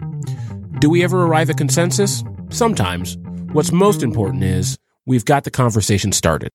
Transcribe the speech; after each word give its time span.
Do 0.79 0.89
we 0.89 1.05
ever 1.05 1.27
arrive 1.27 1.51
at 1.51 1.59
consensus? 1.59 2.25
Sometimes. 2.49 3.19
What's 3.53 3.73
most 3.73 4.03
important 4.03 4.43
is 4.43 4.79
we've 5.05 5.27
got 5.27 5.45
the 5.45 5.51
conversation 5.51 6.13
started. 6.13 6.49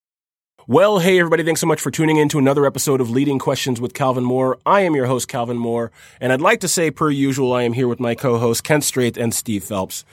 Well, 0.69 0.99
hey 0.99 1.17
everybody, 1.17 1.43
thanks 1.43 1.61
so 1.61 1.67
much 1.67 1.79
for 1.79 1.91
tuning 1.91 2.17
in 2.17 2.27
to 2.27 2.37
another 2.37 2.65
episode 2.65 2.99
of 2.99 3.09
Leading 3.09 3.39
Questions 3.39 3.79
with 3.79 3.93
Calvin 3.93 4.25
Moore. 4.25 4.57
I 4.65 4.81
am 4.81 4.95
your 4.95 5.05
host, 5.05 5.29
Calvin 5.29 5.57
Moore, 5.57 5.93
and 6.19 6.33
I'd 6.33 6.41
like 6.41 6.59
to 6.59 6.67
say, 6.67 6.91
per 6.91 7.09
usual, 7.09 7.53
I 7.53 7.63
am 7.63 7.71
here 7.71 7.87
with 7.87 8.01
my 8.01 8.15
co-hosts, 8.15 8.59
Kent 8.59 8.83
Straith 8.83 9.15
and 9.15 9.33
Steve 9.33 9.63
Phelps. 9.63 10.03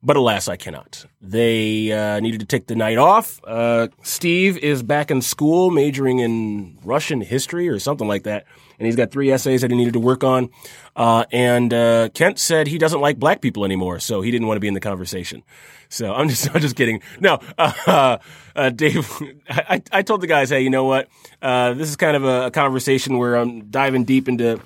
But 0.00 0.16
alas, 0.16 0.46
I 0.46 0.54
cannot. 0.54 1.04
They 1.20 1.90
uh, 1.90 2.20
needed 2.20 2.38
to 2.38 2.46
take 2.46 2.68
the 2.68 2.76
night 2.76 2.96
off. 2.96 3.40
Uh, 3.42 3.88
Steve 4.04 4.56
is 4.58 4.84
back 4.84 5.10
in 5.10 5.20
school, 5.20 5.72
majoring 5.72 6.20
in 6.20 6.78
Russian 6.84 7.20
history 7.20 7.68
or 7.68 7.80
something 7.80 8.06
like 8.06 8.22
that, 8.22 8.46
and 8.78 8.86
he's 8.86 8.96
got 8.96 9.10
three 9.10 9.30
essays 9.30 9.62
that 9.62 9.70
he 9.70 9.76
needed 9.76 9.94
to 9.94 10.00
work 10.00 10.22
on. 10.24 10.50
Uh, 10.94 11.24
and 11.32 11.72
uh, 11.74 12.08
Kent 12.14 12.38
said 12.38 12.66
he 12.66 12.78
doesn't 12.78 13.00
like 13.00 13.18
black 13.18 13.40
people 13.40 13.64
anymore, 13.64 13.98
so 13.98 14.20
he 14.20 14.30
didn't 14.30 14.46
want 14.46 14.56
to 14.56 14.60
be 14.60 14.68
in 14.68 14.74
the 14.74 14.80
conversation. 14.80 15.42
So 15.88 16.14
I'm 16.14 16.28
just, 16.28 16.48
I'm 16.54 16.60
just 16.60 16.76
kidding. 16.76 17.02
No, 17.20 17.40
uh, 17.56 18.18
uh, 18.54 18.70
Dave, 18.70 19.10
I, 19.48 19.82
I 19.92 20.02
told 20.02 20.20
the 20.20 20.26
guys, 20.26 20.50
hey, 20.50 20.60
you 20.60 20.70
know 20.70 20.84
what? 20.84 21.08
Uh, 21.42 21.74
this 21.74 21.88
is 21.88 21.96
kind 21.96 22.16
of 22.16 22.24
a, 22.24 22.46
a 22.46 22.50
conversation 22.50 23.18
where 23.18 23.36
I'm 23.36 23.70
diving 23.70 24.04
deep 24.04 24.28
into, 24.28 24.60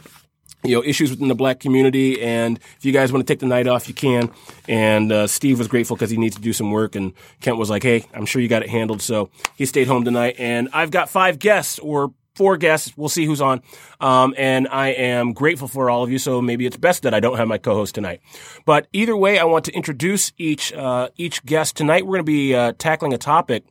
you 0.63 0.77
know, 0.77 0.85
issues 0.85 1.11
within 1.11 1.29
the 1.29 1.35
black 1.35 1.61
community. 1.61 2.23
And 2.23 2.59
if 2.79 2.85
you 2.85 2.93
guys 2.93 3.13
want 3.13 3.27
to 3.27 3.33
take 3.33 3.41
the 3.41 3.47
night 3.47 3.67
off, 3.67 3.89
you 3.89 3.95
can. 3.95 4.31
And 4.69 5.11
uh, 5.11 5.27
Steve 5.27 5.59
was 5.59 5.69
grateful 5.69 5.97
because 5.97 6.11
he 6.11 6.17
needs 6.17 6.37
to 6.37 6.43
do 6.43 6.53
some 6.53 6.71
work. 6.71 6.95
And 6.95 7.13
Kent 7.41 7.57
was 7.57 7.71
like, 7.71 7.83
hey, 7.83 8.05
I'm 8.15 8.27
sure 8.27 8.41
you 8.41 8.49
got 8.49 8.63
it 8.63 8.69
handled. 8.69 9.03
So 9.03 9.31
he 9.57 9.67
stayed 9.67 9.89
home 9.89 10.05
tonight. 10.05 10.37
And 10.39 10.69
I've 10.73 10.91
got 10.91 11.09
five 11.11 11.39
guests 11.39 11.79
or 11.81 12.13
four 12.35 12.57
guests. 12.57 12.93
We'll 12.97 13.09
see 13.09 13.25
who's 13.27 13.41
on. 13.41 13.63
Um, 14.01 14.35
and 14.37 14.69
I 14.69 14.89
am 14.89 15.33
grateful 15.33 15.69
for 15.69 15.91
all 15.91 16.03
of 16.03 16.11
you. 16.11 16.19
So 16.19 16.41
maybe 16.41 16.67
it's 16.67 16.77
best 16.77 17.03
that 17.03 17.15
I 17.15 17.21
don't 17.21 17.37
have 17.37 17.49
my 17.49 17.59
co-host 17.59 17.95
tonight. 17.95 18.21
But 18.65 18.89
either 18.93 19.17
way, 19.17 19.39
I 19.39 19.45
want 19.45 19.65
to 19.67 19.73
introduce 19.73 20.33
each 20.39 20.73
uh, 20.73 21.09
each 21.17 21.45
guest 21.45 21.77
tonight. 21.77 22.07
We're 22.07 22.17
going 22.17 22.27
to 22.27 22.33
be 22.33 22.55
uh, 22.55 22.73
tackling 22.79 23.13
a 23.13 23.19
topic 23.19 23.65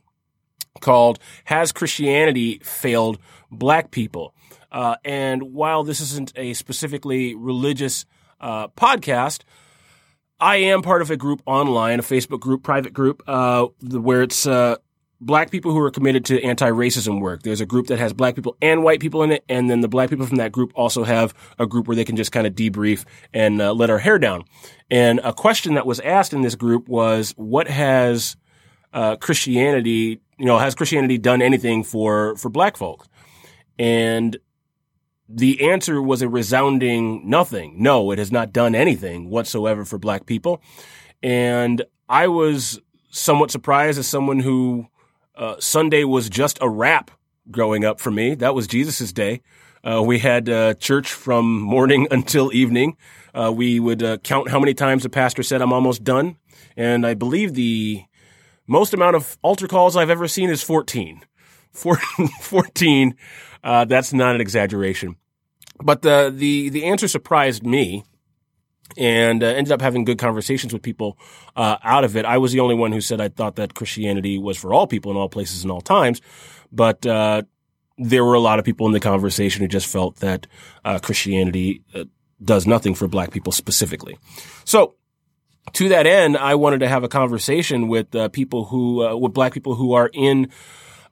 called 0.80 1.18
"Has 1.44 1.72
Christianity 1.72 2.60
Failed 2.62 3.18
Black 3.50 3.90
People?" 3.90 4.34
Uh, 4.70 4.96
and 5.04 5.42
while 5.52 5.84
this 5.84 6.00
isn't 6.00 6.32
a 6.36 6.54
specifically 6.54 7.34
religious 7.34 8.06
uh, 8.40 8.68
podcast. 8.68 9.42
I 10.40 10.56
am 10.56 10.82
part 10.82 11.02
of 11.02 11.10
a 11.12 11.16
group 11.16 11.40
online, 11.46 12.00
a 12.00 12.02
Facebook 12.02 12.40
group, 12.40 12.64
private 12.64 12.92
group, 12.92 13.22
uh, 13.28 13.66
where 13.80 14.22
it's 14.22 14.44
uh, 14.44 14.74
black 15.24 15.50
people 15.50 15.70
who 15.72 15.78
are 15.78 15.90
committed 15.90 16.24
to 16.26 16.42
anti-racism 16.42 17.20
work. 17.20 17.42
There's 17.42 17.60
a 17.60 17.66
group 17.66 17.86
that 17.86 17.98
has 17.98 18.12
black 18.12 18.34
people 18.34 18.56
and 18.60 18.82
white 18.82 19.00
people 19.00 19.22
in 19.22 19.30
it, 19.30 19.44
and 19.48 19.70
then 19.70 19.80
the 19.80 19.88
black 19.88 20.10
people 20.10 20.26
from 20.26 20.36
that 20.38 20.52
group 20.52 20.72
also 20.74 21.04
have 21.04 21.32
a 21.58 21.66
group 21.66 21.86
where 21.86 21.96
they 21.96 22.04
can 22.04 22.16
just 22.16 22.32
kind 22.32 22.46
of 22.46 22.54
debrief 22.54 23.04
and 23.32 23.62
uh, 23.62 23.72
let 23.72 23.88
our 23.88 23.98
hair 23.98 24.18
down. 24.18 24.44
And 24.90 25.20
a 25.22 25.32
question 25.32 25.74
that 25.74 25.86
was 25.86 26.00
asked 26.00 26.32
in 26.32 26.42
this 26.42 26.56
group 26.56 26.88
was, 26.88 27.32
"What 27.36 27.68
has 27.68 28.36
uh, 28.92 29.16
Christianity, 29.16 30.20
you 30.38 30.46
know, 30.46 30.58
has 30.58 30.74
Christianity 30.74 31.18
done 31.18 31.40
anything 31.40 31.84
for 31.84 32.36
for 32.36 32.48
black 32.48 32.76
folks?" 32.76 33.08
And 33.78 34.36
the 35.28 35.70
answer 35.70 36.02
was 36.02 36.20
a 36.20 36.28
resounding 36.28 37.28
nothing. 37.28 37.76
No, 37.82 38.10
it 38.10 38.18
has 38.18 38.32
not 38.32 38.52
done 38.52 38.74
anything 38.74 39.30
whatsoever 39.30 39.84
for 39.84 39.98
black 39.98 40.26
people. 40.26 40.60
And 41.22 41.82
I 42.08 42.28
was 42.28 42.80
somewhat 43.10 43.50
surprised 43.50 43.98
as 43.98 44.06
someone 44.06 44.40
who 44.40 44.88
uh, 45.36 45.56
Sunday 45.58 46.04
was 46.04 46.28
just 46.28 46.58
a 46.60 46.68
wrap 46.68 47.10
growing 47.50 47.84
up 47.84 48.00
for 48.00 48.10
me. 48.10 48.34
That 48.34 48.54
was 48.54 48.66
Jesus's 48.66 49.12
day. 49.12 49.42
Uh, 49.84 50.02
we 50.02 50.18
had 50.18 50.48
uh, 50.48 50.74
church 50.74 51.12
from 51.12 51.60
morning 51.60 52.06
until 52.10 52.52
evening. 52.52 52.96
Uh, 53.34 53.52
we 53.54 53.80
would 53.80 54.02
uh, 54.02 54.18
count 54.18 54.50
how 54.50 54.60
many 54.60 54.74
times 54.74 55.02
the 55.02 55.08
pastor 55.08 55.42
said, 55.42 55.62
I'm 55.62 55.72
almost 55.72 56.04
done. 56.04 56.36
And 56.76 57.06
I 57.06 57.14
believe 57.14 57.54
the 57.54 58.04
most 58.66 58.94
amount 58.94 59.16
of 59.16 59.36
altar 59.42 59.66
calls 59.66 59.96
I've 59.96 60.10
ever 60.10 60.28
seen 60.28 60.50
is 60.50 60.62
14. 60.62 61.22
14. 61.72 63.16
Uh, 63.64 63.84
that's 63.86 64.12
not 64.12 64.34
an 64.34 64.40
exaggeration. 64.40 65.16
But 65.82 66.02
the, 66.02 66.32
the, 66.34 66.68
the 66.68 66.84
answer 66.84 67.08
surprised 67.08 67.64
me 67.64 68.04
and 68.96 69.42
uh, 69.42 69.46
ended 69.46 69.72
up 69.72 69.80
having 69.80 70.04
good 70.04 70.18
conversations 70.18 70.72
with 70.72 70.82
people 70.82 71.18
uh, 71.56 71.76
out 71.82 72.04
of 72.04 72.16
it. 72.16 72.24
I 72.24 72.38
was 72.38 72.52
the 72.52 72.60
only 72.60 72.74
one 72.74 72.92
who 72.92 73.00
said 73.00 73.20
I 73.20 73.28
thought 73.28 73.56
that 73.56 73.74
Christianity 73.74 74.38
was 74.38 74.56
for 74.56 74.72
all 74.72 74.86
people 74.86 75.10
in 75.10 75.16
all 75.16 75.28
places 75.28 75.62
and 75.62 75.70
all 75.70 75.80
times, 75.80 76.20
but 76.70 77.04
uh, 77.06 77.42
there 77.98 78.24
were 78.24 78.34
a 78.34 78.40
lot 78.40 78.58
of 78.58 78.64
people 78.64 78.86
in 78.86 78.92
the 78.92 79.00
conversation 79.00 79.62
who 79.62 79.68
just 79.68 79.86
felt 79.86 80.16
that 80.16 80.46
uh, 80.84 80.98
Christianity 80.98 81.82
uh, 81.94 82.04
does 82.44 82.66
nothing 82.66 82.94
for 82.94 83.08
Black 83.08 83.30
people 83.30 83.52
specifically. 83.52 84.18
So. 84.64 84.94
To 85.74 85.88
that 85.90 86.08
end, 86.08 86.36
I 86.36 86.56
wanted 86.56 86.80
to 86.80 86.88
have 86.88 87.04
a 87.04 87.08
conversation 87.08 87.86
with 87.86 88.12
uh, 88.16 88.28
people 88.30 88.64
who, 88.64 89.16
with 89.16 89.32
Black 89.32 89.54
people 89.54 89.76
who 89.76 89.92
are 89.92 90.10
in 90.12 90.50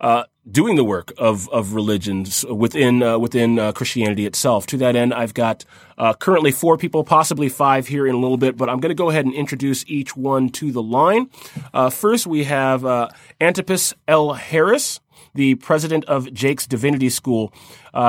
uh, 0.01 0.25
doing 0.49 0.77
the 0.77 0.85
work 0.85 1.13
of 1.19 1.49
of 1.51 1.75
religions 1.75 2.45
within 2.47 3.03
uh, 3.03 3.19
within 3.19 3.59
uh, 3.59 3.73
Christianity 3.73 4.27
itself. 4.27 4.67
To 4.67 4.77
that 4.79 4.97
end, 4.97 5.13
I've 5.13 5.35
got 5.35 5.65
uh, 5.99 6.15
currently 6.15 6.53
four 6.53 6.77
people, 6.77 7.05
possibly 7.05 7.49
five 7.49 7.89
here 7.89 8.07
in 8.07 8.15
a 8.15 8.19
little 8.19 8.37
bit, 8.37 8.57
but 8.57 8.69
I'm 8.69 8.81
going 8.81 8.91
to 8.91 8.95
go 8.95 9.11
ahead 9.11 9.27
and 9.27 9.35
introduce 9.35 9.85
each 9.87 10.17
one 10.17 10.49
to 10.51 10.73
the 10.73 10.83
line. 10.83 11.31
Uh, 11.75 11.91
first, 11.91 12.27
we 12.27 12.45
have 12.45 12.85
uh, 12.85 13.09
Antipas 13.41 13.95
L. 14.09 14.35
Harris. 14.35 15.01
The 15.33 15.55
president 15.57 16.07
of 16.07 16.33
Jakes 16.33 16.67
Divinity 16.67 17.09
School. 17.09 17.53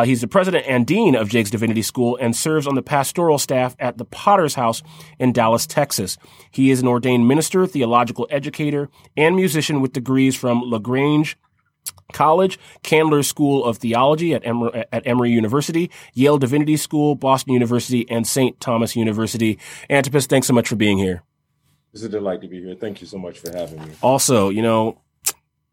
he's 0.05 0.21
the 0.21 0.27
president 0.27 0.65
and 0.67 0.87
dean 0.87 1.13
of 1.13 1.29
Jakes 1.29 1.51
Divinity 1.51 1.83
School 1.83 2.17
and 2.19 2.35
serves 2.35 2.65
on 2.65 2.73
the 2.73 2.81
pastoral 2.81 3.37
staff 3.37 3.75
at 3.77 3.99
the 3.99 4.05
Potter's 4.05 4.55
House 4.55 4.81
in 5.19 5.31
Dallas, 5.31 5.67
Texas. 5.67 6.17
He 6.49 6.71
is 6.71 6.81
an 6.81 6.87
ordained 6.87 7.27
minister, 7.27 7.67
theological 7.67 8.27
educator, 8.31 8.89
and 9.15 9.35
musician 9.35 9.81
with 9.81 9.93
degrees 9.93 10.35
from 10.35 10.63
LaGrange 10.63 11.37
College, 12.13 12.59
Candler 12.83 13.23
School 13.23 13.63
of 13.65 13.77
Theology 13.77 14.33
at 14.33 14.45
Emory, 14.45 14.85
at 14.91 15.05
Emory 15.05 15.31
University, 15.31 15.89
Yale 16.13 16.37
Divinity 16.37 16.77
School, 16.77 17.15
Boston 17.15 17.53
University, 17.53 18.09
and 18.09 18.27
St. 18.27 18.59
Thomas 18.59 18.95
University. 18.95 19.59
Antipas, 19.89 20.25
thanks 20.25 20.47
so 20.47 20.53
much 20.53 20.67
for 20.67 20.75
being 20.75 20.97
here. 20.97 21.23
It's 21.93 22.03
a 22.03 22.09
delight 22.09 22.41
to 22.41 22.47
be 22.47 22.61
here. 22.61 22.75
Thank 22.75 23.01
you 23.01 23.07
so 23.07 23.17
much 23.17 23.39
for 23.39 23.51
having 23.51 23.79
me. 23.79 23.91
Also, 24.01 24.49
you 24.49 24.61
know, 24.61 24.97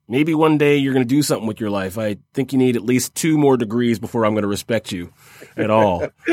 maybe 0.09 0.35
one 0.35 0.59
day 0.59 0.77
you're 0.77 0.95
going 0.95 1.07
to 1.07 1.15
do 1.15 1.23
something 1.23 1.47
with 1.47 1.61
your 1.61 1.71
life. 1.71 1.99
I 1.99 2.17
think 2.35 2.53
you 2.53 2.59
need 2.59 2.77
at 2.77 2.83
least 2.83 3.15
two 3.15 3.39
more 3.39 3.57
degrees 3.57 3.99
before 3.99 4.25
I'm 4.25 4.33
going 4.33 4.43
to 4.43 4.49
respect 4.49 4.91
you 4.91 5.13
at 5.57 5.71
all. 5.71 6.09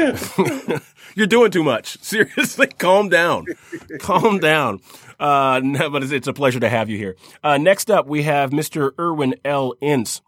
you're 1.15 1.27
doing 1.27 1.51
too 1.51 1.63
much. 1.63 1.97
Seriously, 2.01 2.67
calm 2.67 3.09
down. 3.09 3.45
calm 3.99 4.39
down. 4.39 4.79
Uh, 5.19 5.61
no, 5.63 5.89
but 5.89 6.03
it's, 6.03 6.11
it's, 6.11 6.27
a 6.27 6.33
pleasure 6.33 6.59
to 6.59 6.69
have 6.69 6.89
you 6.89 6.97
here. 6.97 7.15
Uh, 7.43 7.57
next 7.57 7.91
up, 7.91 8.07
we 8.07 8.23
have 8.23 8.51
Mr. 8.51 8.91
Irwin 8.99 9.35
L. 9.45 9.73
Ince. 9.81 10.21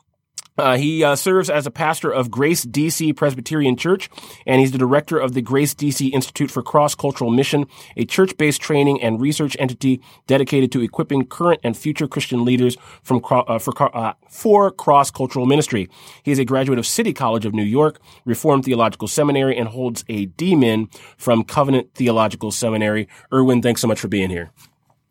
Uh, 0.58 0.78
he 0.78 1.04
uh, 1.04 1.16
serves 1.16 1.50
as 1.50 1.66
a 1.66 1.72
pastor 1.72 2.12
of 2.12 2.32
Grace 2.32 2.66
DC 2.66 3.16
Presbyterian 3.16 3.76
Church, 3.76 4.10
and 4.46 4.60
he's 4.60 4.72
the 4.72 4.78
director 4.78 5.18
of 5.20 5.34
the 5.34 5.42
Grace 5.42 5.74
DC 5.76 6.12
Institute 6.12 6.50
for 6.50 6.64
Cross 6.64 6.96
Cultural 6.96 7.30
Mission, 7.30 7.66
a 7.96 8.06
church-based 8.06 8.62
training 8.62 9.02
and 9.02 9.22
research 9.22 9.56
entity 9.60 10.02
dedicated 10.26 10.72
to 10.72 10.82
equipping 10.82 11.26
current 11.26 11.60
and 11.64 11.78
future 11.78 12.08
Christian 12.08 12.44
leaders 12.44 12.78
from 13.04 13.22
uh, 13.30 13.60
for 13.60 13.96
uh, 13.96 14.14
for 14.30 14.72
cross 14.72 15.12
cultural 15.12 15.46
ministry. 15.46 15.90
He 16.24 16.32
is 16.32 16.40
a 16.40 16.46
graduate 16.46 16.80
of 16.80 16.88
City 16.88 17.14
College 17.14 17.46
of 17.46 17.54
New 17.54 17.64
York, 17.64 18.00
Reformed 18.26 18.66
Theological 18.66 19.08
Seminary, 19.08 19.58
and 19.58 19.70
holds 19.70 20.04
a 20.10 20.28
DMin 20.28 20.94
from 21.18 21.44
Covenant 21.44 21.94
Theological 21.94 22.52
Seminary. 22.52 23.08
Irwin, 23.32 23.62
thanks 23.62 23.82
so 23.82 23.88
much 23.88 24.00
for 24.00 24.08
being 24.08 24.30
here. 24.30 24.52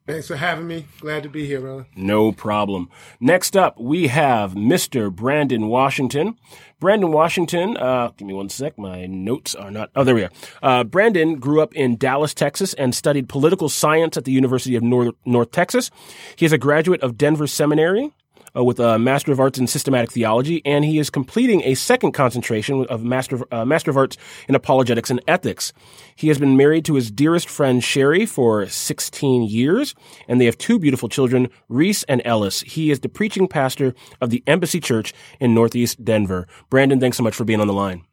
Thanks 0.06 0.28
for 0.28 0.36
having 0.36 0.68
me. 0.68 0.86
Glad 1.00 1.24
to 1.24 1.28
be 1.28 1.46
here, 1.46 1.60
brother. 1.60 1.86
No 1.96 2.30
problem. 2.30 2.88
Next 3.18 3.56
up, 3.56 3.80
we 3.80 4.06
have 4.06 4.54
Mr. 4.54 5.12
Brandon 5.12 5.66
Washington. 5.66 6.36
Brandon 6.78 7.10
Washington, 7.10 7.76
uh, 7.76 8.12
give 8.16 8.28
me 8.28 8.34
one 8.34 8.48
sec. 8.48 8.78
My 8.78 9.06
notes 9.06 9.54
are 9.54 9.70
not, 9.70 9.90
oh, 9.96 10.04
there 10.04 10.14
we 10.14 10.24
are. 10.24 10.30
Uh, 10.62 10.84
Brandon 10.84 11.36
grew 11.36 11.60
up 11.60 11.74
in 11.74 11.96
Dallas, 11.96 12.34
Texas 12.34 12.72
and 12.74 12.94
studied 12.94 13.28
political 13.28 13.68
science 13.68 14.16
at 14.16 14.24
the 14.24 14.32
University 14.32 14.76
of 14.76 14.82
North, 14.82 15.14
North 15.24 15.50
Texas. 15.50 15.90
He 16.36 16.46
is 16.46 16.52
a 16.52 16.58
graduate 16.58 17.02
of 17.02 17.18
Denver 17.18 17.46
Seminary 17.48 18.12
uh, 18.56 18.64
with 18.64 18.80
a 18.80 18.98
Master 18.98 19.32
of 19.32 19.40
Arts 19.40 19.58
in 19.58 19.66
Systematic 19.66 20.10
Theology, 20.10 20.62
and 20.64 20.84
he 20.84 20.98
is 20.98 21.10
completing 21.10 21.62
a 21.62 21.74
second 21.74 22.12
concentration 22.12 22.86
of 22.86 23.04
Master 23.04 23.38
uh, 23.52 23.64
Master 23.64 23.90
of 23.90 23.96
Arts 23.96 24.16
in 24.48 24.54
Apologetics 24.54 25.10
and 25.10 25.20
Ethics. 25.28 25.72
He 26.14 26.28
has 26.28 26.38
been 26.38 26.56
married 26.56 26.84
to 26.86 26.94
his 26.94 27.10
dearest 27.10 27.48
friend 27.48 27.82
Sherry 27.82 28.26
for 28.26 28.66
16 28.66 29.42
years, 29.42 29.94
and 30.28 30.40
they 30.40 30.46
have 30.46 30.58
two 30.58 30.78
beautiful 30.78 31.08
children, 31.08 31.48
Reese 31.68 32.02
and 32.04 32.22
Ellis. 32.24 32.62
He 32.62 32.90
is 32.90 33.00
the 33.00 33.08
preaching 33.08 33.48
pastor 33.48 33.94
of 34.20 34.30
the 34.30 34.42
Embassy 34.46 34.80
Church 34.80 35.12
in 35.40 35.54
Northeast 35.54 36.04
Denver. 36.04 36.46
Brandon, 36.70 37.00
thanks 37.00 37.16
so 37.16 37.22
much 37.22 37.34
for 37.34 37.44
being 37.44 37.60
on 37.60 37.66
the 37.66 37.72
line. 37.72 38.04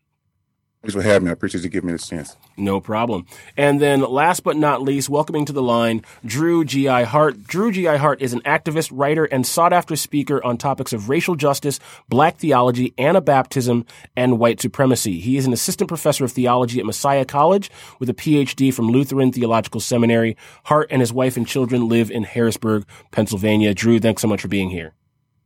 Thanks 0.83 0.95
for 0.95 1.01
having 1.01 1.23
me. 1.23 1.29
I 1.29 1.33
appreciate 1.33 1.63
you 1.63 1.69
giving 1.69 1.87
me 1.87 1.93
this 1.93 2.09
chance. 2.09 2.35
No 2.57 2.81
problem. 2.81 3.25
And 3.55 3.79
then 3.79 4.01
last 4.01 4.43
but 4.43 4.57
not 4.57 4.81
least, 4.81 5.07
welcoming 5.07 5.45
to 5.45 5.53
the 5.53 5.63
line, 5.63 6.03
Drew 6.25 6.65
G.I. 6.65 7.03
Hart. 7.03 7.43
Drew 7.43 7.71
G.I. 7.71 7.95
Hart 7.95 8.21
is 8.21 8.33
an 8.33 8.41
activist, 8.41 8.89
writer, 8.93 9.23
and 9.23 9.47
sought 9.47 9.71
after 9.71 9.95
speaker 9.95 10.43
on 10.43 10.57
topics 10.57 10.91
of 10.91 11.07
racial 11.07 11.37
justice, 11.37 11.79
black 12.09 12.35
theology, 12.35 12.91
Anabaptism, 12.97 13.87
and 14.17 14.39
white 14.39 14.59
supremacy. 14.59 15.21
He 15.21 15.37
is 15.37 15.45
an 15.45 15.53
assistant 15.53 15.87
professor 15.87 16.25
of 16.25 16.33
theology 16.33 16.81
at 16.81 16.85
Messiah 16.85 17.23
College 17.23 17.71
with 17.99 18.09
a 18.09 18.13
PhD 18.13 18.73
from 18.73 18.89
Lutheran 18.89 19.31
Theological 19.31 19.79
Seminary. 19.79 20.35
Hart 20.65 20.89
and 20.91 20.99
his 21.01 21.13
wife 21.13 21.37
and 21.37 21.47
children 21.47 21.87
live 21.87 22.11
in 22.11 22.23
Harrisburg, 22.23 22.85
Pennsylvania. 23.11 23.73
Drew, 23.73 24.01
thanks 24.01 24.21
so 24.21 24.27
much 24.27 24.41
for 24.41 24.49
being 24.49 24.69
here. 24.69 24.91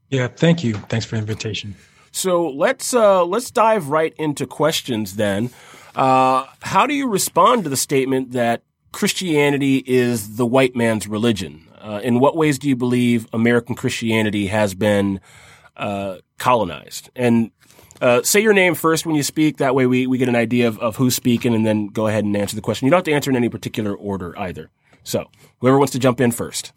Yeah, 0.09 0.29
thank 0.29 0.63
you. 0.63 0.73
Thanks 0.73 1.05
for 1.05 1.13
the 1.13 1.21
invitation. 1.21 1.75
So 2.17 2.49
let's 2.49 2.95
uh, 2.95 3.23
let's 3.25 3.51
dive 3.51 3.89
right 3.89 4.13
into 4.17 4.47
questions 4.47 5.17
then. 5.17 5.51
Uh, 5.95 6.45
how 6.61 6.87
do 6.87 6.95
you 6.95 7.07
respond 7.07 7.63
to 7.63 7.69
the 7.69 7.77
statement 7.77 8.31
that 8.31 8.63
Christianity 8.91 9.83
is 9.85 10.35
the 10.35 10.45
white 10.45 10.75
man's 10.75 11.07
religion? 11.07 11.67
Uh, 11.79 12.01
in 12.03 12.19
what 12.19 12.35
ways 12.35 12.57
do 12.57 12.67
you 12.67 12.75
believe 12.75 13.27
American 13.33 13.75
Christianity 13.75 14.47
has 14.47 14.73
been 14.73 15.21
uh, 15.75 16.17
colonized? 16.39 17.11
And 17.15 17.51
uh, 18.01 18.23
say 18.23 18.41
your 18.41 18.53
name 18.53 18.73
first 18.73 19.05
when 19.05 19.15
you 19.15 19.23
speak. 19.23 19.57
That 19.57 19.75
way 19.75 19.85
we, 19.85 20.07
we 20.07 20.17
get 20.17 20.27
an 20.27 20.35
idea 20.35 20.67
of, 20.67 20.79
of 20.79 20.95
who's 20.95 21.15
speaking 21.15 21.53
and 21.53 21.67
then 21.67 21.87
go 21.87 22.07
ahead 22.07 22.25
and 22.25 22.35
answer 22.35 22.55
the 22.55 22.63
question. 22.63 22.87
You 22.87 22.91
don't 22.91 22.97
have 22.97 23.05
to 23.05 23.13
answer 23.13 23.29
in 23.29 23.37
any 23.37 23.49
particular 23.49 23.95
order 23.95 24.37
either. 24.39 24.71
So 25.03 25.25
whoever 25.59 25.77
wants 25.77 25.93
to 25.93 25.99
jump 25.99 26.19
in 26.19 26.31
first. 26.31 26.73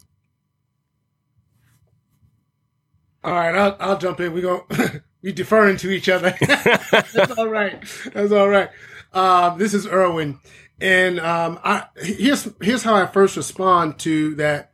All 3.23 3.33
right, 3.33 3.55
I'll, 3.55 3.77
I'll 3.79 3.97
jump 3.97 4.19
in. 4.19 4.33
We 4.33 4.41
go. 4.41 4.67
we 5.21 5.31
deferring 5.31 5.77
to 5.77 5.91
each 5.91 6.09
other. 6.09 6.35
That's 6.91 7.37
all 7.37 7.47
right. 7.47 7.83
That's 8.13 8.31
all 8.31 8.49
right. 8.49 8.69
Um, 9.13 9.57
this 9.57 9.73
is 9.73 9.85
Irwin, 9.85 10.39
and 10.79 11.19
um, 11.19 11.59
I, 11.63 11.85
here's 11.97 12.47
here's 12.61 12.83
how 12.83 12.95
I 12.95 13.05
first 13.05 13.35
respond 13.35 13.99
to 13.99 14.35
that 14.35 14.71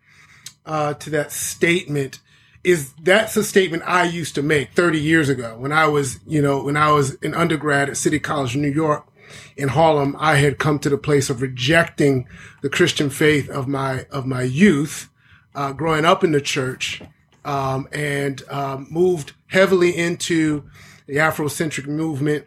uh, 0.65 0.94
to 0.95 1.09
that 1.11 1.31
statement. 1.31 2.19
Is 2.63 2.94
that's 3.01 3.38
a 3.38 3.44
statement 3.44 3.83
I 3.85 4.03
used 4.03 4.35
to 4.35 4.41
make 4.41 4.71
30 4.73 4.99
years 4.99 5.29
ago 5.29 5.57
when 5.57 5.71
I 5.71 5.88
was, 5.88 6.19
you 6.27 6.41
know, 6.41 6.61
when 6.63 6.75
I 6.75 6.91
was 6.91 7.17
an 7.21 7.33
undergrad 7.33 7.89
at 7.89 7.95
City 7.95 8.19
College 8.19 8.57
New 8.57 8.71
York 8.71 9.07
in 9.55 9.69
Harlem. 9.69 10.17
I 10.19 10.35
had 10.35 10.57
come 10.57 10.77
to 10.79 10.89
the 10.89 10.97
place 10.97 11.29
of 11.29 11.41
rejecting 11.41 12.27
the 12.61 12.69
Christian 12.69 13.09
faith 13.09 13.49
of 13.49 13.67
my 13.67 14.05
of 14.11 14.25
my 14.25 14.41
youth, 14.41 15.09
uh, 15.55 15.71
growing 15.71 16.03
up 16.03 16.23
in 16.23 16.33
the 16.33 16.41
church 16.41 17.01
um, 17.45 17.88
and 17.94 18.44
um, 18.49 18.88
moved 18.91 19.33
heavily 19.47 19.95
into 19.95 20.69
the 21.07 21.15
Afrocentric 21.15 21.88
movement. 21.88 22.45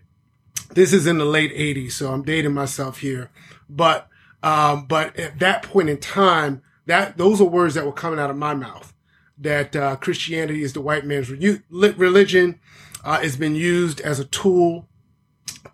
This 0.74 0.92
is 0.92 1.06
in 1.06 1.18
the 1.18 1.24
late 1.24 1.52
80s, 1.54 1.92
so 1.92 2.12
I'm 2.12 2.22
dating 2.22 2.54
myself 2.54 2.98
here. 2.98 3.30
But 3.68 4.06
um, 4.42 4.86
but 4.86 5.18
at 5.18 5.38
that 5.40 5.62
point 5.62 5.90
in 5.90 5.98
time, 5.98 6.62
that 6.86 7.18
those 7.18 7.40
are 7.40 7.44
words 7.44 7.74
that 7.74 7.84
were 7.84 7.92
coming 7.92 8.18
out 8.18 8.30
of 8.30 8.36
my 8.36 8.54
mouth. 8.54 8.94
That 9.36 9.76
uh, 9.76 9.96
Christianity 9.96 10.62
is 10.62 10.72
the 10.72 10.80
white 10.80 11.04
man's 11.04 11.30
re- 11.30 11.60
religion. 11.70 12.60
Uh, 13.02 13.20
has 13.20 13.36
been 13.36 13.54
used 13.54 14.00
as 14.02 14.20
a 14.20 14.26
tool 14.26 14.86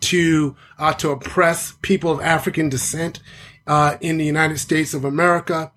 to 0.00 0.56
uh, 0.78 0.92
to 0.94 1.10
oppress 1.10 1.74
people 1.82 2.10
of 2.12 2.20
African 2.20 2.68
descent 2.68 3.20
uh, 3.66 3.96
in 4.00 4.18
the 4.18 4.24
United 4.24 4.58
States 4.58 4.94
of 4.94 5.04
America, 5.04 5.72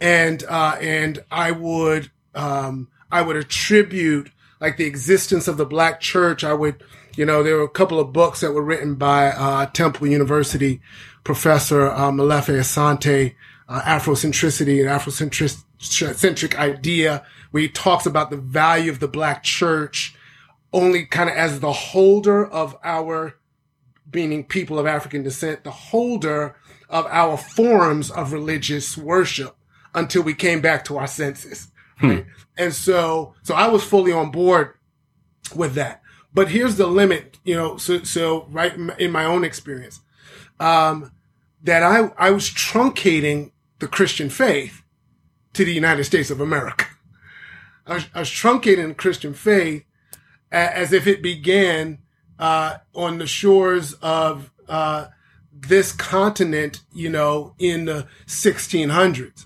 and 0.00 0.42
uh, 0.48 0.76
and 0.80 1.22
I 1.30 1.50
would 1.50 2.10
um, 2.34 2.88
I 3.10 3.22
would 3.22 3.36
attribute 3.36 4.30
like 4.60 4.76
the 4.76 4.84
existence 4.84 5.48
of 5.48 5.56
the 5.56 5.66
black 5.66 6.00
church. 6.00 6.44
I 6.44 6.52
would, 6.52 6.82
you 7.16 7.24
know, 7.24 7.42
there 7.42 7.56
were 7.56 7.62
a 7.62 7.68
couple 7.68 8.00
of 8.00 8.12
books 8.12 8.40
that 8.40 8.52
were 8.52 8.62
written 8.62 8.94
by 8.94 9.28
uh, 9.28 9.66
Temple 9.66 10.06
University 10.06 10.80
professor 11.24 11.88
uh, 11.88 12.10
Molefi 12.12 12.56
Asante, 12.56 13.34
uh, 13.68 13.80
Afrocentricity 13.82 14.80
and 14.80 14.88
Afrocentric 14.88 16.54
idea, 16.54 17.24
where 17.50 17.62
he 17.62 17.68
talks 17.68 18.06
about 18.06 18.30
the 18.30 18.36
value 18.36 18.90
of 18.90 19.00
the 19.00 19.08
black 19.08 19.42
church 19.42 20.14
only 20.72 21.06
kind 21.06 21.30
of 21.30 21.36
as 21.36 21.60
the 21.60 21.72
holder 21.72 22.46
of 22.46 22.76
our, 22.84 23.38
meaning 24.12 24.44
people 24.44 24.78
of 24.78 24.86
African 24.86 25.22
descent, 25.22 25.64
the 25.64 25.70
holder 25.70 26.56
of 26.88 27.06
our 27.06 27.36
forms 27.36 28.10
of 28.10 28.32
religious 28.32 28.96
worship 28.96 29.56
until 29.94 30.22
we 30.22 30.34
came 30.34 30.60
back 30.60 30.84
to 30.84 30.98
our 30.98 31.06
senses. 31.06 31.68
Hmm. 31.98 32.20
And 32.58 32.72
so, 32.72 33.34
so 33.42 33.54
I 33.54 33.68
was 33.68 33.84
fully 33.84 34.12
on 34.12 34.30
board 34.30 34.74
with 35.54 35.74
that. 35.74 36.02
But 36.32 36.48
here's 36.48 36.76
the 36.76 36.86
limit, 36.86 37.38
you 37.44 37.54
know, 37.54 37.76
so, 37.78 38.02
so 38.02 38.46
right 38.50 38.74
in 38.98 39.10
my 39.10 39.24
own 39.24 39.44
experience, 39.44 40.00
um, 40.60 41.12
that 41.62 41.82
I, 41.82 42.10
I 42.18 42.30
was 42.30 42.50
truncating 42.50 43.52
the 43.78 43.88
Christian 43.88 44.28
faith 44.28 44.82
to 45.54 45.64
the 45.64 45.72
United 45.72 46.04
States 46.04 46.30
of 46.30 46.40
America. 46.40 46.86
I 47.86 47.94
was, 47.94 48.06
I 48.14 48.18
was 48.20 48.28
truncating 48.28 48.96
Christian 48.96 49.32
faith 49.32 49.84
as 50.52 50.92
if 50.92 51.06
it 51.06 51.22
began, 51.22 51.98
uh, 52.38 52.78
on 52.94 53.18
the 53.18 53.26
shores 53.26 53.94
of, 53.94 54.50
uh, 54.68 55.06
this 55.52 55.92
continent, 55.92 56.82
you 56.92 57.08
know, 57.08 57.54
in 57.58 57.86
the 57.86 58.06
1600s 58.26 59.45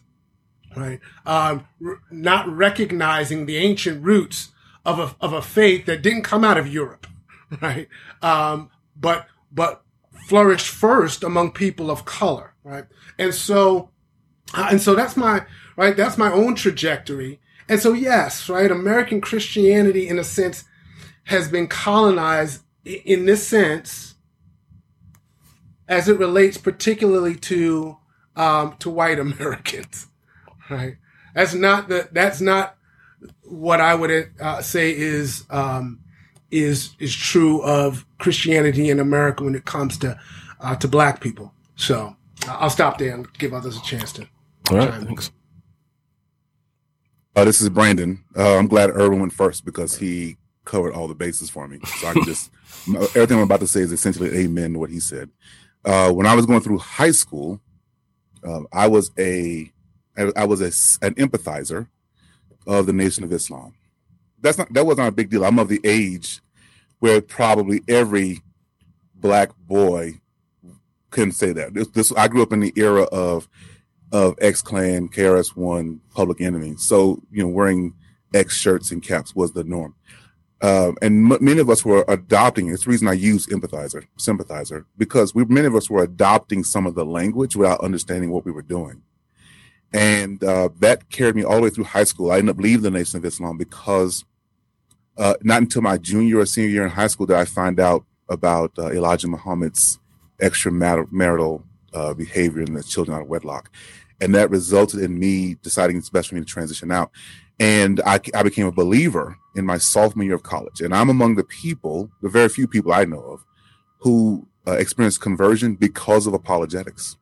right? 0.77 1.01
Um, 1.27 1.67
r- 1.85 2.01
not 2.11 2.49
recognizing 2.49 3.47
the 3.47 3.57
ancient 3.57 4.05
roots 4.05 4.51
of 4.85 4.99
a, 4.99 5.17
of 5.21 5.33
a 5.33 5.43
faith 5.43 5.87
that 5.87 6.03
didn't 6.03 6.23
come 6.23 6.45
out 6.45 6.59
of 6.59 6.73
Europe, 6.73 7.07
right? 7.61 7.89
Um, 8.23 8.71
but, 8.97 9.27
but 9.53 9.83
flourished 10.27 10.69
first 10.69 11.23
among 11.25 11.53
people 11.53 11.91
of 11.91 12.05
color, 12.05 12.55
right? 12.65 12.85
And 13.19 13.35
so, 13.35 13.91
uh, 14.55 14.69
and 14.71 14.81
so 14.81 14.95
that's 14.95 15.17
my, 15.17 15.45
right? 15.77 15.97
That's 15.97 16.19
my 16.19 16.33
own 16.33 16.55
trajectory. 16.55 17.41
And 17.69 17.81
so, 17.81 17.93
yes, 17.93 18.49
right? 18.49 18.71
American 18.71 19.21
Christianity, 19.21 20.09
in 20.09 20.19
a 20.19 20.25
sense, 20.25 20.65
has 21.25 21.49
been 21.49 21.69
colonized 21.69 22.63
in 22.85 23.27
this 23.27 23.47
sense 23.47 24.15
as 25.87 26.09
it 26.09 26.19
relates 26.19 26.57
particularly 26.57 27.35
to, 27.35 27.97
um, 28.37 28.77
to 28.79 28.91
white 28.91 29.19
Americans 29.21 30.07
right? 30.71 30.97
That's 31.35 31.55
not 31.55 31.89
the, 31.89 32.09
that's 32.13 32.41
not 32.41 32.77
what 33.43 33.81
I 33.81 33.95
would 33.95 34.31
uh, 34.41 34.63
say 34.63 34.97
is, 34.97 35.45
um, 35.51 36.01
is, 36.51 36.95
is 36.99 37.15
true 37.15 37.63
of 37.63 38.07
Christianity 38.19 38.91
in 38.91 39.01
America 39.01 39.45
when 39.45 39.55
it 39.55 39.65
comes 39.65 39.99
to, 39.99 40.19
uh, 40.61 40.77
to 40.77 40.89
black 40.89 41.21
people. 41.21 41.53
So 41.77 42.17
I'll 42.49 42.71
stop 42.71 42.99
there 42.99 43.15
and 43.15 43.33
give 43.35 43.53
others 43.53 43.77
a 43.77 43.83
chance 43.83 44.13
to. 44.13 44.29
All 44.71 44.79
right. 44.79 44.93
Thanks. 44.93 45.31
Uh, 47.37 47.45
this 47.45 47.61
is 47.61 47.69
Brandon. 47.69 48.25
Uh, 48.37 48.57
I'm 48.57 48.67
glad 48.67 48.91
Irwin 48.91 49.21
went 49.21 49.33
first 49.33 49.65
because 49.65 49.97
he 49.97 50.37
covered 50.65 50.93
all 50.93 51.09
the 51.09 51.15
bases 51.15 51.49
for 51.49 51.67
me. 51.69 51.79
So 51.99 52.09
I 52.09 52.13
can 52.13 52.25
just, 52.25 52.51
everything 52.89 53.39
I'm 53.39 53.45
about 53.45 53.61
to 53.61 53.67
say 53.67 53.81
is 53.81 53.93
essentially 53.93 54.37
amen 54.37 54.75
to 54.75 54.79
what 54.79 54.91
he 54.91 55.01
said. 55.01 55.31
Uh, 55.85 56.13
when 56.13 56.27
I 56.27 56.35
was 56.35 56.47
going 56.47 56.61
through 56.61 56.79
high 56.79 57.13
school, 57.13 57.61
uh, 58.47 58.61
I 58.73 58.89
was 58.89 59.11
a 59.19 59.71
I, 60.17 60.45
was 60.45 60.61
a, 60.61 61.07
an 61.07 61.15
empathizer 61.15 61.89
of 62.67 62.87
the 62.87 62.93
Nation 62.93 63.25
of 63.25 63.33
Islam. 63.33 63.75
That's 64.41 64.59
not 64.59 64.73
that 64.73 64.87
wasn't 64.87 65.09
a 65.09 65.13
big 65.13 65.31
deal. 65.31 65.45
I'm 65.45 65.59
of 65.59 65.69
the 65.69 65.81
age 65.85 66.41
where 66.99 67.21
probably 67.21 67.83
every 67.89 68.41
black 69.15 69.51
boy 69.59 70.21
couldn't 71.11 71.33
say 71.33 71.53
that. 71.53 71.75
This, 71.75 71.89
this 71.89 72.13
I 72.13 72.29
grew 72.29 72.43
up 72.43 72.53
in 72.53 72.61
the 72.61 72.73
era 72.77 73.03
of 73.05 73.49
of 74.13 74.35
X 74.41 74.63
Clan, 74.63 75.09
KRS 75.09 75.57
One, 75.57 76.01
Public 76.15 76.41
Enemy. 76.41 76.77
So 76.77 77.23
you 77.31 77.43
know, 77.43 77.49
wearing 77.49 77.95
X 78.35 78.57
shirts 78.57 78.91
and 78.91 79.03
caps 79.03 79.35
was 79.35 79.53
the 79.53 79.65
norm. 79.65 79.95
Uh, 80.63 80.93
and 81.01 81.33
m- 81.33 81.39
many 81.45 81.59
of 81.61 81.71
us 81.71 81.85
were 81.85 82.05
adopting. 82.07 82.69
It's 82.69 82.85
the 82.85 82.91
reason 82.91 83.09
I 83.09 83.15
use 83.15 83.47
empathizer, 83.47 84.07
sympathizer, 84.19 84.87
because 84.99 85.35
we 85.35 85.45
many 85.47 85.67
of 85.67 85.75
us 85.75 85.89
were 85.89 86.03
adopting 86.03 86.65
some 86.65 86.87
of 86.87 86.95
the 86.95 87.05
language 87.05 87.57
without 87.57 87.81
understanding 87.81 88.31
what 88.31 88.45
we 88.45 88.53
were 88.53 88.63
doing. 88.63 89.03
And 89.93 90.43
uh, 90.45 90.69
that 90.79 91.11
carried 91.11 91.35
me 91.35 91.45
all 91.45 91.57
the 91.57 91.63
way 91.63 91.71
through 91.71 91.85
high 91.85 92.05
school. 92.05 92.31
I 92.31 92.39
ended 92.39 92.57
up 92.57 92.63
leaving 92.63 92.83
the 92.83 92.91
Nation 92.91 93.19
of 93.19 93.25
Islam 93.25 93.59
because 93.59 94.25
uh, 95.17 95.35
not 95.43 95.63
until 95.63 95.83
my 95.83 95.99
junior 95.99 96.39
or 96.39 96.47
senior 96.47 96.71
year 96.71 96.85
in 96.85 96.91
high 96.91 97.09
school 97.09 97.27
did 97.27 97.37
I 97.37 97.45
find 97.45 97.81
out 97.81 98.05
about 98.29 98.73
uh, 98.79 98.91
Elijah 98.91 99.29
Muhammad's 99.29 99.99
extramarital 100.41 101.63
uh, 101.93 102.15
behavior 102.15 102.63
and 102.63 102.77
the 102.77 102.83
children 102.83 103.17
out 103.17 103.23
of 103.23 103.29
wedlock. 103.29 103.71
And 104.21 104.35
that 104.35 104.51
resulted 104.51 105.01
in 105.01 105.19
me 105.19 105.57
deciding 105.63 105.97
it's 105.97 106.11
best 106.11 106.29
for 106.29 106.37
me 106.37 106.41
to 106.43 106.47
transition 106.47 106.93
out. 106.93 107.11
And 107.59 108.01
I, 108.07 108.21
I 108.35 108.43
became 108.43 108.67
a 108.67 108.73
believer 108.73 109.37
in 109.57 109.67
my 109.67 109.79
sophomore 109.79 110.25
year 110.25 110.35
of 110.35 110.43
college. 110.43 110.81
And 110.81 110.95
I'm 110.95 111.11
among 111.11 111.35
the 111.35 111.45
people, 111.45 112.11
the 112.23 112.29
very 112.29 112.49
few 112.49 112.67
people 112.67 112.93
I 112.93 113.05
know 113.05 113.21
of, 113.21 113.45
who 113.99 114.47
uh, 114.67 114.73
experienced 114.73 115.21
conversion 115.21 115.75
because 115.75 116.27
of 116.27 116.35
apologetics. 116.35 117.17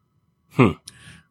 Hmm. 0.50 0.72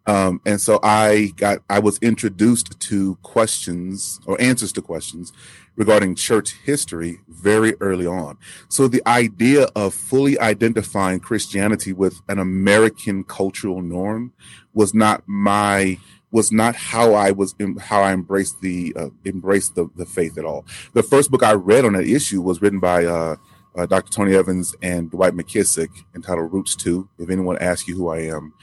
Um, 0.07 0.41
and 0.45 0.59
so 0.59 0.79
I 0.83 1.33
got, 1.35 1.59
I 1.69 1.79
was 1.79 1.99
introduced 1.99 2.79
to 2.79 3.15
questions 3.17 4.21
or 4.25 4.39
answers 4.41 4.71
to 4.73 4.81
questions 4.81 5.33
regarding 5.75 6.15
church 6.15 6.55
history 6.63 7.19
very 7.27 7.75
early 7.81 8.07
on. 8.07 8.37
So 8.69 8.87
the 8.87 9.05
idea 9.05 9.63
of 9.75 9.93
fully 9.93 10.39
identifying 10.39 11.19
Christianity 11.19 11.91
with 11.93 12.21
an 12.29 12.39
American 12.39 13.25
cultural 13.25 13.81
norm 13.81 14.33
was 14.73 14.93
not 14.93 15.23
my 15.27 15.99
was 16.31 16.51
not 16.51 16.75
how 16.75 17.13
I 17.13 17.31
was 17.31 17.55
how 17.79 18.01
I 18.01 18.11
embraced 18.11 18.61
the 18.61 18.93
uh, 18.95 19.09
embraced 19.25 19.75
the, 19.75 19.89
the 19.95 20.05
faith 20.05 20.37
at 20.37 20.45
all. 20.45 20.65
The 20.93 21.03
first 21.03 21.31
book 21.31 21.43
I 21.43 21.53
read 21.53 21.85
on 21.85 21.93
that 21.93 22.05
issue 22.05 22.41
was 22.41 22.61
written 22.61 22.79
by 22.79 23.05
uh, 23.05 23.35
uh, 23.75 23.85
Dr. 23.85 24.11
Tony 24.11 24.35
Evans 24.35 24.75
and 24.81 25.09
Dwight 25.11 25.33
McKissic 25.33 25.89
entitled 26.15 26.51
Roots 26.51 26.75
Two. 26.75 27.09
If 27.17 27.29
anyone 27.29 27.57
asks 27.59 27.87
you 27.87 27.95
who 27.95 28.09
I 28.09 28.19
am, 28.21 28.53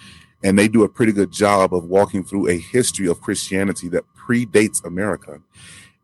and 0.44 0.58
they 0.58 0.68
do 0.68 0.84
a 0.84 0.88
pretty 0.88 1.10
good 1.10 1.32
job 1.32 1.74
of 1.74 1.86
walking 1.86 2.22
through 2.22 2.48
a 2.48 2.58
history 2.58 3.08
of 3.08 3.22
Christianity 3.22 3.88
that 3.88 4.04
predates 4.14 4.84
America, 4.84 5.40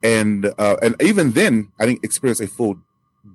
and 0.03 0.53
uh, 0.59 0.77
and 0.83 0.97
even 1.01 1.33
then 1.33 1.71
I 1.79 1.87
didn't 1.87 2.05
experience 2.05 2.41
a 2.41 2.49
full 2.49 2.79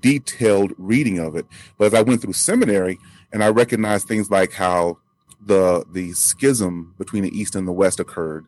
detailed 0.01 0.74
reading 0.77 1.19
of 1.19 1.35
it. 1.35 1.45
But 1.77 1.85
as 1.85 1.93
I 1.93 2.01
went 2.01 2.21
through 2.21 2.33
seminary 2.33 2.97
and 3.31 3.43
I 3.43 3.50
recognized 3.50 4.07
things 4.07 4.31
like 4.31 4.53
how 4.53 4.97
the 5.39 5.85
the 5.91 6.13
schism 6.13 6.95
between 6.97 7.24
the 7.24 7.38
East 7.38 7.55
and 7.55 7.67
the 7.67 7.71
West 7.71 8.00
occurred, 8.00 8.47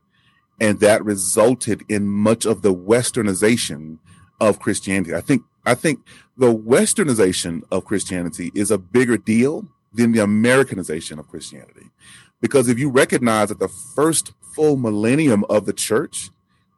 and 0.59 0.79
that 0.79 1.05
resulted 1.05 1.83
in 1.87 2.07
much 2.07 2.45
of 2.45 2.63
the 2.63 2.73
westernization 2.73 3.99
of 4.41 4.59
Christianity. 4.59 5.13
I 5.13 5.21
think 5.21 5.43
I 5.63 5.75
think 5.75 5.99
the 6.37 6.53
westernization 6.53 7.61
of 7.71 7.85
Christianity 7.85 8.51
is 8.55 8.71
a 8.71 8.79
bigger 8.79 9.17
deal 9.17 9.67
than 9.93 10.11
the 10.11 10.23
Americanization 10.23 11.19
of 11.19 11.27
Christianity. 11.27 11.91
Because 12.41 12.69
if 12.69 12.77
you 12.77 12.89
recognize 12.89 13.49
that 13.49 13.59
the 13.59 13.67
first 13.67 14.33
full 14.53 14.77
millennium 14.77 15.43
of 15.49 15.65
the 15.65 15.73
church 15.73 16.29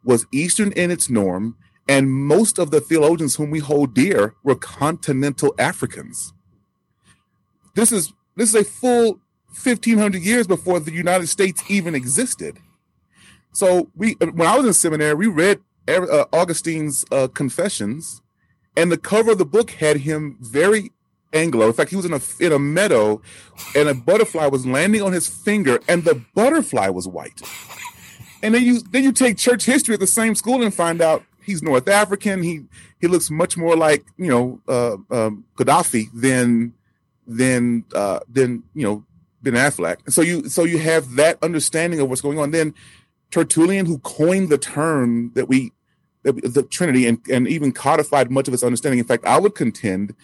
was 0.04 0.26
Eastern 0.32 0.72
in 0.74 0.92
its 0.92 1.10
norm, 1.10 1.58
and 1.88 2.12
most 2.12 2.60
of 2.60 2.72
the 2.72 2.82
theologians 2.82 3.36
whom 3.36 3.50
we 3.50 3.60
hold 3.60 3.94
dear 3.94 4.36
were 4.44 4.56
continental 4.56 5.54
Africans. 5.58 6.34
This 7.76 7.92
is 7.92 8.14
this 8.36 8.50
is 8.50 8.56
a 8.56 8.64
full 8.64 9.20
1500 9.48 10.22
years 10.22 10.48
before 10.48 10.80
the 10.80 10.94
United 10.94 11.28
States 11.28 11.64
even 11.68 11.96
existed. 11.96 12.60
So 13.52 13.90
we, 13.96 14.14
when 14.14 14.48
I 14.48 14.56
was 14.56 14.66
in 14.66 14.74
seminary, 14.74 15.16
we 15.16 15.28
read 15.28 15.60
uh, 15.88 16.26
Augustine's 16.32 17.04
uh, 17.12 17.28
Confessions, 17.28 18.22
and 18.78 18.92
the 18.92 18.98
cover 18.98 19.32
of 19.32 19.40
the 19.40 19.46
book 19.46 19.72
had 19.72 19.98
him 19.98 20.38
very 20.40 20.92
Anglo. 21.34 21.68
In 21.68 21.74
fact, 21.74 21.90
he 21.90 21.96
was 21.96 22.06
in 22.06 22.14
a 22.14 22.22
in 22.40 22.52
a 22.52 22.60
meadow, 22.60 23.22
and 23.76 23.90
a 23.90 23.94
butterfly 23.94 24.48
was 24.48 24.66
landing 24.66 25.02
on 25.02 25.14
his 25.14 25.28
finger, 25.28 25.80
and 25.88 26.04
the 26.04 26.22
butterfly 26.34 26.90
was 26.90 27.08
white. 27.08 27.42
And 28.42 28.56
then 28.56 28.64
you 28.64 28.80
then 28.80 29.04
you 29.04 29.12
take 29.12 29.38
church 29.38 29.66
history 29.66 29.94
at 29.94 30.00
the 30.00 30.08
same 30.08 30.36
school 30.36 30.64
and 30.64 30.74
find 30.74 31.02
out 31.02 31.24
he's 31.44 31.62
North 31.62 31.88
African. 31.88 32.44
He 32.44 32.66
he 33.00 33.08
looks 33.08 33.30
much 33.30 33.58
more 33.58 33.76
like 33.76 34.06
you 34.18 34.28
know 34.28 34.62
uh, 34.68 34.98
um, 35.16 35.46
Gaddafi 35.56 36.08
than 36.14 36.74
than 37.28 37.86
uh, 37.94 38.20
than 38.30 38.64
you 38.74 38.86
know 38.86 39.06
Ben 39.42 39.54
Affleck. 39.54 39.98
And 40.06 40.14
So 40.14 40.22
you 40.22 40.50
so 40.50 40.64
you 40.64 40.80
have 40.80 41.16
that 41.16 41.38
understanding 41.44 42.00
of 42.00 42.10
what's 42.10 42.22
going 42.22 42.40
on. 42.40 42.52
Then 42.52 42.74
Tertullian, 43.32 43.86
who 43.86 44.00
coined 44.00 44.50
the 44.50 44.58
term 44.58 45.32
that 45.36 45.48
we 45.48 45.72
the 46.24 46.68
Trinity 46.70 47.08
and, 47.08 47.20
and 47.30 47.48
even 47.48 47.72
codified 47.72 48.30
much 48.30 48.48
of 48.48 48.54
its 48.54 48.64
understanding. 48.64 49.00
In 49.00 49.06
fact, 49.06 49.26
I 49.26 49.40
would 49.40 49.56
contend, 49.56 50.16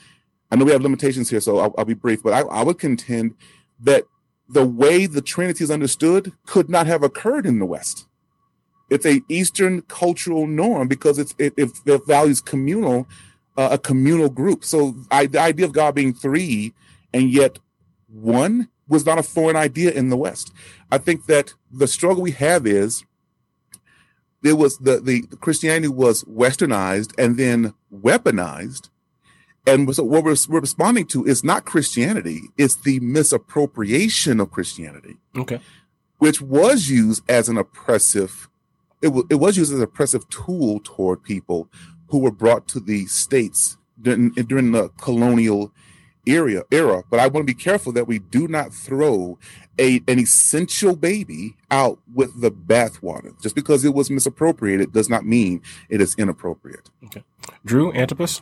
I 0.56 0.58
know 0.58 0.64
we 0.64 0.72
have 0.72 0.82
limitations 0.82 1.30
here, 1.30 1.42
so 1.42 1.58
I'll, 1.58 1.76
I'll 1.78 1.84
be 1.84 1.94
brief, 1.94 2.24
but 2.24 2.32
I, 2.32 2.40
I, 2.44 2.64
would 2.64 2.80
contend 2.80 3.36
that 3.82 4.06
the 4.48 4.66
way 4.66 5.06
the 5.06 5.22
Trinity 5.22 5.66
is 5.66 5.70
understood 5.70 6.32
could 6.46 6.70
not 6.70 6.88
have 6.88 7.04
occurred 7.04 7.46
in 7.46 7.60
the 7.60 7.66
West. 7.66 8.08
It's 8.90 9.06
a 9.06 9.22
Eastern 9.28 9.82
cultural 9.82 10.48
norm 10.48 10.88
because 10.88 11.20
it's 11.20 11.36
it, 11.38 11.54
it, 11.58 11.72
it 11.86 12.08
values 12.08 12.40
communal, 12.40 13.06
uh, 13.58 13.68
a 13.74 13.78
communal 13.78 14.30
group. 14.30 14.64
So 14.64 14.96
I, 15.12 15.26
the 15.26 15.42
idea 15.42 15.66
of 15.66 15.74
God 15.74 15.94
being 15.94 16.14
three 16.14 16.74
and 17.14 17.30
yet 17.30 17.60
one 18.08 18.70
was 18.88 19.06
not 19.06 19.18
a 19.18 19.24
foreign 19.24 19.58
idea 19.58 19.92
in 19.92 20.08
the 20.08 20.16
West. 20.16 20.54
I 20.90 21.00
think 21.00 21.26
that 21.26 21.54
the 21.70 21.88
struggle 21.88 22.24
we 22.24 22.32
have 22.32 22.66
is 22.66 23.04
there 24.42 24.56
was 24.56 24.78
the, 24.78 25.02
the, 25.02 25.24
the 25.30 25.36
Christianity 25.36 25.90
was 25.90 26.24
westernized 26.24 27.12
and 27.18 27.36
then 27.36 27.74
weaponized. 27.94 28.90
And 29.68 29.94
so 29.96 30.04
what 30.04 30.24
we're, 30.24 30.36
we're 30.48 30.60
responding 30.60 31.08
to 31.08 31.26
is 31.26 31.44
not 31.44 31.66
Christianity, 31.66 32.42
it's 32.58 32.76
the 32.76 33.00
misappropriation 33.00 34.40
of 34.40 34.52
Christianity. 34.52 35.18
Okay. 35.36 35.60
Which 36.20 36.42
was 36.42 36.90
used 36.90 37.30
as 37.30 37.50
an 37.50 37.58
oppressive, 37.58 38.50
it, 39.02 39.08
w- 39.08 39.28
it 39.30 39.36
was 39.36 39.58
used 39.58 39.72
as 39.74 39.80
an 39.80 39.84
oppressive 39.84 40.28
tool 40.30 40.80
toward 40.84 41.24
people 41.24 41.70
who 42.08 42.20
were 42.20 42.32
brought 42.32 42.68
to 42.70 42.80
the 42.80 43.06
states 43.08 43.78
during, 44.00 44.30
during 44.32 44.72
the 44.72 44.90
colonial 44.98 45.72
era 46.28 46.64
era. 46.72 47.04
But 47.10 47.20
i 47.20 47.28
want 47.28 47.48
to 47.48 47.54
be 47.54 47.60
careful 47.60 47.92
that 47.94 48.08
we 48.08 48.20
do 48.20 48.48
not 48.48 48.74
throw 48.74 49.38
a 49.78 50.02
an 50.08 50.20
essential 50.20 50.96
baby 50.96 51.56
out 51.70 52.00
with 52.14 52.42
the 52.42 52.52
bathwater. 52.52 53.40
Just 53.42 53.56
because 53.56 53.86
it 53.86 53.94
was 53.94 54.10
misappropriated 54.10 54.92
does 54.92 55.10
not 55.10 55.26
mean 55.26 55.62
it 55.90 56.02
is 56.02 56.16
inappropriate. 56.18 56.90
Okay. 57.04 57.24
Drew 57.64 57.94
antipas 57.94 58.42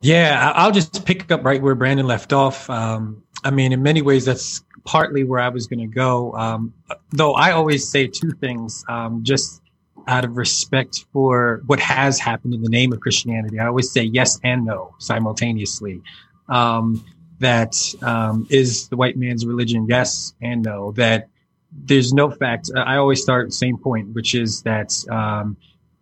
yeah 0.00 0.52
i'll 0.54 0.72
just 0.72 1.04
pick 1.04 1.30
up 1.30 1.44
right 1.44 1.62
where 1.62 1.74
brandon 1.74 2.06
left 2.06 2.32
off 2.32 2.68
um, 2.70 3.22
i 3.44 3.50
mean 3.50 3.72
in 3.72 3.82
many 3.82 4.02
ways 4.02 4.24
that's 4.24 4.62
partly 4.84 5.24
where 5.24 5.40
i 5.40 5.48
was 5.48 5.66
going 5.66 5.80
to 5.80 5.86
go 5.86 6.32
um, 6.34 6.72
though 7.10 7.34
i 7.34 7.52
always 7.52 7.88
say 7.88 8.06
two 8.06 8.30
things 8.32 8.84
um, 8.88 9.22
just 9.24 9.62
out 10.06 10.24
of 10.24 10.36
respect 10.36 11.04
for 11.12 11.62
what 11.66 11.80
has 11.80 12.18
happened 12.18 12.54
in 12.54 12.62
the 12.62 12.68
name 12.68 12.92
of 12.92 13.00
Christianity. 13.00 13.58
I 13.58 13.66
always 13.66 13.90
say 13.90 14.02
yes 14.02 14.38
and 14.44 14.64
no 14.64 14.94
simultaneously 14.98 16.02
um, 16.48 17.04
that 17.40 17.76
um, 18.02 18.46
is 18.50 18.88
the 18.88 18.96
white 18.96 19.16
man's 19.16 19.44
religion? 19.44 19.86
Yes 19.88 20.34
and 20.40 20.62
no. 20.62 20.92
That 20.92 21.28
there's 21.72 22.12
no 22.12 22.30
fact. 22.30 22.70
I 22.76 22.96
always 22.96 23.20
start 23.20 23.48
the 23.48 23.52
same 23.52 23.76
point, 23.76 24.14
which 24.14 24.34
is 24.34 24.62
that 24.62 24.92
um, 25.10 25.56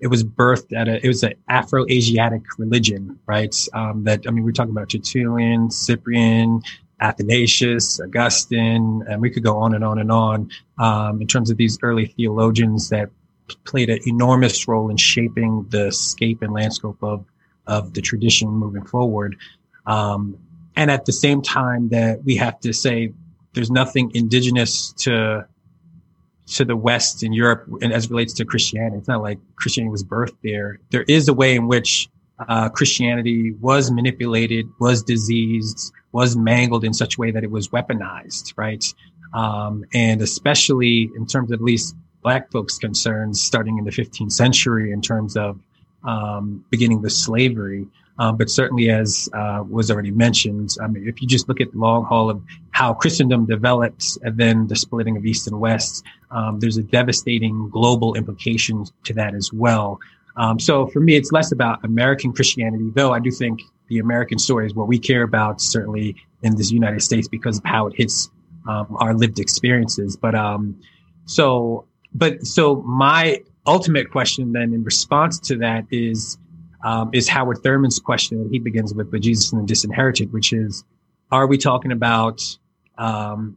it 0.04 0.08
was 0.08 0.22
birthed 0.22 0.76
at 0.76 0.86
a, 0.86 1.02
it 1.02 1.08
was 1.08 1.22
an 1.22 1.32
Afro-Asiatic 1.48 2.42
religion, 2.58 3.18
right? 3.24 3.54
Um, 3.72 4.04
that, 4.04 4.20
I 4.28 4.30
mean, 4.32 4.44
we're 4.44 4.52
talking 4.52 4.72
about 4.72 4.90
Tertullian, 4.90 5.70
Cyprian, 5.70 6.60
Athanasius, 7.00 7.98
Augustine, 8.00 9.02
and 9.08 9.22
we 9.22 9.30
could 9.30 9.42
go 9.42 9.56
on 9.56 9.74
and 9.74 9.82
on 9.82 9.98
and 9.98 10.12
on 10.12 10.50
um, 10.76 11.22
in 11.22 11.26
terms 11.26 11.50
of 11.50 11.56
these 11.56 11.78
early 11.82 12.04
theologians 12.04 12.90
that 12.90 13.08
played 13.64 13.88
an 13.88 13.98
enormous 14.06 14.68
role 14.68 14.90
in 14.90 14.98
shaping 14.98 15.64
the 15.70 15.90
scape 15.90 16.42
and 16.42 16.52
landscape 16.52 17.02
of, 17.02 17.24
of 17.66 17.94
the 17.94 18.02
tradition 18.02 18.50
moving 18.50 18.84
forward. 18.84 19.36
Um, 19.86 20.36
and 20.76 20.90
at 20.90 21.06
the 21.06 21.14
same 21.14 21.40
time 21.40 21.88
that 21.88 22.22
we 22.24 22.36
have 22.36 22.60
to 22.60 22.74
say 22.74 23.14
there's 23.54 23.70
nothing 23.70 24.10
indigenous 24.14 24.92
to 24.98 25.46
to 26.46 26.64
the 26.64 26.76
West 26.76 27.22
in 27.22 27.32
Europe 27.32 27.66
and 27.80 27.92
as 27.92 28.10
relates 28.10 28.32
to 28.34 28.44
Christianity. 28.44 28.98
It's 28.98 29.08
not 29.08 29.22
like 29.22 29.38
Christianity 29.56 29.90
was 29.90 30.04
birthed 30.04 30.36
there. 30.42 30.78
There 30.90 31.04
is 31.08 31.28
a 31.28 31.34
way 31.34 31.54
in 31.56 31.68
which 31.68 32.08
uh, 32.48 32.68
Christianity 32.68 33.52
was 33.60 33.90
manipulated, 33.90 34.66
was 34.80 35.02
diseased, 35.02 35.92
was 36.12 36.36
mangled 36.36 36.84
in 36.84 36.92
such 36.92 37.16
a 37.16 37.20
way 37.20 37.30
that 37.30 37.44
it 37.44 37.50
was 37.50 37.68
weaponized, 37.68 38.52
right? 38.56 38.84
Um, 39.32 39.84
and 39.94 40.20
especially 40.20 41.10
in 41.16 41.26
terms 41.26 41.50
of 41.50 41.60
at 41.60 41.62
least 41.62 41.96
black 42.22 42.50
folks' 42.50 42.78
concerns, 42.78 43.40
starting 43.40 43.78
in 43.78 43.84
the 43.84 43.90
15th 43.90 44.32
century, 44.32 44.92
in 44.92 45.00
terms 45.00 45.36
of 45.36 45.58
um, 46.04 46.64
beginning 46.70 47.02
the 47.02 47.10
slavery. 47.10 47.86
Um, 48.18 48.36
but 48.36 48.48
certainly, 48.48 48.90
as 48.90 49.28
uh, 49.32 49.64
was 49.68 49.90
already 49.90 50.12
mentioned, 50.12 50.76
I 50.80 50.86
mean, 50.86 51.08
if 51.08 51.20
you 51.20 51.26
just 51.26 51.48
look 51.48 51.60
at 51.60 51.72
the 51.72 51.78
long 51.78 52.04
haul 52.04 52.30
of 52.30 52.42
how 52.84 52.92
Christendom 52.92 53.46
develops 53.46 54.18
and 54.24 54.36
then 54.36 54.66
the 54.66 54.76
splitting 54.76 55.16
of 55.16 55.24
East 55.24 55.46
and 55.46 55.58
West, 55.58 56.04
um, 56.30 56.60
there's 56.60 56.76
a 56.76 56.82
devastating 56.82 57.70
global 57.70 58.14
implication 58.14 58.84
to 59.04 59.14
that 59.14 59.34
as 59.34 59.50
well. 59.54 59.98
Um, 60.36 60.60
so 60.60 60.86
for 60.88 61.00
me, 61.00 61.16
it's 61.16 61.32
less 61.32 61.50
about 61.50 61.82
American 61.82 62.30
Christianity, 62.34 62.90
though 62.94 63.12
I 63.14 63.20
do 63.20 63.30
think 63.30 63.62
the 63.88 64.00
American 64.00 64.38
story 64.38 64.66
is 64.66 64.74
what 64.74 64.86
we 64.86 64.98
care 64.98 65.22
about, 65.22 65.62
certainly 65.62 66.14
in 66.42 66.56
this 66.56 66.70
United 66.70 67.00
States, 67.00 67.26
because 67.26 67.56
of 67.56 67.64
how 67.64 67.86
it 67.86 67.94
hits 67.96 68.30
um, 68.68 68.86
our 69.00 69.14
lived 69.14 69.38
experiences. 69.38 70.14
But 70.14 70.34
um, 70.34 70.78
so, 71.24 71.86
but 72.12 72.46
so 72.46 72.82
my 72.82 73.40
ultimate 73.66 74.10
question 74.10 74.52
then 74.52 74.74
in 74.74 74.84
response 74.84 75.38
to 75.48 75.56
that 75.56 75.86
is 75.90 76.36
um, 76.84 77.08
is 77.14 77.28
Howard 77.28 77.58
Thurman's 77.62 77.98
question 77.98 78.42
that 78.42 78.50
he 78.52 78.58
begins 78.58 78.92
with, 78.92 79.10
with 79.10 79.22
Jesus 79.22 79.52
and 79.52 79.62
the 79.62 79.66
Disinherited, 79.66 80.34
which 80.34 80.52
is, 80.52 80.84
are 81.30 81.46
we 81.46 81.56
talking 81.56 81.92
about 81.92 82.42
um, 82.98 83.56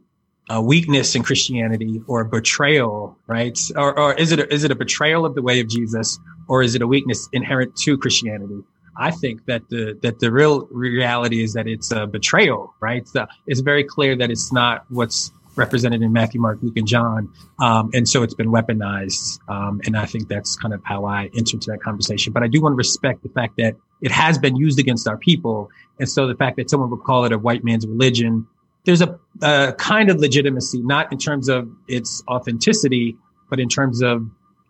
a 0.50 0.60
weakness 0.62 1.14
in 1.14 1.22
Christianity 1.22 2.00
or 2.06 2.22
a 2.22 2.24
betrayal, 2.24 3.16
right? 3.26 3.58
Or, 3.76 3.98
or 3.98 4.14
is 4.14 4.32
it 4.32 4.40
a, 4.40 4.52
is 4.52 4.64
it 4.64 4.70
a 4.70 4.74
betrayal 4.74 5.26
of 5.26 5.34
the 5.34 5.42
way 5.42 5.60
of 5.60 5.68
Jesus, 5.68 6.18
or 6.48 6.62
is 6.62 6.74
it 6.74 6.82
a 6.82 6.86
weakness 6.86 7.28
inherent 7.32 7.76
to 7.76 7.98
Christianity? 7.98 8.62
I 8.96 9.10
think 9.12 9.44
that 9.46 9.68
the 9.68 9.98
that 10.02 10.18
the 10.18 10.32
real 10.32 10.66
reality 10.70 11.42
is 11.42 11.52
that 11.52 11.68
it's 11.68 11.92
a 11.92 12.06
betrayal, 12.06 12.74
right? 12.80 13.06
So 13.06 13.26
it's 13.46 13.60
very 13.60 13.84
clear 13.84 14.16
that 14.16 14.30
it's 14.30 14.52
not 14.52 14.84
what's 14.88 15.30
represented 15.58 16.02
in 16.02 16.12
Matthew, 16.12 16.40
Mark, 16.40 16.58
Luke, 16.62 16.76
and 16.76 16.86
John. 16.86 17.32
Um, 17.60 17.90
and 17.92 18.08
so 18.08 18.22
it's 18.22 18.34
been 18.34 18.50
weaponized. 18.50 19.40
Um, 19.48 19.80
and 19.84 19.96
I 19.96 20.06
think 20.06 20.28
that's 20.28 20.56
kind 20.56 20.72
of 20.72 20.80
how 20.84 21.04
I 21.04 21.30
enter 21.36 21.56
into 21.56 21.70
that 21.72 21.82
conversation. 21.82 22.32
But 22.32 22.44
I 22.44 22.46
do 22.46 22.62
want 22.62 22.72
to 22.72 22.76
respect 22.76 23.22
the 23.22 23.28
fact 23.28 23.56
that 23.58 23.74
it 24.00 24.12
has 24.12 24.38
been 24.38 24.56
used 24.56 24.78
against 24.78 25.08
our 25.08 25.18
people. 25.18 25.68
And 25.98 26.08
so 26.08 26.28
the 26.28 26.36
fact 26.36 26.56
that 26.56 26.70
someone 26.70 26.90
would 26.90 27.02
call 27.02 27.24
it 27.24 27.32
a 27.32 27.38
white 27.38 27.64
man's 27.64 27.86
religion, 27.86 28.46
there's 28.88 29.02
a, 29.02 29.20
a 29.42 29.74
kind 29.74 30.08
of 30.08 30.16
legitimacy, 30.16 30.80
not 30.80 31.12
in 31.12 31.18
terms 31.18 31.50
of 31.50 31.68
its 31.88 32.22
authenticity, 32.26 33.18
but 33.50 33.60
in 33.60 33.68
terms 33.68 34.00
of 34.00 34.26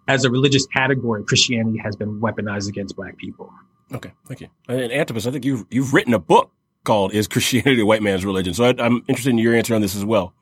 as 0.08 0.24
a 0.24 0.30
religious 0.30 0.66
category, 0.66 1.22
Christianity 1.22 1.78
has 1.78 1.94
been 1.94 2.20
weaponized 2.20 2.68
against 2.68 2.96
black 2.96 3.16
people. 3.16 3.52
Okay, 3.94 4.10
thank 4.26 4.40
you. 4.40 4.48
And 4.66 4.90
Antipas, 4.90 5.28
I 5.28 5.30
think 5.30 5.44
you've 5.44 5.66
you've 5.70 5.94
written 5.94 6.14
a 6.14 6.18
book 6.18 6.50
called 6.82 7.14
"Is 7.14 7.28
Christianity 7.28 7.80
a 7.80 7.86
White 7.86 8.02
Man's 8.02 8.24
Religion?" 8.24 8.54
So 8.54 8.64
I, 8.64 8.70
am 8.84 9.04
interested 9.06 9.30
in 9.30 9.38
your 9.38 9.54
answer 9.54 9.76
on 9.76 9.82
this 9.82 9.94
as 9.94 10.04
well. 10.04 10.34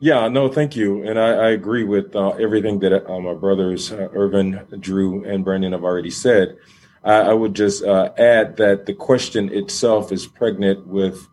Yeah, 0.00 0.28
no, 0.28 0.48
thank 0.48 0.74
you, 0.74 1.02
and 1.02 1.18
I, 1.18 1.28
I 1.32 1.48
agree 1.50 1.84
with 1.84 2.16
uh, 2.16 2.30
everything 2.30 2.78
that 2.78 3.06
uh, 3.10 3.20
my 3.20 3.34
brothers 3.34 3.92
uh, 3.92 4.08
Irvin, 4.14 4.58
Drew, 4.80 5.22
and 5.24 5.44
Brandon 5.44 5.72
have 5.72 5.84
already 5.84 6.10
said. 6.10 6.56
I, 7.04 7.16
I 7.16 7.32
would 7.34 7.52
just 7.52 7.84
uh, 7.84 8.10
add 8.16 8.56
that 8.56 8.86
the 8.86 8.94
question 8.94 9.52
itself 9.52 10.12
is 10.12 10.26
pregnant 10.26 10.86
with 10.86 11.28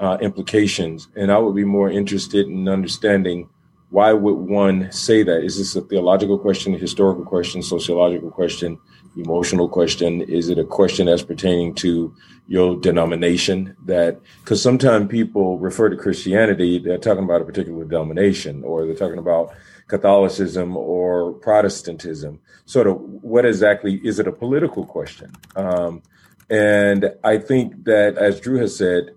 uh, 0.00 0.16
implications, 0.20 1.08
and 1.14 1.30
I 1.30 1.38
would 1.38 1.54
be 1.54 1.64
more 1.64 1.90
interested 1.90 2.46
in 2.46 2.68
understanding 2.68 3.48
why 3.90 4.12
would 4.12 4.34
one 4.34 4.90
say 4.92 5.24
that? 5.24 5.44
Is 5.44 5.58
this 5.58 5.74
a 5.74 5.80
theological 5.80 6.38
question, 6.38 6.74
a 6.74 6.78
historical 6.78 7.24
question, 7.24 7.60
sociological 7.60 8.30
question, 8.30 8.78
emotional 9.16 9.68
question? 9.68 10.22
Is 10.22 10.48
it 10.48 10.58
a 10.58 10.64
question 10.64 11.06
that's 11.06 11.22
pertaining 11.22 11.74
to 11.76 12.14
your 12.46 12.76
denomination? 12.76 13.76
That 13.84 14.20
because 14.42 14.62
sometimes 14.62 15.08
people 15.08 15.58
refer 15.58 15.88
to 15.88 15.96
Christianity, 15.96 16.78
they're 16.78 16.98
talking 16.98 17.24
about 17.24 17.42
a 17.42 17.44
particular 17.44 17.84
denomination, 17.84 18.62
or 18.62 18.86
they're 18.86 18.94
talking 18.94 19.18
about 19.18 19.52
Catholicism 19.88 20.76
or 20.76 21.32
Protestantism. 21.32 22.40
Sort 22.66 22.86
of, 22.86 23.00
what 23.00 23.44
exactly 23.44 24.00
is 24.04 24.20
it 24.20 24.28
a 24.28 24.32
political 24.32 24.86
question? 24.86 25.32
Um, 25.56 26.02
and 26.48 27.12
I 27.24 27.38
think 27.38 27.84
that, 27.84 28.16
as 28.16 28.40
Drew 28.40 28.58
has 28.58 28.76
said, 28.76 29.16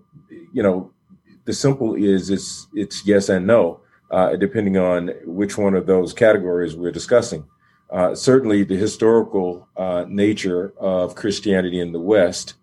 you 0.52 0.62
know, 0.62 0.92
the 1.44 1.52
simple 1.52 1.94
is 1.94 2.30
it's 2.30 2.66
it's 2.74 3.06
yes 3.06 3.28
and 3.28 3.46
no 3.46 3.80
uh, 4.10 4.36
depending 4.36 4.76
on 4.76 5.08
which 5.24 5.58
one 5.58 5.74
of 5.74 5.86
those 5.86 6.12
categories 6.12 6.76
we're 6.76 6.92
discussing. 6.92 7.44
Uh, 7.90 8.14
certainly, 8.14 8.64
the 8.64 8.76
historical 8.76 9.68
uh, 9.76 10.04
nature 10.08 10.72
of 10.78 11.14
Christianity 11.14 11.80
in 11.80 11.92
the 11.92 12.00
West 12.00 12.54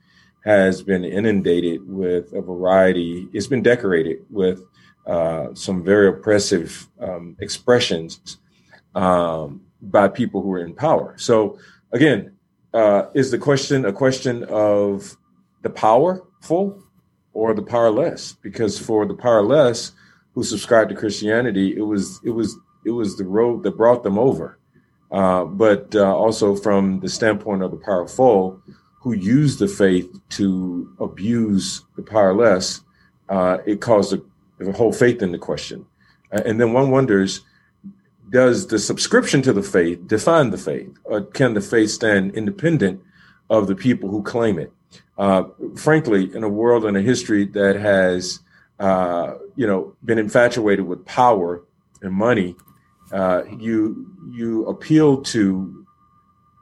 has 0.46 0.82
been 0.82 1.04
inundated 1.04 1.88
with 1.88 2.34
a 2.34 2.42
variety, 2.42 3.28
it's 3.32 3.48
been 3.48 3.62
decorated 3.62 4.26
with 4.30 4.64
uh, 5.06 5.54
some 5.54 5.84
very 5.84 6.08
oppressive 6.08 6.88
um, 7.00 7.36
expressions 7.40 8.38
um, 8.96 9.62
by 9.82 10.08
people 10.08 10.42
who 10.42 10.52
are 10.54 10.66
in 10.66 10.74
power. 10.74 11.16
So, 11.18 11.60
again, 11.92 12.36
uh, 12.74 13.08
is 13.14 13.30
the 13.30 13.38
question 13.38 13.86
a 13.86 13.94
question 13.94 14.46
of 14.46 15.18
the 15.62 15.70
powerful 15.70 16.82
or 17.34 17.54
the 17.54 17.62
powerless? 17.62 18.34
Because 18.42 18.78
for 18.80 19.06
the 19.06 19.14
powerless, 19.14 19.94
who 20.34 20.44
subscribed 20.44 20.90
to 20.90 20.96
Christianity, 20.96 21.76
it 21.76 21.82
was 21.82 22.20
it 22.24 22.32
was 22.32 22.58
it 22.86 22.92
was 22.92 23.18
the 23.18 23.26
road 23.26 23.64
that 23.64 23.78
brought 23.78 24.04
them 24.04 24.18
over. 24.18 24.58
Uh, 25.12 25.44
but 25.44 25.94
uh, 25.94 26.16
also 26.16 26.56
from 26.56 27.00
the 27.02 27.10
standpoint 27.10 27.62
of 27.62 27.72
the 27.72 27.78
powerful, 27.78 28.62
who 29.02 29.14
used 29.14 29.60
the 29.60 29.68
faith 29.68 30.10
to 30.30 30.96
abuse 31.00 31.84
the 31.98 32.02
powerless, 32.02 32.82
uh, 33.28 33.58
it 33.66 33.82
caused 33.82 34.14
the, 34.14 34.24
the, 34.64 34.72
whole 34.72 34.94
faith 34.94 35.22
into 35.22 35.38
question. 35.38 35.86
and 36.32 36.62
then 36.62 36.72
one 36.72 36.92
wonders, 36.92 37.42
does 38.30 38.68
the 38.68 38.80
subscription 38.80 39.42
to 39.42 39.52
the 39.52 39.62
faith 39.62 40.08
define 40.08 40.50
the 40.52 40.58
faith, 40.58 40.90
or 41.04 41.22
can 41.22 41.54
the 41.54 41.62
faith 41.62 41.90
stand 41.90 42.34
independent 42.34 43.02
of 43.50 43.68
the 43.68 43.76
people 43.76 44.10
who 44.10 44.24
claim 44.24 44.58
it? 44.58 44.72
Uh, 45.22 45.44
frankly, 45.76 46.36
in 46.36 46.44
a 46.44 46.50
world 46.50 46.84
and 46.84 46.98
a 46.98 47.02
history 47.02 47.46
that 47.46 47.76
has 47.76 48.40
uh, 48.80 49.36
you 49.56 49.68
know, 49.68 49.96
been 50.04 50.18
infatuated 50.18 50.84
with 50.84 51.06
power 51.06 51.64
and 52.02 52.12
money, 52.12 52.56
uh, 53.12 53.44
you 53.60 54.08
you 54.32 54.66
appeal 54.66 55.22
to 55.22 55.86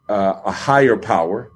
uh, 0.10 0.41
a 0.43 0.52
higher 0.52 0.98
power 0.98 1.54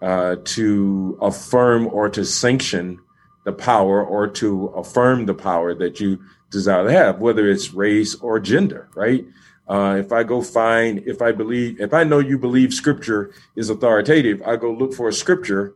uh, 0.00 0.36
to 0.44 1.18
affirm 1.20 1.86
or 1.88 2.08
to 2.08 2.24
sanction 2.24 2.98
the 3.44 3.52
power 3.52 4.02
or 4.02 4.26
to 4.26 4.68
affirm 4.68 5.26
the 5.26 5.34
power 5.34 5.74
that 5.74 6.00
you 6.00 6.18
desire 6.50 6.84
to 6.84 6.90
have, 6.90 7.20
whether 7.20 7.50
it's 7.50 7.74
race 7.74 8.14
or 8.14 8.40
gender, 8.40 8.88
right? 8.94 9.26
Uh, 9.68 9.96
if 9.98 10.10
I 10.10 10.22
go 10.22 10.40
find, 10.40 11.02
if 11.06 11.20
I 11.20 11.32
believe, 11.32 11.78
if 11.82 11.92
I 11.92 12.04
know 12.04 12.20
you 12.20 12.38
believe 12.38 12.72
scripture 12.72 13.34
is 13.56 13.68
authoritative, 13.68 14.40
I 14.46 14.56
go 14.56 14.72
look 14.72 14.94
for 14.94 15.08
a 15.08 15.12
scripture 15.12 15.74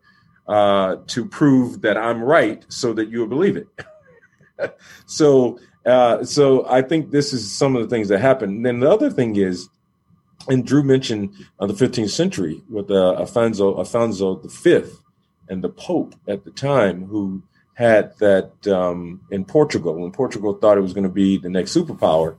uh, 0.49 0.97
to 1.07 1.25
prove 1.27 1.83
that 1.83 1.97
I'm 1.97 2.23
right 2.23 2.65
so 2.69 2.93
that 2.95 3.11
you 3.11 3.21
will 3.21 3.27
believe 3.27 3.57
it. 3.57 3.69
so 5.07 5.59
uh, 5.87 6.23
so 6.25 6.69
I 6.69 6.83
think 6.83 7.11
this 7.11 7.33
is 7.33 7.51
some 7.51 7.75
of 7.75 7.83
the 7.83 7.89
things 7.89 8.09
that 8.09 8.21
happen. 8.21 8.51
And 8.51 8.67
then 8.67 8.81
the 8.81 8.91
other 8.91 9.11
thing 9.11 9.37
is, 9.37 9.69
and 10.49 10.67
Drew 10.67 10.83
mentioned 10.83 11.35
uh, 11.59 11.67
the 11.67 11.73
15th 11.73 12.11
century 12.11 12.63
with 12.69 12.91
uh, 12.91 13.15
Alfonso 13.15 13.79
Alfonso 13.79 14.37
V 14.37 14.83
and 15.49 15.65
the 15.65 15.69
Pope 15.69 16.15
at 16.27 16.45
the 16.45 16.51
time, 16.51 17.07
who 17.07 17.43
had 17.75 18.17
that 18.19 18.67
um, 18.67 19.21
in 19.31 19.45
Portugal 19.45 19.95
when 19.95 20.11
Portugal 20.13 20.55
thought 20.55 20.79
it 20.79 20.83
was 20.83 20.93
going 20.93 21.05
to 21.05 21.11
be 21.11 21.39
the 21.39 21.49
next 21.49 21.75
superpower, 21.75 22.37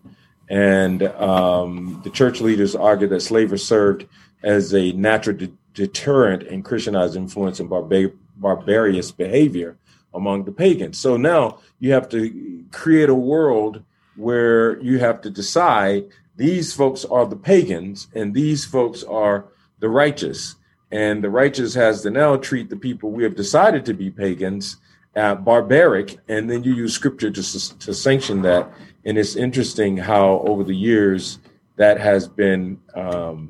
and 0.49 1.03
um, 1.03 2.01
the 2.03 2.09
church 2.09 2.41
leaders 2.41 2.75
argued 2.75 3.09
that 3.11 3.21
slavery 3.21 3.59
served 3.59 4.05
as 4.43 4.73
a 4.73 4.91
natural 4.93 5.37
de- 5.37 5.51
deterrent 5.79 6.43
and 6.43 6.65
Christianized 6.65 7.15
influence 7.15 7.61
and 7.61 7.69
barbar- 7.69 8.11
barbarous 8.35 9.11
behavior 9.11 9.77
among 10.13 10.43
the 10.43 10.51
pagans. 10.51 10.99
So 10.99 11.15
now 11.15 11.59
you 11.79 11.93
have 11.93 12.09
to 12.09 12.65
create 12.71 13.07
a 13.07 13.15
world 13.15 13.81
where 14.17 14.77
you 14.81 14.99
have 14.99 15.21
to 15.21 15.29
decide 15.29 16.09
these 16.35 16.73
folks 16.73 17.05
are 17.05 17.25
the 17.25 17.37
pagans 17.37 18.09
and 18.13 18.33
these 18.33 18.65
folks 18.65 19.03
are 19.03 19.45
the 19.79 19.87
righteous. 19.87 20.55
And 20.91 21.23
the 21.23 21.29
righteous 21.29 21.73
has 21.75 22.01
to 22.01 22.09
now 22.09 22.35
treat 22.35 22.69
the 22.69 22.75
people 22.75 23.11
we 23.11 23.23
have 23.23 23.37
decided 23.37 23.85
to 23.85 23.93
be 23.93 24.11
pagans 24.11 24.77
uh, 25.15 25.35
barbaric. 25.35 26.17
And 26.27 26.49
then 26.49 26.65
you 26.65 26.73
use 26.73 26.93
scripture 26.93 27.31
to, 27.31 27.79
to 27.79 27.93
sanction 27.93 28.41
that. 28.41 28.69
And 29.05 29.17
it's 29.17 29.37
interesting 29.37 29.95
how 29.95 30.39
over 30.45 30.65
the 30.65 30.75
years 30.75 31.39
that 31.77 31.97
has 32.01 32.27
been 32.27 32.81
um, 32.95 33.49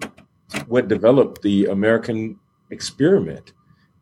what 0.67 0.87
developed 0.87 1.41
the 1.41 1.65
American 1.65 2.39
experiment. 2.69 3.53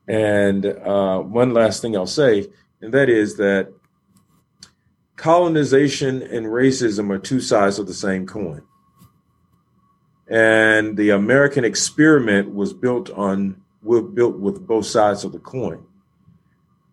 And 0.08 0.66
uh, 0.66 1.20
one 1.20 1.54
last 1.54 1.82
thing 1.82 1.96
I'll 1.96 2.08
say, 2.08 2.48
and 2.82 2.94
that 2.94 3.10
is 3.10 3.36
that 3.38 3.74
colonization 5.16 6.22
and 6.22 6.46
racism 6.46 7.10
are 7.10 7.18
two 7.18 7.42
sides 7.42 7.80
of 7.80 7.88
the 7.88 7.94
same 7.94 8.26
coin. 8.26 8.62
And 10.30 10.96
the 10.98 11.12
American 11.12 11.66
experiment 11.66 12.54
was 12.54 12.74
built 12.74 13.10
on 13.12 13.62
built 14.14 14.38
with 14.38 14.68
both 14.68 14.86
sides 14.86 15.24
of 15.24 15.32
the 15.32 15.40
coin. 15.40 15.86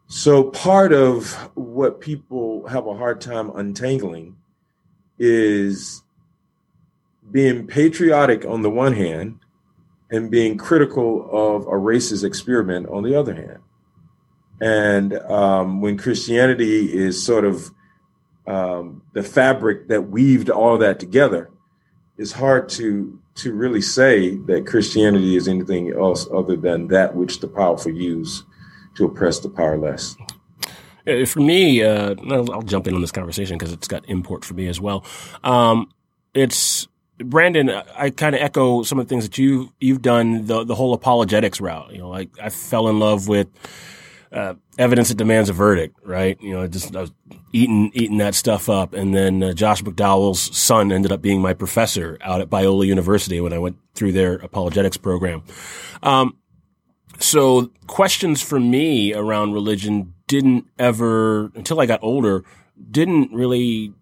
So 0.07 0.45
part 0.45 0.93
of 0.93 1.33
what 1.55 2.01
people 2.01 2.67
have 2.69 2.87
a 2.87 2.95
hard 2.95 3.21
time 3.21 3.51
untangling 3.57 4.37
is 5.19 6.03
being 7.31 7.67
patriotic 7.67 8.45
on 8.45 8.63
the 8.63 8.71
one 8.71 8.93
hand 8.93 9.41
and 10.15 10.31
being 10.31 10.57
critical 10.57 11.29
of 11.33 11.67
a 11.67 11.71
racist 11.71 12.25
experiment 12.25 12.89
on 12.89 13.03
the 13.03 13.19
other 13.19 13.35
hand. 13.35 13.59
And 14.61 15.15
um, 15.15 15.81
when 15.81 15.99
Christianity 15.99 16.97
is 16.97 17.25
sort 17.25 17.45
of 17.45 17.71
um, 18.47 19.03
the 19.13 19.25
fabric 19.25 19.89
that 19.89 20.03
weaved 20.03 20.51
all 20.51 20.79
that 20.79 21.01
together, 21.01 21.51
it's 22.17 22.33
hard 22.33 22.69
to 22.71 23.19
to 23.37 23.53
really 23.53 23.81
say 23.81 24.37
that 24.47 24.65
Christianity 24.65 25.35
is 25.35 25.49
anything 25.49 25.93
else 25.93 26.29
other 26.33 26.55
than 26.55 26.87
that 26.87 27.17
which 27.17 27.41
the 27.41 27.49
powerful 27.49 27.91
use 27.91 28.45
to 28.95 29.07
oppress 29.07 29.41
the 29.41 29.49
powerless. 29.49 30.15
For 31.27 31.41
me, 31.41 31.83
uh, 31.83 32.15
I'll 32.31 32.63
jump 32.63 32.87
in 32.87 32.95
on 32.95 33.01
this 33.01 33.11
conversation 33.11 33.59
because 33.59 33.73
it's 33.73 33.89
got 33.89 34.09
import 34.09 34.45
for 34.45 34.55
me 34.55 34.69
as 34.69 34.81
well. 34.81 35.05
Um, 35.43 35.91
it's 36.33 36.87
Brandon, 37.19 37.71
I 37.97 38.11
kind 38.11 38.35
of 38.35 38.43
echo 38.43 38.83
some 38.83 38.99
of 38.99 39.07
the 39.07 39.09
things 39.09 39.25
that 39.25 39.39
you 39.39 39.73
you've 39.79 40.03
done 40.03 40.47
the 40.47 40.65
the 40.65 40.75
whole 40.75 40.95
apologetics 40.95 41.61
route. 41.61 41.93
You 41.93 41.99
know, 41.99 42.09
like 42.09 42.31
I 42.43 42.49
fell 42.49 42.89
in 42.89 42.99
love 42.99 43.29
with 43.29 43.49
uh, 44.33 44.55
evidence 44.79 45.09
that 45.11 45.17
demands 45.17 45.49
a 45.49 45.53
verdict, 45.53 45.97
right? 46.03 46.41
You 46.41 46.55
know, 46.55 46.67
just 46.67 46.95
I 46.97 47.03
was 47.03 47.13
eating 47.53 47.93
eating 47.95 48.19
that 48.19 48.35
stuff 48.35 48.69
up, 48.69 48.95
and 48.95 49.15
then 49.15 49.43
uh, 49.43 49.53
Josh 49.53 49.83
McDowell's 49.83 50.57
son 50.57 50.91
ended 50.91 51.13
up 51.13 51.23
being 51.23 51.41
my 51.41 51.55
professor 51.55 52.19
out 52.21 52.41
at 52.41 52.51
Biola 52.51 52.85
University 52.87 53.41
when 53.41 53.53
I 53.53 53.59
went 53.59 53.77
through 53.95 54.13
their 54.13 54.35
apologetics 54.35 54.97
program. 54.97 55.45
Um, 56.03 56.37
so 57.21 57.71
questions 57.87 58.43
for 58.43 58.59
me 58.59 59.15
around 59.15 59.53
religion 59.53 60.15
didn't 60.27 60.67
ever 60.81 61.53
until 61.55 61.81
I 61.81 61.87
got 61.87 62.01
older 62.03 62.45
didn't 62.91 63.33
really 63.33 63.93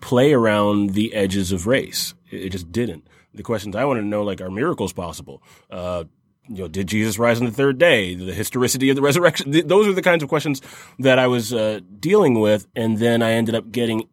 play 0.00 0.32
around 0.32 0.90
the 0.90 1.14
edges 1.14 1.50
of 1.50 1.66
race. 1.66 2.14
It, 2.30 2.50
just 2.50 2.70
didn't. 2.72 3.06
The 3.34 3.42
questions 3.42 3.76
I 3.76 3.84
wanted 3.84 4.02
to 4.02 4.06
know, 4.06 4.22
like, 4.22 4.40
are 4.40 4.50
miracles 4.50 4.92
possible? 4.92 5.42
Uh, 5.70 6.04
you 6.48 6.58
know, 6.58 6.68
did 6.68 6.88
Jesus 6.88 7.18
rise 7.18 7.38
on 7.38 7.46
the 7.46 7.52
third 7.52 7.78
day? 7.78 8.14
The 8.14 8.34
historicity 8.34 8.90
of 8.90 8.96
the 8.96 9.02
resurrection. 9.02 9.52
Th- 9.52 9.64
those 9.64 9.86
are 9.86 9.92
the 9.92 10.02
kinds 10.02 10.22
of 10.22 10.28
questions 10.28 10.60
that 10.98 11.18
I 11.18 11.26
was 11.26 11.52
uh, 11.52 11.80
dealing 11.98 12.40
with, 12.40 12.66
and 12.74 12.98
then 12.98 13.22
I 13.22 13.32
ended 13.32 13.54
up 13.54 13.70
getting 13.70 14.08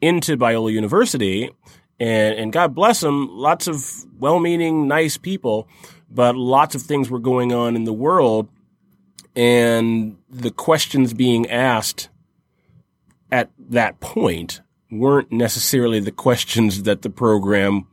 into 0.00 0.36
Biola 0.36 0.72
University, 0.72 1.50
and 1.98 2.38
and 2.38 2.52
God 2.52 2.74
bless 2.74 3.00
them, 3.00 3.28
lots 3.30 3.66
of 3.66 4.04
well-meaning, 4.18 4.88
nice 4.88 5.16
people, 5.16 5.68
but 6.10 6.36
lots 6.36 6.74
of 6.74 6.82
things 6.82 7.10
were 7.10 7.20
going 7.20 7.52
on 7.52 7.76
in 7.76 7.84
the 7.84 7.92
world, 7.92 8.48
and 9.34 10.16
the 10.28 10.50
questions 10.50 11.14
being 11.14 11.48
asked 11.50 12.08
at 13.30 13.50
that 13.58 14.00
point 14.00 14.60
weren't 14.92 15.32
necessarily 15.32 15.98
the 16.00 16.12
questions 16.12 16.82
that 16.82 17.00
the 17.00 17.08
program 17.10 17.86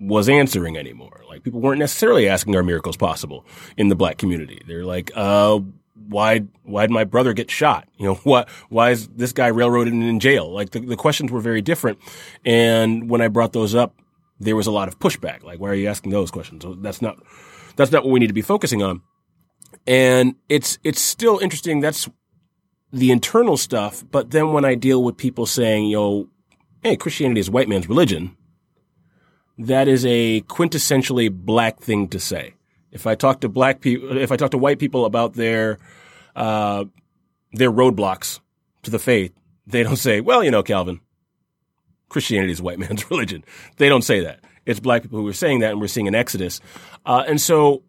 was 0.00 0.28
answering 0.28 0.76
anymore. 0.76 1.22
Like 1.28 1.42
people 1.42 1.60
weren't 1.60 1.78
necessarily 1.78 2.28
asking 2.28 2.56
are 2.56 2.62
miracles 2.62 2.96
possible 2.96 3.44
in 3.76 3.88
the 3.88 3.94
black 3.94 4.16
community. 4.16 4.62
They're 4.66 4.86
like, 4.86 5.12
uh, 5.14 5.60
why, 6.08 6.40
why'd 6.62 6.90
my 6.90 7.04
brother 7.04 7.34
get 7.34 7.50
shot? 7.50 7.86
You 7.98 8.06
know, 8.06 8.14
what, 8.24 8.48
why 8.70 8.90
is 8.90 9.06
this 9.08 9.32
guy 9.32 9.48
railroaded 9.48 9.92
and 9.92 10.02
in 10.02 10.18
jail? 10.18 10.50
Like 10.50 10.70
the, 10.70 10.80
the 10.80 10.96
questions 10.96 11.30
were 11.30 11.40
very 11.40 11.60
different. 11.60 11.98
And 12.44 13.10
when 13.10 13.20
I 13.20 13.28
brought 13.28 13.52
those 13.52 13.74
up, 13.74 13.94
there 14.40 14.56
was 14.56 14.66
a 14.66 14.72
lot 14.72 14.88
of 14.88 14.98
pushback. 14.98 15.42
Like, 15.42 15.60
why 15.60 15.68
are 15.68 15.74
you 15.74 15.88
asking 15.88 16.12
those 16.12 16.30
questions? 16.30 16.62
So 16.62 16.74
that's 16.74 17.02
not, 17.02 17.18
that's 17.76 17.92
not 17.92 18.04
what 18.04 18.12
we 18.12 18.20
need 18.20 18.28
to 18.28 18.32
be 18.32 18.42
focusing 18.42 18.82
on. 18.82 19.02
And 19.86 20.36
it's, 20.48 20.78
it's 20.84 21.00
still 21.00 21.38
interesting. 21.38 21.80
That's 21.80 22.08
the 22.92 23.10
internal 23.10 23.56
stuff. 23.56 24.04
But 24.10 24.30
then 24.30 24.52
when 24.52 24.64
I 24.64 24.74
deal 24.74 25.02
with 25.02 25.16
people 25.16 25.46
saying, 25.46 25.86
you 25.86 25.96
know, 25.96 26.28
hey, 26.82 26.96
Christianity 26.96 27.40
is 27.40 27.50
white 27.50 27.68
man's 27.68 27.88
religion, 27.88 28.36
that 29.58 29.88
is 29.88 30.06
a 30.06 30.42
quintessentially 30.42 31.30
black 31.30 31.80
thing 31.80 32.08
to 32.08 32.20
say. 32.20 32.54
If 32.90 33.06
I 33.06 33.14
talk 33.14 33.40
to 33.40 33.48
black 33.48 33.80
people, 33.80 34.16
if 34.16 34.32
I 34.32 34.36
talk 34.36 34.52
to 34.52 34.58
white 34.58 34.78
people 34.78 35.04
about 35.04 35.34
their, 35.34 35.78
uh, 36.36 36.84
their 37.52 37.70
roadblocks 37.70 38.40
to 38.84 38.90
the 38.90 38.98
faith, 38.98 39.32
they 39.66 39.82
don't 39.82 39.96
say, 39.96 40.20
well, 40.20 40.42
you 40.42 40.50
know, 40.50 40.62
Calvin, 40.62 41.00
Christianity 42.08 42.52
is 42.52 42.62
white 42.62 42.78
man's 42.78 43.10
religion. 43.10 43.44
They 43.76 43.88
don't 43.88 44.02
say 44.02 44.20
that. 44.20 44.40
It's 44.64 44.80
black 44.80 45.02
people 45.02 45.18
who 45.18 45.28
are 45.28 45.34
saying 45.34 45.60
that, 45.60 45.72
and 45.72 45.80
we're 45.80 45.88
seeing 45.88 46.08
an 46.08 46.14
exodus. 46.14 46.60
Uh, 47.04 47.24
and 47.26 47.40
so, 47.40 47.82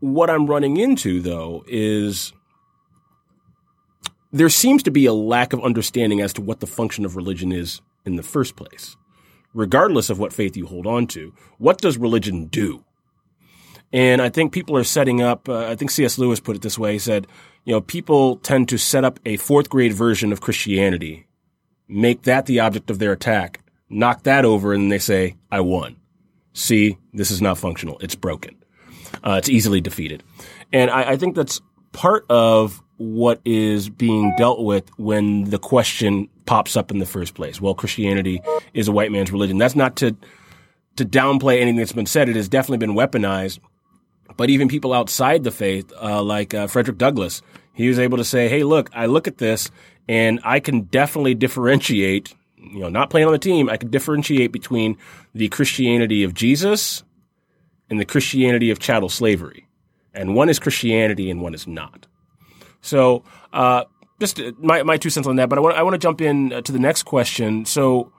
what 0.00 0.30
I'm 0.30 0.46
running 0.46 0.76
into 0.76 1.20
though 1.20 1.64
is 1.68 2.32
there 4.32 4.48
seems 4.48 4.82
to 4.82 4.90
be 4.90 5.06
a 5.06 5.12
lack 5.12 5.52
of 5.52 5.62
understanding 5.62 6.20
as 6.20 6.32
to 6.32 6.40
what 6.40 6.60
the 6.60 6.66
function 6.66 7.04
of 7.04 7.16
religion 7.16 7.52
is 7.52 7.80
in 8.04 8.16
the 8.16 8.22
first 8.22 8.56
place. 8.56 8.96
Regardless 9.54 10.08
of 10.08 10.18
what 10.18 10.32
faith 10.32 10.56
you 10.56 10.66
hold 10.66 10.86
on 10.86 11.06
to, 11.08 11.34
what 11.58 11.78
does 11.78 11.98
religion 11.98 12.46
do? 12.46 12.84
And 13.92 14.22
I 14.22 14.30
think 14.30 14.52
people 14.52 14.76
are 14.76 14.84
setting 14.84 15.20
up, 15.20 15.48
uh, 15.48 15.66
I 15.66 15.76
think 15.76 15.90
C.S. 15.90 16.16
Lewis 16.16 16.40
put 16.40 16.56
it 16.56 16.62
this 16.62 16.78
way. 16.78 16.94
He 16.94 16.98
said, 16.98 17.26
you 17.64 17.74
know, 17.74 17.82
people 17.82 18.36
tend 18.36 18.70
to 18.70 18.78
set 18.78 19.04
up 19.04 19.20
a 19.26 19.36
fourth 19.36 19.68
grade 19.68 19.92
version 19.92 20.32
of 20.32 20.40
Christianity, 20.40 21.26
make 21.86 22.22
that 22.22 22.46
the 22.46 22.60
object 22.60 22.90
of 22.90 22.98
their 22.98 23.12
attack, 23.12 23.60
knock 23.90 24.22
that 24.22 24.46
over, 24.46 24.72
and 24.72 24.90
they 24.90 24.98
say, 24.98 25.36
I 25.50 25.60
won. 25.60 25.96
See, 26.54 26.96
this 27.12 27.30
is 27.30 27.42
not 27.42 27.58
functional. 27.58 27.98
It's 27.98 28.14
broken. 28.14 28.56
Uh, 29.22 29.32
it's 29.32 29.50
easily 29.50 29.82
defeated. 29.82 30.22
And 30.72 30.90
I, 30.90 31.10
I 31.10 31.16
think 31.18 31.36
that's 31.36 31.60
part 31.92 32.24
of 32.30 32.81
what 32.98 33.40
is 33.44 33.88
being 33.88 34.34
dealt 34.36 34.64
with 34.64 34.88
when 34.98 35.44
the 35.44 35.58
question 35.58 36.28
pops 36.46 36.76
up 36.76 36.90
in 36.90 36.98
the 36.98 37.06
first 37.06 37.34
place. 37.34 37.60
Well, 37.60 37.74
Christianity 37.74 38.40
is 38.74 38.88
a 38.88 38.92
white 38.92 39.12
man's 39.12 39.32
religion. 39.32 39.58
That's 39.58 39.76
not 39.76 39.96
to 39.96 40.16
to 40.96 41.04
downplay 41.04 41.60
anything 41.60 41.76
that's 41.76 41.92
been 41.92 42.06
said. 42.06 42.28
It 42.28 42.36
has 42.36 42.48
definitely 42.48 42.86
been 42.86 42.94
weaponized. 42.94 43.60
But 44.36 44.50
even 44.50 44.68
people 44.68 44.92
outside 44.92 45.44
the 45.44 45.50
faith, 45.50 45.92
uh, 46.00 46.22
like 46.22 46.54
uh, 46.54 46.66
Frederick 46.66 46.98
Douglass, 46.98 47.42
he 47.72 47.88
was 47.88 47.98
able 47.98 48.18
to 48.18 48.24
say, 48.24 48.48
"Hey, 48.48 48.62
look, 48.62 48.90
I 48.92 49.06
look 49.06 49.26
at 49.26 49.38
this, 49.38 49.70
and 50.08 50.40
I 50.44 50.60
can 50.60 50.82
definitely 50.82 51.34
differentiate. 51.34 52.34
You 52.56 52.80
know, 52.80 52.88
not 52.88 53.10
playing 53.10 53.26
on 53.26 53.32
the 53.32 53.38
team, 53.38 53.68
I 53.68 53.76
can 53.76 53.90
differentiate 53.90 54.52
between 54.52 54.96
the 55.34 55.48
Christianity 55.48 56.22
of 56.22 56.34
Jesus 56.34 57.02
and 57.90 57.98
the 57.98 58.04
Christianity 58.04 58.70
of 58.70 58.78
chattel 58.78 59.08
slavery, 59.08 59.66
and 60.14 60.34
one 60.34 60.48
is 60.48 60.58
Christianity 60.58 61.30
and 61.30 61.40
one 61.40 61.54
is 61.54 61.66
not." 61.66 62.06
So, 62.82 63.24
uh, 63.52 63.84
just 64.20 64.40
my, 64.58 64.82
my 64.82 64.96
two 64.96 65.10
cents 65.10 65.26
on 65.26 65.36
that, 65.36 65.48
but 65.48 65.58
I 65.58 65.60
want, 65.60 65.76
I 65.76 65.82
want 65.82 65.94
to 65.94 65.98
jump 65.98 66.20
in 66.20 66.52
uh, 66.52 66.60
to 66.62 66.72
the 66.72 66.78
next 66.78 67.02
question. 67.02 67.64
So, 67.64 68.12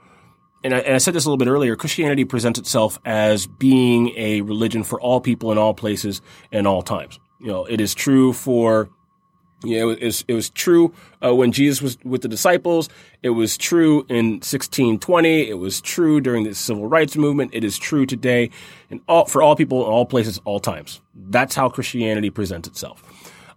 and 0.64 0.74
I, 0.74 0.80
and 0.80 0.96
I, 0.96 0.98
said 0.98 1.14
this 1.14 1.26
a 1.26 1.30
little 1.30 1.38
bit 1.38 1.48
earlier, 1.48 1.76
Christianity 1.76 2.26
presents 2.26 2.60
itself 2.60 3.00
as 3.06 3.48
being 3.48 4.10
a 4.18 4.42
religion 4.42 4.84
for 4.84 5.00
all 5.00 5.22
people 5.22 5.52
in 5.52 5.58
all 5.58 5.74
places 5.74 6.22
and 6.52 6.68
all 6.68 6.82
times. 6.82 7.20
You 7.40 7.48
know, 7.48 7.66
it 7.66 7.82
is 7.82 7.94
true 7.94 8.34
for, 8.34 8.90
you 9.64 9.80
know, 9.80 9.90
it 9.90 10.04
was, 10.04 10.26
it 10.28 10.34
was 10.34 10.50
true 10.50 10.94
uh, 11.24 11.34
when 11.36 11.52
Jesus 11.52 11.82
was 11.82 11.98
with 12.04 12.22
the 12.22 12.30
disciples. 12.30 12.90
It 13.22 13.32
was 13.32 13.58
true 13.58 14.06
in 14.10 14.36
1620. 14.36 15.50
It 15.50 15.58
was 15.58 15.82
true 15.82 16.22
during 16.22 16.44
the 16.44 16.54
civil 16.54 16.88
rights 16.88 17.18
movement. 17.18 17.52
It 17.54 17.64
is 17.64 17.78
true 17.78 18.06
today 18.06 18.50
and 18.90 19.02
all, 19.08 19.26
for 19.26 19.42
all 19.42 19.56
people 19.56 19.86
in 19.86 19.92
all 19.92 20.06
places, 20.06 20.40
all 20.46 20.60
times. 20.60 21.02
That's 21.14 21.56
how 21.56 21.70
Christianity 21.70 22.30
presents 22.30 22.68
itself. 22.68 23.04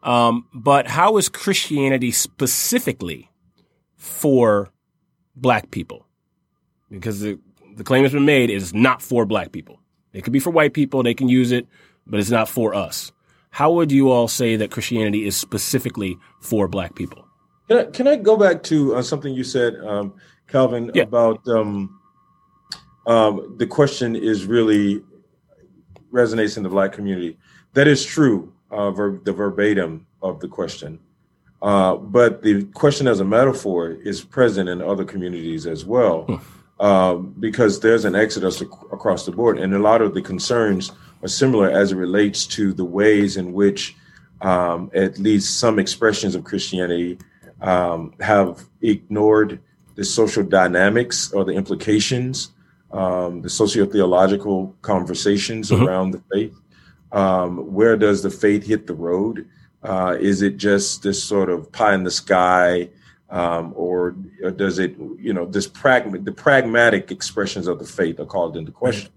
Um, 0.06 0.46
but 0.54 0.86
how 0.86 1.16
is 1.16 1.28
Christianity 1.28 2.12
specifically 2.12 3.28
for 3.96 4.70
black 5.34 5.72
people? 5.72 6.06
Because 6.88 7.20
the, 7.20 7.40
the 7.74 7.82
claim 7.82 8.04
has 8.04 8.12
been 8.12 8.24
made 8.24 8.48
is 8.48 8.72
not 8.72 9.02
for 9.02 9.26
black 9.26 9.50
people. 9.50 9.80
It 10.12 10.22
could 10.22 10.32
be 10.32 10.38
for 10.38 10.50
white 10.50 10.74
people. 10.74 11.02
They 11.02 11.12
can 11.12 11.28
use 11.28 11.50
it, 11.50 11.66
but 12.06 12.20
it's 12.20 12.30
not 12.30 12.48
for 12.48 12.72
us. 12.72 13.10
How 13.50 13.72
would 13.72 13.90
you 13.90 14.12
all 14.12 14.28
say 14.28 14.54
that 14.54 14.70
Christianity 14.70 15.26
is 15.26 15.36
specifically 15.36 16.16
for 16.40 16.68
black 16.68 16.94
people? 16.94 17.26
Can 17.68 17.78
I, 17.78 17.84
can 17.86 18.06
I 18.06 18.14
go 18.14 18.36
back 18.36 18.62
to 18.64 18.94
uh, 18.94 19.02
something 19.02 19.34
you 19.34 19.42
said, 19.42 19.74
um, 19.84 20.14
Calvin, 20.46 20.92
yeah. 20.94 21.02
about 21.02 21.46
um, 21.48 21.98
um, 23.08 23.56
the 23.58 23.66
question 23.66 24.14
is 24.14 24.46
really 24.46 25.02
resonates 26.12 26.56
in 26.56 26.62
the 26.62 26.68
black 26.68 26.92
community. 26.92 27.36
That 27.72 27.88
is 27.88 28.04
true 28.04 28.52
uh, 28.70 28.90
ver- 28.90 29.20
the 29.24 29.32
verbatim 29.32 30.06
of 30.22 30.40
the 30.40 30.48
question. 30.48 30.98
Uh, 31.62 31.96
but 31.96 32.42
the 32.42 32.64
question 32.74 33.08
as 33.08 33.20
a 33.20 33.24
metaphor 33.24 33.92
is 34.04 34.22
present 34.22 34.68
in 34.68 34.82
other 34.82 35.04
communities 35.04 35.66
as 35.66 35.84
well, 35.84 36.24
hmm. 36.24 36.84
um, 36.84 37.34
because 37.40 37.80
there's 37.80 38.04
an 38.04 38.14
exodus 38.14 38.60
ac- 38.60 38.70
across 38.92 39.24
the 39.24 39.32
board, 39.32 39.58
and 39.58 39.74
a 39.74 39.78
lot 39.78 40.02
of 40.02 40.14
the 40.14 40.22
concerns 40.22 40.92
are 41.22 41.28
similar 41.28 41.70
as 41.70 41.92
it 41.92 41.96
relates 41.96 42.46
to 42.46 42.72
the 42.72 42.84
ways 42.84 43.36
in 43.36 43.52
which 43.52 43.96
um, 44.42 44.90
at 44.94 45.18
least 45.18 45.58
some 45.58 45.78
expressions 45.78 46.34
of 46.34 46.44
Christianity 46.44 47.18
um, 47.60 48.12
have 48.20 48.66
ignored 48.82 49.60
the 49.94 50.04
social 50.04 50.42
dynamics 50.42 51.32
or 51.32 51.44
the 51.44 51.52
implications, 51.52 52.50
um, 52.92 53.40
the 53.40 53.48
socio-theological 53.48 54.76
conversations 54.82 55.70
mm-hmm. 55.70 55.84
around 55.84 56.10
the 56.10 56.22
faith. 56.30 56.54
Um, 57.12 57.72
where 57.72 57.96
does 57.96 58.22
the 58.22 58.30
faith 58.30 58.66
hit 58.66 58.86
the 58.86 58.94
road? 58.94 59.48
Uh, 59.82 60.16
is 60.18 60.42
it 60.42 60.56
just 60.56 61.02
this 61.02 61.22
sort 61.22 61.48
of 61.48 61.70
pie 61.70 61.94
in 61.94 62.04
the 62.04 62.10
sky, 62.10 62.88
um, 63.30 63.72
or, 63.76 64.16
or, 64.42 64.50
does 64.50 64.78
it, 64.78 64.96
you 65.18 65.32
know, 65.32 65.46
this 65.46 65.68
pragma- 65.68 66.24
the 66.24 66.32
pragmatic 66.32 67.10
expressions 67.10 67.66
of 67.66 67.78
the 67.78 67.84
faith 67.84 68.18
are 68.18 68.26
called 68.26 68.56
into 68.56 68.72
question? 68.72 69.10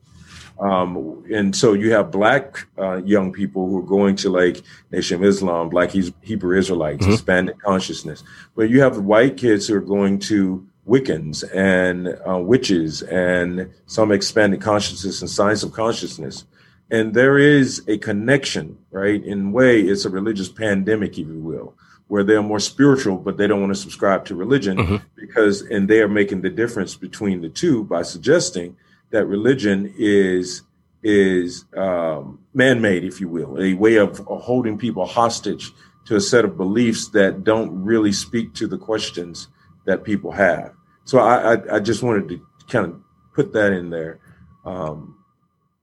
Um, 0.60 1.24
and 1.34 1.56
so 1.56 1.74
you 1.74 1.94
have 1.94 2.12
black 2.12 2.68
uh, 2.78 2.98
young 2.98 3.32
people 3.32 3.68
who 3.68 3.80
are 3.80 3.84
going 3.84 4.16
to 4.18 4.30
like 4.30 4.62
Nation 4.92 5.16
of 5.16 5.24
Islam, 5.24 5.70
Black 5.70 5.92
Hebrew 5.92 6.58
Israelites, 6.58 7.02
mm-hmm. 7.02 7.12
Hispanic 7.12 7.60
consciousness, 7.60 8.24
but 8.56 8.70
you 8.70 8.82
have 8.82 8.98
white 9.00 9.38
kids 9.38 9.68
who 9.68 9.76
are 9.76 9.82
going 9.82 10.20
to 10.20 10.68
Wiccans 10.88 11.44
and 11.54 12.20
uh, 12.28 12.38
witches 12.40 13.04
and 13.04 13.70
some 13.86 14.12
expanded 14.12 14.60
consciousness 14.60 15.22
and 15.22 15.30
science 15.30 15.64
of 15.64 15.72
consciousness 15.72 16.46
and 16.92 17.14
there 17.14 17.38
is 17.38 17.84
a 17.88 17.98
connection, 17.98 18.78
right? 18.92 19.24
In 19.24 19.52
way, 19.52 19.82
it's 19.82 20.06
a 20.06 20.10
religious 20.10 20.50
pandemic, 20.50 21.12
if 21.12 21.28
you 21.28 21.40
will, 21.40 21.76
where 22.08 22.24
they're 22.24 22.42
more 22.42 22.60
spiritual, 22.60 23.18
but 23.18 23.38
they 23.38 23.48
don't 23.48 23.62
want 23.62 23.74
to 23.74 23.80
subscribe 23.80 24.26
to 24.26 24.36
religion 24.36 24.78
mm-hmm. 24.78 24.98
because, 25.16 25.62
and 25.62 25.88
they 25.88 26.02
are 26.02 26.08
making 26.08 26.42
the 26.42 26.50
difference 26.50 26.96
between 26.96 27.42
the 27.42 27.50
two 27.50 27.84
by 27.84 28.02
suggesting 28.02 28.76
that 29.12 29.26
religion 29.26 29.94
is 29.98 30.64
is 31.02 31.64
um, 31.78 32.40
man-made, 32.54 33.06
if 33.06 33.22
you 33.22 33.30
will, 33.30 33.58
a 33.62 33.74
way 33.74 33.96
of 33.96 34.18
holding 34.18 34.78
people 34.78 35.06
hostage 35.06 35.72
to 36.06 36.18
a 36.18 36.20
set 36.20 36.44
of 36.44 36.58
beliefs 36.58 37.08
that 37.10 37.46
don't 37.46 37.72
really 37.84 38.12
speak 38.12 38.54
to 38.54 38.68
the 38.68 38.78
questions 38.78 39.48
that 39.86 40.04
people 40.04 40.32
have. 40.32 40.74
So 41.06 41.20
I, 41.20 41.54
I, 41.54 41.76
I 41.76 41.80
just 41.80 42.04
wanted 42.04 42.28
to 42.30 42.46
kind 42.68 42.86
of 42.86 43.02
put 43.34 43.54
that 43.54 43.72
in 43.72 43.90
there. 43.92 44.20
Um, 44.66 45.19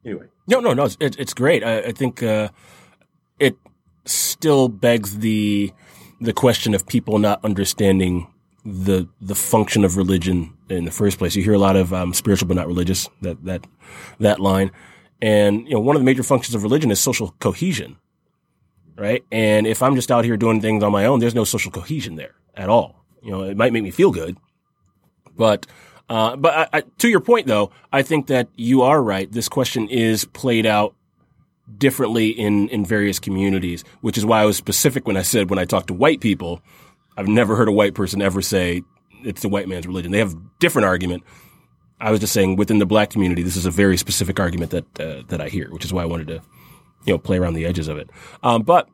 anyway. 0.07 0.27
No, 0.47 0.61
no, 0.61 0.73
no. 0.73 0.85
It's, 0.85 1.17
it's 1.17 1.35
great. 1.35 1.65
I, 1.65 1.79
I 1.79 1.93
think 1.93 2.23
uh, 2.23 2.49
it 3.39 3.57
still 4.05 4.69
begs 4.69 5.19
the 5.19 5.73
the 6.21 6.33
question 6.33 6.75
of 6.75 6.87
people 6.87 7.19
not 7.19 7.45
understanding 7.45 8.33
the 8.65 9.09
the 9.21 9.35
function 9.35 9.85
of 9.85 9.97
religion 9.97 10.57
in 10.69 10.85
the 10.85 10.91
first 10.91 11.19
place. 11.19 11.37
You 11.37 11.43
hear 11.43 11.55
a 11.55 11.59
lot 11.59 11.77
of 11.77 11.93
um, 11.93 12.15
spiritual 12.15 12.49
but 12.49 12.57
not 12.57 12.67
religious 12.67 13.09
that 13.23 13.45
that 13.45 13.67
that 14.21 14.41
line, 14.41 14.71
and 15.21 15.67
you 15.67 15.75
know 15.75 15.81
one 15.81 15.97
of 15.97 16.01
the 16.01 16.07
major 16.07 16.23
functions 16.23 16.55
of 16.55 16.63
religion 16.63 16.91
is 16.91 17.01
social 17.01 17.35
cohesion, 17.41 17.99
right? 18.97 19.25
And 19.31 19.67
if 19.67 19.83
I'm 19.83 19.95
just 19.95 20.11
out 20.11 20.25
here 20.25 20.37
doing 20.37 20.61
things 20.61 20.83
on 20.83 20.93
my 20.93 21.05
own, 21.07 21.21
there's 21.21 21.35
no 21.35 21.45
social 21.45 21.71
cohesion 21.71 22.17
there 22.17 22.35
at 22.55 22.69
all. 22.69 23.05
You 23.23 23.33
know, 23.33 23.43
it 23.43 23.57
might 23.57 23.73
make 23.73 23.83
me 23.83 23.91
feel 23.91 24.11
good, 24.11 24.37
but 25.37 25.67
uh, 26.09 26.37
but 26.37 26.55
I, 26.55 26.79
I, 26.79 26.83
to 26.99 27.09
your 27.09 27.21
point, 27.21 27.47
though, 27.47 27.71
I 27.93 28.03
think 28.03 28.29
that 28.29 28.49
you 28.55 28.83
are 28.83 29.03
right. 29.03 29.31
This 29.31 29.49
question 29.49 29.89
is 29.89 30.25
played 30.25 30.67
out 30.67 30.95
differently 31.79 32.29
in 32.29 32.69
in 32.69 32.85
various 32.85 33.19
communities, 33.19 33.85
which 34.01 34.17
is 34.17 34.25
why 34.25 34.41
I 34.41 34.45
was 34.45 34.57
specific 34.57 35.07
when 35.07 35.17
I 35.17 35.23
said 35.23 35.51
when 35.51 35.59
I 35.59 35.65
talked 35.65 35.89
to 35.89 35.95
white 35.95 36.21
people, 36.21 36.61
I've 37.17 37.29
never 37.29 37.57
heard 37.57 37.69
a 37.69 37.73
white 37.73 37.95
person 37.95 38.23
ever 38.23 38.41
say 38.41 38.83
it's 39.25 39.43
the 39.43 39.49
white 39.49 39.69
man's 39.69 39.87
religion. 39.87 40.13
They 40.13 40.19
have 40.19 40.37
different 40.59 40.87
argument. 40.87 41.25
I 42.01 42.11
was 42.11 42.21
just 42.21 42.33
saying 42.33 42.57
within 42.57 42.79
the 42.79 42.87
black 42.87 43.11
community, 43.11 43.43
this 43.43 43.57
is 43.57 43.67
a 43.67 43.71
very 43.71 43.97
specific 43.97 44.39
argument 44.39 44.71
that 44.71 45.01
uh, 45.01 45.23
that 45.29 45.41
I 45.41 45.49
hear, 45.49 45.71
which 45.71 45.85
is 45.85 45.93
why 45.93 46.03
I 46.03 46.07
wanted 46.07 46.29
to, 46.29 46.35
you 47.05 47.15
know, 47.15 47.19
play 47.19 47.39
around 47.39 47.55
the 47.55 47.67
edges 47.67 47.89
of 47.89 47.99
it. 47.99 48.11
Um, 48.43 48.63
but 48.63 48.89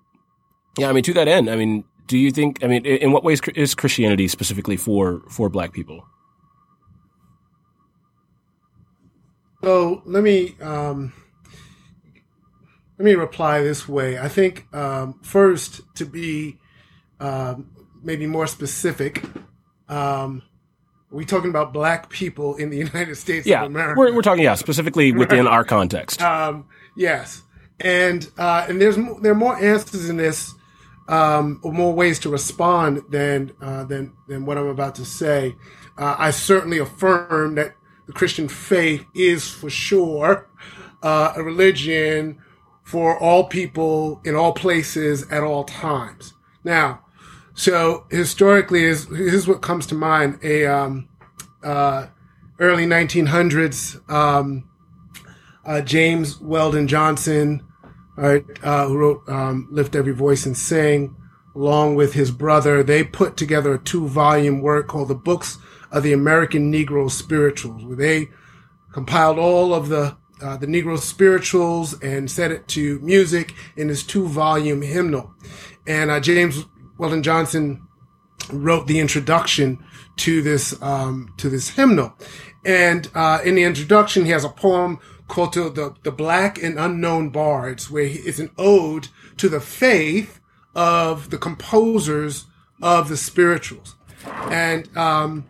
yeah, 0.79 0.89
I 0.89 0.93
mean, 0.93 1.03
to 1.05 1.13
that 1.15 1.29
end, 1.29 1.51
I 1.51 1.57
mean, 1.57 1.85
do 2.07 2.17
you 2.17 2.31
think? 2.31 2.65
I 2.65 2.69
mean, 2.69 2.87
in 2.87 3.13
what 3.13 3.25
ways 3.25 3.41
is 3.55 3.75
Christianity 3.75 4.29
specifically 4.29 4.77
for 4.77 5.23
for 5.29 5.51
black 5.51 5.73
people? 5.73 6.07
So 9.63 10.03
let 10.05 10.25
me 10.25 10.57
um, 10.61 11.13
let 12.99 13.05
me 13.05 13.15
reply 13.15 13.63
this 13.63 13.89
way. 13.89 14.19
I 14.19 14.29
think 14.29 14.67
um, 14.75 15.21
first 15.23 15.83
to 15.97 16.05
be 16.05 16.59
um, 17.21 17.71
maybe 18.03 18.27
more 18.27 18.47
specific. 18.49 19.23
Um, 19.89 20.43
are 21.13 21.17
we 21.17 21.25
talking 21.25 21.51
about 21.51 21.73
black 21.73 22.11
people 22.11 22.57
in 22.57 22.71
the 22.71 22.77
United 22.91 23.15
States 23.17 23.47
yeah, 23.47 23.63
of 23.63 23.71
America? 23.71 23.99
We're, 23.99 24.15
we're 24.15 24.23
talking, 24.23 24.45
yeah, 24.45 24.55
specifically 24.55 25.13
within 25.13 25.47
our 25.47 25.65
context. 25.65 26.21
Um, 26.33 26.67
yes, 26.97 27.43
and 27.81 28.29
uh, 28.39 28.67
and 28.69 28.81
there's 28.81 28.97
there 29.21 29.33
are 29.33 29.37
more 29.37 29.57
answers 29.57 30.09
in 30.09 30.17
this, 30.17 30.55
um, 31.09 31.61
more 31.63 31.95
ways 31.95 32.19
to 32.21 32.31
respond 32.31 33.03
than 33.11 33.53
uh, 33.61 33.85
than 33.85 34.13
than 34.29 34.45
what 34.45 34.59
I'm 34.59 34.67
about 34.67 34.97
to 34.97 35.05
say. 35.05 35.55
Uh, 35.97 36.17
I 36.19 36.31
certainly 36.31 36.79
affirm 36.79 37.55
that 37.57 37.75
the 38.07 38.13
Christian 38.13 38.49
faith 38.49 39.05
is 39.15 39.49
for 39.49 39.71
sure 39.71 40.49
uh, 41.03 41.33
a 41.37 41.43
religion 41.43 42.39
for 42.83 43.19
all 43.19 43.45
people 43.45 44.21
in 44.25 44.35
all 44.35 44.53
places 44.53 45.27
at 45.31 45.43
all 45.43 45.65
times. 45.65 46.35
Now, 46.65 47.05
so 47.55 48.07
historically, 48.11 48.85
is 48.85 49.47
what 49.47 49.63
comes 49.63 49.87
to 49.87 49.95
mind: 49.95 50.39
a 50.43 50.67
um, 50.67 51.09
uh, 51.63 52.07
early 52.59 52.87
1900s 52.87 54.11
um, 54.11 54.69
uh, 55.65 55.81
James 55.81 56.41
Weldon 56.41 56.89
Johnson, 56.89 57.63
right, 58.17 58.45
uh, 58.63 58.89
who 58.89 58.97
wrote 58.97 59.29
um, 59.29 59.69
"Lift 59.71 59.95
Every 59.95 60.15
Voice 60.15 60.47
and 60.47 60.57
Sing," 60.57 61.15
along 61.55 61.95
with 61.95 62.15
his 62.15 62.31
brother. 62.31 62.83
They 62.83 63.05
put 63.05 63.37
together 63.37 63.75
a 63.75 63.79
two-volume 63.79 64.61
work 64.61 64.89
called 64.89 65.09
"The 65.09 65.15
Books 65.15 65.59
of 65.93 66.03
the 66.03 66.13
American 66.13 66.73
Negro 66.73 67.09
Spirituals, 67.11 67.85
where 67.85 67.97
they 67.97 68.29
compiled 68.93 69.39
all 69.39 69.73
of 69.73 69.89
the 69.89 70.17
uh, 70.43 70.57
the 70.57 70.67
Negro 70.67 70.99
spirituals 70.99 72.01
and 72.03 72.29
set 72.29 72.51
it 72.51 72.67
to 72.67 72.99
music 72.99 73.55
in 73.77 73.87
this 73.87 74.03
two 74.03 74.27
volume 74.27 74.83
hymnal. 74.83 75.33
And 75.87 76.11
uh, 76.11 76.19
James 76.19 76.65
Weldon 76.99 77.23
Johnson 77.23 77.87
wrote 78.51 78.89
the 78.89 78.99
introduction 78.99 79.79
to 80.17 80.43
this 80.43 80.81
um, 80.83 81.33
to 81.37 81.49
this 81.49 81.71
hymnal. 81.71 82.15
And 82.65 83.09
uh, 83.15 83.41
in 83.45 83.55
the 83.55 83.63
introduction, 83.63 84.25
he 84.25 84.33
has 84.33 84.45
a 84.45 84.49
poem 84.49 84.99
called 85.29 85.53
to 85.53 85.71
the, 85.71 85.95
the 86.03 86.13
Black 86.13 86.63
and 86.63 86.79
Unknown 86.79 87.31
Bards, 87.31 87.91
where 87.91 88.05
he, 88.07 88.19
it's 88.21 88.39
an 88.39 88.51
ode 88.59 89.09
to 89.37 89.49
the 89.49 89.61
faith 89.61 90.41
of 90.75 91.31
the 91.31 91.39
composers 91.39 92.47
of 92.81 93.09
the 93.09 93.17
spirituals. 93.17 93.97
And 94.51 94.95
um, 94.97 95.47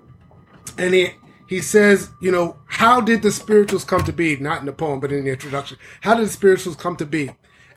and 0.79 0.95
he 0.95 1.11
he 1.49 1.61
says, 1.61 2.11
you 2.23 2.31
know, 2.31 2.57
how 2.67 3.01
did 3.01 3.21
the 3.21 3.31
spirituals 3.31 3.85
come 3.85 4.05
to 4.05 4.13
be? 4.13 4.37
Not 4.37 4.61
in 4.61 4.67
the 4.67 4.73
poem, 4.73 5.01
but 5.01 5.13
in 5.13 5.25
the 5.25 5.33
introduction. 5.33 5.77
How 6.01 6.15
did 6.15 6.27
the 6.27 6.33
spirituals 6.33 6.77
come 6.77 6.97
to 6.97 7.07
be? 7.07 7.31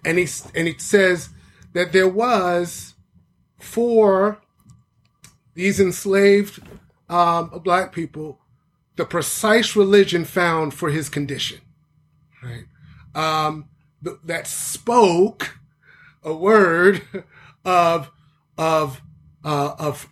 And 0.05 0.17
he 0.17 0.27
and 0.53 0.67
he 0.67 0.77
says 0.77 1.29
that 1.73 1.91
there 1.91 2.07
was 2.07 2.93
for 3.59 4.41
these 5.55 5.79
enslaved 5.79 6.61
um, 7.09 7.49
black 7.63 7.91
people 7.91 8.39
the 8.95 9.05
precise 9.05 9.75
religion 9.75 10.23
found 10.23 10.73
for 10.73 10.89
his 10.89 11.09
condition, 11.09 11.59
right? 12.41 12.65
Um, 13.13 13.69
th- 14.03 14.17
that 14.23 14.47
spoke 14.47 15.59
a 16.23 16.33
word 16.33 17.01
of 17.65 18.11
of 18.57 19.01
uh, 19.43 19.75
of 19.77 20.07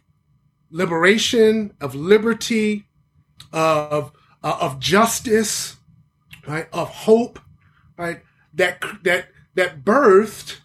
liberation, 0.74 1.74
of 1.80 1.96
liberty, 1.96 2.86
of 3.54 4.12
uh, 4.44 4.58
of 4.60 4.80
justice, 4.80 5.78
right? 6.46 6.68
Of 6.74 6.90
hope, 6.90 7.40
right? 7.98 8.22
That 8.54 8.84
that 9.04 9.28
that 9.56 9.86
birthed 9.86 10.60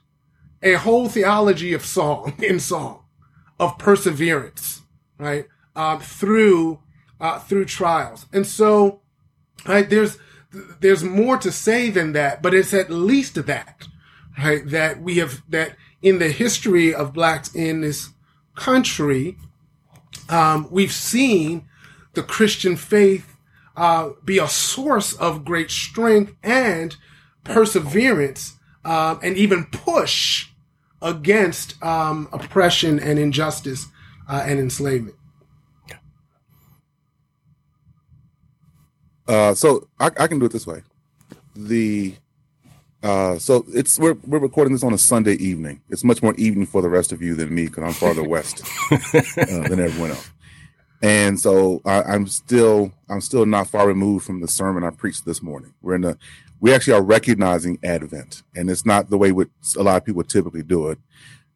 a 0.62 0.74
whole 0.74 1.08
theology 1.08 1.72
of 1.74 1.84
song 1.84 2.34
in 2.42 2.58
song, 2.58 3.04
of 3.60 3.78
perseverance, 3.78 4.82
right? 5.18 5.46
Um, 5.76 6.00
through 6.00 6.80
uh, 7.20 7.38
through 7.40 7.66
trials, 7.66 8.26
and 8.32 8.46
so, 8.46 9.02
right? 9.66 9.88
There's 9.88 10.18
there's 10.80 11.04
more 11.04 11.36
to 11.36 11.52
say 11.52 11.90
than 11.90 12.14
that, 12.14 12.42
but 12.42 12.54
it's 12.54 12.72
at 12.72 12.90
least 12.90 13.46
that, 13.46 13.86
right? 14.38 14.66
That 14.66 15.02
we 15.02 15.18
have 15.18 15.42
that 15.50 15.76
in 16.00 16.18
the 16.18 16.30
history 16.30 16.94
of 16.94 17.12
blacks 17.12 17.54
in 17.54 17.82
this 17.82 18.10
country, 18.54 19.36
um, 20.28 20.68
we've 20.70 20.92
seen 20.92 21.68
the 22.14 22.22
Christian 22.22 22.76
faith 22.76 23.36
uh, 23.76 24.10
be 24.24 24.38
a 24.38 24.48
source 24.48 25.12
of 25.14 25.44
great 25.44 25.70
strength 25.70 26.34
and 26.42 26.96
perseverance, 27.44 28.56
um, 28.84 29.20
and 29.22 29.36
even 29.36 29.66
push 29.66 30.48
against 31.00 31.80
um, 31.82 32.28
oppression 32.32 32.98
and 32.98 33.18
injustice 33.18 33.86
uh, 34.28 34.42
and 34.44 34.58
enslavement. 34.58 35.14
Uh, 39.28 39.54
so 39.54 39.88
I, 40.00 40.06
I, 40.18 40.26
can 40.26 40.38
do 40.38 40.46
it 40.46 40.52
this 40.52 40.66
way. 40.66 40.82
The 41.54 42.14
uh, 43.02 43.38
so 43.38 43.64
it's 43.68 43.98
we're 43.98 44.16
we're 44.26 44.38
recording 44.38 44.72
this 44.72 44.82
on 44.82 44.92
a 44.92 44.98
Sunday 44.98 45.34
evening. 45.34 45.80
It's 45.88 46.04
much 46.04 46.22
more 46.22 46.34
evening 46.34 46.66
for 46.66 46.82
the 46.82 46.88
rest 46.88 47.12
of 47.12 47.22
you 47.22 47.34
than 47.34 47.54
me 47.54 47.66
because 47.66 47.84
I'm 47.84 47.92
farther 47.92 48.24
west 48.24 48.62
uh, 48.90 49.68
than 49.68 49.80
everyone 49.80 50.10
else. 50.10 50.30
And 51.00 51.38
so 51.38 51.80
I, 51.84 52.14
am 52.14 52.26
still 52.26 52.92
I'm 53.08 53.20
still 53.20 53.46
not 53.46 53.68
far 53.68 53.86
removed 53.86 54.26
from 54.26 54.40
the 54.40 54.48
sermon 54.48 54.82
I 54.82 54.90
preached 54.90 55.24
this 55.24 55.42
morning. 55.42 55.74
We're 55.80 55.94
in 55.94 56.00
the 56.00 56.18
we 56.60 56.74
actually 56.74 56.94
are 56.94 57.02
recognizing 57.02 57.78
Advent, 57.84 58.42
and 58.56 58.68
it's 58.68 58.84
not 58.84 59.10
the 59.10 59.18
way 59.18 59.30
what 59.30 59.48
a 59.76 59.82
lot 59.82 59.96
of 59.96 60.04
people 60.04 60.24
typically 60.24 60.64
do 60.64 60.88
it. 60.88 60.98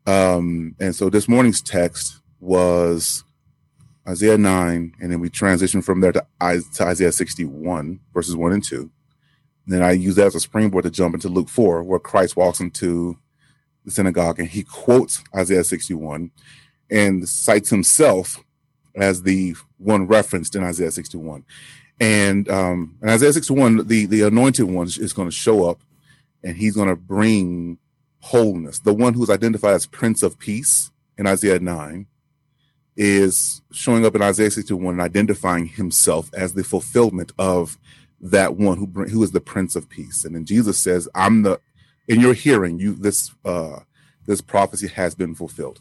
Um, 0.07 0.77
and 0.79 0.95
so 0.95 1.11
this 1.11 1.29
morning's 1.29 1.61
text 1.61 2.21
was 2.41 3.25
Isaiah 4.09 4.39
9, 4.39 4.95
and 5.01 5.13
then 5.13 5.21
we 5.21 5.29
transition 5.29 5.83
from 5.83 6.01
there 6.01 6.13
to, 6.13 6.25
to 6.41 6.85
Isaiah 6.85 7.13
61, 7.13 8.01
verses 8.13 8.37
1 8.37 8.53
and 8.53 8.63
2. 8.63 8.91
Then 9.67 9.83
I 9.83 9.93
use 9.93 10.17
that 10.17 10.27
as 10.27 10.35
a 10.35 10.41
springboard 10.41 10.85
to 10.85 10.91
jump 10.91 11.15
into 11.15 11.29
Luke 11.29 11.49
4, 11.49 11.83
where 11.83 12.01
Christ 12.01 12.37
walks 12.37 12.61
into 12.61 13.19
the 13.85 13.91
synagogue 13.91 14.39
and 14.39 14.49
he 14.49 14.63
quotes 14.63 15.23
Isaiah 15.35 15.65
61 15.65 16.31
and 16.91 17.29
cites 17.29 17.71
himself 17.71 18.43
as 18.95 19.23
the 19.23 19.55
one 19.79 20.07
referenced 20.07 20.55
in 20.55 20.63
Isaiah 20.63 20.91
61. 20.91 21.45
And 22.01 22.49
um, 22.51 22.97
in 23.03 23.09
Isaiah 23.09 23.33
61, 23.33 23.87
the, 23.87 24.07
the 24.07 24.23
anointed 24.23 24.67
one 24.67 24.87
is 24.87 25.13
going 25.13 25.29
to 25.29 25.35
show 25.35 25.69
up 25.69 25.81
and 26.43 26.57
he's 26.57 26.75
going 26.75 26.89
to 26.89 26.97
bring 26.97 27.79
wholeness. 28.21 28.81
The 28.81 28.95
one 28.95 29.15
who's 29.15 29.31
identified 29.31 29.75
as 29.75 29.87
Prince 29.87 30.23
of 30.23 30.39
Peace 30.39 30.91
in 31.17 31.27
Isaiah 31.27 31.61
9 31.61 32.07
is 32.97 33.63
showing 33.73 34.05
up 34.05 34.15
in 34.15 34.23
Isaiah 34.23 34.51
61 34.51 34.95
and 34.95 35.01
identifying 35.01 35.67
himself 35.67 36.31
as 36.35 36.53
the 36.53 36.65
fulfillment 36.65 37.33
of 37.39 37.79
that 38.23 38.57
one 38.57 38.79
who 38.79 38.87
bring, 38.87 39.11
who 39.11 39.23
is 39.23 39.33
the 39.33 39.41
Prince 39.41 39.77
of 39.77 39.89
Peace. 39.89 40.25
And 40.25 40.35
then 40.35 40.45
Jesus 40.45 40.79
says, 40.79 41.09
I'm 41.15 41.43
the, 41.43 41.61
in 42.09 42.21
your 42.21 42.35
hearing, 42.35 42.79
you, 42.79 42.95
this, 42.95 43.33
uh, 43.45 43.81
this 44.27 44.41
prophecy 44.41 44.89
has 44.89 45.15
been 45.15 45.35
fulfilled. 45.35 45.81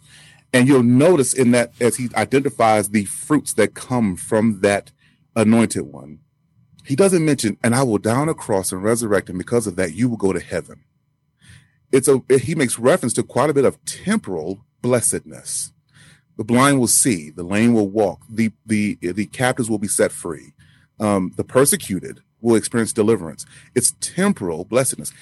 And 0.52 0.68
you'll 0.68 0.84
notice 0.84 1.34
in 1.34 1.52
that 1.52 1.74
as 1.80 1.96
he 1.96 2.10
identifies 2.16 2.90
the 2.90 3.06
fruits 3.06 3.54
that 3.54 3.74
come 3.74 4.16
from 4.16 4.62
that 4.62 4.92
anointed 5.36 5.84
one, 5.84 6.20
he 6.84 6.96
doesn't 6.96 7.24
mention, 7.24 7.58
and 7.64 7.76
I 7.76 7.84
will 7.84 8.00
down 8.00 8.28
a 8.28 8.34
cross 8.34 8.72
and 8.72 8.84
resurrect, 8.84 9.30
and 9.30 9.38
because 9.38 9.68
of 9.68 9.76
that, 9.76 9.94
you 9.94 10.10
will 10.10 10.18
go 10.18 10.34
to 10.34 10.40
heaven. 10.40 10.84
It's 11.92 12.08
a 12.08 12.22
he 12.40 12.56
makes 12.56 12.80
reference 12.80 13.14
to 13.14 13.24
quite 13.24 13.50
a 13.50 13.54
bit 13.54 13.66
of 13.66 13.84
temporal 13.86 14.66
blessedness. 14.82 15.74
The 16.38 16.44
blind 16.44 16.80
will 16.80 16.88
see, 16.88 17.30
the 17.30 17.44
lame 17.44 17.74
will 17.74 17.90
walk, 17.90 18.22
the 18.30 18.52
the 18.66 18.98
the 19.02 19.28
captives 19.28 19.70
will 19.70 19.78
be 19.78 19.88
set 19.88 20.12
free, 20.12 20.54
um, 21.00 21.34
the 21.38 21.44
persecuted 21.44 22.22
will 22.42 22.56
experience 22.56 22.94
deliverance. 22.94 23.46
It's 23.76 23.94
temporal 24.00 24.66
blessedness. 24.66 25.14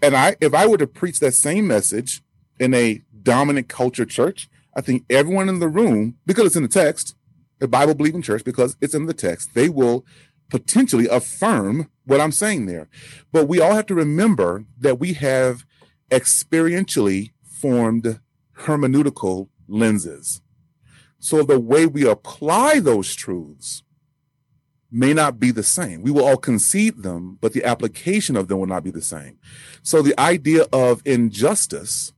And 0.00 0.16
I, 0.16 0.36
if 0.40 0.54
I 0.54 0.66
were 0.66 0.78
to 0.78 0.86
preach 0.86 1.20
that 1.20 1.34
same 1.34 1.66
message 1.66 2.22
in 2.58 2.72
a 2.74 3.02
dominant 3.22 3.68
culture 3.68 4.04
church, 4.04 4.48
I 4.74 4.80
think 4.80 5.04
everyone 5.10 5.48
in 5.48 5.58
the 5.58 5.68
room, 5.68 6.16
because 6.24 6.46
it's 6.46 6.56
in 6.56 6.62
the 6.62 6.68
text, 6.68 7.16
a 7.60 7.66
Bible 7.66 7.94
believing 7.94 8.22
church, 8.22 8.44
because 8.44 8.76
it's 8.80 8.94
in 8.94 9.06
the 9.06 9.14
text, 9.14 9.54
they 9.54 9.68
will 9.68 10.06
potentially 10.50 11.08
affirm 11.08 11.90
what 12.04 12.20
I'm 12.20 12.32
saying 12.32 12.66
there. 12.66 12.88
But 13.32 13.48
we 13.48 13.60
all 13.60 13.74
have 13.74 13.86
to 13.86 13.94
remember 13.94 14.64
that 14.78 14.98
we 14.98 15.14
have 15.14 15.64
experientially 16.10 17.32
formed 17.42 18.20
hermeneutical 18.60 19.48
lenses. 19.66 20.40
So 21.18 21.42
the 21.42 21.60
way 21.60 21.86
we 21.86 22.08
apply 22.08 22.80
those 22.80 23.14
truths 23.14 23.82
may 24.90 25.12
not 25.12 25.38
be 25.38 25.50
the 25.50 25.62
same. 25.62 26.02
We 26.02 26.10
will 26.10 26.24
all 26.24 26.36
concede 26.36 27.02
them, 27.02 27.38
but 27.40 27.52
the 27.52 27.64
application 27.64 28.36
of 28.36 28.48
them 28.48 28.58
will 28.58 28.66
not 28.66 28.84
be 28.84 28.90
the 28.90 29.02
same. 29.02 29.38
So 29.82 30.02
the 30.02 30.18
idea 30.18 30.66
of 30.72 31.02
injustice 31.04 32.12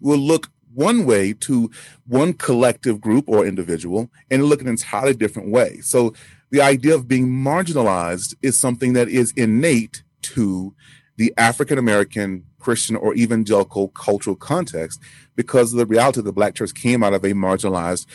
will 0.00 0.18
look 0.18 0.50
one 0.74 1.06
way 1.06 1.32
to 1.32 1.70
one 2.06 2.34
collective 2.34 3.00
group 3.00 3.28
or 3.28 3.46
individual 3.46 4.10
and 4.30 4.44
look 4.44 4.60
an 4.60 4.68
entirely 4.68 5.14
different 5.14 5.50
way. 5.50 5.80
So 5.80 6.12
the 6.50 6.60
idea 6.60 6.94
of 6.94 7.08
being 7.08 7.28
marginalized 7.28 8.34
is 8.42 8.58
something 8.58 8.92
that 8.92 9.08
is 9.08 9.32
innate 9.36 10.02
to 10.22 10.74
the 11.16 11.32
African 11.38 11.78
American 11.78 12.44
Christian 12.58 12.96
or 12.96 13.14
evangelical 13.14 13.88
cultural 13.88 14.36
context 14.36 15.00
because 15.34 15.72
of 15.72 15.78
the 15.78 15.86
reality 15.86 16.20
the 16.20 16.32
Black 16.32 16.54
church 16.54 16.74
came 16.74 17.02
out 17.02 17.14
of 17.14 17.24
a 17.24 17.32
marginalized 17.32 18.06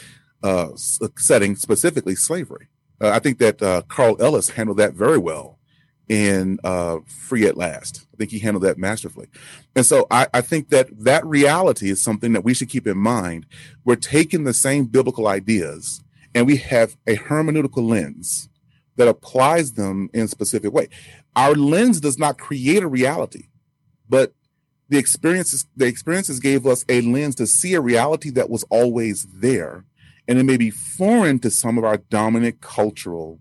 uh, 0.44 0.70
setting, 0.76 1.56
specifically 1.56 2.16
slavery. 2.16 2.68
Uh, 3.02 3.10
I 3.10 3.20
think 3.20 3.40
that 3.40 3.62
uh, 3.62 3.82
Carl 3.88 4.18
Ellis 4.22 4.50
handled 4.50 4.78
that 4.78 4.94
very 4.94 5.18
well 5.18 5.58
in 6.08 6.60
uh, 6.64 6.98
Free 7.06 7.46
at 7.46 7.58
Last. 7.58 8.06
I 8.14 8.18
think 8.18 8.32
he 8.32 8.40
handled 8.40 8.64
that 8.64 8.78
masterfully. 8.78 9.28
And 9.76 9.86
so 9.86 10.08
I, 10.12 10.28
I, 10.34 10.42
think 10.42 10.70
that 10.70 10.90
that 11.06 11.26
reality 11.26 11.90
is 11.90 12.02
something 12.02 12.34
that 12.34 12.44
we 12.44 12.54
should 12.54 12.70
keep 12.70 12.86
in 12.86 12.98
mind. 12.98 13.46
We're 13.86 13.96
taking 13.96 14.44
the 14.44 14.54
same 14.54 14.86
biblical 14.86 15.28
ideas 15.28 16.04
and 16.36 16.46
we 16.46 16.58
have 16.58 16.98
a 17.08 17.16
hermeneutical 17.16 17.88
lens 17.88 18.50
that 18.98 19.08
applies 19.08 19.74
them 19.74 20.10
in 20.14 20.22
a 20.24 20.28
specific 20.28 20.74
way. 20.74 20.90
Our 21.36 21.56
lens 21.56 22.02
does 22.02 22.20
not 22.20 22.38
create 22.38 22.84
a 22.84 22.88
reality, 22.88 23.48
but 24.10 24.34
the 24.90 24.98
experiences 24.98 25.66
the 25.78 25.86
experiences 25.86 26.42
gave 26.42 26.68
us 26.68 26.84
a 26.90 27.00
lens 27.02 27.36
to 27.36 27.48
see 27.48 27.74
a 27.74 27.82
reality 27.82 28.30
that 28.32 28.50
was 28.50 28.64
always 28.64 29.26
there 29.28 29.86
and 30.28 30.40
it 30.40 30.44
may 30.44 30.58
be 30.58 30.70
foreign 30.70 31.40
to 31.40 31.52
some 31.52 31.78
of 31.78 31.84
our 31.84 31.98
dominant 31.98 32.62
cultural 32.62 33.40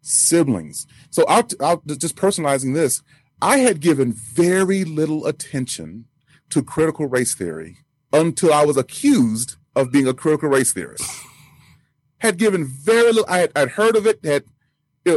siblings. 0.00 0.86
So 1.10 1.24
I'll, 1.26 1.46
I'll 1.60 1.82
just 1.86 2.16
personalizing 2.16 2.74
this. 2.74 3.02
I 3.40 3.58
had 3.58 3.80
given 3.80 4.12
very 4.12 4.84
little 4.84 5.26
attention 5.26 6.06
to 6.50 6.62
critical 6.62 7.06
race 7.06 7.34
theory 7.34 7.78
until 8.12 8.52
I 8.52 8.64
was 8.64 8.76
accused 8.76 9.56
of 9.76 9.92
being 9.92 10.08
a 10.08 10.14
critical 10.14 10.48
race 10.48 10.72
theorist. 10.72 11.08
Had 12.18 12.36
given 12.36 12.64
very 12.64 13.12
little. 13.12 13.26
I 13.28 13.38
had 13.38 13.52
I'd 13.54 13.70
heard 13.70 13.94
of 13.94 14.06
it. 14.06 14.24
Had 14.24 14.44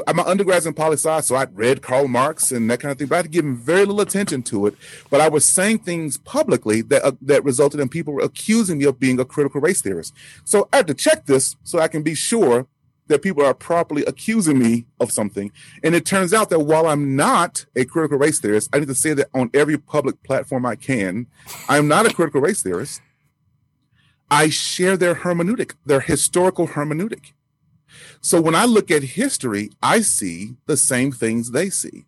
I'm 0.08 0.20
an 0.20 0.26
undergrad 0.26 0.66
in 0.66 0.74
poli 0.74 0.94
sci, 0.94 1.22
so 1.22 1.36
I'd 1.36 1.56
read 1.56 1.82
Karl 1.82 2.08
Marx 2.08 2.52
and 2.52 2.70
that 2.70 2.80
kind 2.80 2.92
of 2.92 2.98
thing, 2.98 3.08
but 3.08 3.20
I'd 3.26 3.32
given 3.32 3.56
very 3.56 3.86
little 3.86 4.02
attention 4.02 4.44
to 4.44 4.68
it. 4.68 4.76
But 5.10 5.22
I 5.22 5.30
was 5.30 5.46
saying 5.46 5.80
things 5.80 6.18
publicly 6.18 6.82
that 6.84 7.04
uh, 7.04 7.12
that 7.22 7.44
resulted 7.44 7.80
in 7.80 7.90
people 7.90 8.22
accusing 8.22 8.80
me 8.80 8.86
of 8.86 9.00
being 9.00 9.20
a 9.20 9.26
critical 9.26 9.62
race 9.62 9.82
theorist. 9.82 10.14
So 10.44 10.70
I 10.72 10.78
had 10.78 10.88
to 10.88 10.94
check 10.94 11.26
this 11.26 11.56
so 11.64 11.80
I 11.80 11.88
can 11.88 12.04
be 12.04 12.16
sure 12.16 12.68
that 13.08 13.22
people 13.22 13.44
are 13.44 13.54
properly 13.54 14.06
accusing 14.06 14.58
me 14.58 14.86
of 15.00 15.12
something. 15.12 15.52
And 15.84 15.94
it 15.94 16.06
turns 16.06 16.34
out 16.34 16.50
that 16.50 16.60
while 16.60 16.88
I'm 16.88 17.16
not 17.16 17.66
a 17.76 17.86
critical 17.86 18.18
race 18.18 18.40
theorist, 18.40 18.70
I 18.74 18.80
need 18.80 18.88
to 18.88 18.96
say 18.96 19.14
that 19.14 19.28
on 19.34 19.50
every 19.54 19.78
public 19.78 20.24
platform 20.24 20.66
I 20.66 20.76
can, 20.76 21.28
I'm 21.68 21.88
not 21.88 22.06
a 22.06 22.14
critical 22.14 22.42
race 22.42 22.64
theorist. 22.64 23.02
I 24.30 24.48
share 24.50 24.96
their 24.96 25.16
hermeneutic, 25.16 25.74
their 25.86 26.00
historical 26.00 26.70
hermeneutic. 26.70 27.34
So 28.22 28.42
when 28.42 28.56
I 28.56 28.66
look 28.66 28.92
at 28.92 29.04
history, 29.04 29.72
I 29.82 30.02
see 30.02 30.56
the 30.66 30.78
same 30.78 31.12
things 31.12 31.52
they 31.52 31.70
see. 31.70 32.06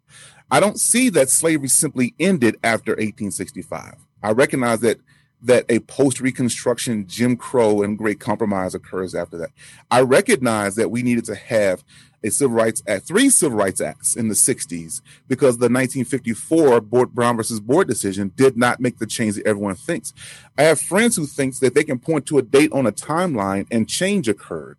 I 0.52 0.60
don't 0.60 0.80
see 0.80 1.10
that 1.10 1.30
slavery 1.30 1.70
simply 1.70 2.14
ended 2.20 2.58
after 2.64 2.92
1865. 2.92 3.96
I 4.22 4.32
recognize 4.32 4.82
that 4.82 5.00
that 5.44 5.66
a 5.68 5.80
post 5.80 6.22
Reconstruction 6.22 7.06
Jim 7.06 7.36
Crow 7.36 7.82
and 7.82 7.98
Great 7.98 8.20
Compromise 8.20 8.74
occurs 8.74 9.14
after 9.14 9.38
that. 9.38 9.52
I 9.92 10.02
recognize 10.02 10.76
that 10.76 10.90
we 10.90 11.04
needed 11.04 11.26
to 11.26 11.36
have 11.36 11.84
a 12.24 12.32
civil 12.32 12.56
rights 12.56 12.82
act, 12.88 13.06
three 13.06 13.30
civil 13.30 13.58
rights 13.58 13.82
acts 13.82 14.16
in 14.16 14.30
the 14.30 14.34
60s 14.34 15.02
because 15.28 15.58
the 15.58 15.66
1954 15.66 16.80
Board, 16.82 17.14
Brown 17.14 17.36
versus 17.36 17.60
Board 17.60 17.88
decision 17.88 18.32
did 18.38 18.56
not 18.56 18.80
make 18.80 19.00
the 19.00 19.06
change 19.06 19.36
that 19.36 19.46
everyone 19.46 19.76
thinks. 19.76 20.14
I 20.58 20.64
have 20.64 20.80
friends 20.80 21.18
who 21.18 21.26
thinks 21.26 21.60
that 21.60 21.74
they 21.74 21.84
can 21.84 22.00
point 22.00 22.26
to 22.28 22.38
a 22.38 22.42
date 22.42 22.72
on 22.72 22.88
a 22.88 22.94
timeline 22.94 23.68
and 23.70 23.90
change 23.90 24.30
occurred. 24.30 24.78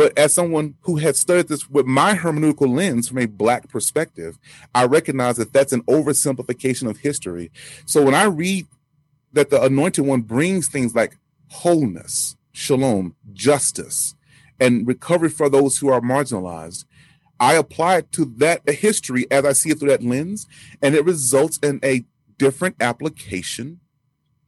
But 0.00 0.18
as 0.18 0.32
someone 0.32 0.76
who 0.84 0.96
had 0.96 1.14
studied 1.14 1.48
this 1.48 1.68
with 1.68 1.84
my 1.84 2.14
hermeneutical 2.14 2.74
lens 2.74 3.06
from 3.06 3.18
a 3.18 3.26
black 3.26 3.68
perspective, 3.68 4.38
I 4.74 4.86
recognize 4.86 5.36
that 5.36 5.52
that's 5.52 5.74
an 5.74 5.82
oversimplification 5.82 6.88
of 6.88 6.96
history. 6.96 7.50
So 7.84 8.02
when 8.02 8.14
I 8.14 8.24
read 8.24 8.66
that 9.34 9.50
the 9.50 9.62
anointed 9.62 10.06
one 10.06 10.22
brings 10.22 10.68
things 10.68 10.94
like 10.94 11.18
wholeness, 11.50 12.34
shalom, 12.50 13.14
justice, 13.34 14.14
and 14.58 14.86
recovery 14.86 15.28
for 15.28 15.50
those 15.50 15.76
who 15.76 15.90
are 15.90 16.00
marginalized, 16.00 16.86
I 17.38 17.56
apply 17.56 17.98
it 17.98 18.12
to 18.12 18.24
that 18.38 18.66
history 18.66 19.30
as 19.30 19.44
I 19.44 19.52
see 19.52 19.68
it 19.68 19.80
through 19.80 19.90
that 19.90 20.02
lens, 20.02 20.46
and 20.80 20.94
it 20.94 21.04
results 21.04 21.58
in 21.58 21.78
a 21.84 22.06
different 22.38 22.76
application, 22.80 23.80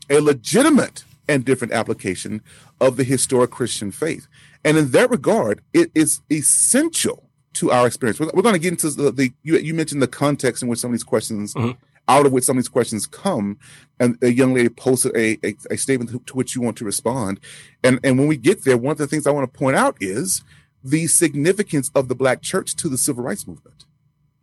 a 0.08 0.20
legitimate 0.20 1.04
and 1.32 1.44
different 1.44 1.72
application 1.72 2.42
of 2.80 2.96
the 2.96 3.04
historic 3.04 3.50
Christian 3.50 3.90
faith. 3.90 4.28
And 4.64 4.76
in 4.76 4.90
that 4.90 5.10
regard, 5.10 5.62
it 5.72 5.90
is 5.94 6.20
essential 6.30 7.28
to 7.54 7.70
our 7.70 7.86
experience. 7.86 8.20
We're, 8.20 8.30
we're 8.34 8.42
going 8.42 8.54
to 8.54 8.58
get 8.58 8.72
into 8.72 8.90
the, 8.90 9.10
the 9.10 9.32
you, 9.42 9.56
you, 9.58 9.74
mentioned 9.74 10.02
the 10.02 10.08
context 10.08 10.62
in 10.62 10.68
which 10.68 10.78
some 10.78 10.90
of 10.90 10.92
these 10.92 11.04
questions, 11.04 11.54
mm-hmm. 11.54 11.72
out 12.08 12.26
of 12.26 12.32
which 12.32 12.44
some 12.44 12.56
of 12.56 12.62
these 12.62 12.68
questions 12.68 13.06
come. 13.06 13.58
And 13.98 14.16
a 14.22 14.32
young 14.32 14.54
lady 14.54 14.68
posted 14.68 15.16
a, 15.16 15.38
a, 15.44 15.54
a 15.70 15.76
statement 15.76 16.10
to, 16.10 16.18
to, 16.20 16.36
which 16.36 16.54
you 16.54 16.62
want 16.62 16.76
to 16.78 16.84
respond. 16.84 17.40
And, 17.82 17.98
and 18.04 18.18
when 18.18 18.28
we 18.28 18.36
get 18.36 18.64
there, 18.64 18.76
one 18.76 18.92
of 18.92 18.98
the 18.98 19.06
things 19.06 19.26
I 19.26 19.30
want 19.30 19.52
to 19.52 19.58
point 19.58 19.76
out 19.76 19.96
is 20.00 20.42
the 20.84 21.06
significance 21.06 21.90
of 21.94 22.08
the 22.08 22.14
black 22.14 22.42
church 22.42 22.74
to 22.76 22.88
the 22.88 22.98
civil 22.98 23.24
rights 23.24 23.46
movement. 23.46 23.84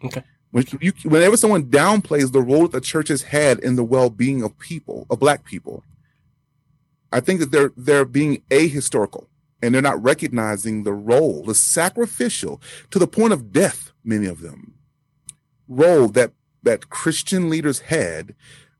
Okay. 0.04 0.24
When 0.52 0.66
you, 0.82 0.94
whenever 1.04 1.38
someone 1.38 1.66
downplays 1.66 2.32
the 2.32 2.42
role 2.42 2.64
that 2.64 2.72
the 2.72 2.82
church 2.82 3.10
has 3.10 3.22
had 3.22 3.60
in 3.60 3.76
the 3.76 3.84
well-being 3.84 4.42
of 4.42 4.58
people, 4.58 5.06
of 5.10 5.20
black 5.20 5.44
people, 5.44 5.84
I 7.12 7.20
think 7.20 7.40
that 7.40 7.52
they're 7.52 7.72
they're 7.76 8.06
being 8.06 8.44
ahistorical 8.50 9.28
and 9.62 9.74
they're 9.74 9.82
not 9.82 10.02
recognizing 10.02 10.84
the 10.84 10.94
role, 10.94 11.44
the 11.44 11.56
sacrificial, 11.56 12.62
to 12.92 13.00
the 13.00 13.08
point 13.08 13.34
of 13.34 13.52
death, 13.52 13.92
many 14.04 14.28
of 14.28 14.42
them, 14.42 14.76
role 15.68 16.08
that 16.10 16.34
that 16.64 16.90
Christian 16.90 17.50
leaders 17.50 17.80
had 17.80 18.36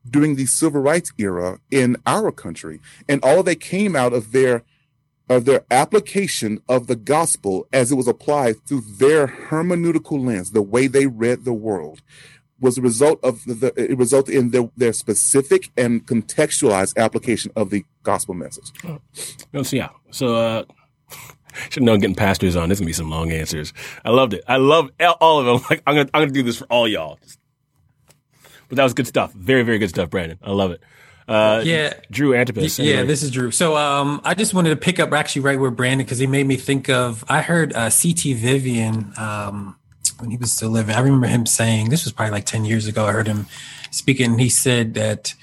during 0.08 0.36
the 0.36 0.46
civil 0.46 0.80
rights 0.80 1.12
era 1.18 1.58
in 1.70 1.96
our 2.06 2.32
country. 2.32 2.80
And 3.08 3.22
all 3.22 3.42
they 3.42 3.56
came 3.56 3.94
out 3.96 4.12
of 4.12 4.32
their 4.32 4.64
of 5.28 5.44
their 5.44 5.64
application 5.70 6.60
of 6.68 6.88
the 6.88 6.96
gospel 6.96 7.68
as 7.72 7.92
it 7.92 7.94
was 7.94 8.08
applied 8.08 8.66
through 8.66 8.80
their 8.80 9.28
hermeneutical 9.28 10.24
lens, 10.24 10.50
the 10.50 10.60
way 10.60 10.88
they 10.88 11.06
read 11.06 11.44
the 11.44 11.52
world, 11.52 12.02
was 12.60 12.78
a 12.78 12.82
result 12.82 13.18
of 13.22 13.44
the, 13.44 13.54
the 13.54 13.90
it 13.90 13.98
resulted 13.98 14.34
in 14.34 14.50
their, 14.50 14.70
their 14.76 14.92
specific 14.92 15.70
and 15.76 16.06
contextualized 16.06 16.96
application 16.96 17.50
of 17.56 17.70
the 17.70 17.84
gospel 18.02 18.34
message. 18.34 18.72
Oh, 19.54 19.62
so 19.62 19.76
yeah, 19.76 19.88
so 20.10 20.36
uh, 20.36 20.64
should 21.70 21.82
know 21.82 21.94
I'm 21.94 22.00
getting 22.00 22.16
pastors 22.16 22.56
on. 22.56 22.68
There's 22.68 22.80
gonna 22.80 22.86
be 22.86 22.92
some 22.92 23.10
long 23.10 23.32
answers. 23.32 23.72
I 24.04 24.10
loved 24.10 24.34
it. 24.34 24.44
I 24.46 24.56
love 24.56 24.90
all 25.20 25.40
of 25.40 25.46
them. 25.46 25.66
Like 25.70 25.82
I'm 25.86 25.94
gonna 25.96 26.10
I'm 26.14 26.22
gonna 26.22 26.32
do 26.32 26.42
this 26.42 26.58
for 26.58 26.66
all 26.66 26.86
y'all. 26.86 27.18
But 28.68 28.76
that 28.76 28.84
was 28.84 28.94
good 28.94 29.06
stuff. 29.06 29.32
Very 29.32 29.62
very 29.62 29.78
good 29.78 29.90
stuff, 29.90 30.10
Brandon. 30.10 30.38
I 30.42 30.52
love 30.52 30.70
it. 30.70 30.80
Uh, 31.30 31.62
yeah, 31.64 31.94
Drew 32.10 32.34
Antipas. 32.34 32.80
Anyway. 32.80 32.96
Yeah, 32.96 33.04
this 33.04 33.22
is 33.22 33.30
Drew. 33.30 33.52
So 33.52 33.76
um, 33.76 34.20
I 34.24 34.34
just 34.34 34.52
wanted 34.52 34.70
to 34.70 34.76
pick 34.76 34.98
up 34.98 35.12
actually 35.12 35.42
right 35.42 35.60
where 35.60 35.70
Brandon 35.70 36.04
because 36.04 36.18
he 36.18 36.26
made 36.26 36.44
me 36.44 36.56
think 36.56 36.90
of. 36.90 37.24
I 37.28 37.40
heard 37.40 37.72
uh, 37.72 37.88
C.T. 37.88 38.34
Vivian 38.34 39.12
um, 39.16 39.76
when 40.20 40.30
he 40.30 40.36
was 40.36 40.52
still 40.52 40.70
living. 40.70 40.94
I 40.94 41.00
remember 41.00 41.26
him 41.26 41.46
saying 41.46 41.90
this 41.90 42.04
was 42.04 42.12
probably 42.12 42.32
like 42.32 42.46
10 42.46 42.64
years 42.64 42.86
ago. 42.86 43.06
I 43.06 43.12
heard 43.12 43.26
him 43.26 43.46
speaking. 43.90 44.38
He 44.38 44.48
said 44.48 44.94
that 44.94 45.34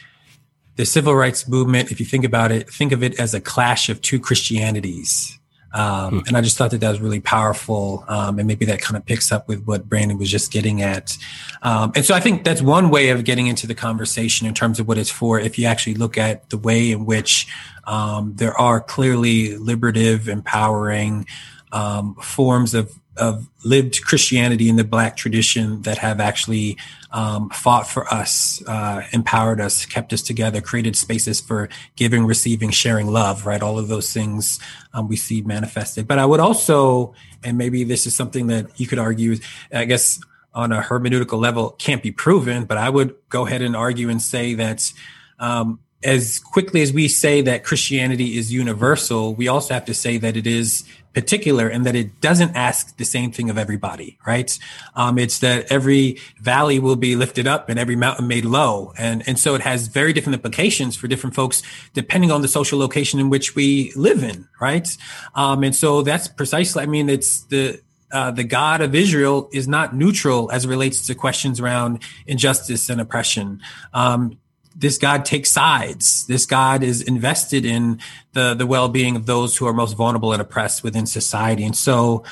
the 0.75 0.85
civil 0.85 1.15
rights 1.15 1.47
movement, 1.47 1.91
if 1.91 1.99
you 1.99 2.05
think 2.05 2.23
about 2.23 2.51
it, 2.51 2.69
think 2.69 2.91
of 2.91 3.03
it 3.03 3.19
as 3.19 3.33
a 3.33 3.41
clash 3.41 3.89
of 3.89 4.01
two 4.01 4.19
Christianities. 4.19 5.37
Um, 5.73 6.19
hmm. 6.19 6.27
And 6.27 6.37
I 6.37 6.41
just 6.41 6.57
thought 6.57 6.71
that 6.71 6.79
that 6.79 6.89
was 6.89 7.01
really 7.01 7.19
powerful. 7.19 8.05
Um, 8.07 8.39
and 8.39 8.47
maybe 8.47 8.65
that 8.65 8.81
kind 8.81 8.95
of 8.95 9.05
picks 9.05 9.31
up 9.31 9.47
with 9.47 9.65
what 9.65 9.89
Brandon 9.89 10.17
was 10.17 10.31
just 10.31 10.51
getting 10.51 10.81
at. 10.81 11.17
Um, 11.61 11.91
and 11.95 12.05
so 12.05 12.13
I 12.13 12.19
think 12.19 12.43
that's 12.43 12.61
one 12.61 12.89
way 12.89 13.09
of 13.09 13.23
getting 13.25 13.47
into 13.47 13.67
the 13.67 13.75
conversation 13.75 14.47
in 14.47 14.53
terms 14.53 14.79
of 14.79 14.87
what 14.87 14.97
it's 14.97 15.09
for. 15.09 15.39
If 15.39 15.59
you 15.59 15.65
actually 15.65 15.95
look 15.95 16.17
at 16.17 16.49
the 16.49 16.57
way 16.57 16.91
in 16.91 17.05
which 17.05 17.47
um, 17.85 18.33
there 18.35 18.57
are 18.59 18.79
clearly 18.79 19.57
liberative, 19.57 20.29
empowering 20.29 21.25
um, 21.71 22.15
forms 22.15 22.73
of 22.73 22.97
of 23.17 23.47
lived 23.63 24.03
Christianity 24.03 24.69
in 24.69 24.75
the 24.75 24.83
Black 24.83 25.17
tradition 25.17 25.81
that 25.83 25.97
have 25.97 26.19
actually 26.19 26.77
um, 27.11 27.49
fought 27.49 27.87
for 27.87 28.11
us, 28.13 28.61
uh, 28.67 29.03
empowered 29.11 29.61
us, 29.61 29.85
kept 29.85 30.13
us 30.13 30.21
together, 30.21 30.61
created 30.61 30.95
spaces 30.95 31.39
for 31.41 31.69
giving, 31.95 32.25
receiving, 32.25 32.69
sharing 32.69 33.07
love, 33.07 33.45
right? 33.45 33.61
All 33.61 33.79
of 33.79 33.87
those 33.87 34.11
things 34.13 34.59
um, 34.93 35.07
we 35.07 35.15
see 35.15 35.41
manifested. 35.41 36.07
But 36.07 36.19
I 36.19 36.25
would 36.25 36.39
also, 36.39 37.13
and 37.43 37.57
maybe 37.57 37.83
this 37.83 38.05
is 38.05 38.15
something 38.15 38.47
that 38.47 38.79
you 38.79 38.87
could 38.87 38.99
argue, 38.99 39.37
I 39.73 39.85
guess 39.85 40.19
on 40.53 40.71
a 40.71 40.81
hermeneutical 40.81 41.39
level, 41.39 41.71
can't 41.71 42.01
be 42.01 42.11
proven, 42.11 42.65
but 42.65 42.77
I 42.77 42.89
would 42.89 43.15
go 43.29 43.45
ahead 43.45 43.61
and 43.61 43.75
argue 43.75 44.09
and 44.09 44.21
say 44.21 44.55
that 44.55 44.91
um, 45.39 45.79
as 46.03 46.39
quickly 46.39 46.81
as 46.81 46.93
we 46.93 47.07
say 47.07 47.41
that 47.41 47.63
Christianity 47.63 48.37
is 48.37 48.51
universal, 48.51 49.33
we 49.33 49.47
also 49.47 49.73
have 49.73 49.85
to 49.85 49.93
say 49.93 50.17
that 50.17 50.37
it 50.37 50.47
is 50.47 50.83
particular 51.13 51.67
and 51.67 51.85
that 51.85 51.95
it 51.95 52.21
doesn't 52.21 52.55
ask 52.55 52.95
the 52.97 53.05
same 53.05 53.31
thing 53.31 53.49
of 53.49 53.57
everybody, 53.57 54.17
right? 54.25 54.57
Um, 54.95 55.17
it's 55.17 55.39
that 55.39 55.71
every 55.71 56.19
valley 56.39 56.79
will 56.79 56.95
be 56.95 57.15
lifted 57.15 57.47
up 57.47 57.69
and 57.69 57.79
every 57.79 57.95
mountain 57.95 58.27
made 58.27 58.45
low. 58.45 58.93
And, 58.97 59.27
and 59.27 59.39
so 59.39 59.55
it 59.55 59.61
has 59.61 59.87
very 59.87 60.13
different 60.13 60.35
implications 60.35 60.95
for 60.95 61.07
different 61.07 61.35
folks, 61.35 61.63
depending 61.93 62.31
on 62.31 62.41
the 62.41 62.47
social 62.47 62.77
location 62.77 63.19
in 63.19 63.29
which 63.29 63.55
we 63.55 63.91
live 63.95 64.23
in, 64.23 64.47
right? 64.61 64.87
Um, 65.35 65.63
and 65.63 65.75
so 65.75 66.01
that's 66.03 66.27
precisely, 66.27 66.83
I 66.83 66.85
mean, 66.85 67.09
it's 67.09 67.41
the, 67.45 67.81
uh, 68.11 68.31
the 68.31 68.43
God 68.43 68.81
of 68.81 68.95
Israel 68.95 69.49
is 69.51 69.67
not 69.67 69.95
neutral 69.95 70.49
as 70.51 70.65
it 70.65 70.69
relates 70.69 71.07
to 71.07 71.15
questions 71.15 71.59
around 71.59 72.03
injustice 72.25 72.89
and 72.89 73.01
oppression. 73.01 73.59
Um, 73.93 74.37
this 74.77 74.97
God 74.99 75.25
takes 75.25 75.51
sides. 75.51 76.25
This 76.27 76.45
God 76.45 76.83
is 76.83 77.01
invested 77.01 77.65
in 77.65 77.99
the 78.33 78.53
the 78.53 78.67
well 78.67 78.89
being 78.89 79.15
of 79.15 79.25
those 79.25 79.57
who 79.57 79.65
are 79.65 79.73
most 79.73 79.93
vulnerable 79.93 80.33
and 80.33 80.41
oppressed 80.41 80.83
within 80.83 81.07
society. 81.07 81.63
And 81.63 81.75
so, 81.75 82.23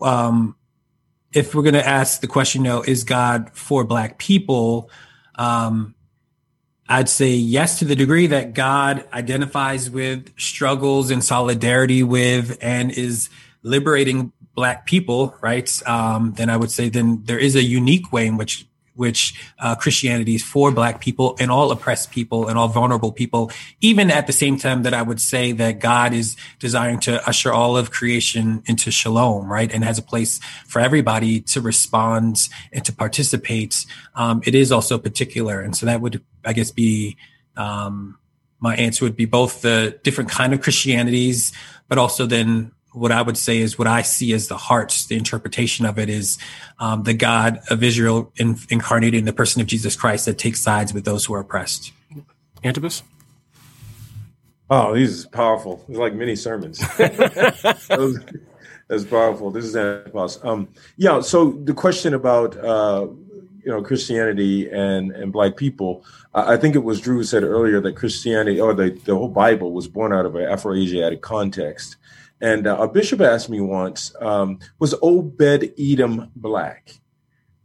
um, 0.00 0.56
if 1.32 1.54
we're 1.54 1.62
going 1.62 1.74
to 1.74 1.86
ask 1.86 2.20
the 2.20 2.26
question, 2.26 2.64
you 2.64 2.70
know, 2.70 2.82
is 2.82 3.04
God 3.04 3.50
for 3.52 3.84
Black 3.84 4.18
people? 4.18 4.90
Um, 5.34 5.94
I'd 6.88 7.08
say 7.08 7.30
yes 7.30 7.78
to 7.78 7.84
the 7.84 7.96
degree 7.96 8.26
that 8.26 8.54
God 8.54 9.06
identifies 9.12 9.88
with 9.88 10.38
struggles 10.38 11.10
and 11.10 11.22
solidarity 11.22 12.02
with 12.02 12.58
and 12.60 12.90
is 12.90 13.30
liberating 13.62 14.32
Black 14.54 14.84
people, 14.84 15.34
right? 15.40 15.88
Um, 15.88 16.34
then 16.36 16.50
I 16.50 16.56
would 16.56 16.70
say 16.70 16.88
then 16.88 17.22
there 17.24 17.38
is 17.38 17.56
a 17.56 17.62
unique 17.62 18.12
way 18.12 18.26
in 18.26 18.36
which 18.36 18.66
which 18.94 19.34
uh, 19.58 19.74
Christianity 19.74 20.34
is 20.34 20.44
for 20.44 20.70
Black 20.70 21.00
people 21.00 21.36
and 21.40 21.50
all 21.50 21.70
oppressed 21.70 22.10
people 22.10 22.48
and 22.48 22.58
all 22.58 22.68
vulnerable 22.68 23.12
people, 23.12 23.50
even 23.80 24.10
at 24.10 24.26
the 24.26 24.32
same 24.32 24.58
time 24.58 24.82
that 24.82 24.94
I 24.94 25.02
would 25.02 25.20
say 25.20 25.52
that 25.52 25.80
God 25.80 26.12
is 26.12 26.36
desiring 26.58 27.00
to 27.00 27.26
usher 27.26 27.52
all 27.52 27.76
of 27.76 27.90
creation 27.90 28.62
into 28.66 28.90
shalom, 28.90 29.50
right? 29.50 29.72
And 29.72 29.84
has 29.84 29.98
a 29.98 30.02
place 30.02 30.40
for 30.66 30.80
everybody 30.80 31.40
to 31.40 31.60
respond 31.60 32.48
and 32.72 32.84
to 32.84 32.92
participate. 32.92 33.86
Um, 34.14 34.42
it 34.44 34.54
is 34.54 34.70
also 34.70 34.98
particular. 34.98 35.60
And 35.60 35.76
so 35.76 35.86
that 35.86 36.00
would, 36.00 36.22
I 36.44 36.52
guess, 36.52 36.70
be 36.70 37.16
um, 37.56 38.18
my 38.60 38.76
answer 38.76 39.04
would 39.04 39.16
be 39.16 39.24
both 39.24 39.62
the 39.62 39.98
different 40.04 40.30
kind 40.30 40.52
of 40.52 40.60
Christianities, 40.60 41.52
but 41.88 41.98
also 41.98 42.26
then 42.26 42.72
what 42.92 43.12
I 43.12 43.22
would 43.22 43.38
say 43.38 43.58
is 43.58 43.78
what 43.78 43.88
I 43.88 44.02
see 44.02 44.32
as 44.32 44.48
the 44.48 44.56
heart, 44.56 45.06
the 45.08 45.16
interpretation 45.16 45.86
of 45.86 45.98
it 45.98 46.08
is 46.08 46.38
um, 46.78 47.04
the 47.04 47.14
God 47.14 47.60
of 47.70 47.82
Israel 47.82 48.32
in, 48.36 48.58
incarnated 48.68 49.18
in 49.18 49.24
the 49.24 49.32
person 49.32 49.62
of 49.62 49.66
Jesus 49.66 49.96
Christ 49.96 50.26
that 50.26 50.38
takes 50.38 50.60
sides 50.60 50.92
with 50.92 51.04
those 51.04 51.24
who 51.24 51.34
are 51.34 51.40
oppressed. 51.40 51.92
Antipas? 52.62 53.02
Oh, 54.70 54.94
these 54.94 55.26
are 55.26 55.28
powerful. 55.30 55.84
It's 55.88 55.98
like 55.98 56.14
mini 56.14 56.36
sermons. 56.36 56.78
That's 56.98 59.04
powerful. 59.04 59.50
This 59.50 59.64
is 59.64 59.76
Antipas. 59.76 60.38
Um, 60.42 60.68
yeah. 60.96 61.20
So 61.20 61.52
the 61.52 61.74
question 61.74 62.14
about 62.14 62.56
uh, 62.56 63.08
you 63.64 63.70
know 63.70 63.82
Christianity 63.82 64.70
and 64.70 65.12
and 65.12 65.32
Black 65.32 65.56
people, 65.56 66.04
I 66.34 66.56
think 66.56 66.74
it 66.74 66.84
was 66.84 67.00
Drew 67.00 67.16
who 67.16 67.24
said 67.24 67.42
earlier 67.42 67.80
that 67.80 67.96
Christianity 67.96 68.60
or 68.60 68.74
the 68.74 68.90
the 69.04 69.14
whole 69.14 69.28
Bible 69.28 69.72
was 69.72 69.88
born 69.88 70.12
out 70.12 70.26
of 70.26 70.36
an 70.36 70.44
Afro-Asiatic 70.44 71.20
context. 71.20 71.96
And 72.42 72.66
uh, 72.66 72.76
a 72.80 72.88
bishop 72.88 73.20
asked 73.20 73.48
me 73.48 73.60
once, 73.60 74.12
um, 74.20 74.58
was 74.80 74.96
Obed 75.00 75.72
Edom 75.78 76.30
black? 76.34 76.94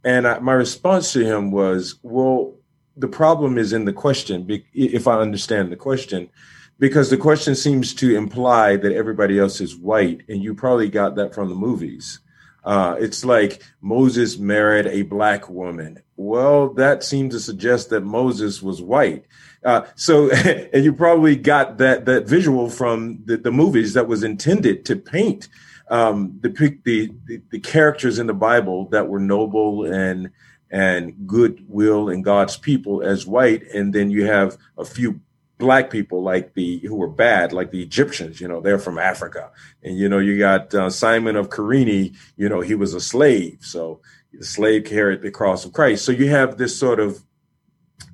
And 0.04 0.26
I, 0.26 0.38
my 0.38 0.52
response 0.52 1.12
to 1.12 1.24
him 1.24 1.50
was, 1.50 1.96
well, 2.04 2.54
the 2.96 3.08
problem 3.08 3.58
is 3.58 3.72
in 3.72 3.84
the 3.84 3.92
question, 3.92 4.46
if 4.72 5.08
I 5.08 5.18
understand 5.18 5.72
the 5.72 5.76
question, 5.76 6.30
because 6.78 7.10
the 7.10 7.16
question 7.16 7.56
seems 7.56 7.92
to 7.94 8.16
imply 8.16 8.76
that 8.76 8.92
everybody 8.92 9.40
else 9.40 9.60
is 9.60 9.76
white, 9.76 10.22
and 10.28 10.42
you 10.42 10.54
probably 10.54 10.88
got 10.88 11.16
that 11.16 11.34
from 11.34 11.48
the 11.48 11.56
movies. 11.56 12.20
Uh, 12.64 12.94
it's 13.00 13.24
like 13.24 13.62
Moses 13.80 14.38
married 14.38 14.86
a 14.86 15.02
black 15.02 15.48
woman. 15.48 16.00
Well, 16.16 16.68
that 16.74 17.02
seems 17.02 17.34
to 17.34 17.40
suggest 17.40 17.90
that 17.90 18.04
Moses 18.04 18.62
was 18.62 18.80
white. 18.80 19.24
Uh, 19.64 19.82
so, 19.94 20.30
and 20.72 20.84
you 20.84 20.92
probably 20.92 21.36
got 21.36 21.78
that 21.78 22.04
that 22.06 22.26
visual 22.26 22.70
from 22.70 23.20
the, 23.24 23.36
the 23.36 23.52
movies 23.52 23.94
that 23.94 24.08
was 24.08 24.22
intended 24.22 24.84
to 24.86 24.96
paint 24.96 25.48
um, 25.90 26.38
the, 26.40 26.48
the, 26.84 27.12
the 27.26 27.42
the 27.50 27.60
characters 27.60 28.18
in 28.18 28.26
the 28.26 28.34
Bible 28.34 28.88
that 28.90 29.08
were 29.08 29.20
noble 29.20 29.84
and 29.84 30.30
and 30.70 31.26
goodwill 31.26 32.08
and 32.08 32.24
God's 32.24 32.56
people 32.56 33.02
as 33.02 33.26
white, 33.26 33.62
and 33.74 33.94
then 33.94 34.10
you 34.10 34.26
have 34.26 34.56
a 34.76 34.84
few 34.84 35.20
black 35.58 35.90
people 35.90 36.22
like 36.22 36.54
the 36.54 36.78
who 36.80 36.94
were 36.94 37.08
bad, 37.08 37.52
like 37.52 37.70
the 37.70 37.82
Egyptians. 37.82 38.40
You 38.40 38.48
know, 38.48 38.60
they're 38.60 38.78
from 38.78 38.98
Africa, 38.98 39.50
and 39.82 39.96
you 39.98 40.08
know 40.08 40.18
you 40.18 40.38
got 40.38 40.74
uh, 40.74 40.90
Simon 40.90 41.36
of 41.36 41.48
Cyrene. 41.54 42.16
You 42.36 42.48
know, 42.48 42.60
he 42.60 42.74
was 42.74 42.94
a 42.94 43.00
slave, 43.00 43.58
so 43.60 44.00
the 44.32 44.44
slave 44.44 44.84
carried 44.84 45.22
the 45.22 45.30
cross 45.30 45.64
of 45.64 45.72
Christ. 45.72 46.04
So 46.04 46.12
you 46.12 46.28
have 46.28 46.58
this 46.58 46.78
sort 46.78 47.00
of 47.00 47.22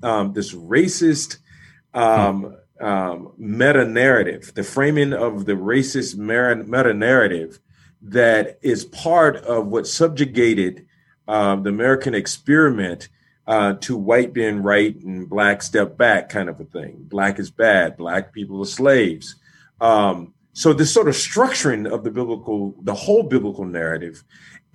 um, 0.05 0.33
this 0.33 0.55
racist 0.55 1.39
um, 1.95 2.57
um, 2.81 3.33
meta 3.39 3.85
narrative, 3.85 4.53
the 4.55 4.63
framing 4.63 5.13
of 5.13 5.47
the 5.47 5.53
racist 5.53 6.17
meta 6.17 6.95
narrative 6.95 7.61
that 8.03 8.59
is 8.63 8.85
part 8.85 9.37
of 9.37 9.67
what 9.69 9.87
subjugated 9.87 10.87
um, 11.27 11.63
the 11.63 11.71
American 11.71 12.15
experiment 12.15 13.09
uh, 13.47 13.75
to 13.75 13.97
white 13.97 14.33
being 14.33 14.63
right 14.63 14.97
and 14.97 15.29
black 15.29 15.63
step 15.63 15.97
back 15.97 16.29
kind 16.29 16.49
of 16.49 16.61
a 16.61 16.65
thing. 16.65 16.97
Black 17.09 17.39
is 17.39 17.51
bad. 17.51 17.97
Black 17.97 18.33
people 18.33 18.61
are 18.61 18.67
slaves. 18.67 19.37
Um, 19.81 20.35
so 20.53 20.73
this 20.73 20.93
sort 20.93 21.09
of 21.09 21.15
structuring 21.15 21.91
of 21.91 22.05
the 22.05 22.11
biblical, 22.11 22.75
the 22.83 22.95
whole 22.95 23.23
biblical 23.23 23.65
narrative, 23.65 24.23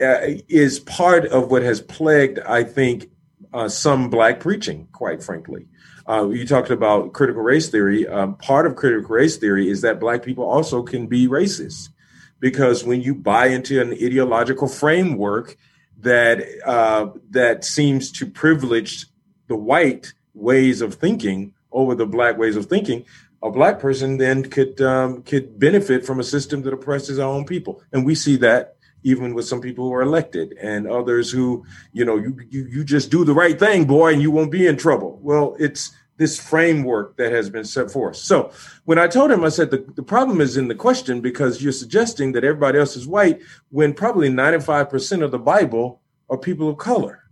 uh, 0.01 0.19
is 0.47 0.79
part 0.79 1.25
of 1.25 1.51
what 1.51 1.61
has 1.61 1.81
plagued, 1.81 2.39
I 2.39 2.63
think, 2.63 3.09
uh, 3.53 3.69
some 3.69 4.09
black 4.09 4.39
preaching, 4.39 4.87
quite 4.91 5.23
frankly. 5.23 5.67
Uh, 6.07 6.27
you 6.29 6.45
talked 6.45 6.71
about 6.71 7.13
critical 7.13 7.41
race 7.41 7.69
theory. 7.69 8.07
Um, 8.07 8.35
part 8.35 8.65
of 8.65 8.75
critical 8.75 9.15
race 9.15 9.37
theory 9.37 9.69
is 9.69 9.81
that 9.81 9.99
black 9.99 10.23
people 10.23 10.43
also 10.43 10.81
can 10.81 11.07
be 11.07 11.27
racist 11.27 11.89
because 12.39 12.83
when 12.83 13.01
you 13.01 13.13
buy 13.13 13.47
into 13.47 13.81
an 13.81 13.91
ideological 13.93 14.67
framework 14.67 15.57
that 15.99 16.43
uh, 16.65 17.09
that 17.29 17.63
seems 17.63 18.11
to 18.13 18.25
privilege 18.25 19.05
the 19.47 19.55
white 19.55 20.13
ways 20.33 20.81
of 20.81 20.95
thinking 20.95 21.53
over 21.71 21.93
the 21.93 22.05
black 22.05 22.37
ways 22.37 22.55
of 22.55 22.65
thinking, 22.65 23.05
a 23.43 23.51
black 23.51 23.79
person 23.79 24.17
then 24.17 24.43
could 24.49 24.81
um, 24.81 25.21
could 25.23 25.59
benefit 25.59 26.05
from 26.05 26.19
a 26.19 26.23
system 26.23 26.61
that 26.63 26.73
oppresses 26.73 27.19
our 27.19 27.29
own 27.29 27.45
people, 27.45 27.81
and 27.91 28.05
we 28.05 28.15
see 28.15 28.37
that 28.37 28.77
even 29.03 29.33
with 29.33 29.45
some 29.45 29.61
people 29.61 29.85
who 29.85 29.93
are 29.93 30.01
elected 30.01 30.53
and 30.61 30.87
others 30.87 31.31
who, 31.31 31.65
you 31.93 32.05
know, 32.05 32.17
you, 32.17 32.37
you, 32.49 32.65
you 32.65 32.83
just 32.83 33.09
do 33.09 33.23
the 33.23 33.33
right 33.33 33.57
thing, 33.57 33.85
boy, 33.85 34.13
and 34.13 34.21
you 34.21 34.31
won't 34.31 34.51
be 34.51 34.67
in 34.67 34.77
trouble. 34.77 35.19
Well, 35.21 35.55
it's 35.59 35.91
this 36.17 36.37
framework 36.37 37.15
that 37.15 37.31
has 37.31 37.49
been 37.49 37.63
set 37.63 37.89
forth. 37.89 38.17
So 38.17 38.51
when 38.83 38.99
I 38.99 39.07
told 39.07 39.31
him, 39.31 39.45
I 39.45 39.49
said, 39.49 39.71
the, 39.71 39.85
the 39.95 40.03
problem 40.03 40.41
is 40.41 40.57
in 40.57 40.67
the 40.67 40.75
question 40.75 41.21
because 41.21 41.63
you're 41.63 41.71
suggesting 41.71 42.33
that 42.33 42.43
everybody 42.43 42.77
else 42.77 42.97
is 42.97 43.07
white 43.07 43.41
when 43.69 43.93
probably 43.93 44.29
95% 44.29 45.23
of 45.23 45.31
the 45.31 45.39
Bible 45.39 46.01
are 46.29 46.37
people 46.37 46.69
of 46.69 46.77
color. 46.77 47.23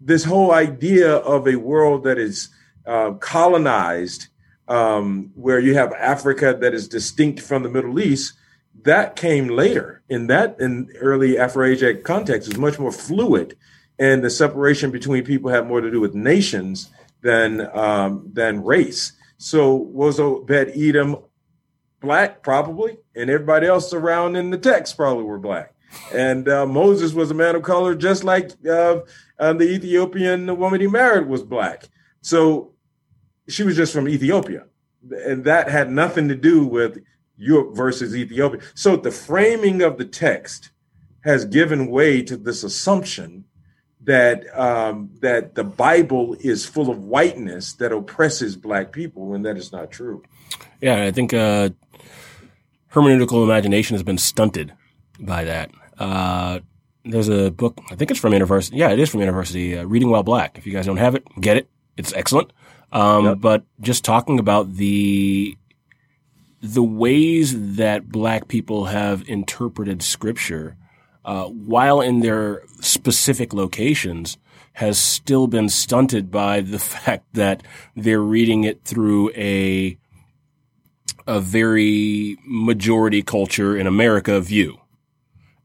This 0.00 0.24
whole 0.24 0.52
idea 0.52 1.16
of 1.18 1.46
a 1.46 1.54
world 1.54 2.02
that 2.04 2.18
is 2.18 2.48
uh, 2.84 3.12
colonized, 3.12 4.26
um, 4.66 5.30
where 5.34 5.60
you 5.60 5.74
have 5.74 5.92
Africa 5.92 6.56
that 6.60 6.74
is 6.74 6.88
distinct 6.88 7.40
from 7.40 7.62
the 7.62 7.68
Middle 7.68 8.00
East, 8.00 8.34
that 8.82 9.16
came 9.16 9.48
later. 9.48 10.02
In 10.08 10.26
that, 10.28 10.56
in 10.60 10.90
early 11.00 11.38
Afro-Asiatic 11.38 12.04
context, 12.04 12.48
is 12.48 12.56
much 12.56 12.78
more 12.78 12.92
fluid, 12.92 13.56
and 13.98 14.24
the 14.24 14.30
separation 14.30 14.90
between 14.90 15.24
people 15.24 15.50
had 15.50 15.66
more 15.66 15.80
to 15.80 15.90
do 15.90 16.00
with 16.00 16.14
nations 16.14 16.90
than 17.22 17.68
um, 17.76 18.30
than 18.32 18.64
race. 18.64 19.12
So 19.38 19.74
was 19.74 20.18
Obed 20.18 20.72
Edom 20.74 21.18
black, 22.00 22.42
probably, 22.42 22.98
and 23.14 23.30
everybody 23.30 23.66
else 23.66 23.92
around 23.92 24.36
in 24.36 24.50
the 24.50 24.58
text 24.58 24.96
probably 24.96 25.24
were 25.24 25.38
black. 25.38 25.74
And 26.14 26.48
uh, 26.48 26.66
Moses 26.66 27.12
was 27.12 27.30
a 27.30 27.34
man 27.34 27.56
of 27.56 27.62
color, 27.62 27.94
just 27.94 28.24
like 28.24 28.52
uh, 28.66 29.00
uh, 29.38 29.52
the 29.52 29.68
Ethiopian 29.68 30.56
woman 30.56 30.80
he 30.80 30.86
married 30.86 31.26
was 31.26 31.42
black. 31.42 31.88
So 32.22 32.72
she 33.48 33.64
was 33.64 33.76
just 33.76 33.92
from 33.92 34.08
Ethiopia, 34.08 34.64
and 35.10 35.44
that 35.44 35.68
had 35.68 35.90
nothing 35.90 36.28
to 36.28 36.36
do 36.36 36.64
with 36.64 36.98
Europe 37.40 37.74
versus 37.74 38.14
Ethiopia. 38.14 38.60
So 38.74 38.96
the 38.96 39.10
framing 39.10 39.82
of 39.82 39.98
the 39.98 40.04
text 40.04 40.70
has 41.22 41.44
given 41.44 41.90
way 41.90 42.22
to 42.22 42.36
this 42.36 42.62
assumption 42.62 43.44
that 44.02 44.46
um, 44.58 45.10
that 45.20 45.54
the 45.54 45.64
Bible 45.64 46.36
is 46.40 46.64
full 46.64 46.90
of 46.90 47.04
whiteness 47.04 47.74
that 47.74 47.92
oppresses 47.92 48.56
black 48.56 48.92
people, 48.92 49.34
and 49.34 49.44
that 49.44 49.56
is 49.56 49.72
not 49.72 49.90
true. 49.90 50.22
Yeah, 50.80 51.04
I 51.04 51.10
think 51.10 51.34
uh, 51.34 51.70
hermeneutical 52.92 53.44
imagination 53.44 53.94
has 53.94 54.02
been 54.02 54.18
stunted 54.18 54.72
by 55.18 55.44
that. 55.44 55.70
Uh, 55.98 56.60
there's 57.04 57.28
a 57.28 57.50
book, 57.50 57.78
I 57.90 57.94
think 57.94 58.10
it's 58.10 58.20
from 58.20 58.32
InterVarsity. 58.32 58.72
Yeah, 58.74 58.90
it 58.90 58.98
is 58.98 59.10
from 59.10 59.20
InterVarsity. 59.20 59.80
Uh, 59.80 59.86
Reading 59.86 60.10
While 60.10 60.22
Black. 60.22 60.58
If 60.58 60.66
you 60.66 60.72
guys 60.72 60.86
don't 60.86 60.96
have 60.96 61.14
it, 61.14 61.24
get 61.40 61.56
it. 61.56 61.68
It's 61.96 62.12
excellent. 62.14 62.52
Um, 62.92 63.24
yep. 63.24 63.40
But 63.40 63.64
just 63.80 64.04
talking 64.04 64.38
about 64.38 64.74
the 64.74 65.56
the 66.60 66.82
ways 66.82 67.76
that 67.76 68.08
black 68.08 68.48
people 68.48 68.86
have 68.86 69.26
interpreted 69.28 70.02
scripture 70.02 70.76
uh, 71.24 71.44
while 71.44 72.00
in 72.00 72.20
their 72.20 72.62
specific 72.80 73.52
locations 73.52 74.38
has 74.74 74.98
still 74.98 75.46
been 75.46 75.68
stunted 75.68 76.30
by 76.30 76.60
the 76.60 76.78
fact 76.94 77.26
that 77.34 77.62
they're 77.96 78.20
reading 78.20 78.64
it 78.64 78.84
through 78.84 79.30
a 79.34 79.96
a 81.26 81.40
very 81.40 82.36
majority 82.44 83.22
culture 83.22 83.76
in 83.76 83.86
America 83.86 84.40
view. 84.40 84.80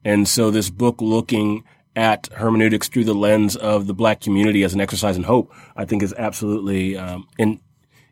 And 0.03 0.27
so 0.27 0.51
this 0.51 0.69
book 0.69 1.01
looking 1.01 1.63
at 1.95 2.27
hermeneutics 2.33 2.87
through 2.87 3.05
the 3.05 3.15
lens 3.15 3.55
of 3.55 3.87
the 3.87 3.93
black 3.93 4.21
community 4.21 4.63
as 4.63 4.73
an 4.73 4.81
exercise 4.81 5.17
in 5.17 5.23
hope, 5.23 5.51
I 5.75 5.85
think 5.85 6.03
is 6.03 6.13
absolutely 6.17 6.97
um, 6.97 7.27
in, 7.39 7.61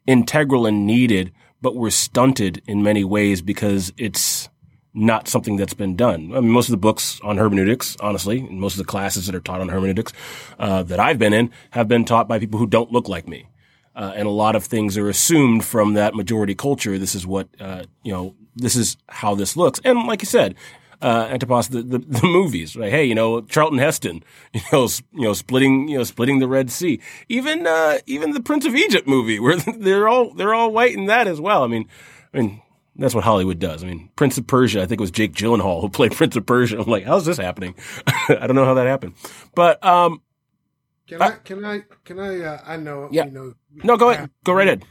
integral 0.08 0.66
and 0.66 0.88
needed, 0.88 1.32
but 1.64 1.76
we're 1.76 1.90
stunted 1.90 2.62
in 2.68 2.84
many 2.84 3.06
ways 3.06 3.42
because 3.42 3.94
it's 3.98 4.50
not 4.94 5.30
something 5.30 5.56
that's 5.56 5.74
been 5.74 5.96
done. 5.96 6.34
I 6.36 6.42
mean, 6.42 6.50
most 6.50 6.68
of 6.68 6.72
the 6.72 6.78
books 6.78 7.22
on 7.24 7.38
hermeneutics, 7.38 7.96
honestly, 8.02 8.40
and 8.40 8.60
most 8.60 8.74
of 8.74 8.80
the 8.80 8.84
classes 8.92 9.26
that 9.26 9.34
are 9.34 9.40
taught 9.40 9.62
on 9.62 9.70
hermeneutics 9.70 10.12
uh, 10.60 10.84
that 10.84 11.00
I've 11.00 11.18
been 11.18 11.34
in 11.34 11.52
have 11.72 11.88
been 11.88 12.04
taught 12.04 12.28
by 12.28 12.38
people 12.38 12.60
who 12.60 12.68
don't 12.68 12.92
look 12.92 13.08
like 13.08 13.30
me. 13.30 13.48
Uh, 13.96 14.12
and 14.14 14.28
a 14.28 14.32
lot 14.32 14.58
of 14.58 14.66
things 14.66 14.98
are 14.98 15.08
assumed 15.08 15.64
from 15.64 15.94
that 15.94 16.16
majority 16.16 16.54
culture. 16.54 16.98
This 17.00 17.16
is 17.16 17.26
what, 17.26 17.48
uh, 17.62 17.84
you 18.04 18.12
know, 18.12 18.36
this 18.56 18.76
is 18.76 18.98
how 19.08 19.34
this 19.34 19.56
looks. 19.56 19.80
And 19.86 20.06
like 20.06 20.22
you 20.22 20.28
said, 20.28 20.56
uh, 21.04 21.28
Antipas, 21.30 21.68
the, 21.68 21.84
the, 21.84 22.00
the, 22.00 22.24
movies, 22.24 22.78
right? 22.78 22.90
Hey, 22.90 23.04
you 23.04 23.14
know, 23.14 23.42
Charlton 23.42 23.78
Heston, 23.78 24.24
you 24.54 24.62
know, 24.72 24.88
you 25.12 25.22
know, 25.22 25.34
splitting, 25.34 25.90
you 25.90 25.98
know, 25.98 26.06
splitting 26.06 26.40
the 26.40 26.48
Red 26.48 26.72
Sea. 26.72 27.02
Even, 27.28 27.68
uh, 27.68 27.98
even 28.06 28.32
the 28.32 28.42
Prince 28.42 28.66
of 28.66 28.74
Egypt 28.74 29.06
movie 29.06 29.40
where 29.42 29.58
they're 29.58 30.08
all, 30.08 30.34
they're 30.34 30.54
all 30.54 30.72
white 30.72 30.96
in 30.96 31.06
that 31.08 31.28
as 31.28 31.42
well. 31.42 31.64
I 31.64 31.68
mean, 31.68 31.90
I 32.34 32.38
mean, 32.38 32.62
that's 32.96 33.14
what 33.14 33.26
Hollywood 33.26 33.60
does. 33.60 33.84
I 33.84 33.88
mean, 33.88 34.10
Prince 34.16 34.38
of 34.38 34.48
Persia, 34.48 34.82
I 34.82 34.86
think 34.86 35.02
it 35.02 35.04
was 35.04 35.12
Jake 35.12 35.34
Gyllenhaal 35.34 35.82
who 35.82 35.90
played 35.90 36.12
Prince 36.16 36.38
of 36.38 36.46
Persia. 36.46 36.80
I'm 36.80 36.90
like, 36.90 37.04
how's 37.04 37.26
this 37.26 37.38
happening? 37.38 37.76
I 38.08 38.48
don't 38.48 38.56
know 38.56 38.66
how 38.66 38.76
that 38.76 38.88
happened. 38.88 39.16
But, 39.54 39.84
um, 39.84 40.22
can 41.06 41.22
I, 41.22 41.32
can 41.32 41.66
I, 41.66 41.82
can 42.06 42.18
I, 42.18 42.40
uh, 42.40 42.62
I 42.66 42.78
know, 42.78 43.10
yeah. 43.12 43.26
you 43.26 43.32
know, 43.32 43.54
no, 43.84 43.98
go 43.98 44.12
ahead. 44.12 44.30
Go 44.46 44.54
right 44.54 44.68
ahead. 44.68 44.86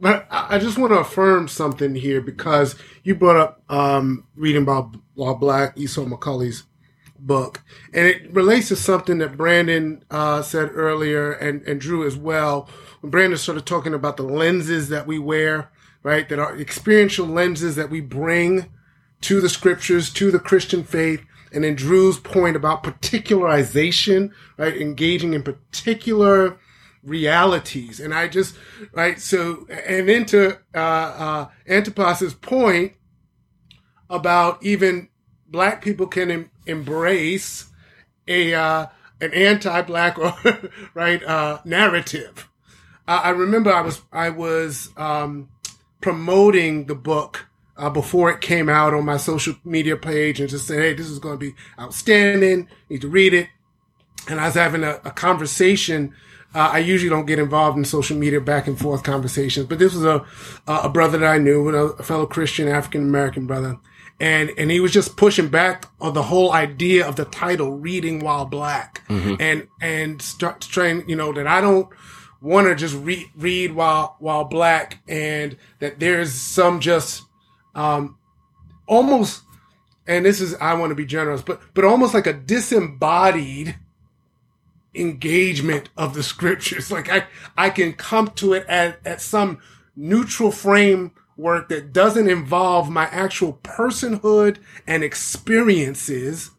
but 0.00 0.26
I 0.28 0.58
just 0.58 0.76
want 0.76 0.92
to 0.92 0.98
affirm 0.98 1.46
something 1.46 1.94
here 1.94 2.20
because 2.20 2.74
you 3.04 3.14
brought 3.14 3.36
up, 3.36 3.62
um, 3.68 4.26
reading 4.34 4.62
about 4.62 4.96
While 5.14 5.34
Black, 5.34 5.76
Esau 5.76 6.04
McCaulley's 6.04 6.64
book. 7.18 7.62
And 7.92 8.06
it 8.06 8.32
relates 8.32 8.68
to 8.68 8.76
something 8.76 9.18
that 9.18 9.36
Brandon, 9.36 10.04
uh, 10.10 10.42
said 10.42 10.70
earlier 10.74 11.32
and, 11.32 11.62
and 11.62 11.80
Drew 11.80 12.06
as 12.06 12.16
well. 12.16 12.68
When 13.00 13.10
Brandon 13.10 13.38
started 13.38 13.66
talking 13.66 13.94
about 13.94 14.16
the 14.16 14.24
lenses 14.24 14.88
that 14.88 15.06
we 15.06 15.18
wear 15.18 15.70
right? 16.04 16.28
That 16.28 16.38
are 16.38 16.56
experiential 16.56 17.26
lenses 17.26 17.74
that 17.74 17.90
we 17.90 18.00
bring 18.00 18.70
to 19.22 19.40
the 19.40 19.48
scriptures, 19.48 20.12
to 20.12 20.30
the 20.30 20.38
Christian 20.38 20.84
faith. 20.84 21.24
And 21.52 21.64
then 21.64 21.74
Drew's 21.74 22.18
point 22.18 22.54
about 22.54 22.84
particularization, 22.84 24.30
right? 24.56 24.76
Engaging 24.76 25.32
in 25.32 25.42
particular 25.42 26.58
realities. 27.02 27.98
And 28.00 28.14
I 28.14 28.28
just, 28.28 28.56
right? 28.92 29.18
So, 29.20 29.66
and 29.68 30.08
into, 30.08 30.58
uh, 30.74 30.78
uh, 30.78 31.48
Antipas's 31.66 32.34
point 32.34 32.92
about 34.10 34.62
even 34.62 35.08
black 35.48 35.82
people 35.82 36.06
can 36.06 36.30
em- 36.30 36.50
embrace 36.66 37.70
a, 38.26 38.54
uh, 38.54 38.86
an 39.20 39.32
anti-black 39.32 40.18
or, 40.18 40.34
right, 40.94 41.22
uh, 41.24 41.60
narrative. 41.64 42.48
I 43.06 43.30
remember 43.30 43.70
I 43.70 43.82
was, 43.82 44.00
I 44.12 44.30
was, 44.30 44.88
um, 44.96 45.50
promoting 46.00 46.84
the 46.84 46.94
book 46.94 47.46
uh, 47.78 47.88
before 47.88 48.30
it 48.30 48.42
came 48.42 48.68
out 48.68 48.92
on 48.92 49.06
my 49.06 49.16
social 49.16 49.54
media 49.64 49.96
page 49.96 50.38
and 50.38 50.50
just 50.50 50.66
said, 50.66 50.78
hey, 50.78 50.92
this 50.92 51.08
is 51.08 51.18
going 51.18 51.38
to 51.38 51.38
be 51.38 51.54
outstanding. 51.78 52.68
You 52.88 52.96
need 52.96 53.00
to 53.00 53.08
read 53.08 53.34
it. 53.34 53.48
And 54.28 54.38
I 54.38 54.44
was 54.46 54.54
having 54.54 54.84
a, 54.84 55.00
a 55.04 55.10
conversation. 55.10 56.14
Uh, 56.54 56.70
I 56.72 56.78
usually 56.78 57.08
don't 57.08 57.26
get 57.26 57.38
involved 57.38 57.78
in 57.78 57.84
social 57.84 58.16
media 58.18 58.40
back 58.40 58.66
and 58.66 58.78
forth 58.78 59.02
conversations, 59.02 59.66
but 59.66 59.78
this 59.78 59.94
was 59.94 60.04
a 60.04 60.24
a 60.66 60.88
brother 60.88 61.18
that 61.18 61.26
I 61.26 61.38
knew, 61.38 61.68
a 61.68 62.02
fellow 62.02 62.26
Christian 62.26 62.68
African 62.68 63.02
American 63.02 63.46
brother, 63.46 63.78
and 64.20 64.50
and 64.56 64.70
he 64.70 64.80
was 64.80 64.92
just 64.92 65.16
pushing 65.16 65.48
back 65.48 65.86
on 66.00 66.14
the 66.14 66.22
whole 66.22 66.52
idea 66.52 67.06
of 67.06 67.16
the 67.16 67.24
title 67.24 67.72
"Reading 67.72 68.20
While 68.20 68.46
Black," 68.46 69.02
mm-hmm. 69.08 69.34
and 69.40 69.68
and 69.80 70.22
start 70.22 70.60
trying, 70.60 71.08
you 71.08 71.16
know, 71.16 71.32
that 71.32 71.46
I 71.46 71.60
don't 71.60 71.88
want 72.40 72.68
to 72.68 72.74
just 72.74 72.94
read 72.96 73.26
read 73.36 73.72
while 73.72 74.16
while 74.20 74.44
black, 74.44 74.98
and 75.08 75.56
that 75.80 75.98
there's 75.98 76.32
some 76.32 76.78
just 76.80 77.22
um, 77.74 78.18
almost, 78.86 79.42
and 80.06 80.24
this 80.24 80.40
is 80.40 80.54
I 80.56 80.74
want 80.74 80.90
to 80.90 80.94
be 80.94 81.06
generous, 81.06 81.42
but 81.42 81.60
but 81.74 81.84
almost 81.84 82.14
like 82.14 82.26
a 82.26 82.32
disembodied 82.32 83.76
engagement 84.94 85.88
of 85.96 86.14
the 86.14 86.22
scriptures. 86.22 86.90
Like 86.90 87.10
I 87.10 87.26
I 87.56 87.70
can 87.70 87.94
come 87.94 88.28
to 88.36 88.52
it 88.52 88.66
at 88.68 89.00
at 89.04 89.20
some 89.20 89.58
neutral 89.96 90.52
framework 91.36 91.68
that 91.68 91.92
doesn't 91.92 92.28
involve 92.28 92.90
my 92.90 93.04
actual 93.06 93.58
personhood 93.62 94.58
and 94.86 95.02
experiences 95.02 96.50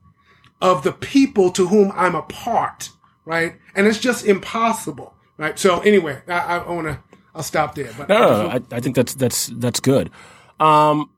of 0.61 0.83
the 0.83 0.91
people 0.91 1.51
to 1.51 1.67
whom 1.67 1.91
I'm 1.95 2.15
a 2.15 2.21
part, 2.23 2.89
right? 3.25 3.55
And 3.75 3.87
it's 3.87 3.99
just 3.99 4.25
impossible. 4.25 5.13
Right. 5.37 5.59
So 5.59 5.81
anyway, 5.81 6.21
I, 6.27 6.59
I 6.59 6.71
want 6.71 6.87
to. 6.87 6.99
I'll 7.33 7.43
stop 7.43 7.75
there. 7.75 7.91
But 7.97 8.07
no, 8.07 8.43
no, 8.43 8.49
I, 8.49 8.61
I, 8.71 8.79
think 8.79 8.95
that's 8.95 9.13
that's 9.13 9.47
that's 9.47 9.81
good. 9.81 10.09
Um, 10.61 11.09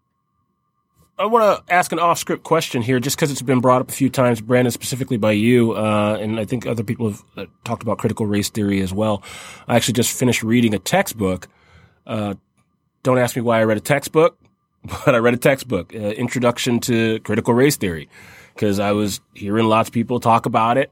I 1.20 1.28
want 1.28 1.68
to 1.68 1.74
ask 1.74 1.92
an 1.92 2.00
off-script 2.00 2.44
question 2.44 2.82
here, 2.82 3.00
just 3.00 3.16
because 3.16 3.30
it's 3.30 3.44
been 3.44 3.60
brought 3.60 3.82
up 3.82 3.90
a 3.90 3.94
few 3.94 4.10
times, 4.10 4.42
Brandon, 4.42 4.72
specifically 4.72 5.18
by 5.18 5.34
you, 5.34 5.74
uh, 5.74 6.18
and 6.20 6.40
I 6.40 6.46
think 6.46 6.66
other 6.66 6.84
people 6.84 7.12
have 7.12 7.24
uh, 7.38 7.46
talked 7.64 7.84
about 7.84 8.00
critical 8.00 8.26
race 8.26 8.50
theory 8.50 8.82
as 8.82 8.92
well. 8.92 9.22
I 9.68 9.76
actually 9.76 9.94
just 9.94 10.18
finished 10.18 10.42
reading 10.42 10.74
a 10.74 10.80
textbook. 10.80 11.48
Uh, 12.08 12.34
don't 13.08 13.20
ask 13.20 13.38
me 13.38 13.42
why 13.42 13.62
I 13.62 13.64
read 13.64 13.78
a 13.78 13.82
textbook, 13.82 14.38
but 15.06 15.16
I 15.16 15.20
read 15.20 15.34
a 15.34 15.38
textbook, 15.38 15.96
uh, 15.96 15.98
Introduction 15.98 16.82
to 16.82 17.20
Critical 17.22 17.54
Race 17.54 17.78
Theory, 17.78 18.10
because 18.54 18.80
I 18.80 18.92
was 18.92 19.22
hearing 19.34 19.66
lots 19.66 19.88
of 19.88 19.94
people 19.94 20.20
talk 20.20 20.46
about 20.46 20.78
it. 20.78 20.92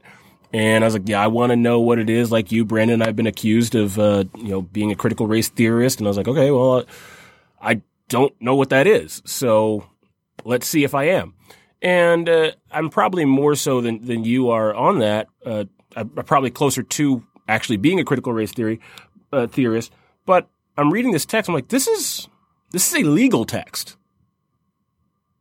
And 0.50 0.82
I 0.82 0.86
was 0.86 0.94
like, 0.94 1.06
yeah, 1.06 1.22
I 1.22 1.26
want 1.26 1.50
to 1.50 1.56
know 1.56 1.80
what 1.80 1.98
it 1.98 2.08
is. 2.08 2.32
Like 2.32 2.52
you, 2.52 2.64
Brandon, 2.64 3.02
I've 3.02 3.16
been 3.16 3.26
accused 3.26 3.74
of, 3.74 3.98
uh, 3.98 4.24
you 4.34 4.48
know, 4.48 4.62
being 4.62 4.90
a 4.92 4.94
critical 4.94 5.26
race 5.26 5.50
theorist. 5.50 5.98
And 5.98 6.06
I 6.06 6.08
was 6.08 6.16
like, 6.16 6.28
okay, 6.28 6.50
well, 6.50 6.86
I 7.60 7.82
don't 8.08 8.32
know 8.40 8.54
what 8.54 8.70
that 8.70 8.86
is. 8.86 9.20
So 9.26 9.84
let's 10.44 10.66
see 10.66 10.84
if 10.84 10.94
I 10.94 11.08
am. 11.08 11.34
And 11.82 12.30
uh, 12.30 12.52
I'm 12.70 12.88
probably 12.88 13.26
more 13.26 13.56
so 13.56 13.82
than, 13.82 14.02
than 14.06 14.24
you 14.24 14.48
are 14.50 14.72
on 14.74 15.00
that. 15.00 15.26
Uh, 15.44 15.64
I'm 15.94 16.08
probably 16.08 16.50
closer 16.50 16.82
to 16.82 17.24
actually 17.46 17.76
being 17.76 18.00
a 18.00 18.04
critical 18.04 18.32
race 18.32 18.52
theory 18.52 18.80
uh, 19.32 19.48
theorist. 19.48 19.92
But 20.24 20.48
I'm 20.76 20.92
reading 20.92 21.12
this 21.12 21.26
text. 21.26 21.48
I'm 21.48 21.54
like, 21.54 21.68
this 21.68 21.86
is 21.86 22.28
this 22.70 22.92
is 22.92 23.02
a 23.02 23.06
legal 23.06 23.44
text. 23.44 23.96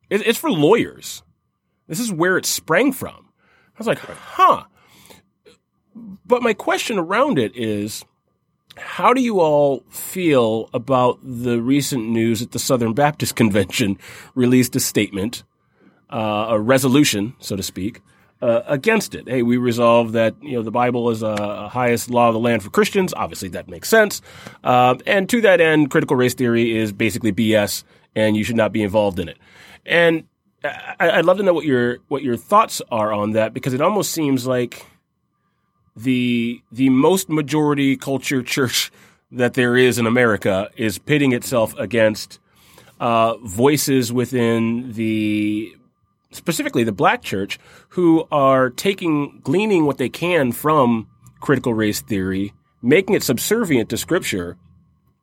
It, 0.09 0.25
it's 0.25 0.38
for 0.38 0.51
lawyers. 0.51 1.23
This 1.88 1.99
is 1.99 2.11
where 2.11 2.38
it 2.38 2.45
sprang 2.45 2.91
from. 2.91 3.29
I 3.75 3.77
was 3.77 3.88
like, 3.88 3.99
huh. 3.99 4.63
But 6.25 6.41
my 6.41 6.53
question 6.53 6.97
around 6.97 7.39
it 7.39 7.55
is 7.55 8.05
how 8.77 9.13
do 9.13 9.21
you 9.21 9.39
all 9.39 9.83
feel 9.89 10.69
about 10.73 11.19
the 11.23 11.61
recent 11.61 12.07
news 12.07 12.39
that 12.39 12.51
the 12.51 12.59
Southern 12.59 12.93
Baptist 12.93 13.36
Convention 13.38 13.97
released 14.33 14.75
a 14.75 14.79
statement, 14.79 15.43
uh, 16.09 16.47
a 16.49 16.59
resolution, 16.59 17.36
so 17.39 17.55
to 17.55 17.63
speak, 17.63 18.01
uh, 18.41 18.61
against 18.67 19.15
it. 19.15 19.27
Hey, 19.27 19.41
we 19.43 19.57
resolve 19.57 20.11
that 20.13 20.36
you 20.41 20.53
know 20.53 20.61
the 20.61 20.71
Bible 20.71 21.09
is 21.09 21.23
a, 21.23 21.69
highest 21.69 22.09
law 22.09 22.27
of 22.27 22.33
the 22.33 22.39
land 22.39 22.63
for 22.63 22.69
Christians. 22.69 23.13
Obviously, 23.15 23.49
that 23.49 23.67
makes 23.67 23.89
sense. 23.89 24.21
Uh, 24.63 24.95
and 25.05 25.29
to 25.29 25.41
that 25.41 25.61
end, 25.61 25.89
critical 25.89 26.15
race 26.15 26.33
theory 26.33 26.77
is 26.77 26.91
basically 26.91 27.31
BS, 27.31 27.83
and 28.15 28.36
you 28.38 28.43
should 28.43 28.55
not 28.55 28.71
be 28.71 28.83
involved 28.83 29.19
in 29.19 29.29
it. 29.29 29.38
And 29.86 30.25
I, 30.99 31.17
would 31.17 31.25
love 31.25 31.38
to 31.38 31.43
know 31.43 31.53
what 31.53 31.65
your 31.65 31.99
what 32.07 32.23
your 32.23 32.38
thoughts 32.38 32.81
are 32.91 33.13
on 33.13 33.31
that 33.31 33.53
because 33.53 33.73
it 33.73 33.81
almost 33.81 34.11
seems 34.11 34.45
like 34.45 34.86
the 35.95 36.61
the 36.71 36.89
most 36.89 37.29
majority 37.29 37.95
culture 37.95 38.41
church 38.55 38.91
that 39.31 39.53
there 39.53 39.75
is 39.75 39.97
in 39.97 40.05
America 40.05 40.69
is 40.77 40.97
pitting 40.97 41.31
itself 41.33 41.77
against 41.77 42.39
uh, 42.99 43.36
voices 43.38 44.13
within 44.13 44.93
the 44.93 45.75
specifically 46.36 46.83
the 46.83 46.91
black 46.91 47.21
church 47.21 47.59
who 47.89 48.27
are 48.31 48.69
taking 48.69 49.39
gleaning 49.43 49.86
what 49.86 49.97
they 49.97 50.09
can 50.09 50.51
from 50.51 51.07
critical 51.39 51.73
race 51.73 52.01
theory, 52.01 52.53
making 52.81 53.15
it 53.15 53.23
subservient 53.23 53.89
to 53.89 53.97
scripture, 53.97 54.57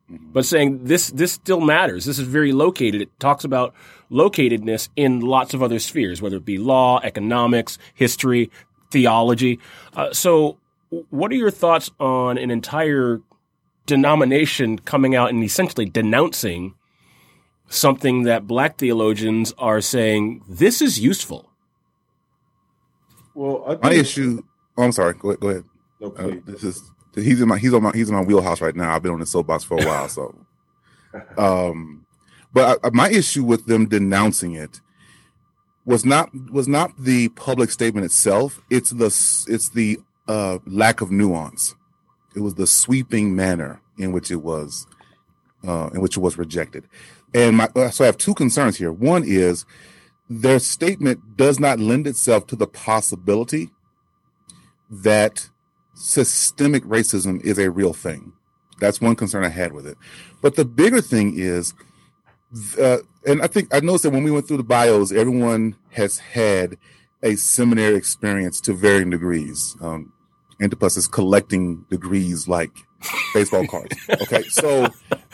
but 0.09 0.45
saying 0.45 0.83
this 0.83 1.09
this 1.11 1.31
still 1.31 1.61
matters. 1.61 2.05
This 2.05 2.19
is 2.19 2.27
very 2.27 2.51
located. 2.51 3.01
It 3.01 3.19
talks 3.19 3.43
about 3.43 3.73
locatedness 4.11 4.89
in 4.95 5.21
lots 5.21 5.53
of 5.53 5.63
other 5.63 5.79
spheres, 5.79 6.21
whether 6.21 6.37
it 6.37 6.45
be 6.45 6.57
law, 6.57 6.99
economics, 7.03 7.77
history, 7.93 8.51
theology. 8.91 9.59
Uh, 9.95 10.13
so, 10.13 10.57
what 11.09 11.31
are 11.31 11.35
your 11.35 11.51
thoughts 11.51 11.89
on 11.99 12.37
an 12.37 12.51
entire 12.51 13.21
denomination 13.85 14.79
coming 14.79 15.15
out 15.15 15.29
and 15.29 15.43
essentially 15.43 15.85
denouncing 15.85 16.75
something 17.73 18.23
that 18.23 18.47
black 18.47 18.77
theologians 18.77 19.53
are 19.57 19.81
saying 19.81 20.43
this 20.47 20.81
is 20.81 20.99
useful. 20.99 21.49
Well, 23.33 23.79
my 23.81 23.93
issue. 23.93 24.41
Oh, 24.77 24.83
I'm 24.83 24.91
sorry. 24.91 25.15
Go 25.15 25.31
ahead. 25.31 25.63
Go 25.99 26.07
ahead. 26.09 26.43
uh, 26.47 26.51
this 26.51 26.63
is 26.63 26.91
he's 27.15 27.41
in 27.41 27.47
my 27.47 27.57
he's 27.57 27.73
on 27.73 27.83
my 27.83 27.91
he's 27.93 28.09
in 28.09 28.15
my 28.15 28.21
wheelhouse 28.21 28.61
right 28.61 28.75
now. 28.75 28.93
I've 28.93 29.01
been 29.03 29.13
on 29.13 29.19
the 29.19 29.25
soapbox 29.25 29.63
for 29.63 29.81
a 29.81 29.85
while, 29.85 30.07
so. 30.07 30.35
Um, 31.37 32.07
but 32.53 32.79
I, 32.83 32.89
my 32.91 33.07
issue 33.07 33.43
with 33.43 33.67
them 33.67 33.87
denouncing 33.87 34.55
it 34.55 34.81
was 35.85 36.03
not 36.03 36.31
was 36.51 36.67
not 36.67 36.91
the 36.97 37.29
public 37.29 37.69
statement 37.69 38.03
itself. 38.03 38.59
It's 38.71 38.89
the 38.89 39.05
it's 39.47 39.69
the 39.69 39.99
uh, 40.27 40.57
lack 40.65 41.01
of 41.01 41.11
nuance. 41.11 41.75
It 42.35 42.39
was 42.39 42.55
the 42.55 42.65
sweeping 42.65 43.35
manner 43.35 43.79
in 43.99 44.11
which 44.11 44.31
it 44.31 44.37
was 44.37 44.87
uh, 45.67 45.89
in 45.93 46.01
which 46.01 46.17
it 46.17 46.21
was 46.21 46.37
rejected. 46.37 46.85
And 47.33 47.57
my, 47.57 47.69
uh, 47.75 47.89
so 47.89 48.03
I 48.03 48.07
have 48.07 48.17
two 48.17 48.33
concerns 48.33 48.77
here. 48.77 48.91
One 48.91 49.23
is 49.25 49.65
their 50.29 50.59
statement 50.59 51.37
does 51.37 51.59
not 51.59 51.79
lend 51.79 52.07
itself 52.07 52.47
to 52.47 52.55
the 52.55 52.67
possibility 52.67 53.69
that 54.89 55.49
systemic 55.95 56.83
racism 56.83 57.41
is 57.43 57.57
a 57.57 57.71
real 57.71 57.93
thing. 57.93 58.33
That's 58.79 59.01
one 59.01 59.15
concern 59.15 59.43
I 59.43 59.49
had 59.49 59.73
with 59.73 59.87
it. 59.87 59.97
But 60.41 60.55
the 60.55 60.65
bigger 60.65 61.01
thing 61.01 61.37
is, 61.37 61.73
uh, 62.79 62.97
and 63.25 63.41
I 63.41 63.47
think 63.47 63.73
I 63.73 63.79
noticed 63.79 64.03
that 64.03 64.11
when 64.11 64.23
we 64.23 64.31
went 64.31 64.47
through 64.47 64.57
the 64.57 64.63
bios, 64.63 65.11
everyone 65.11 65.75
has 65.91 66.17
had 66.19 66.77
a 67.21 67.35
seminary 67.35 67.95
experience 67.95 68.59
to 68.61 68.73
varying 68.73 69.09
degrees. 69.09 69.75
Um, 69.81 70.11
Antipas 70.61 70.97
is 70.97 71.07
collecting 71.07 71.85
degrees 71.89 72.47
like 72.47 72.71
baseball 73.33 73.65
cards. 73.67 73.95
Okay. 74.09 74.43
So 74.43 74.87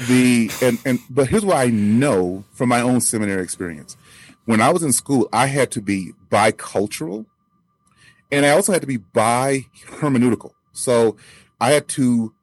the, 0.08 0.50
and, 0.62 0.80
and, 0.86 1.00
but 1.10 1.28
here's 1.28 1.46
what 1.46 1.58
I 1.58 1.68
know 1.68 2.44
from 2.52 2.70
my 2.70 2.82
own 2.82 3.02
seminary 3.02 3.44
experience. 3.44 3.98
When 4.46 4.62
I 4.62 4.70
was 4.70 4.84
in 4.84 4.92
school, 4.94 5.30
I 5.32 5.48
had 5.48 5.72
to 5.72 5.82
be 5.82 6.14
bicultural 6.32 7.26
and 8.32 8.46
I 8.46 8.52
also 8.52 8.72
had 8.72 8.82
to 8.82 8.88
be 8.88 8.98
bi 8.98 9.66
hermeneutical. 9.88 10.52
So 10.72 11.18
I 11.60 11.72
had 11.72 11.88
to, 11.90 12.34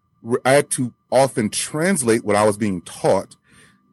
I 0.44 0.52
had 0.52 0.70
to 0.70 0.92
often 1.10 1.50
translate 1.50 2.24
what 2.24 2.36
I 2.36 2.44
was 2.44 2.56
being 2.56 2.82
taught 2.82 3.36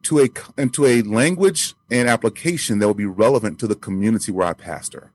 to 0.02 0.20
a, 0.20 0.28
into 0.58 0.84
a 0.84 1.02
language 1.02 1.74
and 1.90 2.08
application 2.08 2.78
that 2.78 2.88
would 2.88 2.96
be 2.96 3.06
relevant 3.06 3.58
to 3.60 3.66
the 3.66 3.74
community 3.74 4.32
where 4.32 4.46
I 4.46 4.52
pastor 4.52 5.12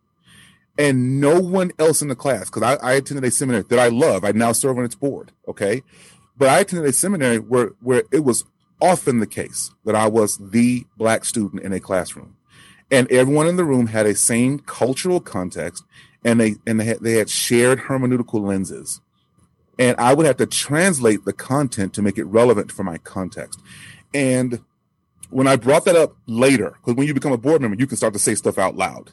and 0.80 1.20
no 1.20 1.42
one 1.42 1.74
else 1.78 2.02
in 2.02 2.08
the 2.08 2.16
class, 2.16 2.50
because 2.50 2.64
I, 2.64 2.76
I, 2.76 2.94
attended 2.94 3.26
a 3.26 3.32
seminary 3.32 3.66
that 3.68 3.80
I 3.80 3.90
love. 3.90 4.24
I 4.24 4.32
now 4.32 4.54
serve 4.54 4.78
on 4.78 4.86
its 4.86 4.96
board. 4.96 5.34
Okay. 5.46 5.84
But 6.38 6.48
I 6.48 6.60
attended 6.60 6.88
a 6.88 6.94
seminary 6.94 7.38
where, 7.38 7.74
where 7.82 8.04
it 8.14 8.24
was 8.24 8.46
often 8.82 9.20
the 9.20 9.28
case 9.28 9.72
that 9.84 9.94
I 9.94 10.08
was 10.08 10.38
the 10.38 10.86
black 10.96 11.26
student 11.26 11.64
in 11.64 11.74
a 11.74 11.82
classroom. 11.82 12.38
And 12.90 13.12
everyone 13.12 13.48
in 13.48 13.58
the 13.58 13.66
room 13.66 13.88
had 13.88 14.06
a 14.06 14.16
same 14.16 14.60
cultural 14.60 15.20
context 15.20 15.84
and 16.24 16.40
they, 16.40 16.56
and 16.66 16.80
they 16.80 16.86
had, 16.86 17.00
they 17.02 17.14
had 17.14 17.30
shared 17.30 17.80
hermeneutical 17.80 18.42
lenses. 18.42 19.02
And 19.78 19.98
I 19.98 20.14
would 20.14 20.26
have 20.26 20.38
to 20.38 20.46
translate 20.46 21.26
the 21.26 21.34
content 21.34 21.94
to 21.96 22.02
make 22.02 22.18
it 22.18 22.24
relevant 22.24 22.72
for 22.72 22.86
my 22.86 22.98
context. 23.00 23.60
And 24.14 24.62
when 25.30 25.46
I 25.46 25.58
brought 25.58 25.84
that 25.86 25.98
up 25.98 26.16
later, 26.26 26.78
because 26.80 26.96
when 26.96 27.06
you 27.06 27.14
become 27.14 27.34
a 27.34 27.38
board 27.38 27.62
member, 27.62 27.78
you 27.78 27.86
can 27.86 27.98
start 27.98 28.14
to 28.14 28.20
say 28.20 28.34
stuff 28.34 28.58
out 28.58 28.78
loud 28.78 29.12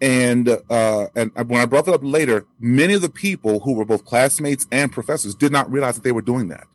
and 0.00 0.48
uh, 0.70 1.06
and 1.14 1.32
when 1.34 1.60
I 1.60 1.66
brought 1.66 1.86
that 1.86 1.94
up 1.94 2.04
later, 2.04 2.46
many 2.60 2.94
of 2.94 3.02
the 3.02 3.08
people 3.08 3.60
who 3.60 3.74
were 3.74 3.84
both 3.84 4.04
classmates 4.04 4.66
and 4.70 4.92
professors 4.92 5.34
did 5.34 5.52
not 5.52 5.70
realize 5.70 5.96
that 5.96 6.04
they 6.04 6.12
were 6.12 6.22
doing 6.22 6.48
that. 6.48 6.66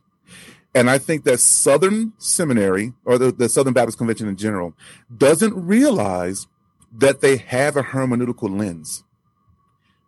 And 0.74 0.90
I 0.90 0.98
think 0.98 1.24
that 1.24 1.38
Southern 1.38 2.12
Seminary 2.18 2.92
or 3.04 3.16
the, 3.16 3.30
the 3.32 3.48
Southern 3.48 3.72
Baptist 3.72 3.96
Convention 3.96 4.28
in 4.28 4.36
general 4.36 4.74
doesn't 5.16 5.54
realize 5.54 6.48
that 6.92 7.20
they 7.20 7.36
have 7.36 7.76
a 7.76 7.82
hermeneutical 7.82 8.58
lens. 8.58 9.04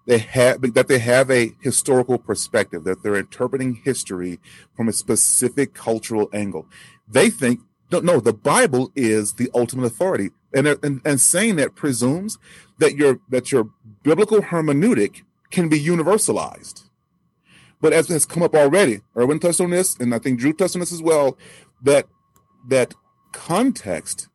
They 0.07 0.19
have 0.19 0.61
that 0.75 0.89
they 0.89 0.99
have 0.99 1.31
a 1.31 1.53
historical 1.61 2.19
perspective, 2.19 2.85
that 2.85 3.03
they're 3.03 3.17
interpreting 3.17 3.81
history 3.85 4.41
from 4.77 4.89
a 4.89 4.93
specific 4.93 5.73
cultural 5.75 6.29
angle. 6.33 6.67
They 7.09 7.31
think 7.31 7.61
no, 7.91 8.01
no, 8.01 8.21
the 8.21 8.33
Bible 8.33 8.91
is 8.97 9.35
the 9.35 9.51
ultimate 9.55 9.87
authority. 9.87 10.31
And, 10.53 10.67
and, 10.67 11.01
and 11.05 11.21
saying 11.21 11.57
that 11.57 11.75
presumes 11.75 12.39
that 12.79 12.97
your 12.97 13.21
that 13.31 13.53
your 13.53 13.71
biblical 14.03 14.41
hermeneutic 14.41 15.23
can 15.51 15.69
be 15.69 15.81
universalized. 15.81 16.89
But 17.81 17.93
as 17.93 18.09
has 18.09 18.25
come 18.25 18.43
up 18.43 18.55
already, 18.55 19.01
Irwin 19.17 19.39
touched 19.39 19.61
on 19.61 19.71
this, 19.71 19.97
and 19.99 20.15
I 20.15 20.19
think 20.19 20.41
Drew 20.41 20.53
touched 20.53 20.77
on 20.77 20.81
this 20.81 20.93
as 20.93 21.03
well, 21.03 21.37
that 21.83 22.07
that 22.69 22.95
context 23.33 24.29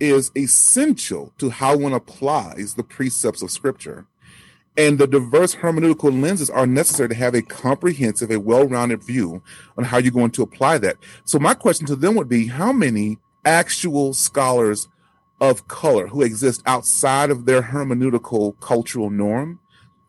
is 0.00 0.32
essential 0.36 1.32
to 1.38 1.48
how 1.48 1.76
one 1.76 1.92
applies 1.92 2.74
the 2.74 2.82
precepts 2.82 3.40
of 3.40 3.50
scripture. 3.50 4.06
And 4.76 4.98
the 4.98 5.06
diverse 5.06 5.54
hermeneutical 5.54 6.20
lenses 6.20 6.50
are 6.50 6.66
necessary 6.66 7.10
to 7.10 7.14
have 7.14 7.34
a 7.34 7.42
comprehensive, 7.42 8.30
a 8.30 8.40
well-rounded 8.40 9.04
view 9.04 9.42
on 9.76 9.84
how 9.84 9.98
you're 9.98 10.10
going 10.10 10.30
to 10.32 10.42
apply 10.42 10.78
that. 10.78 10.96
So 11.24 11.38
my 11.38 11.54
question 11.54 11.86
to 11.86 11.94
them 11.94 12.14
would 12.16 12.28
be, 12.28 12.46
how 12.46 12.72
many 12.72 13.18
actual 13.44 14.14
scholars 14.14 14.88
of 15.42 15.66
color 15.66 16.06
who 16.06 16.22
exist 16.22 16.62
outside 16.66 17.28
of 17.28 17.46
their 17.46 17.62
hermeneutical 17.62 18.58
cultural 18.60 19.10
norm 19.10 19.58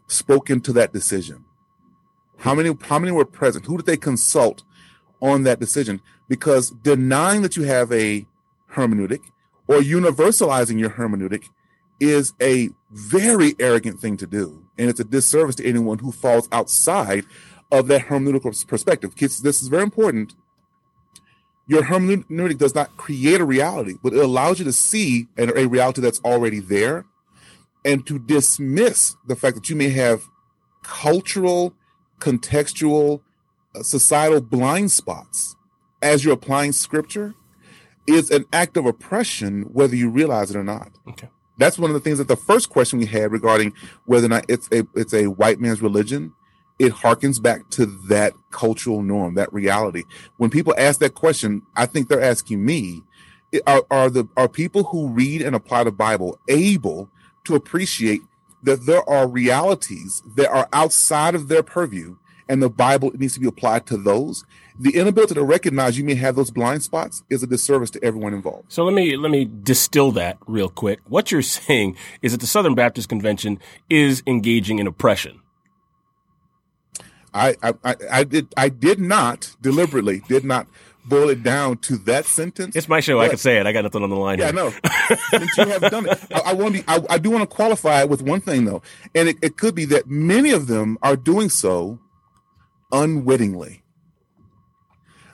spoke 0.05 0.51
into 0.51 0.71
that 0.71 0.93
decision? 0.93 1.43
How 2.37 2.53
many, 2.53 2.77
how 2.83 2.99
many 2.99 3.11
were 3.11 3.25
present? 3.25 3.65
Who 3.65 3.77
did 3.77 3.87
they 3.87 3.97
consult 3.97 4.63
on 5.19 5.41
that 5.43 5.59
decision? 5.59 6.01
Because 6.29 6.69
denying 6.69 7.41
that 7.41 7.57
you 7.57 7.63
have 7.63 7.91
a 7.91 8.27
hermeneutic 8.73 9.21
or 9.67 9.77
universalizing 9.77 10.79
your 10.79 10.91
hermeneutic 10.91 11.45
is 11.99 12.33
a 12.39 12.69
very 12.91 13.55
arrogant 13.59 13.99
thing 13.99 14.17
to 14.17 14.27
do. 14.27 14.63
And 14.77 14.87
it's 14.87 14.99
a 14.99 15.03
disservice 15.03 15.55
to 15.55 15.65
anyone 15.65 15.97
who 15.97 16.11
falls 16.11 16.47
outside 16.51 17.25
of 17.71 17.87
that 17.87 18.01
hermeneutical 18.01 18.67
perspective. 18.67 19.15
Kids, 19.15 19.41
this 19.41 19.63
is 19.63 19.67
very 19.67 19.83
important 19.83 20.35
your 21.67 21.83
hermeneutic 21.83 22.57
does 22.57 22.75
not 22.75 22.95
create 22.97 23.39
a 23.39 23.45
reality, 23.45 23.95
but 24.03 24.13
it 24.13 24.19
allows 24.19 24.59
you 24.59 24.65
to 24.65 24.73
see 24.73 25.27
a 25.37 25.65
reality 25.65 26.01
that's 26.01 26.19
already 26.21 26.59
there 26.59 27.05
and 27.85 28.05
to 28.07 28.19
dismiss 28.19 29.15
the 29.27 29.35
fact 29.35 29.55
that 29.55 29.69
you 29.69 29.75
may 29.75 29.89
have 29.89 30.23
cultural, 30.83 31.73
contextual, 32.19 33.21
uh, 33.75 33.83
societal 33.83 34.41
blind 34.41 34.91
spots 34.91 35.55
as 36.01 36.23
you're 36.23 36.33
applying 36.33 36.71
scripture 36.71 37.33
is 38.05 38.29
an 38.29 38.45
act 38.51 38.75
of 38.77 38.85
oppression, 38.85 39.63
whether 39.73 39.95
you 39.95 40.09
realize 40.09 40.51
it 40.51 40.57
or 40.57 40.63
not. 40.63 40.91
Okay. 41.07 41.29
That's 41.57 41.79
one 41.79 41.89
of 41.89 41.93
the 41.93 41.99
things 41.99 42.17
that 42.17 42.27
the 42.27 42.35
first 42.35 42.69
question 42.69 42.99
we 42.99 43.05
had 43.05 43.31
regarding 43.31 43.73
whether 44.05 44.25
or 44.25 44.29
not 44.29 44.45
it's 44.49 44.67
a 44.71 44.85
it's 44.95 45.13
a 45.13 45.27
white 45.27 45.59
man's 45.59 45.81
religion 45.81 46.33
it 46.79 46.91
harkens 46.91 47.41
back 47.41 47.69
to 47.71 47.85
that 48.07 48.33
cultural 48.51 49.01
norm, 49.01 49.35
that 49.35 49.53
reality. 49.53 50.03
When 50.37 50.49
people 50.49 50.73
ask 50.77 50.99
that 50.99 51.13
question, 51.13 51.61
I 51.75 51.85
think 51.85 52.09
they're 52.09 52.21
asking 52.21 52.65
me, 52.65 53.03
are, 53.67 53.83
are 53.91 54.09
the 54.09 54.27
are 54.35 54.49
people 54.49 54.85
who 54.85 55.09
read 55.09 55.41
and 55.41 55.55
apply 55.55 55.83
the 55.83 55.91
Bible 55.91 56.39
able 56.47 57.09
to 57.45 57.55
appreciate 57.55 58.21
that 58.63 58.85
there 58.85 59.07
are 59.07 59.27
realities 59.27 60.23
that 60.35 60.49
are 60.49 60.67
outside 60.73 61.35
of 61.35 61.49
their 61.49 61.61
purview 61.61 62.15
and 62.49 62.61
the 62.61 62.69
Bible 62.69 63.11
needs 63.15 63.33
to 63.33 63.39
be 63.39 63.47
applied 63.47 63.85
to 63.87 63.97
those. 63.97 64.45
The 64.77 64.95
inability 64.95 65.35
to 65.35 65.43
recognize 65.43 65.97
you 65.97 66.03
may 66.03 66.15
have 66.15 66.35
those 66.35 66.51
blind 66.51 66.83
spots 66.83 67.23
is 67.29 67.43
a 67.43 67.47
disservice 67.47 67.89
to 67.91 68.03
everyone 68.03 68.33
involved. 68.33 68.71
So 68.71 68.83
let 68.83 68.93
me 68.93 69.15
let 69.15 69.31
me 69.31 69.45
distill 69.45 70.11
that 70.13 70.37
real 70.47 70.69
quick. 70.69 70.99
What 71.07 71.31
you're 71.31 71.41
saying 71.41 71.95
is 72.21 72.31
that 72.31 72.41
the 72.41 72.47
Southern 72.47 72.75
Baptist 72.75 73.09
Convention 73.09 73.59
is 73.89 74.23
engaging 74.25 74.79
in 74.79 74.87
oppression. 74.87 75.39
I, 77.33 77.55
I, 77.63 77.95
I 78.11 78.23
did 78.23 78.53
I 78.55 78.69
did 78.69 78.99
not 78.99 79.55
deliberately 79.61 80.21
did 80.27 80.45
not 80.45 80.67
boil 81.05 81.29
it 81.29 81.43
down 81.43 81.77
to 81.77 81.97
that 81.97 82.25
sentence. 82.25 82.75
It's 82.75 82.87
my 82.87 82.99
show. 82.99 83.19
I 83.19 83.29
can 83.29 83.37
say 83.37 83.57
it. 83.57 83.65
I 83.65 83.73
got 83.73 83.83
nothing 83.83 84.03
on 84.03 84.09
the 84.09 84.15
line. 84.15 84.39
Yeah, 84.39 84.51
here. 84.51 84.59
I 84.59 84.63
know. 84.63 84.73
Since 85.31 85.57
you 85.57 85.65
have 85.65 85.81
done 85.91 86.07
it, 86.07 86.19
I, 86.31 86.51
I 86.51 86.53
want 86.53 86.75
to. 86.75 86.83
Be, 86.83 86.87
I, 86.87 87.01
I 87.09 87.17
do 87.17 87.31
want 87.31 87.49
to 87.49 87.55
qualify 87.55 88.01
it 88.01 88.09
with 88.09 88.21
one 88.21 88.41
thing 88.41 88.65
though, 88.65 88.81
and 89.15 89.29
it, 89.29 89.37
it 89.41 89.57
could 89.57 89.75
be 89.75 89.85
that 89.85 90.07
many 90.07 90.51
of 90.51 90.67
them 90.67 90.97
are 91.01 91.15
doing 91.15 91.49
so 91.49 91.99
unwittingly. 92.91 93.83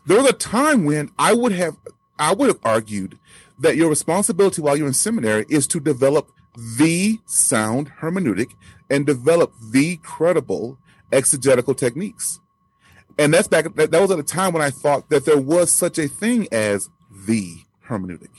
There 0.05 0.17
was 0.17 0.29
a 0.29 0.33
time 0.33 0.85
when 0.85 1.11
I 1.19 1.33
would 1.33 1.51
have 1.51 1.75
I 2.17 2.33
would 2.33 2.47
have 2.47 2.59
argued 2.63 3.19
that 3.59 3.75
your 3.75 3.89
responsibility 3.89 4.61
while 4.61 4.77
you're 4.77 4.87
in 4.87 4.93
seminary 4.93 5.45
is 5.49 5.67
to 5.67 5.79
develop 5.79 6.31
the 6.77 7.19
sound 7.25 7.91
hermeneutic 8.01 8.51
and 8.89 9.05
develop 9.05 9.53
the 9.71 9.97
credible 9.97 10.77
exegetical 11.11 11.73
techniques. 11.73 12.39
And 13.17 13.33
that's 13.33 13.47
back, 13.47 13.73
that, 13.75 13.91
that 13.91 14.01
was 14.01 14.11
at 14.11 14.19
a 14.19 14.23
time 14.23 14.53
when 14.53 14.61
I 14.61 14.69
thought 14.69 15.09
that 15.09 15.25
there 15.25 15.39
was 15.39 15.71
such 15.71 15.97
a 15.97 16.07
thing 16.07 16.47
as 16.51 16.89
the 17.27 17.55
hermeneutic. 17.87 18.29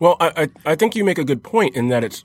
Well, 0.00 0.16
I, 0.20 0.32
I, 0.64 0.72
I 0.72 0.74
think 0.74 0.96
you 0.96 1.04
make 1.04 1.18
a 1.18 1.24
good 1.24 1.42
point 1.42 1.76
in 1.76 1.88
that 1.88 2.02
it's 2.02 2.24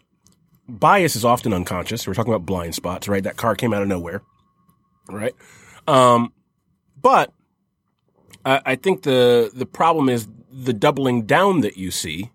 bias 0.67 1.15
is 1.15 1.25
often 1.25 1.53
unconscious. 1.53 2.07
We're 2.07 2.13
talking 2.13 2.33
about 2.33 2.45
blind 2.45 2.75
spots, 2.75 3.07
right? 3.07 3.23
That 3.23 3.37
car 3.37 3.55
came 3.55 3.73
out 3.73 3.81
of 3.81 3.87
nowhere, 3.87 4.21
right? 5.09 5.33
Um, 5.87 6.33
but 6.99 7.33
I, 8.45 8.61
I 8.65 8.75
think 8.75 9.03
the 9.03 9.51
the 9.53 9.65
problem 9.65 10.09
is 10.09 10.27
the 10.51 10.73
doubling 10.73 11.25
down 11.25 11.61
that 11.61 11.77
you 11.77 11.91
see 11.91 12.31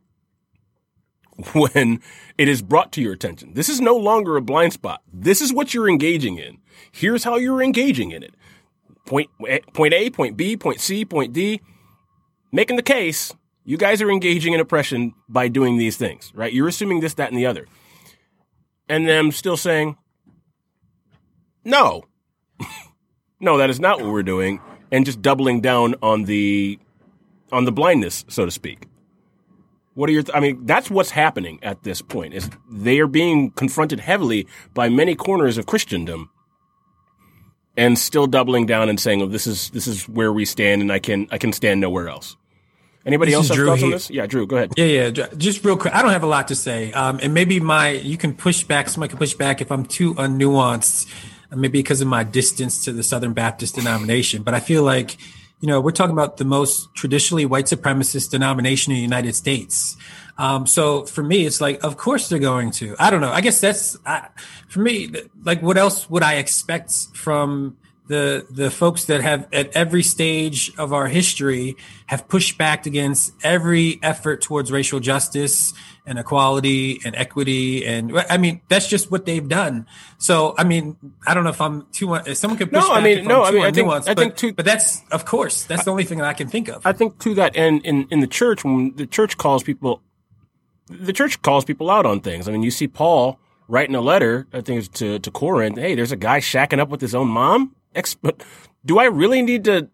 when 1.52 2.00
it 2.38 2.48
is 2.48 2.62
brought 2.62 2.92
to 2.92 3.02
your 3.02 3.12
attention. 3.12 3.54
This 3.54 3.68
is 3.68 3.80
no 3.80 3.96
longer 3.96 4.36
a 4.36 4.42
blind 4.42 4.72
spot. 4.72 5.02
This 5.12 5.40
is 5.40 5.52
what 5.52 5.74
you're 5.74 5.88
engaging 5.88 6.38
in. 6.38 6.58
Here's 6.90 7.24
how 7.24 7.36
you're 7.36 7.62
engaging 7.62 8.10
in 8.10 8.22
it. 8.22 8.34
Point, 9.06 9.30
eh, 9.48 9.60
point 9.72 9.94
A, 9.94 10.10
point 10.10 10.36
B, 10.36 10.56
point 10.56 10.80
C, 10.80 11.04
point 11.04 11.32
D. 11.32 11.60
Making 12.52 12.76
the 12.76 12.82
case, 12.82 13.34
you 13.64 13.76
guys 13.76 14.02
are 14.02 14.10
engaging 14.10 14.52
in 14.52 14.60
oppression 14.60 15.14
by 15.28 15.48
doing 15.48 15.78
these 15.78 15.96
things, 15.96 16.32
right? 16.34 16.52
You're 16.52 16.68
assuming 16.68 17.00
this, 17.00 17.14
that, 17.14 17.30
and 17.30 17.38
the 17.38 17.46
other. 17.46 17.66
And 18.88 19.08
them 19.08 19.32
still 19.32 19.56
saying, 19.56 19.96
no, 21.64 22.04
no, 23.40 23.56
that 23.58 23.70
is 23.70 23.80
not 23.80 24.00
what 24.00 24.10
we're 24.10 24.22
doing. 24.22 24.60
And 24.90 25.06
just 25.06 25.22
doubling 25.22 25.60
down 25.60 25.94
on 26.02 26.24
the, 26.24 26.78
on 27.50 27.64
the 27.64 27.72
blindness, 27.72 28.24
so 28.28 28.44
to 28.44 28.50
speak. 28.50 28.86
What 29.94 30.08
are 30.08 30.12
your? 30.12 30.22
Th- 30.22 30.34
I 30.34 30.40
mean, 30.40 30.64
that's 30.64 30.90
what's 30.90 31.10
happening 31.10 31.58
at 31.62 31.82
this 31.82 32.00
point. 32.00 32.34
Is 32.34 32.48
they 32.70 32.98
are 32.98 33.06
being 33.06 33.50
confronted 33.50 34.00
heavily 34.00 34.46
by 34.72 34.88
many 34.88 35.14
corners 35.14 35.58
of 35.58 35.66
Christendom, 35.66 36.30
and 37.76 37.98
still 37.98 38.26
doubling 38.26 38.66
down 38.66 38.88
and 38.88 38.98
saying, 38.98 39.22
"Oh, 39.22 39.26
this 39.26 39.46
is 39.46 39.70
this 39.70 39.86
is 39.86 40.08
where 40.08 40.32
we 40.32 40.44
stand, 40.44 40.82
and 40.82 40.92
I 40.92 40.98
can 40.98 41.28
I 41.30 41.38
can 41.38 41.52
stand 41.52 41.80
nowhere 41.80 42.08
else." 42.08 42.36
Anybody 43.04 43.32
This 43.32 43.36
else 43.36 43.48
have 43.48 43.56
Drew 43.56 43.66
thoughts 43.66 43.82
on 43.82 43.90
this? 43.90 44.10
Yeah, 44.10 44.26
Drew, 44.26 44.46
go 44.46 44.56
ahead. 44.56 44.72
Yeah, 44.76 44.84
yeah. 44.84 45.10
Just 45.10 45.64
real 45.64 45.76
quick. 45.76 45.92
I 45.94 46.02
don't 46.02 46.12
have 46.12 46.22
a 46.22 46.28
lot 46.28 46.48
to 46.48 46.54
say. 46.54 46.92
Um, 46.92 47.18
and 47.20 47.34
maybe 47.34 47.58
my, 47.58 47.90
you 47.90 48.16
can 48.16 48.32
push 48.34 48.62
back, 48.62 48.88
somebody 48.88 49.10
can 49.10 49.18
push 49.18 49.34
back 49.34 49.60
if 49.60 49.72
I'm 49.72 49.84
too 49.84 50.14
unnuanced, 50.14 51.12
maybe 51.50 51.80
because 51.80 52.00
of 52.00 52.06
my 52.06 52.22
distance 52.22 52.84
to 52.84 52.92
the 52.92 53.02
Southern 53.02 53.32
Baptist 53.32 53.74
denomination. 53.74 54.44
But 54.44 54.54
I 54.54 54.60
feel 54.60 54.84
like, 54.84 55.16
you 55.60 55.66
know, 55.66 55.80
we're 55.80 55.90
talking 55.90 56.12
about 56.12 56.36
the 56.36 56.44
most 56.44 56.94
traditionally 56.94 57.44
white 57.44 57.64
supremacist 57.64 58.30
denomination 58.30 58.92
in 58.92 58.98
the 58.98 59.02
United 59.02 59.34
States. 59.34 59.96
Um, 60.38 60.66
so 60.66 61.04
for 61.04 61.22
me, 61.22 61.46
it's 61.46 61.60
like, 61.60 61.84
of 61.84 61.96
course 61.96 62.28
they're 62.28 62.38
going 62.38 62.70
to. 62.72 62.96
I 62.98 63.10
don't 63.10 63.20
know. 63.20 63.30
I 63.30 63.40
guess 63.42 63.60
that's, 63.60 63.96
I, 64.06 64.28
for 64.68 64.80
me, 64.80 65.12
like, 65.44 65.62
what 65.62 65.76
else 65.76 66.08
would 66.10 66.22
I 66.22 66.34
expect 66.36 66.92
from 67.14 67.76
the 68.08 68.44
the 68.50 68.68
folks 68.68 69.04
that 69.04 69.20
have 69.22 69.46
at 69.52 69.76
every 69.76 70.02
stage 70.02 70.72
of 70.76 70.92
our 70.92 71.06
history 71.06 71.76
have 72.06 72.26
pushed 72.26 72.58
back 72.58 72.84
against 72.84 73.32
every 73.44 74.00
effort 74.02 74.42
towards 74.42 74.72
racial 74.72 74.98
justice 74.98 75.72
and 76.04 76.18
equality 76.18 77.00
and 77.04 77.14
equity 77.14 77.86
and 77.86 78.12
I 78.28 78.38
mean 78.38 78.60
that's 78.68 78.88
just 78.88 79.12
what 79.12 79.24
they've 79.24 79.48
done. 79.48 79.86
So 80.18 80.52
I 80.58 80.64
mean 80.64 80.96
I 81.28 81.32
don't 81.32 81.44
know 81.44 81.50
if 81.50 81.60
I'm 81.60 81.86
too 81.92 82.12
if 82.14 82.36
someone 82.36 82.58
could 82.58 82.72
push 82.72 82.82
No, 82.82 82.90
I 82.90 82.96
back 82.96 83.04
mean, 83.04 83.18
if 83.18 83.24
no, 83.26 83.44
I'm 83.44 83.46
I 83.46 83.50
too 83.50 83.54
mean, 83.56 83.64
I 83.64 83.70
think- 83.70 83.88
unnuanced, 83.88 84.08
I 84.08 84.14
think 84.14 84.32
but, 84.32 84.36
too- 84.36 84.52
but 84.52 84.64
that's 84.64 85.00
of 85.12 85.24
course 85.24 85.62
that's 85.64 85.84
the 85.84 85.92
only 85.92 86.04
thing 86.04 86.18
that 86.18 86.26
I 86.26 86.34
can 86.34 86.48
think 86.48 86.68
of. 86.68 86.84
I 86.84 86.92
think 86.92 87.20
to 87.20 87.34
that 87.36 87.56
end 87.56 87.86
in 87.86 88.08
in 88.10 88.18
the 88.18 88.26
church 88.26 88.64
when 88.64 88.94
the 88.96 89.06
church 89.06 89.38
calls 89.38 89.62
people, 89.62 90.02
the 91.00 91.12
church 91.12 91.42
calls 91.42 91.64
people 91.64 91.90
out 91.90 92.06
on 92.06 92.20
things. 92.20 92.48
I 92.48 92.52
mean, 92.52 92.62
you 92.62 92.70
see 92.70 92.88
Paul 92.88 93.38
writing 93.68 93.94
a 93.94 94.00
letter, 94.00 94.46
I 94.52 94.60
think 94.60 94.92
to 94.94 95.18
to 95.18 95.30
Corinth. 95.30 95.78
Hey, 95.78 95.94
there's 95.94 96.12
a 96.12 96.16
guy 96.16 96.40
shacking 96.40 96.78
up 96.78 96.88
with 96.88 97.00
his 97.00 97.14
own 97.14 97.28
mom. 97.28 97.74
Ex- 97.94 98.16
do 98.84 98.98
I 98.98 99.04
really 99.04 99.42
need 99.42 99.64
to 99.64 99.88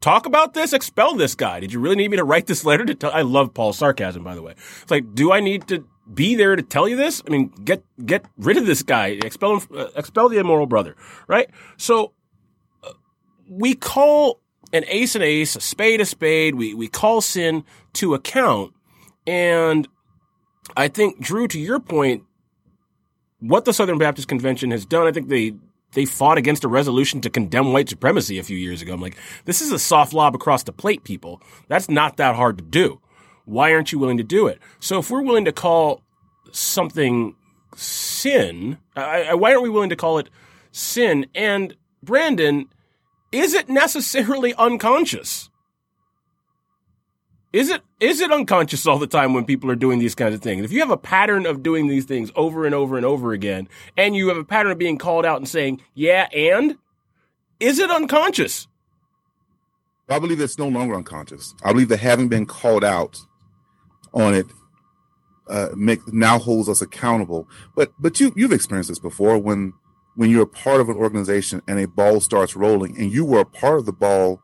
talk 0.00 0.26
about 0.26 0.54
this? 0.54 0.72
Expel 0.72 1.14
this 1.14 1.34
guy. 1.34 1.60
Did 1.60 1.72
you 1.72 1.80
really 1.80 1.96
need 1.96 2.10
me 2.10 2.16
to 2.16 2.24
write 2.24 2.46
this 2.46 2.64
letter 2.64 2.84
to 2.84 2.94
tell? 2.94 3.10
I 3.12 3.22
love 3.22 3.54
Paul's 3.54 3.78
sarcasm, 3.78 4.22
by 4.24 4.34
the 4.34 4.42
way. 4.42 4.54
It's 4.82 4.90
like, 4.90 5.14
do 5.14 5.32
I 5.32 5.40
need 5.40 5.66
to 5.68 5.86
be 6.12 6.34
there 6.34 6.56
to 6.56 6.62
tell 6.62 6.88
you 6.88 6.96
this? 6.96 7.22
I 7.26 7.30
mean, 7.30 7.48
get 7.64 7.82
get 8.04 8.24
rid 8.36 8.56
of 8.56 8.66
this 8.66 8.82
guy. 8.82 9.18
Expel 9.24 9.56
him. 9.56 9.68
Uh, 9.74 9.88
expel 9.96 10.28
the 10.28 10.38
immoral 10.38 10.66
brother. 10.66 10.96
Right. 11.26 11.50
So 11.76 12.12
uh, 12.84 12.92
we 13.48 13.74
call 13.74 14.40
an 14.72 14.84
ace 14.88 15.14
an 15.14 15.22
ace, 15.22 15.56
a 15.56 15.60
spade 15.60 16.00
a 16.00 16.06
spade. 16.06 16.54
We 16.54 16.74
we 16.74 16.88
call 16.88 17.20
sin 17.20 17.64
to 17.94 18.14
account, 18.14 18.74
and 19.26 19.88
I 20.76 20.88
think 20.88 21.20
Drew, 21.20 21.46
to 21.48 21.58
your 21.58 21.80
point, 21.80 22.24
what 23.40 23.64
the 23.64 23.72
Southern 23.72 23.98
Baptist 23.98 24.28
Convention 24.28 24.70
has 24.70 24.86
done, 24.86 25.06
I 25.06 25.12
think 25.12 25.28
they 25.28 25.54
they 25.92 26.04
fought 26.04 26.36
against 26.36 26.64
a 26.64 26.68
resolution 26.68 27.20
to 27.22 27.30
condemn 27.30 27.72
white 27.72 27.88
supremacy 27.88 28.38
a 28.38 28.42
few 28.42 28.56
years 28.56 28.82
ago. 28.82 28.92
I'm 28.92 29.00
like, 29.00 29.16
this 29.44 29.62
is 29.62 29.72
a 29.72 29.78
soft 29.78 30.12
lob 30.12 30.34
across 30.34 30.62
the 30.62 30.72
plate, 30.72 31.04
people. 31.04 31.40
That's 31.68 31.88
not 31.88 32.16
that 32.18 32.34
hard 32.34 32.58
to 32.58 32.64
do. 32.64 33.00
Why 33.44 33.72
aren't 33.72 33.92
you 33.92 33.98
willing 33.98 34.18
to 34.18 34.24
do 34.24 34.46
it? 34.46 34.58
So 34.80 34.98
if 34.98 35.10
we're 35.10 35.22
willing 35.22 35.46
to 35.46 35.52
call 35.52 36.02
something 36.52 37.34
sin, 37.76 38.78
I, 38.94 39.22
I, 39.24 39.34
why 39.34 39.52
aren't 39.52 39.62
we 39.62 39.70
willing 39.70 39.90
to 39.90 39.96
call 39.96 40.18
it 40.18 40.28
sin? 40.72 41.26
And 41.34 41.76
Brandon, 42.02 42.66
is 43.32 43.54
it 43.54 43.68
necessarily 43.68 44.52
unconscious? 44.54 45.48
Is 47.56 47.70
it 47.70 47.80
is 48.00 48.20
it 48.20 48.30
unconscious 48.30 48.86
all 48.86 48.98
the 48.98 49.06
time 49.06 49.32
when 49.32 49.46
people 49.46 49.70
are 49.70 49.76
doing 49.76 49.98
these 49.98 50.14
kinds 50.14 50.34
of 50.34 50.42
things? 50.42 50.62
If 50.62 50.72
you 50.72 50.80
have 50.80 50.90
a 50.90 50.96
pattern 50.98 51.46
of 51.46 51.62
doing 51.62 51.86
these 51.86 52.04
things 52.04 52.30
over 52.36 52.66
and 52.66 52.74
over 52.74 52.98
and 52.98 53.06
over 53.06 53.32
again, 53.32 53.66
and 53.96 54.14
you 54.14 54.28
have 54.28 54.36
a 54.36 54.44
pattern 54.44 54.72
of 54.72 54.76
being 54.76 54.98
called 54.98 55.24
out 55.24 55.38
and 55.38 55.48
saying, 55.48 55.80
"Yeah," 55.94 56.28
and 56.34 56.76
is 57.58 57.78
it 57.78 57.90
unconscious? 57.90 58.68
I 60.06 60.18
believe 60.18 60.38
it's 60.38 60.58
no 60.58 60.68
longer 60.68 60.94
unconscious. 60.94 61.54
I 61.64 61.72
believe 61.72 61.88
that 61.88 62.00
having 62.00 62.28
been 62.28 62.44
called 62.44 62.84
out 62.84 63.22
on 64.12 64.34
it 64.34 64.46
uh, 65.48 65.68
make 65.74 66.06
now 66.12 66.38
holds 66.38 66.68
us 66.68 66.82
accountable. 66.82 67.48
But 67.74 67.90
but 67.98 68.20
you 68.20 68.34
you've 68.36 68.52
experienced 68.52 68.90
this 68.90 68.98
before 68.98 69.38
when 69.38 69.72
when 70.14 70.28
you're 70.28 70.42
a 70.42 70.46
part 70.46 70.82
of 70.82 70.90
an 70.90 70.96
organization 70.96 71.62
and 71.66 71.78
a 71.78 71.88
ball 71.88 72.20
starts 72.20 72.54
rolling 72.54 72.98
and 72.98 73.10
you 73.10 73.24
were 73.24 73.40
a 73.40 73.46
part 73.46 73.78
of 73.78 73.86
the 73.86 73.94
ball 73.94 74.42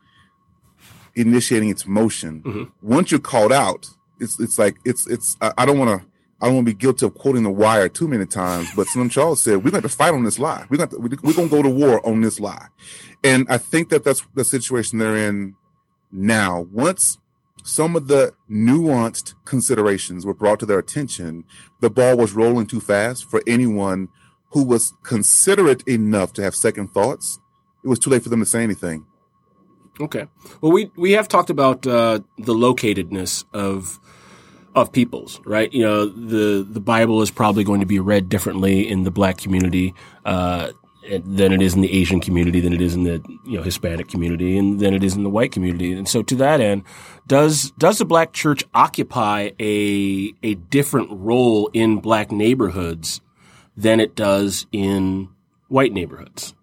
initiating 1.14 1.68
its 1.70 1.86
motion. 1.86 2.42
Mhm. 2.42 2.72
Once 2.82 3.10
you're 3.10 3.20
called 3.20 3.52
out, 3.52 3.88
it's 4.20 4.38
it's 4.40 4.58
like 4.58 4.76
it's 4.84 5.06
it's 5.06 5.36
I, 5.40 5.52
I 5.58 5.66
don't 5.66 5.78
want 5.78 6.00
to 6.00 6.06
I 6.40 6.46
don't 6.46 6.56
want 6.56 6.66
to 6.66 6.72
be 6.74 6.78
guilty 6.78 7.06
of 7.06 7.14
quoting 7.14 7.44
the 7.44 7.50
wire 7.50 7.88
too 7.88 8.08
many 8.08 8.26
times, 8.26 8.68
but 8.74 8.86
Slim 8.88 9.08
Charles 9.08 9.40
said 9.40 9.64
we're 9.64 9.70
going 9.70 9.82
to 9.82 9.88
fight 9.88 10.12
on 10.14 10.24
this 10.24 10.38
lie. 10.38 10.66
We're 10.70 10.78
going 10.78 10.88
to, 10.90 10.98
we're 10.98 11.32
going 11.34 11.48
to 11.48 11.56
go 11.56 11.62
to 11.62 11.68
war 11.70 12.04
on 12.06 12.20
this 12.20 12.40
lie, 12.40 12.66
and 13.22 13.46
I 13.48 13.58
think 13.58 13.90
that 13.90 14.02
that's 14.04 14.24
the 14.34 14.44
situation 14.44 14.98
they're 14.98 15.16
in 15.16 15.54
now. 16.10 16.66
Once 16.72 17.18
some 17.64 17.94
of 17.94 18.08
the 18.08 18.34
nuanced 18.50 19.34
considerations 19.44 20.26
were 20.26 20.34
brought 20.34 20.58
to 20.60 20.66
their 20.66 20.80
attention, 20.80 21.44
the 21.80 21.90
ball 21.90 22.16
was 22.16 22.32
rolling 22.32 22.66
too 22.66 22.80
fast 22.80 23.24
for 23.30 23.40
anyone 23.46 24.08
who 24.50 24.64
was 24.64 24.92
considerate 25.04 25.82
enough 25.86 26.32
to 26.34 26.42
have 26.42 26.54
second 26.56 26.88
thoughts. 26.88 27.38
It 27.84 27.88
was 27.88 27.98
too 28.00 28.10
late 28.10 28.22
for 28.24 28.28
them 28.30 28.40
to 28.40 28.46
say 28.46 28.62
anything. 28.64 29.06
Okay. 30.00 30.26
Well, 30.60 30.72
we 30.72 30.90
we 30.96 31.12
have 31.12 31.28
talked 31.28 31.50
about 31.50 31.86
uh, 31.86 32.20
the 32.38 32.54
locatedness 32.54 33.44
of 33.52 34.00
of 34.74 34.92
peoples, 34.92 35.40
right? 35.44 35.72
You 35.72 35.82
know, 35.82 36.06
the 36.06 36.66
the 36.68 36.80
Bible 36.80 37.20
is 37.22 37.30
probably 37.30 37.64
going 37.64 37.80
to 37.80 37.86
be 37.86 38.00
read 38.00 38.28
differently 38.28 38.88
in 38.88 39.04
the 39.04 39.10
Black 39.10 39.36
community 39.36 39.94
uh, 40.24 40.72
than 41.24 41.52
it 41.52 41.60
is 41.60 41.74
in 41.74 41.82
the 41.82 41.92
Asian 41.92 42.20
community, 42.20 42.60
than 42.60 42.72
it 42.72 42.80
is 42.80 42.94
in 42.94 43.04
the 43.04 43.22
you 43.44 43.58
know 43.58 43.62
Hispanic 43.62 44.08
community, 44.08 44.56
and 44.56 44.80
than 44.80 44.94
it 44.94 45.04
is 45.04 45.14
in 45.14 45.24
the 45.24 45.30
white 45.30 45.52
community. 45.52 45.92
And 45.92 46.08
so, 46.08 46.22
to 46.22 46.36
that 46.36 46.60
end, 46.60 46.84
does 47.26 47.72
does 47.72 47.98
the 47.98 48.04
Black 48.04 48.32
church 48.32 48.64
occupy 48.74 49.50
a 49.60 50.32
a 50.42 50.54
different 50.54 51.08
role 51.12 51.68
in 51.74 51.98
Black 51.98 52.32
neighborhoods 52.32 53.20
than 53.76 54.00
it 54.00 54.14
does 54.14 54.66
in 54.72 55.28
white 55.68 55.92
neighborhoods? 55.92 56.54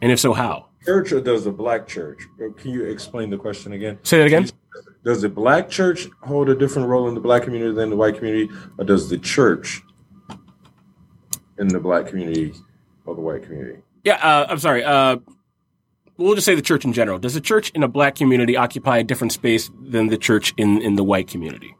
And 0.00 0.12
if 0.12 0.20
so, 0.20 0.32
how? 0.32 0.66
Church 0.84 1.12
or 1.12 1.20
does 1.20 1.44
the 1.44 1.50
black 1.50 1.86
church? 1.86 2.22
Can 2.58 2.70
you 2.70 2.84
explain 2.84 3.30
the 3.30 3.36
question 3.36 3.72
again? 3.72 3.98
Say 4.02 4.18
that 4.18 4.26
again. 4.26 4.48
Does 5.04 5.22
the 5.22 5.28
black 5.28 5.70
church 5.70 6.08
hold 6.22 6.48
a 6.48 6.54
different 6.54 6.88
role 6.88 7.08
in 7.08 7.14
the 7.14 7.20
black 7.20 7.44
community 7.44 7.74
than 7.74 7.90
the 7.90 7.96
white 7.96 8.16
community, 8.16 8.52
or 8.78 8.84
does 8.84 9.08
the 9.08 9.18
church 9.18 9.82
in 11.58 11.68
the 11.68 11.80
black 11.80 12.06
community 12.08 12.52
or 13.04 13.14
the 13.14 13.20
white 13.20 13.42
community? 13.42 13.80
Yeah, 14.04 14.16
uh, 14.16 14.46
I'm 14.48 14.58
sorry. 14.58 14.84
Uh, 14.84 15.18
we'll 16.16 16.34
just 16.34 16.44
say 16.44 16.54
the 16.54 16.62
church 16.62 16.84
in 16.84 16.92
general. 16.92 17.18
Does 17.18 17.34
the 17.34 17.40
church 17.40 17.70
in 17.70 17.82
a 17.82 17.88
black 17.88 18.14
community 18.16 18.56
occupy 18.56 18.98
a 18.98 19.04
different 19.04 19.32
space 19.32 19.70
than 19.80 20.08
the 20.08 20.18
church 20.18 20.52
in, 20.56 20.82
in 20.82 20.96
the 20.96 21.04
white 21.04 21.28
community? 21.28 21.74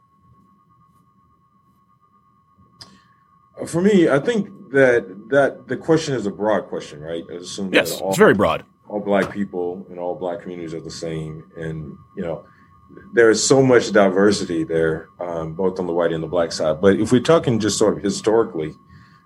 For 3.65 3.81
me, 3.81 4.07
I 4.07 4.19
think 4.19 4.49
that 4.71 5.29
that 5.29 5.67
the 5.67 5.77
question 5.77 6.15
is 6.15 6.25
a 6.25 6.31
broad 6.31 6.67
question, 6.67 7.01
right? 7.01 7.27
Assume 7.29 7.73
yes, 7.73 7.99
all, 7.99 8.09
it's 8.09 8.17
very 8.17 8.33
broad. 8.33 8.65
All 8.87 8.99
black 8.99 9.31
people 9.33 9.85
and 9.89 9.99
all 9.99 10.15
black 10.15 10.41
communities 10.41 10.73
are 10.73 10.81
the 10.81 10.91
same, 10.91 11.43
and 11.57 11.97
you 12.15 12.23
know 12.23 12.45
there 13.13 13.29
is 13.29 13.45
so 13.45 13.61
much 13.61 13.91
diversity 13.91 14.63
there, 14.63 15.09
um, 15.19 15.53
both 15.53 15.79
on 15.79 15.87
the 15.87 15.93
white 15.93 16.11
and 16.11 16.23
the 16.23 16.27
black 16.27 16.51
side. 16.51 16.81
But 16.81 16.99
if 16.99 17.11
we're 17.11 17.21
talking 17.21 17.59
just 17.59 17.77
sort 17.77 17.97
of 17.97 18.03
historically 18.03 18.73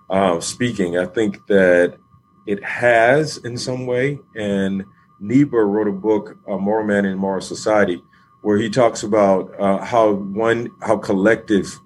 uh, 0.09 0.39
speaking, 0.39 0.97
I 0.97 1.05
think 1.05 1.45
that 1.47 1.97
it 2.45 2.63
has 2.63 3.37
in 3.37 3.57
some 3.57 3.85
way. 3.85 4.19
And 4.35 4.83
Niebuhr 5.19 5.67
wrote 5.67 5.87
a 5.87 5.91
book, 5.91 6.37
uh, 6.47 6.57
Moral 6.57 6.85
Man 6.85 7.05
and 7.05 7.13
Immoral 7.13 7.41
Society, 7.41 8.03
where 8.41 8.57
he 8.57 8.69
talks 8.69 9.03
about 9.03 9.53
uh, 9.59 9.77
how 9.79 10.13
one 10.13 10.71
how 10.81 10.97
collective 10.97 11.79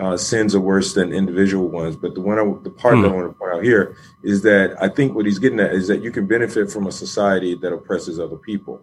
uh, 0.00 0.16
sins 0.16 0.54
are 0.54 0.60
worse 0.60 0.94
than 0.94 1.12
individual 1.12 1.68
ones. 1.68 1.94
But 1.96 2.14
the 2.14 2.20
one 2.20 2.38
I, 2.38 2.44
the 2.62 2.70
part 2.70 2.96
hmm. 2.96 3.02
that 3.02 3.12
I 3.12 3.14
want 3.14 3.32
to 3.32 3.38
point 3.38 3.54
out 3.54 3.62
here 3.62 3.96
is 4.22 4.42
that 4.42 4.76
I 4.80 4.88
think 4.88 5.14
what 5.14 5.26
he's 5.26 5.38
getting 5.38 5.60
at 5.60 5.72
is 5.72 5.88
that 5.88 6.02
you 6.02 6.10
can 6.10 6.26
benefit 6.26 6.70
from 6.70 6.86
a 6.86 6.92
society 6.92 7.54
that 7.56 7.72
oppresses 7.72 8.18
other 8.18 8.36
people. 8.36 8.80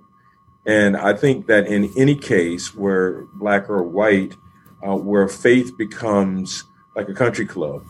And 0.65 0.97
I 0.97 1.13
think 1.13 1.47
that 1.47 1.67
in 1.67 1.91
any 1.97 2.15
case 2.15 2.75
where 2.75 3.25
black 3.35 3.69
or 3.69 3.83
white, 3.83 4.35
uh, 4.85 4.95
where 4.95 5.27
faith 5.27 5.77
becomes 5.77 6.63
like 6.95 7.09
a 7.09 7.13
country 7.13 7.45
club, 7.45 7.85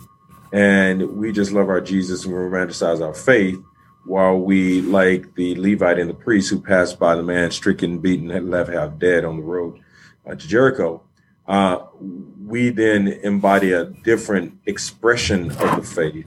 and 0.54 1.18
we 1.18 1.32
just 1.32 1.52
love 1.52 1.70
our 1.70 1.82
Jesus 1.82 2.24
and 2.24 2.34
we 2.34 2.40
romanticize 2.40 3.06
our 3.06 3.14
faith, 3.14 3.60
while 4.06 4.40
we 4.40 4.82
like 4.82 5.36
the 5.36 5.56
Levite 5.56 6.00
and 6.00 6.10
the 6.10 6.14
priest 6.14 6.50
who 6.50 6.62
passed 6.62 6.98
by 6.98 7.16
the 7.16 7.24
man 7.24 7.52
stricken, 7.52 8.00
beaten, 8.00 8.32
and 8.32 8.50
left 8.50 8.72
half 8.72 8.98
dead 8.98 9.26
on 9.26 9.36
the 9.36 9.44
road 9.44 9.80
uh, 10.26 10.34
to 10.34 10.48
Jericho. 10.48 11.04
Uh, 11.46 11.80
we 12.48 12.70
then 12.70 13.08
embody 13.24 13.74
a 13.74 13.86
different 13.86 14.58
expression 14.66 15.52
of 15.52 15.76
the 15.76 15.84
faith 15.84 16.26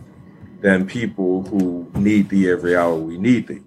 than 0.61 0.87
people 0.87 1.43
who 1.45 1.91
need 1.95 2.29
thee 2.29 2.51
every 2.51 2.77
hour 2.77 2.95
we 2.95 3.17
need 3.17 3.47
thee. 3.47 3.63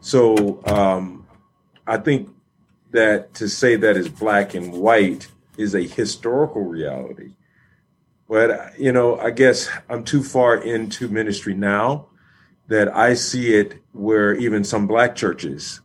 So 0.00 0.62
um, 0.66 1.26
I 1.86 1.96
think 1.96 2.28
that 2.90 3.32
to 3.34 3.48
say 3.48 3.76
that 3.76 3.96
is 3.96 4.08
black 4.08 4.54
and 4.54 4.72
white 4.72 5.28
is 5.56 5.74
a 5.74 5.82
historical 5.82 6.62
reality. 6.62 7.32
But, 8.28 8.78
you 8.78 8.92
know, 8.92 9.18
I 9.18 9.30
guess 9.30 9.70
I'm 9.88 10.04
too 10.04 10.22
far 10.22 10.56
into 10.56 11.08
ministry 11.08 11.54
now 11.54 12.08
that 12.68 12.94
I 12.94 13.14
see 13.14 13.54
it 13.54 13.82
where 13.92 14.34
even 14.34 14.62
some 14.64 14.86
black 14.86 15.14
churches 15.14 15.80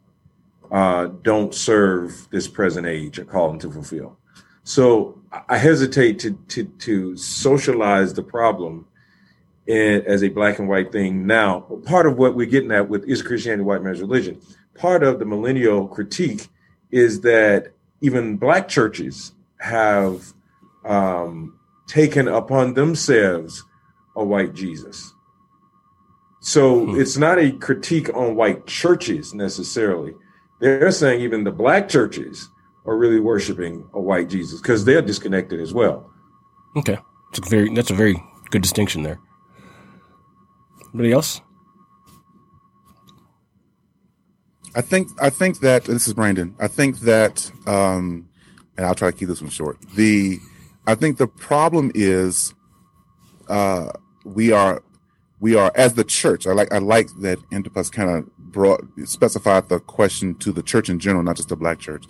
uh, 0.71 1.07
don't 1.21 1.53
serve 1.53 2.27
this 2.29 2.47
present 2.47 2.87
age 2.87 3.19
a 3.19 3.25
calling 3.25 3.59
to 3.59 3.71
fulfill. 3.71 4.17
So 4.63 5.18
I 5.31 5.57
hesitate 5.57 6.19
to 6.19 6.31
to 6.49 6.65
to 6.65 7.17
socialize 7.17 8.13
the 8.13 8.23
problem 8.23 8.87
in, 9.67 10.01
as 10.07 10.23
a 10.23 10.29
black 10.29 10.59
and 10.59 10.67
white 10.67 10.91
thing 10.91 11.27
now. 11.27 11.61
Part 11.85 12.07
of 12.07 12.17
what 12.17 12.35
we're 12.35 12.47
getting 12.47 12.71
at 12.71 12.89
with 12.89 13.03
is 13.05 13.21
Christianity 13.21 13.63
white 13.63 13.83
man's 13.83 14.01
religion. 14.01 14.41
Part 14.75 15.03
of 15.03 15.19
the 15.19 15.25
millennial 15.25 15.87
critique 15.87 16.47
is 16.91 17.21
that 17.21 17.73
even 18.01 18.37
black 18.37 18.67
churches 18.67 19.33
have 19.59 20.33
um, 20.85 21.59
taken 21.87 22.27
upon 22.27 22.73
themselves 22.73 23.63
a 24.15 24.23
white 24.23 24.53
Jesus. 24.53 25.13
So 26.41 26.85
hmm. 26.85 26.99
it's 26.99 27.17
not 27.17 27.37
a 27.37 27.51
critique 27.51 28.09
on 28.15 28.35
white 28.35 28.65
churches 28.65 29.33
necessarily. 29.33 30.13
They're 30.59 30.91
saying 30.91 31.21
even 31.21 31.43
the 31.43 31.51
black 31.51 31.87
churches 31.87 32.49
are 32.89 32.97
really 32.97 33.19
worshiping 33.19 33.87
a 33.93 34.01
white 34.01 34.29
Jesus 34.29 34.61
because 34.61 34.85
they're 34.85 35.01
disconnected 35.01 35.59
as 35.59 35.73
well. 35.73 36.11
Okay, 36.75 36.97
that's 37.31 37.47
a 37.47 37.49
very 37.49 37.73
that's 37.73 37.91
a 37.91 37.95
very 37.95 38.21
good 38.49 38.61
distinction 38.61 39.03
there. 39.03 39.19
Anybody 40.93 41.11
else? 41.11 41.41
I 44.75 44.81
think 44.81 45.09
I 45.21 45.29
think 45.29 45.59
that 45.59 45.85
this 45.85 46.07
is 46.07 46.13
Brandon. 46.13 46.55
I 46.59 46.67
think 46.67 46.99
that, 46.99 47.51
um, 47.65 48.29
and 48.77 48.85
I'll 48.85 48.95
try 48.95 49.11
to 49.11 49.17
keep 49.17 49.27
this 49.27 49.41
one 49.41 49.49
short. 49.49 49.77
The 49.95 50.39
I 50.87 50.95
think 50.95 51.17
the 51.17 51.27
problem 51.27 51.91
is 51.95 52.53
uh, 53.47 53.91
we 54.23 54.51
are 54.51 54.83
we 55.39 55.55
are 55.55 55.71
as 55.75 55.93
the 55.93 56.03
church. 56.03 56.45
I 56.47 56.51
like 56.51 56.71
I 56.71 56.77
like 56.77 57.07
that 57.21 57.39
Antipas 57.51 57.89
kind 57.89 58.09
of 58.09 58.37
brought 58.37 58.81
specified 59.05 59.69
the 59.69 59.79
question 59.79 60.35
to 60.35 60.51
the 60.51 60.63
church 60.63 60.89
in 60.89 60.99
general, 60.99 61.23
not 61.23 61.37
just 61.37 61.49
the 61.49 61.55
black 61.55 61.79
church. 61.79 62.05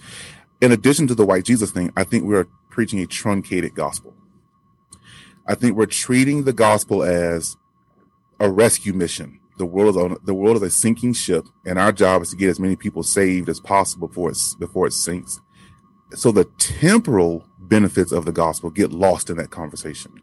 In 0.61 0.71
addition 0.71 1.07
to 1.07 1.15
the 1.15 1.25
white 1.25 1.45
Jesus 1.45 1.71
thing, 1.71 1.91
I 1.95 2.03
think 2.03 2.23
we're 2.23 2.47
preaching 2.69 2.99
a 2.99 3.05
truncated 3.05 3.75
gospel. 3.75 4.13
I 5.47 5.55
think 5.55 5.75
we're 5.75 5.85
treating 5.85 6.43
the 6.43 6.53
gospel 6.53 7.03
as 7.03 7.57
a 8.39 8.51
rescue 8.51 8.93
mission. 8.93 9.39
The 9.57 9.65
world 9.65 9.95
is 9.95 10.01
on, 10.01 10.17
the 10.23 10.33
world 10.33 10.57
is 10.57 10.63
a 10.63 10.71
sinking 10.71 11.13
ship, 11.13 11.45
and 11.65 11.77
our 11.79 11.91
job 11.91 12.21
is 12.21 12.29
to 12.29 12.35
get 12.35 12.49
as 12.49 12.59
many 12.59 12.75
people 12.75 13.03
saved 13.03 13.49
as 13.49 13.59
possible 13.59 14.07
before 14.07 14.31
before 14.59 14.87
it 14.87 14.93
sinks. 14.93 15.39
So 16.11 16.31
the 16.31 16.45
temporal 16.57 17.45
benefits 17.57 18.11
of 18.11 18.25
the 18.25 18.31
gospel 18.31 18.69
get 18.69 18.91
lost 18.91 19.29
in 19.29 19.37
that 19.37 19.51
conversation. 19.51 20.21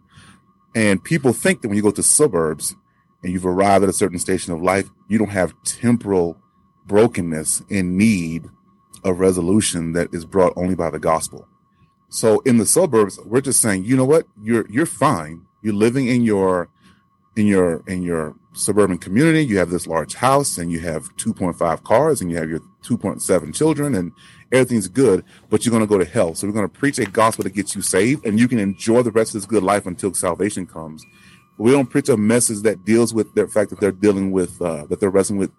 And 0.75 1.03
people 1.03 1.33
think 1.33 1.63
that 1.63 1.69
when 1.69 1.77
you 1.77 1.83
go 1.83 1.91
to 1.91 2.03
suburbs, 2.03 2.75
and 3.23 3.33
you've 3.33 3.47
arrived 3.47 3.83
at 3.83 3.91
a 3.91 3.95
certain 3.95 4.19
station 4.19 4.53
of 4.53 4.63
life, 4.63 4.89
you 5.09 5.19
don't 5.19 5.31
have 5.31 5.55
temporal 5.65 6.39
brokenness 6.87 7.63
in 7.69 7.97
need 7.97 8.45
of 9.07 9.21
resolution 9.21 9.93
that 9.93 10.13
is 10.13 10.25
brought 10.25 10.53
only 10.57 10.75
by 10.75 10.91
the 10.91 10.99
gospel. 10.99 11.47
So 12.09 12.41
in 12.41 12.59
the 12.59 12.67
suburbs, 12.67 13.19
we're 13.25 13.41
just 13.41 13.61
saying, 13.61 13.85
you 13.85 13.97
know 13.97 14.05
what, 14.05 14.27
you're 14.43 14.67
you're 14.71 14.87
fine. 14.87 15.47
You're 15.63 15.75
living 15.75 16.09
in 16.09 16.23
your 16.23 16.69
in 17.37 17.47
your 17.47 17.83
in 17.87 18.03
your 18.03 18.35
suburban 18.53 18.99
community. 18.99 19.45
You 19.45 19.59
have 19.59 19.71
this 19.71 19.87
large 19.87 20.15
house, 20.15 20.59
and 20.59 20.71
you 20.71 20.81
have 20.81 21.15
2.5 21.17 21.83
cars, 21.83 22.21
and 22.21 22.31
you 22.31 22.37
have 22.37 22.49
your 22.49 22.61
2.7 22.85 23.55
children, 23.55 23.95
and 23.95 24.13
everything's 24.53 24.89
good. 24.89 25.25
But 25.51 25.65
you're 25.65 25.73
going 25.73 25.83
to 25.83 25.89
go 25.89 25.99
to 25.99 26.05
hell. 26.05 26.35
So 26.35 26.47
we're 26.47 26.55
going 26.55 26.69
to 26.69 26.79
preach 26.79 26.99
a 26.99 27.07
gospel 27.07 27.45
that 27.45 27.55
gets 27.55 27.75
you 27.75 27.83
saved, 27.83 28.25
and 28.25 28.39
you 28.39 28.49
can 28.49 28.59
enjoy 28.59 29.03
the 29.03 29.11
rest 29.11 29.35
of 29.35 29.41
this 29.41 29.47
good 29.47 29.63
life 29.63 29.87
until 29.87 30.15
salvation 30.15 30.67
comes 30.67 31.05
we 31.59 31.71
don't 31.71 31.89
preach 31.89 32.09
a 32.09 32.17
message 32.17 32.63
that 32.63 32.85
deals 32.85 33.15
with 33.15 33.35
the 33.35 33.49
fact 33.49 33.71
that 33.71 33.81
they're 33.81 33.93
dealing 33.93 34.31
with 34.31 34.61
uh, 34.61 34.85
that 34.87 35.01
they're 35.01 35.11
wrestling 35.11 35.39
with 35.39 35.51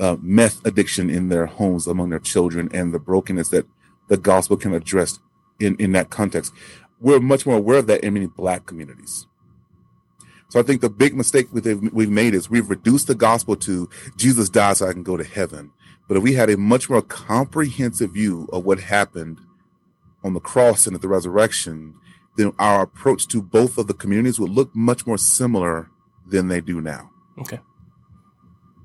uh, 0.00 0.16
meth 0.20 0.64
addiction 0.64 1.10
in 1.10 1.28
their 1.28 1.46
homes 1.46 1.86
among 1.86 2.10
their 2.10 2.18
children 2.18 2.68
and 2.72 2.92
the 2.92 2.98
brokenness 2.98 3.48
that 3.50 3.66
the 4.08 4.16
gospel 4.16 4.56
can 4.56 4.72
address 4.74 5.18
in 5.60 5.76
in 5.76 5.92
that 5.92 6.10
context. 6.10 6.52
We're 7.00 7.20
much 7.20 7.46
more 7.46 7.56
aware 7.56 7.78
of 7.78 7.86
that 7.88 8.02
in 8.02 8.14
many 8.14 8.26
black 8.26 8.66
communities. 8.66 9.26
So 10.48 10.58
I 10.58 10.62
think 10.62 10.80
the 10.80 10.88
big 10.88 11.14
mistake 11.14 11.48
we've 11.52 12.10
made 12.10 12.34
is 12.34 12.48
we've 12.48 12.70
reduced 12.70 13.06
the 13.06 13.14
gospel 13.14 13.54
to 13.56 13.88
Jesus 14.16 14.48
died 14.48 14.78
so 14.78 14.88
I 14.88 14.94
can 14.94 15.02
go 15.02 15.16
to 15.16 15.24
heaven. 15.24 15.72
But 16.08 16.16
if 16.16 16.22
we 16.22 16.32
had 16.32 16.48
a 16.48 16.56
much 16.56 16.88
more 16.88 17.02
comprehensive 17.02 18.14
view 18.14 18.48
of 18.50 18.64
what 18.64 18.80
happened 18.80 19.40
on 20.24 20.32
the 20.32 20.40
cross 20.40 20.86
and 20.86 20.96
at 20.96 21.02
the 21.02 21.08
resurrection, 21.08 21.94
then 22.36 22.52
our 22.58 22.82
approach 22.82 23.28
to 23.28 23.42
both 23.42 23.76
of 23.76 23.88
the 23.88 23.94
communities 23.94 24.40
would 24.40 24.50
look 24.50 24.74
much 24.74 25.06
more 25.06 25.18
similar 25.18 25.90
than 26.26 26.48
they 26.48 26.62
do 26.62 26.80
now. 26.80 27.10
Okay. 27.38 27.60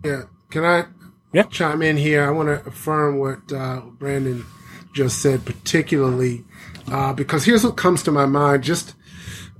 Yeah. 0.03 0.23
Can 0.49 0.65
I 0.65 0.85
yeah. 1.33 1.43
chime 1.43 1.81
in 1.81 1.97
here? 1.97 2.25
I 2.25 2.31
want 2.31 2.47
to 2.47 2.67
affirm 2.67 3.19
what 3.19 3.51
uh, 3.51 3.81
Brandon 3.81 4.45
just 4.93 5.21
said, 5.21 5.45
particularly 5.45 6.43
uh, 6.91 7.13
because 7.13 7.45
here's 7.45 7.63
what 7.63 7.77
comes 7.77 8.03
to 8.03 8.11
my 8.11 8.25
mind 8.25 8.63
just 8.63 8.95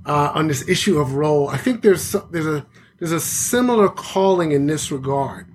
uh, 0.06 0.32
on 0.34 0.48
this 0.48 0.66
issue 0.68 0.98
of 0.98 1.14
role. 1.14 1.48
I 1.48 1.56
think 1.56 1.82
there's 1.82 2.12
there's 2.30 2.46
a 2.46 2.66
there's 2.98 3.12
a 3.12 3.20
similar 3.20 3.88
calling 3.88 4.52
in 4.52 4.66
this 4.66 4.90
regard 4.90 5.46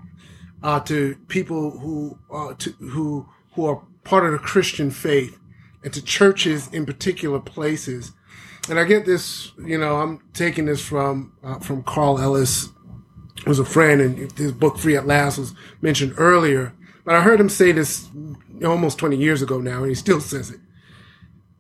uh, 0.62 0.80
to 0.82 1.16
people 1.28 1.72
who 1.80 2.18
uh, 2.32 2.54
to, 2.56 2.72
who 2.74 3.28
who 3.54 3.66
are 3.66 3.82
part 4.04 4.26
of 4.26 4.34
the 4.34 4.40
Christian 4.40 4.92
faith 4.92 5.38
and 5.84 5.94
to 5.94 6.04
churches 6.04 6.68
in 6.74 6.86
particular 6.86 7.40
places 7.40 8.12
and 8.70 8.80
I 8.80 8.84
get 8.84 9.06
this, 9.06 9.52
you 9.66 9.78
know, 9.78 9.98
I'm 9.98 10.20
taking 10.34 10.66
this 10.66 10.82
from 10.82 11.34
uh, 11.44 11.60
from 11.60 11.84
Carl 11.84 12.20
Ellis, 12.20 12.70
who's 13.46 13.60
a 13.60 13.66
friend, 13.66 14.02
and 14.02 14.32
his 14.38 14.52
book 14.52 14.78
Free 14.78 14.98
at 14.98 15.08
Last 15.08 15.38
was 15.38 15.54
mentioned 15.82 16.14
earlier. 16.18 16.74
But 17.06 17.16
I 17.16 17.22
heard 17.22 17.40
him 17.40 17.50
say 17.50 17.72
this 17.72 18.08
almost 18.64 18.98
20 18.98 19.18
years 19.18 19.42
ago 19.42 19.60
now, 19.60 19.80
and 19.80 19.90
he 19.90 19.96
still 19.96 20.22
says 20.22 20.52
it. 20.52 20.60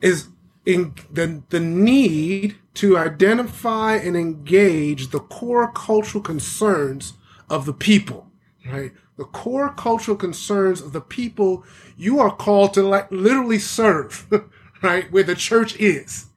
Is 0.02 0.28
in 0.66 0.94
the 1.12 1.44
the 1.50 1.60
need 1.60 2.58
to 2.76 2.98
identify 2.98 3.96
and 3.96 4.16
engage 4.16 5.10
the 5.10 5.20
core 5.20 5.72
cultural 5.72 6.24
concerns 6.24 7.14
of 7.50 7.66
the 7.66 7.74
people, 7.74 8.28
right? 8.66 8.92
the 9.20 9.26
core 9.26 9.74
cultural 9.74 10.16
concerns 10.16 10.80
of 10.80 10.94
the 10.94 11.02
people 11.02 11.66
you 11.98 12.22
are 12.22 12.34
called 12.34 12.74
to 12.74 12.82
like 12.82 13.12
literally 13.12 13.60
serve, 13.60 14.26
right? 14.82 15.12
Where 15.12 15.24
the 15.24 15.36
church 15.36 15.76
is, 15.76 16.28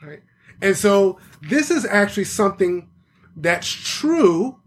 right? 0.00 0.22
And 0.62 0.76
so 0.76 1.18
this 1.42 1.72
is 1.72 1.84
actually 1.84 2.24
something 2.24 2.88
that's 3.36 3.68
true 3.68 4.59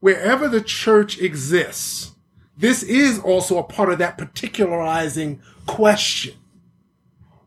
wherever 0.00 0.48
the 0.48 0.60
church 0.60 1.18
exists. 1.20 2.12
This 2.56 2.82
is 2.82 3.18
also 3.20 3.58
a 3.58 3.62
part 3.62 3.90
of 3.90 3.98
that 3.98 4.18
particularizing 4.18 5.40
question. 5.66 6.34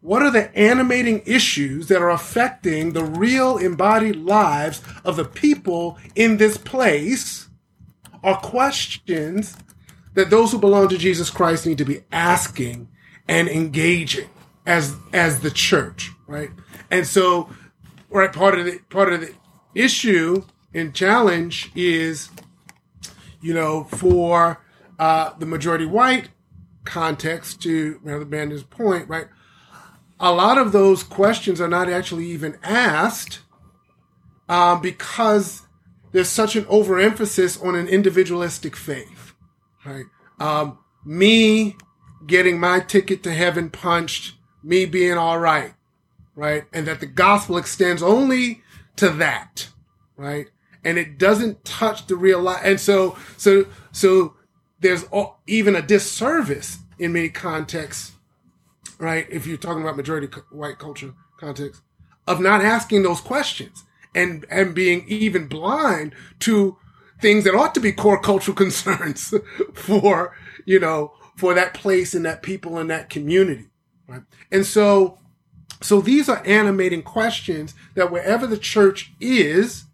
What 0.01 0.21
are 0.21 0.31
the 0.31 0.55
animating 0.57 1.21
issues 1.25 1.87
that 1.87 2.01
are 2.01 2.09
affecting 2.09 2.93
the 2.93 3.05
real 3.05 3.57
embodied 3.57 4.17
lives 4.17 4.81
of 5.05 5.15
the 5.15 5.25
people 5.25 5.97
in 6.15 6.37
this 6.37 6.57
place? 6.57 7.47
Are 8.23 8.37
questions 8.37 9.57
that 10.13 10.29
those 10.29 10.51
who 10.51 10.57
belong 10.57 10.89
to 10.89 10.97
Jesus 10.97 11.29
Christ 11.29 11.65
need 11.65 11.77
to 11.77 11.85
be 11.85 12.01
asking 12.11 12.89
and 13.27 13.47
engaging 13.47 14.29
as 14.65 14.95
as 15.11 15.41
the 15.41 15.51
church, 15.51 16.11
right? 16.27 16.49
And 16.89 17.05
so, 17.05 17.49
right, 18.09 18.31
part 18.31 18.57
of 18.57 18.65
the 18.65 18.79
part 18.89 19.11
of 19.11 19.21
the 19.21 19.33
issue 19.75 20.43
and 20.73 20.93
challenge 20.93 21.71
is, 21.75 22.29
you 23.41 23.53
know, 23.53 23.83
for 23.85 24.63
uh, 24.99 25.33
the 25.37 25.45
majority 25.45 25.85
white 25.85 26.29
context, 26.85 27.61
to 27.61 27.99
Brother 27.99 28.25
Brandon's 28.25 28.63
point, 28.63 29.07
right? 29.07 29.27
A 30.19 30.31
lot 30.31 30.57
of 30.57 30.71
those 30.71 31.03
questions 31.03 31.59
are 31.61 31.67
not 31.67 31.89
actually 31.89 32.25
even 32.27 32.57
asked 32.63 33.41
um, 34.49 34.81
because 34.81 35.63
there's 36.11 36.29
such 36.29 36.55
an 36.55 36.65
overemphasis 36.67 37.59
on 37.61 37.75
an 37.75 37.87
individualistic 37.87 38.75
faith, 38.75 39.33
right? 39.85 40.05
Um, 40.39 40.79
me 41.05 41.75
getting 42.25 42.59
my 42.59 42.79
ticket 42.79 43.23
to 43.23 43.33
heaven 43.33 43.69
punched, 43.69 44.35
me 44.63 44.85
being 44.85 45.17
all 45.17 45.39
right, 45.39 45.73
right? 46.35 46.65
And 46.71 46.87
that 46.87 46.99
the 46.99 47.05
gospel 47.05 47.57
extends 47.57 48.03
only 48.03 48.61
to 48.97 49.09
that, 49.09 49.69
right? 50.15 50.47
And 50.83 50.97
it 50.97 51.17
doesn't 51.17 51.63
touch 51.63 52.07
the 52.07 52.15
real 52.15 52.41
life. 52.41 52.61
And 52.63 52.79
so, 52.79 53.17
so, 53.37 53.65
so 53.91 54.35
there's 54.79 55.05
even 55.47 55.75
a 55.75 55.81
disservice 55.81 56.79
in 56.99 57.13
many 57.13 57.29
contexts, 57.29 58.11
right? 58.99 59.25
If 59.29 59.47
you're 59.47 59.57
talking 59.57 59.81
about 59.81 59.97
majority 59.97 60.27
white 60.51 60.79
culture 60.79 61.13
context 61.39 61.81
of 62.27 62.39
not 62.39 62.61
asking 62.61 63.03
those 63.03 63.21
questions 63.21 63.83
and, 64.15 64.45
and 64.49 64.75
being 64.75 65.05
even 65.07 65.47
blind 65.47 66.13
to 66.39 66.77
things 67.21 67.43
that 67.43 67.55
ought 67.55 67.73
to 67.73 67.79
be 67.79 67.91
core 67.91 68.19
cultural 68.19 68.55
concerns 68.63 69.33
for, 69.73 70.35
you 70.65 70.79
know, 70.79 71.13
for 71.37 71.53
that 71.53 71.73
place 71.73 72.13
and 72.13 72.25
that 72.25 72.43
people 72.43 72.77
and 72.77 72.89
that 72.89 73.09
community. 73.09 73.67
Right. 74.07 74.21
And 74.51 74.65
so, 74.65 75.17
so 75.81 76.01
these 76.01 76.29
are 76.29 76.45
animating 76.45 77.01
questions 77.01 77.73
that 77.95 78.11
wherever 78.11 78.47
the 78.47 78.57
church 78.57 79.13
is, 79.19 79.85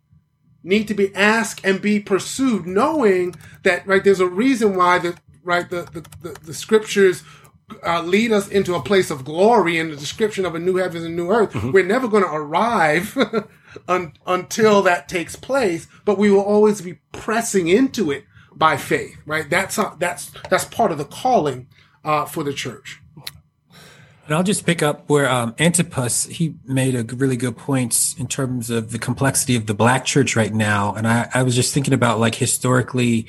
need 0.63 0.87
to 0.87 0.93
be 0.93 1.13
asked 1.15 1.61
and 1.63 1.81
be 1.81 1.99
pursued, 1.99 2.65
knowing 2.65 3.35
that, 3.63 3.85
right, 3.87 4.03
there's 4.03 4.19
a 4.19 4.27
reason 4.27 4.75
why 4.75 4.99
the, 4.99 5.17
right, 5.43 5.69
the, 5.69 5.83
the, 5.83 6.29
the, 6.29 6.39
the 6.45 6.53
scriptures 6.53 7.23
uh, 7.85 8.01
lead 8.01 8.31
us 8.31 8.47
into 8.47 8.75
a 8.75 8.81
place 8.81 9.11
of 9.11 9.23
glory 9.23 9.77
in 9.77 9.89
the 9.89 9.95
description 9.95 10.45
of 10.45 10.55
a 10.55 10.59
new 10.59 10.77
heavens 10.77 11.05
and 11.05 11.15
new 11.15 11.29
earth. 11.29 11.53
Mm-hmm. 11.53 11.71
We're 11.71 11.85
never 11.85 12.07
going 12.07 12.23
to 12.23 12.31
arrive 12.31 13.17
un- 13.87 14.13
until 14.25 14.81
that 14.83 15.07
takes 15.07 15.35
place, 15.35 15.87
but 16.05 16.17
we 16.17 16.31
will 16.31 16.41
always 16.41 16.81
be 16.81 16.99
pressing 17.11 17.67
into 17.67 18.11
it 18.11 18.25
by 18.53 18.77
faith, 18.77 19.17
right? 19.25 19.49
That's, 19.49 19.77
uh, 19.77 19.95
that's, 19.99 20.31
that's 20.49 20.65
part 20.65 20.91
of 20.91 20.97
the 20.97 21.05
calling, 21.05 21.67
uh, 22.03 22.25
for 22.25 22.43
the 22.43 22.53
church. 22.53 23.01
And 24.29 24.35
I'll 24.35 24.43
just 24.43 24.63
pick 24.63 24.83
up 24.83 25.09
where 25.09 25.27
um, 25.27 25.55
Antipas 25.57 26.25
he 26.25 26.53
made 26.63 26.93
a 26.93 27.03
really 27.15 27.35
good 27.35 27.57
point 27.57 28.13
in 28.19 28.27
terms 28.27 28.69
of 28.69 28.91
the 28.91 28.99
complexity 28.99 29.55
of 29.55 29.65
the 29.65 29.73
Black 29.73 30.05
church 30.05 30.35
right 30.35 30.53
now. 30.53 30.93
And 30.93 31.07
I, 31.07 31.27
I 31.33 31.41
was 31.41 31.55
just 31.55 31.73
thinking 31.73 31.95
about 31.95 32.19
like 32.19 32.35
historically, 32.35 33.25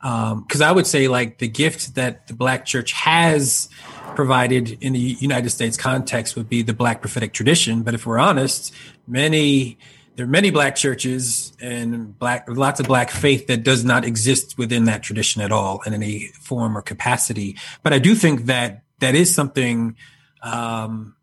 because 0.00 0.60
um, 0.60 0.62
I 0.62 0.72
would 0.72 0.88
say 0.88 1.06
like 1.06 1.38
the 1.38 1.46
gift 1.46 1.94
that 1.94 2.26
the 2.26 2.34
Black 2.34 2.64
church 2.64 2.90
has 2.94 3.68
provided 4.16 4.76
in 4.82 4.94
the 4.94 4.98
United 4.98 5.50
States 5.50 5.76
context 5.76 6.34
would 6.34 6.48
be 6.48 6.62
the 6.62 6.74
Black 6.74 7.00
prophetic 7.00 7.32
tradition. 7.32 7.84
But 7.84 7.94
if 7.94 8.04
we're 8.04 8.18
honest, 8.18 8.74
many 9.06 9.78
there 10.16 10.24
are 10.24 10.28
many 10.28 10.50
Black 10.50 10.74
churches 10.74 11.52
and 11.60 12.18
black 12.18 12.46
lots 12.48 12.80
of 12.80 12.88
Black 12.88 13.12
faith 13.12 13.46
that 13.46 13.62
does 13.62 13.84
not 13.84 14.04
exist 14.04 14.58
within 14.58 14.86
that 14.86 15.04
tradition 15.04 15.42
at 15.42 15.52
all 15.52 15.80
in 15.86 15.94
any 15.94 16.26
form 16.40 16.76
or 16.76 16.82
capacity. 16.82 17.56
But 17.84 17.92
I 17.92 18.00
do 18.00 18.16
think 18.16 18.46
that 18.46 18.82
that 18.98 19.14
is 19.14 19.32
something 19.32 19.94
um, 20.42 21.16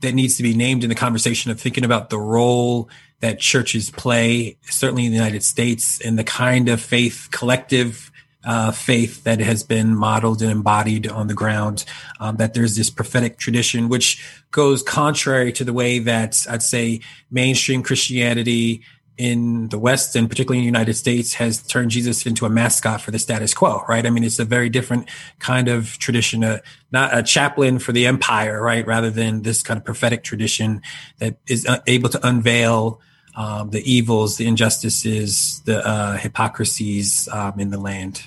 that 0.00 0.14
needs 0.14 0.36
to 0.36 0.42
be 0.42 0.54
named 0.54 0.82
in 0.82 0.88
the 0.88 0.94
conversation 0.94 1.50
of 1.50 1.60
thinking 1.60 1.84
about 1.84 2.10
the 2.10 2.18
role 2.18 2.88
that 3.20 3.40
churches 3.40 3.90
play, 3.90 4.58
certainly 4.62 5.06
in 5.06 5.10
the 5.10 5.16
United 5.16 5.42
States, 5.42 6.00
and 6.00 6.18
the 6.18 6.24
kind 6.24 6.68
of 6.68 6.80
faith, 6.80 7.28
collective 7.30 8.10
uh, 8.44 8.70
faith 8.70 9.24
that 9.24 9.40
has 9.40 9.64
been 9.64 9.94
modeled 9.94 10.40
and 10.40 10.50
embodied 10.50 11.08
on 11.08 11.26
the 11.26 11.34
ground. 11.34 11.84
Um, 12.20 12.36
that 12.36 12.54
there's 12.54 12.76
this 12.76 12.90
prophetic 12.90 13.38
tradition, 13.38 13.88
which 13.88 14.24
goes 14.50 14.82
contrary 14.82 15.52
to 15.52 15.64
the 15.64 15.72
way 15.72 15.98
that 15.98 16.46
I'd 16.48 16.62
say 16.62 17.00
mainstream 17.30 17.82
Christianity 17.82 18.82
in 19.18 19.68
the 19.68 19.78
West 19.78 20.14
and 20.14 20.28
particularly 20.28 20.58
in 20.58 20.62
the 20.62 20.78
United 20.78 20.94
States 20.94 21.34
has 21.34 21.62
turned 21.62 21.90
Jesus 21.90 22.26
into 22.26 22.44
a 22.44 22.50
mascot 22.50 23.00
for 23.00 23.10
the 23.10 23.18
status 23.18 23.54
quo, 23.54 23.82
right? 23.88 24.04
I 24.04 24.10
mean, 24.10 24.24
it's 24.24 24.38
a 24.38 24.44
very 24.44 24.68
different 24.68 25.08
kind 25.38 25.68
of 25.68 25.98
tradition, 25.98 26.44
uh, 26.44 26.58
not 26.92 27.16
a 27.16 27.22
chaplain 27.22 27.78
for 27.78 27.92
the 27.92 28.06
empire, 28.06 28.60
right? 28.62 28.86
Rather 28.86 29.10
than 29.10 29.42
this 29.42 29.62
kind 29.62 29.78
of 29.78 29.84
prophetic 29.84 30.22
tradition 30.22 30.82
that 31.18 31.38
is 31.48 31.66
uh, 31.66 31.80
able 31.86 32.10
to 32.10 32.26
unveil 32.26 33.00
um, 33.36 33.70
the 33.70 33.90
evils, 33.90 34.36
the 34.36 34.46
injustices, 34.46 35.62
the 35.64 35.86
uh, 35.86 36.16
hypocrisies 36.16 37.28
um, 37.32 37.58
in 37.58 37.70
the 37.70 37.78
land. 37.78 38.24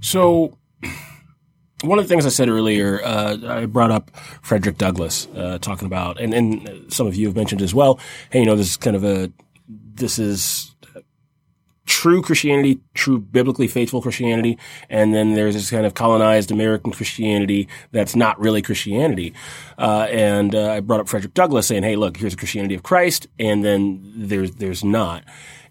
So, 0.00 0.58
one 1.82 1.98
of 1.98 2.04
the 2.04 2.08
things 2.08 2.26
I 2.26 2.30
said 2.30 2.48
earlier, 2.48 3.02
uh, 3.04 3.38
I 3.46 3.66
brought 3.66 3.90
up 3.90 4.10
Frederick 4.42 4.78
Douglass, 4.78 5.28
uh, 5.34 5.58
talking 5.58 5.86
about, 5.86 6.20
and, 6.20 6.34
and 6.34 6.92
some 6.92 7.06
of 7.06 7.14
you 7.14 7.26
have 7.26 7.36
mentioned 7.36 7.62
as 7.62 7.74
well. 7.74 7.98
Hey, 8.30 8.40
you 8.40 8.46
know, 8.46 8.56
this 8.56 8.70
is 8.70 8.76
kind 8.76 8.96
of 8.96 9.04
a 9.04 9.32
this 9.94 10.18
is 10.18 10.74
true 11.86 12.22
Christianity, 12.22 12.80
true 12.94 13.18
biblically 13.18 13.68
faithful 13.68 14.02
Christianity, 14.02 14.58
and 14.88 15.14
then 15.14 15.34
there's 15.34 15.54
this 15.54 15.70
kind 15.70 15.86
of 15.86 15.94
colonized 15.94 16.50
American 16.50 16.92
Christianity 16.92 17.68
that's 17.92 18.16
not 18.16 18.38
really 18.38 18.62
Christianity. 18.62 19.34
Uh, 19.78 20.06
and 20.10 20.54
uh, 20.54 20.72
I 20.72 20.80
brought 20.80 21.00
up 21.00 21.08
Frederick 21.08 21.34
Douglass 21.34 21.66
saying, 21.66 21.82
"Hey, 21.82 21.96
look, 21.96 22.16
here's 22.16 22.34
a 22.34 22.36
Christianity 22.36 22.74
of 22.74 22.82
Christ," 22.82 23.26
and 23.38 23.64
then 23.64 24.12
there's 24.16 24.52
there's 24.52 24.84
not. 24.84 25.24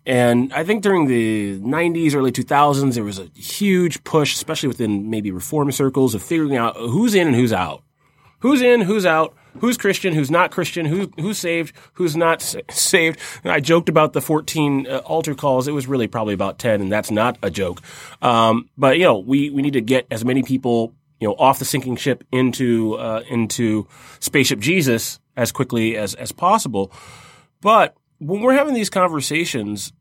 And 0.05 0.51
I 0.53 0.65
think 0.65 0.83
during 0.83 1.07
the 1.07 1.59
90s, 1.59 2.13
early 2.13 2.31
2000s, 2.33 2.95
there 2.95 3.05
was 3.05 3.19
a 3.19 3.29
huge 3.35 4.03
push, 4.03 4.33
especially 4.33 4.67
within 4.67 5.09
maybe 5.09 5.31
reform 5.31 5.71
circles, 5.71 6.13
of 6.13 6.21
figuring 6.21 6.57
out 6.57 6.75
who's 6.75 7.15
in 7.15 7.27
and 7.27 7.35
who's 7.35 7.53
out. 7.53 7.83
Who's 8.39 8.61
in, 8.61 8.81
who's 8.81 9.05
out, 9.05 9.33
who's 9.59 9.77
Christian, 9.77 10.13
who's 10.13 10.31
not 10.31 10.51
Christian, 10.51 10.85
who 10.85 11.11
who's 11.19 11.37
saved, 11.37 11.75
who's 11.93 12.15
not 12.15 12.41
saved. 12.69 13.19
I 13.43 13.59
joked 13.59 13.89
about 13.89 14.13
the 14.13 14.21
14 14.21 14.87
uh, 14.87 14.97
altar 14.99 15.35
calls. 15.35 15.67
It 15.67 15.73
was 15.73 15.87
really 15.87 16.07
probably 16.07 16.33
about 16.33 16.59
10, 16.59 16.81
and 16.81 16.91
that's 16.91 17.11
not 17.11 17.37
a 17.41 17.49
joke. 17.49 17.81
Um, 18.21 18.69
but 18.77 18.97
you 18.97 19.03
know, 19.03 19.19
we 19.19 19.49
we 19.49 19.61
need 19.61 19.73
to 19.73 19.81
get 19.81 20.07
as 20.11 20.23
many 20.25 20.43
people 20.43 20.93
you 21.19 21.27
know 21.27 21.35
off 21.35 21.59
the 21.59 21.65
sinking 21.65 21.95
ship 21.95 22.23
into 22.31 22.95
uh, 22.95 23.23
into 23.29 23.87
spaceship 24.19 24.59
Jesus 24.59 25.19
as 25.35 25.51
quickly 25.51 25.95
as 25.97 26.13
as 26.15 26.31
possible. 26.31 26.91
But 27.61 27.95
when 28.19 28.41
we're 28.41 28.53
having 28.53 28.73
these 28.73 28.89
conversations, 28.89 29.93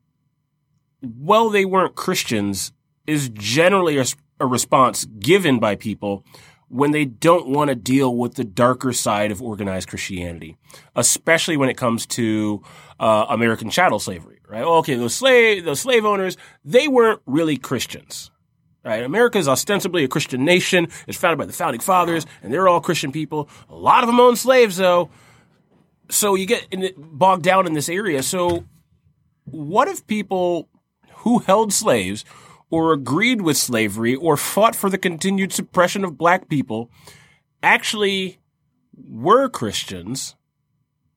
well, 1.01 1.51
they 1.51 1.65
weren't 1.65 1.95
Christians 1.95 2.73
is 3.07 3.31
generally 3.31 3.99
a, 3.99 4.05
a 4.41 4.47
response 4.47 5.05
given 5.05 5.59
by 5.59 5.75
people 5.75 6.25
when 6.73 6.91
they 6.91 7.05
don't 7.05 7.49
want 7.49 7.68
to 7.68 7.75
deal 7.75 8.16
with 8.16 8.35
the 8.35 8.45
darker 8.45 8.95
side 8.95 9.31
of 9.31 9.43
organized 9.43 9.89
Christianity, 9.89 10.57
especially 10.97 11.59
when 11.59 11.68
it 11.68 11.77
comes 11.77 12.07
to 12.07 12.62
uh, 12.99 13.27
American 13.29 13.68
chattel 13.68 13.99
slavery, 13.99 14.39
right? 14.49 14.64
Okay, 14.64 14.95
those 14.95 15.14
slave 15.14 15.66
those 15.66 15.81
slave 15.81 16.07
owners 16.07 16.39
they 16.64 16.89
weren't 16.89 17.20
really 17.27 17.59
Christians. 17.59 18.31
Right? 18.85 19.05
America 19.05 19.39
is 19.39 19.47
ostensibly 19.47 20.03
a 20.03 20.09
Christian 20.09 20.45
nation. 20.45 20.89
It's 21.07 21.16
founded 21.16 21.39
by 21.39 21.47
the 21.47 21.53
founding 21.53 21.81
fathers, 21.81 22.27
and 22.43 22.53
they're 22.53 22.66
all 22.66 22.81
Christian 22.81 23.12
people. 23.12 23.49
A 23.68 23.77
lot 23.77 24.03
of 24.03 24.09
them 24.09 24.18
own 24.18 24.35
slaves, 24.35 24.77
though. 24.77 25.09
So 26.11 26.35
you 26.35 26.47
get 26.47 26.66
bogged 26.97 27.45
down 27.45 27.68
in 27.68 27.75
this 27.75 27.89
area. 27.89 28.25
So, 28.25 28.64
what 29.45 29.87
if 29.87 30.05
people 30.09 30.68
who 31.18 31.39
held 31.39 31.73
slaves 31.73 32.25
or 32.73 32.93
agreed 32.93 33.43
with 33.43 33.57
slavery 33.57 34.16
or 34.16 34.37
fought 34.37 34.75
for 34.75 34.91
the 34.91 34.99
continued 34.99 35.53
suppression 35.53 36.05
of 36.05 36.18
black 36.18 36.49
people 36.49 36.91
actually 37.62 38.41
were 38.97 39.49
Christians 39.49 40.35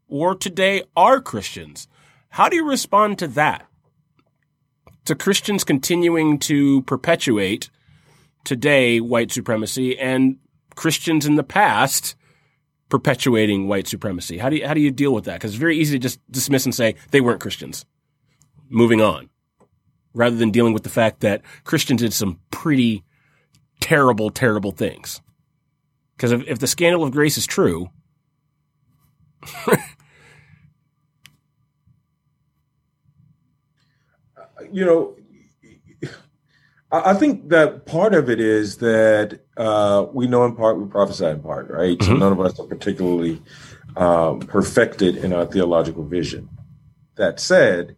or 0.08 0.36
today 0.36 0.84
are 0.96 1.20
Christians. 1.20 1.88
How 2.30 2.50
do 2.50 2.56
you 2.56 2.70
respond 2.70 3.18
to 3.18 3.28
that? 3.30 3.66
to 5.06 5.16
Christians 5.16 5.64
continuing 5.64 6.40
to 6.40 6.82
perpetuate 6.84 7.70
today 8.44 9.00
white 9.00 9.32
supremacy 9.32 9.98
and 9.98 10.38
Christians 10.76 11.26
in 11.26 11.36
the 11.36 11.44
past 11.44 12.16
perpetuating 12.90 13.68
white 13.68 13.88
supremacy? 13.88 14.40
How 14.40 14.50
do 14.50 14.58
you, 14.58 14.68
how 14.68 14.74
do 14.74 14.82
you 14.82 14.92
deal 14.92 15.14
with 15.14 15.26
that? 15.26 15.36
Because 15.36 15.52
it's 15.52 15.60
very 15.60 15.78
easy 15.78 15.98
to 15.98 16.02
just 16.02 16.20
dismiss 16.30 16.66
and 16.66 16.76
say 16.76 16.96
they 17.12 17.22
weren't 17.22 17.40
Christians. 17.40 17.86
Moving 18.70 19.00
on. 19.00 19.30
Rather 20.16 20.36
than 20.36 20.50
dealing 20.50 20.74
with 20.74 20.82
the 20.84 20.90
fact 20.90 21.20
that 21.20 21.44
Christians 21.64 22.02
did 22.02 22.14
some 22.14 22.40
pretty 22.50 23.04
terrible, 23.80 24.32
terrible 24.32 24.72
things. 24.72 25.22
Because 26.16 26.32
if, 26.32 26.48
if 26.48 26.58
the 26.60 26.66
scandal 26.68 27.04
of 27.04 27.12
grace 27.12 27.38
is 27.38 27.46
true, 27.46 27.92
you 34.72 34.86
know, 34.86 35.16
I 36.92 37.14
think 37.14 37.50
that 37.50 37.86
part 37.86 38.14
of 38.14 38.30
it 38.30 38.40
is 38.40 38.78
that 38.78 39.42
uh, 39.58 40.06
we 40.14 40.28
know 40.28 40.46
in 40.46 40.56
part, 40.56 40.80
we 40.80 40.86
prophesy 40.86 41.26
in 41.26 41.42
part, 41.42 41.70
right? 41.70 41.98
Mm-hmm. 41.98 42.12
So 42.12 42.18
none 42.18 42.32
of 42.32 42.40
us 42.40 42.60
are 42.60 42.66
particularly 42.66 43.42
um, 43.98 44.40
perfected 44.40 45.18
in 45.18 45.34
our 45.34 45.46
theological 45.46 46.06
vision. 46.06 46.50
That 47.16 47.40
said, 47.40 47.98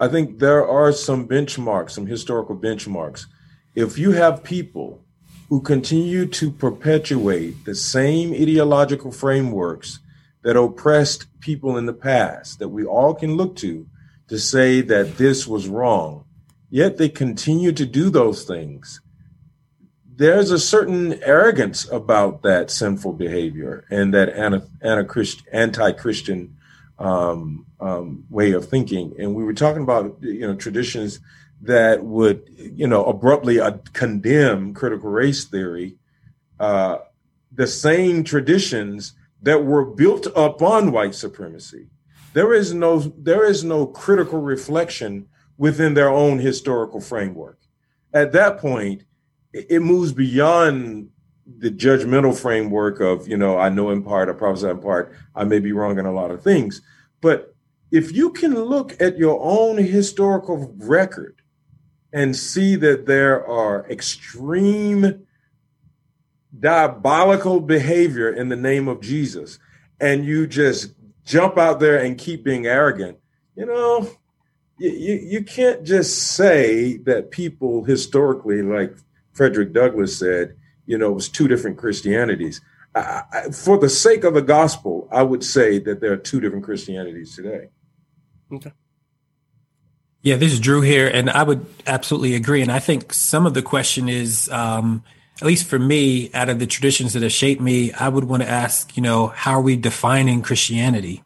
I 0.00 0.08
think 0.08 0.38
there 0.38 0.66
are 0.66 0.92
some 0.92 1.28
benchmarks, 1.28 1.90
some 1.90 2.06
historical 2.06 2.56
benchmarks. 2.56 3.26
If 3.74 3.98
you 3.98 4.12
have 4.12 4.42
people 4.42 5.04
who 5.50 5.60
continue 5.60 6.24
to 6.26 6.50
perpetuate 6.50 7.66
the 7.66 7.74
same 7.74 8.32
ideological 8.32 9.12
frameworks 9.12 9.98
that 10.42 10.56
oppressed 10.56 11.26
people 11.40 11.76
in 11.76 11.84
the 11.84 11.92
past, 11.92 12.58
that 12.60 12.70
we 12.70 12.82
all 12.84 13.14
can 13.14 13.36
look 13.36 13.56
to 13.56 13.86
to 14.28 14.38
say 14.38 14.80
that 14.80 15.18
this 15.18 15.46
was 15.46 15.68
wrong, 15.68 16.24
yet 16.70 16.96
they 16.96 17.10
continue 17.10 17.72
to 17.72 17.84
do 17.84 18.08
those 18.08 18.44
things. 18.44 19.02
There's 20.16 20.50
a 20.50 20.58
certain 20.58 21.22
arrogance 21.22 21.86
about 21.90 22.42
that 22.42 22.70
sinful 22.70 23.14
behavior 23.14 23.84
and 23.90 24.14
that 24.14 24.30
anti-Christian 25.52 26.56
um, 27.00 27.66
um, 27.80 28.24
way 28.30 28.52
of 28.52 28.68
thinking. 28.68 29.14
And 29.18 29.34
we 29.34 29.42
were 29.42 29.54
talking 29.54 29.82
about 29.82 30.18
you 30.20 30.46
know 30.46 30.54
traditions 30.54 31.18
that 31.62 32.04
would 32.04 32.48
you 32.56 32.86
know 32.86 33.04
abruptly 33.04 33.58
uh, 33.58 33.78
condemn 33.92 34.74
critical 34.74 35.10
race 35.10 35.44
theory. 35.44 35.96
Uh, 36.60 36.98
the 37.52 37.66
same 37.66 38.22
traditions 38.22 39.14
that 39.42 39.64
were 39.64 39.84
built 39.84 40.28
upon 40.36 40.92
white 40.92 41.14
supremacy 41.14 41.88
there 42.32 42.52
is 42.52 42.72
no 42.72 42.98
there 42.98 43.44
is 43.44 43.64
no 43.64 43.86
critical 43.86 44.40
reflection 44.40 45.26
within 45.56 45.94
their 45.94 46.10
own 46.10 46.38
historical 46.38 47.00
framework. 47.00 47.58
At 48.12 48.32
that 48.32 48.58
point, 48.58 49.04
it 49.52 49.82
moves 49.82 50.12
beyond 50.12 51.10
the 51.58 51.70
judgmental 51.70 52.38
framework 52.38 53.00
of, 53.00 53.26
you 53.28 53.36
know, 53.36 53.58
I 53.58 53.68
know 53.68 53.90
in 53.90 54.02
part, 54.02 54.28
I 54.28 54.32
prophesy 54.32 54.68
in 54.68 54.78
part, 54.78 55.14
I 55.34 55.44
may 55.44 55.58
be 55.58 55.72
wrong 55.72 55.98
in 55.98 56.06
a 56.06 56.12
lot 56.12 56.30
of 56.30 56.42
things. 56.42 56.82
But 57.20 57.54
if 57.90 58.12
you 58.12 58.30
can 58.30 58.54
look 58.54 59.00
at 59.00 59.18
your 59.18 59.40
own 59.42 59.78
historical 59.78 60.74
record 60.78 61.36
and 62.12 62.36
see 62.36 62.76
that 62.76 63.06
there 63.06 63.46
are 63.46 63.88
extreme 63.90 65.26
diabolical 66.58 67.60
behavior 67.60 68.30
in 68.30 68.48
the 68.48 68.56
name 68.56 68.88
of 68.88 69.00
Jesus, 69.00 69.58
and 70.00 70.24
you 70.24 70.46
just 70.46 70.94
jump 71.24 71.58
out 71.58 71.80
there 71.80 71.98
and 71.98 72.18
keep 72.18 72.44
being 72.44 72.66
arrogant, 72.66 73.18
you 73.54 73.66
know, 73.66 74.08
you, 74.78 74.90
you, 74.90 75.14
you 75.14 75.44
can't 75.44 75.84
just 75.84 76.16
say 76.34 76.96
that 76.98 77.30
people 77.30 77.84
historically, 77.84 78.62
like 78.62 78.96
Frederick 79.32 79.72
Douglass 79.72 80.18
said, 80.18 80.56
you 80.90 80.98
know, 80.98 81.12
it 81.12 81.14
was 81.14 81.28
two 81.28 81.46
different 81.46 81.78
Christianities. 81.78 82.60
I, 82.96 83.22
I, 83.32 83.50
for 83.52 83.78
the 83.78 83.88
sake 83.88 84.24
of 84.24 84.34
the 84.34 84.42
gospel, 84.42 85.06
I 85.12 85.22
would 85.22 85.44
say 85.44 85.78
that 85.78 86.00
there 86.00 86.12
are 86.12 86.16
two 86.16 86.40
different 86.40 86.64
Christianities 86.64 87.36
today. 87.36 87.68
Okay. 88.52 88.72
Yeah, 90.22 90.34
this 90.34 90.52
is 90.52 90.58
Drew 90.58 90.80
here, 90.80 91.06
and 91.06 91.30
I 91.30 91.44
would 91.44 91.64
absolutely 91.86 92.34
agree. 92.34 92.60
And 92.60 92.72
I 92.72 92.80
think 92.80 93.12
some 93.12 93.46
of 93.46 93.54
the 93.54 93.62
question 93.62 94.08
is, 94.08 94.48
um, 94.50 95.04
at 95.40 95.46
least 95.46 95.68
for 95.68 95.78
me, 95.78 96.32
out 96.34 96.48
of 96.48 96.58
the 96.58 96.66
traditions 96.66 97.12
that 97.12 97.22
have 97.22 97.30
shaped 97.30 97.62
me, 97.62 97.92
I 97.92 98.08
would 98.08 98.24
want 98.24 98.42
to 98.42 98.48
ask, 98.48 98.96
you 98.96 99.02
know, 99.02 99.28
how 99.28 99.52
are 99.52 99.62
we 99.62 99.76
defining 99.76 100.42
Christianity? 100.42 101.22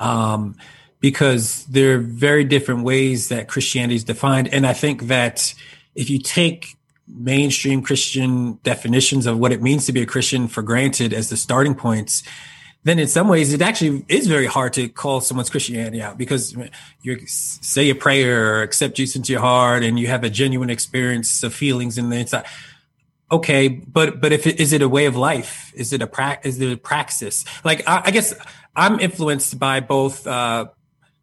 Um, 0.00 0.54
because 1.00 1.64
there 1.64 1.94
are 1.94 1.98
very 1.98 2.44
different 2.44 2.84
ways 2.84 3.30
that 3.30 3.48
Christianity 3.48 3.94
is 3.94 4.04
defined. 4.04 4.52
And 4.52 4.66
I 4.66 4.74
think 4.74 5.04
that 5.04 5.54
if 5.94 6.10
you 6.10 6.18
take 6.18 6.77
mainstream 7.08 7.82
Christian 7.82 8.58
definitions 8.62 9.26
of 9.26 9.38
what 9.38 9.52
it 9.52 9.62
means 9.62 9.86
to 9.86 9.92
be 9.92 10.02
a 10.02 10.06
Christian 10.06 10.48
for 10.48 10.62
granted 10.62 11.12
as 11.12 11.30
the 11.30 11.36
starting 11.36 11.74
points, 11.74 12.22
then 12.84 12.98
in 12.98 13.08
some 13.08 13.28
ways 13.28 13.52
it 13.52 13.62
actually 13.62 14.04
is 14.08 14.26
very 14.26 14.46
hard 14.46 14.72
to 14.74 14.88
call 14.88 15.20
someone's 15.20 15.50
Christianity 15.50 16.00
out 16.00 16.16
because 16.16 16.56
you 17.02 17.18
say 17.26 17.90
a 17.90 17.94
prayer 17.94 18.54
or 18.54 18.62
accept 18.62 18.96
Jesus 18.96 19.16
into 19.16 19.32
your 19.32 19.40
heart 19.40 19.82
and 19.82 19.98
you 19.98 20.06
have 20.06 20.24
a 20.24 20.30
genuine 20.30 20.70
experience 20.70 21.42
of 21.42 21.52
feelings 21.52 21.98
in 21.98 22.10
the 22.10 22.16
inside. 22.16 22.46
Okay 23.30 23.68
but 23.68 24.20
but 24.20 24.32
if 24.32 24.46
it, 24.46 24.60
is 24.60 24.72
it 24.72 24.80
a 24.80 24.88
way 24.88 25.06
of 25.06 25.16
life? 25.16 25.72
Is 25.74 25.92
it 25.92 26.00
a 26.02 26.06
pra- 26.06 26.40
is 26.44 26.60
it 26.60 26.72
a 26.72 26.76
praxis? 26.76 27.44
Like 27.64 27.86
I, 27.86 28.02
I 28.06 28.10
guess 28.10 28.34
i'm 28.76 29.00
influenced 29.00 29.58
by 29.58 29.80
both 29.80 30.26
uh 30.26 30.66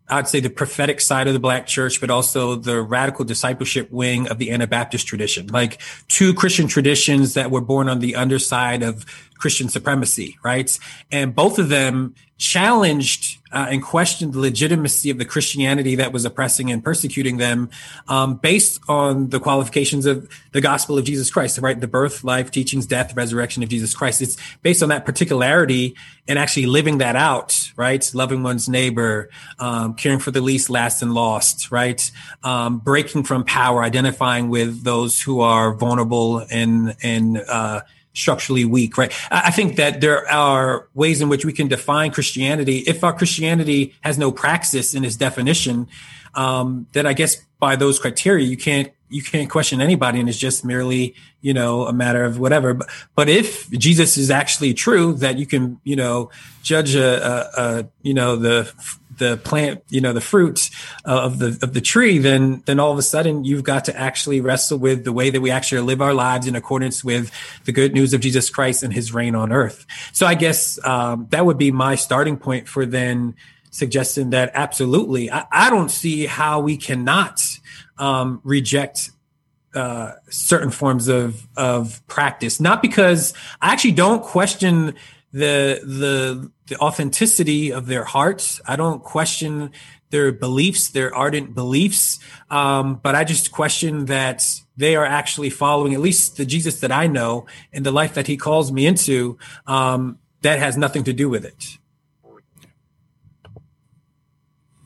I'd 0.07 0.27
say 0.27 0.39
the 0.39 0.49
prophetic 0.49 1.01
side 1.01 1.27
of 1.27 1.33
the 1.33 1.39
black 1.39 1.65
church, 1.65 1.99
but 1.99 2.11
also 2.11 2.55
the 2.55 2.81
radical 2.81 3.25
discipleship 3.25 3.91
wing 3.91 4.27
of 4.27 4.37
the 4.37 4.51
Anabaptist 4.51 5.07
tradition, 5.07 5.47
like 5.47 5.81
two 6.07 6.33
Christian 6.33 6.67
traditions 6.67 7.33
that 7.33 7.49
were 7.49 7.61
born 7.61 7.89
on 7.89 7.99
the 7.99 8.15
underside 8.15 8.83
of 8.83 9.05
Christian 9.37 9.69
supremacy, 9.69 10.37
right? 10.43 10.77
And 11.11 11.35
both 11.35 11.59
of 11.59 11.69
them 11.69 12.15
challenged 12.37 13.39
uh, 13.51 13.67
and 13.69 13.81
questioned 13.81 14.33
the 14.33 14.39
legitimacy 14.39 15.09
of 15.09 15.17
the 15.17 15.23
Christianity 15.23 15.95
that 15.95 16.11
was 16.11 16.25
oppressing 16.25 16.69
and 16.69 16.83
persecuting 16.83 17.37
them, 17.37 17.69
um, 18.09 18.35
based 18.35 18.81
on 18.89 19.29
the 19.29 19.39
qualifications 19.39 20.05
of 20.05 20.27
the 20.51 20.59
gospel 20.59 20.97
of 20.97 21.05
Jesus 21.05 21.31
Christ, 21.31 21.57
right? 21.59 21.79
The 21.79 21.87
birth, 21.87 22.25
life, 22.25 22.51
teachings, 22.51 22.85
death, 22.85 23.15
resurrection 23.15 23.63
of 23.63 23.69
Jesus 23.69 23.93
Christ. 23.93 24.21
It's 24.21 24.35
based 24.61 24.83
on 24.83 24.89
that 24.89 25.05
particularity 25.05 25.95
and 26.27 26.37
actually 26.37 26.65
living 26.65 26.97
that 26.97 27.15
out, 27.15 27.71
right? 27.77 28.09
Loving 28.13 28.43
one's 28.43 28.67
neighbor, 28.67 29.29
um, 29.59 29.93
caring 29.93 30.19
for 30.19 30.31
the 30.31 30.41
least, 30.41 30.69
last, 30.69 31.01
and 31.01 31.13
lost, 31.13 31.71
right? 31.71 32.11
Um, 32.43 32.79
breaking 32.79 33.23
from 33.23 33.45
power, 33.45 33.81
identifying 33.81 34.49
with 34.49 34.83
those 34.83 35.21
who 35.21 35.39
are 35.39 35.73
vulnerable 35.73 36.45
and 36.51 36.97
and 37.01 37.37
uh, 37.37 37.81
structurally 38.15 38.65
weak, 38.65 38.97
right? 38.97 39.13
I 39.29 39.51
think 39.51 39.75
that 39.75 40.01
there 40.01 40.27
are 40.31 40.87
ways 40.93 41.21
in 41.21 41.29
which 41.29 41.45
we 41.45 41.53
can 41.53 41.67
define 41.67 42.11
Christianity. 42.11 42.79
If 42.79 43.03
our 43.03 43.13
Christianity 43.13 43.93
has 44.01 44.17
no 44.17 44.31
praxis 44.31 44.95
in 44.95 45.05
its 45.05 45.15
definition, 45.15 45.87
um, 46.33 46.87
then 46.93 47.05
I 47.05 47.13
guess 47.13 47.37
by 47.59 47.75
those 47.75 47.99
criteria, 47.99 48.45
you 48.45 48.57
can't 48.57 48.91
you 49.07 49.21
can't 49.21 49.49
question 49.49 49.81
anybody, 49.81 50.19
and 50.19 50.27
it's 50.27 50.37
just 50.37 50.65
merely 50.65 51.15
you 51.41 51.53
know 51.53 51.85
a 51.85 51.93
matter 51.93 52.23
of 52.23 52.39
whatever. 52.39 52.73
But, 52.73 52.89
but 53.15 53.29
if 53.29 53.69
Jesus 53.69 54.17
is 54.17 54.31
actually 54.31 54.73
true, 54.73 55.13
that 55.15 55.37
you 55.37 55.45
can 55.45 55.79
you 55.83 55.95
know 55.95 56.31
judge 56.63 56.95
a, 56.95 57.25
a, 57.25 57.61
a 57.61 57.87
you 58.01 58.13
know 58.13 58.35
the 58.35 58.71
the 59.17 59.37
plant, 59.37 59.83
you 59.89 60.01
know, 60.01 60.13
the 60.13 60.21
fruit 60.21 60.69
uh, 61.05 61.23
of 61.23 61.39
the 61.39 61.57
of 61.61 61.73
the 61.73 61.81
tree, 61.81 62.17
then 62.17 62.63
then 62.65 62.79
all 62.79 62.91
of 62.91 62.97
a 62.97 63.03
sudden 63.03 63.43
you've 63.43 63.63
got 63.63 63.85
to 63.85 63.97
actually 63.97 64.41
wrestle 64.41 64.77
with 64.77 65.03
the 65.03 65.13
way 65.13 65.29
that 65.29 65.41
we 65.41 65.51
actually 65.51 65.81
live 65.81 66.01
our 66.01 66.13
lives 66.13 66.47
in 66.47 66.55
accordance 66.55 67.03
with 67.03 67.31
the 67.65 67.71
good 67.71 67.93
news 67.93 68.13
of 68.13 68.21
Jesus 68.21 68.49
Christ 68.49 68.83
and 68.83 68.93
His 68.93 69.13
reign 69.13 69.35
on 69.35 69.51
earth. 69.51 69.85
So 70.13 70.25
I 70.25 70.35
guess 70.35 70.79
um, 70.85 71.27
that 71.29 71.45
would 71.45 71.57
be 71.57 71.71
my 71.71 71.95
starting 71.95 72.37
point 72.37 72.67
for 72.67 72.85
then 72.85 73.35
suggesting 73.71 74.29
that 74.29 74.51
absolutely, 74.53 75.29
I, 75.29 75.45
I 75.51 75.69
don't 75.69 75.89
see 75.89 76.25
how 76.25 76.61
we 76.61 76.77
cannot 76.77 77.41
um, 77.97 78.41
reject 78.43 79.11
uh, 79.75 80.13
certain 80.29 80.71
forms 80.71 81.07
of 81.09 81.47
of 81.57 82.05
practice. 82.07 82.59
Not 82.59 82.81
because 82.81 83.33
I 83.61 83.73
actually 83.73 83.91
don't 83.91 84.23
question 84.23 84.95
the 85.33 85.81
the 85.83 86.51
the 86.67 86.77
authenticity 86.77 87.71
of 87.71 87.85
their 87.85 88.03
hearts. 88.03 88.61
I 88.65 88.75
don't 88.75 89.03
question 89.03 89.71
their 90.09 90.31
beliefs, 90.31 90.89
their 90.89 91.13
ardent 91.13 91.53
beliefs, 91.53 92.19
um, 92.49 92.99
but 93.01 93.15
I 93.15 93.23
just 93.23 93.51
question 93.51 94.05
that 94.05 94.45
they 94.77 94.95
are 94.95 95.05
actually 95.05 95.49
following 95.49 95.93
at 95.93 95.99
least 95.99 96.37
the 96.37 96.45
Jesus 96.45 96.79
that 96.81 96.91
I 96.91 97.07
know 97.07 97.45
and 97.73 97.85
the 97.85 97.91
life 97.91 98.13
that 98.13 98.27
He 98.27 98.37
calls 98.37 98.71
me 98.71 98.85
into. 98.85 99.37
Um, 99.67 100.19
that 100.41 100.59
has 100.59 100.77
nothing 100.77 101.03
to 101.05 101.13
do 101.13 101.27
with 101.27 101.43
it. 101.43 101.77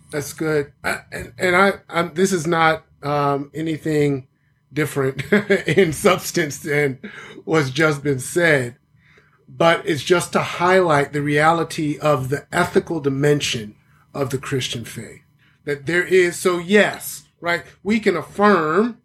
That's 0.09 0.33
good, 0.33 0.71
and, 0.83 1.33
and 1.37 1.55
I, 1.55 1.73
I'm, 1.89 2.13
this 2.13 2.31
is 2.31 2.47
not 2.47 2.85
um, 3.03 3.51
anything 3.53 4.27
different 4.71 5.31
in 5.67 5.93
substance 5.93 6.59
than 6.59 6.99
what's 7.45 7.69
just 7.69 8.03
been 8.03 8.19
said 8.19 8.77
but 9.57 9.87
it's 9.87 10.03
just 10.03 10.31
to 10.33 10.39
highlight 10.39 11.11
the 11.11 11.21
reality 11.21 11.97
of 11.97 12.29
the 12.29 12.45
ethical 12.51 12.99
dimension 12.99 13.75
of 14.13 14.29
the 14.29 14.37
Christian 14.37 14.85
faith. 14.85 15.21
That 15.65 15.87
there 15.87 16.03
is, 16.03 16.37
so 16.37 16.59
yes, 16.59 17.23
right? 17.41 17.63
We 17.83 17.99
can 17.99 18.15
affirm 18.15 18.99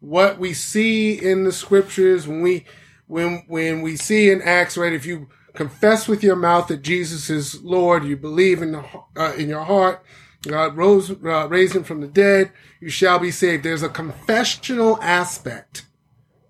what 0.00 0.38
we 0.38 0.54
see 0.54 1.12
in 1.12 1.44
the 1.44 1.52
scriptures 1.52 2.26
when 2.26 2.42
we 2.42 2.64
when 3.06 3.44
when 3.46 3.82
we 3.82 3.96
see 3.96 4.30
in 4.30 4.40
Acts, 4.42 4.76
right? 4.76 4.92
If 4.92 5.06
you 5.06 5.28
confess 5.54 6.08
with 6.08 6.22
your 6.22 6.36
mouth 6.36 6.68
that 6.68 6.82
Jesus 6.82 7.30
is 7.30 7.62
Lord, 7.62 8.04
you 8.04 8.16
believe 8.16 8.62
in 8.62 8.72
the 8.72 8.84
uh, 9.16 9.34
in 9.34 9.48
your 9.48 9.64
heart, 9.64 10.02
God 10.42 10.76
rose 10.76 11.10
uh, 11.10 11.48
raised 11.48 11.76
him 11.76 11.84
from 11.84 12.00
the 12.00 12.08
dead, 12.08 12.52
you 12.80 12.88
shall 12.88 13.18
be 13.18 13.30
saved. 13.30 13.64
There's 13.64 13.82
a 13.82 13.88
confessional 13.88 14.98
aspect 15.02 15.86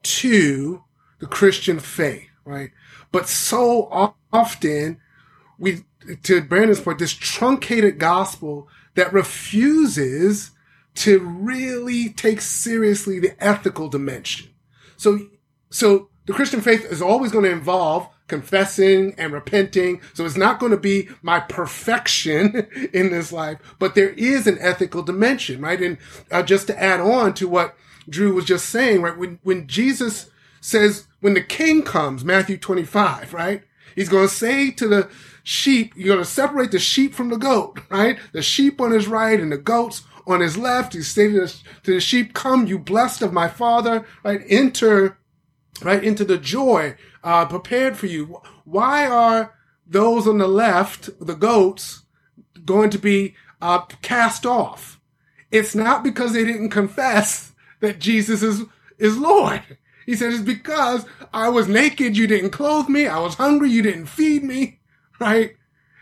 to 0.02 0.84
the 1.18 1.26
Christian 1.26 1.80
faith, 1.80 2.28
right? 2.44 2.70
But 3.14 3.28
so 3.28 4.16
often 4.32 5.00
we, 5.56 5.84
to 6.24 6.42
Brandon's 6.42 6.80
point, 6.80 6.98
this 6.98 7.12
truncated 7.12 8.00
gospel 8.00 8.66
that 8.96 9.12
refuses 9.12 10.50
to 10.96 11.20
really 11.20 12.08
take 12.08 12.40
seriously 12.40 13.20
the 13.20 13.36
ethical 13.38 13.86
dimension. 13.86 14.48
So, 14.96 15.28
so 15.70 16.08
the 16.26 16.32
Christian 16.32 16.60
faith 16.60 16.84
is 16.86 17.00
always 17.00 17.30
going 17.30 17.44
to 17.44 17.52
involve 17.52 18.08
confessing 18.26 19.14
and 19.16 19.32
repenting. 19.32 20.00
So 20.14 20.24
it's 20.24 20.36
not 20.36 20.58
going 20.58 20.72
to 20.72 20.76
be 20.76 21.08
my 21.22 21.38
perfection 21.38 22.66
in 22.92 23.12
this 23.12 23.30
life, 23.30 23.60
but 23.78 23.94
there 23.94 24.10
is 24.10 24.48
an 24.48 24.58
ethical 24.60 25.04
dimension, 25.04 25.60
right? 25.60 25.80
And 25.80 25.98
uh, 26.32 26.42
just 26.42 26.66
to 26.66 26.82
add 26.82 26.98
on 26.98 27.32
to 27.34 27.46
what 27.46 27.76
Drew 28.08 28.34
was 28.34 28.44
just 28.44 28.70
saying, 28.70 29.02
right? 29.02 29.16
When, 29.16 29.38
when 29.44 29.68
Jesus 29.68 30.30
says, 30.64 31.06
when 31.20 31.34
the 31.34 31.42
king 31.42 31.82
comes, 31.82 32.24
Matthew 32.24 32.56
25, 32.56 33.34
right? 33.34 33.62
He's 33.94 34.08
going 34.08 34.28
to 34.28 34.34
say 34.34 34.70
to 34.70 34.88
the 34.88 35.10
sheep, 35.42 35.92
you're 35.94 36.14
going 36.14 36.18
to 36.18 36.24
separate 36.24 36.70
the 36.70 36.78
sheep 36.78 37.14
from 37.14 37.28
the 37.28 37.36
goat, 37.36 37.80
right? 37.90 38.18
The 38.32 38.40
sheep 38.40 38.80
on 38.80 38.90
his 38.90 39.06
right 39.06 39.38
and 39.38 39.52
the 39.52 39.58
goats 39.58 40.02
on 40.26 40.40
his 40.40 40.56
left. 40.56 40.94
He's 40.94 41.08
saying 41.08 41.34
to 41.34 41.92
the 41.92 42.00
sheep, 42.00 42.32
come, 42.32 42.66
you 42.66 42.78
blessed 42.78 43.20
of 43.20 43.32
my 43.32 43.46
father, 43.46 44.06
right? 44.24 44.40
Enter, 44.48 45.18
right? 45.82 46.02
Into 46.02 46.24
the 46.24 46.38
joy, 46.38 46.96
uh, 47.22 47.44
prepared 47.44 47.98
for 47.98 48.06
you. 48.06 48.40
Why 48.64 49.06
are 49.06 49.54
those 49.86 50.26
on 50.26 50.38
the 50.38 50.48
left, 50.48 51.10
the 51.20 51.34
goats, 51.34 52.04
going 52.64 52.88
to 52.88 52.98
be, 52.98 53.34
uh, 53.60 53.80
cast 54.00 54.46
off? 54.46 54.98
It's 55.50 55.74
not 55.74 56.02
because 56.02 56.32
they 56.32 56.44
didn't 56.44 56.70
confess 56.70 57.52
that 57.80 57.98
Jesus 57.98 58.42
is, 58.42 58.62
is 58.98 59.18
Lord. 59.18 59.76
He 60.06 60.14
said, 60.16 60.32
it's 60.32 60.42
because 60.42 61.06
I 61.32 61.48
was 61.48 61.68
naked, 61.68 62.16
you 62.16 62.26
didn't 62.26 62.50
clothe 62.50 62.88
me. 62.88 63.06
I 63.06 63.18
was 63.18 63.34
hungry, 63.34 63.70
you 63.70 63.82
didn't 63.82 64.06
feed 64.06 64.42
me, 64.42 64.80
right? 65.20 65.56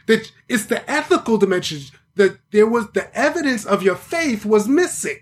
That 0.07 0.33
it's 0.49 0.67
the 0.67 0.89
ethical 0.91 1.39
dimension 1.39 1.81
that 2.15 2.39
there 2.51 2.67
was 2.67 2.91
the 2.91 3.15
evidence 3.17 3.65
of 3.65 3.83
your 3.83 3.97
faith 3.97 4.45
was 4.45 4.69
missing. 4.69 5.19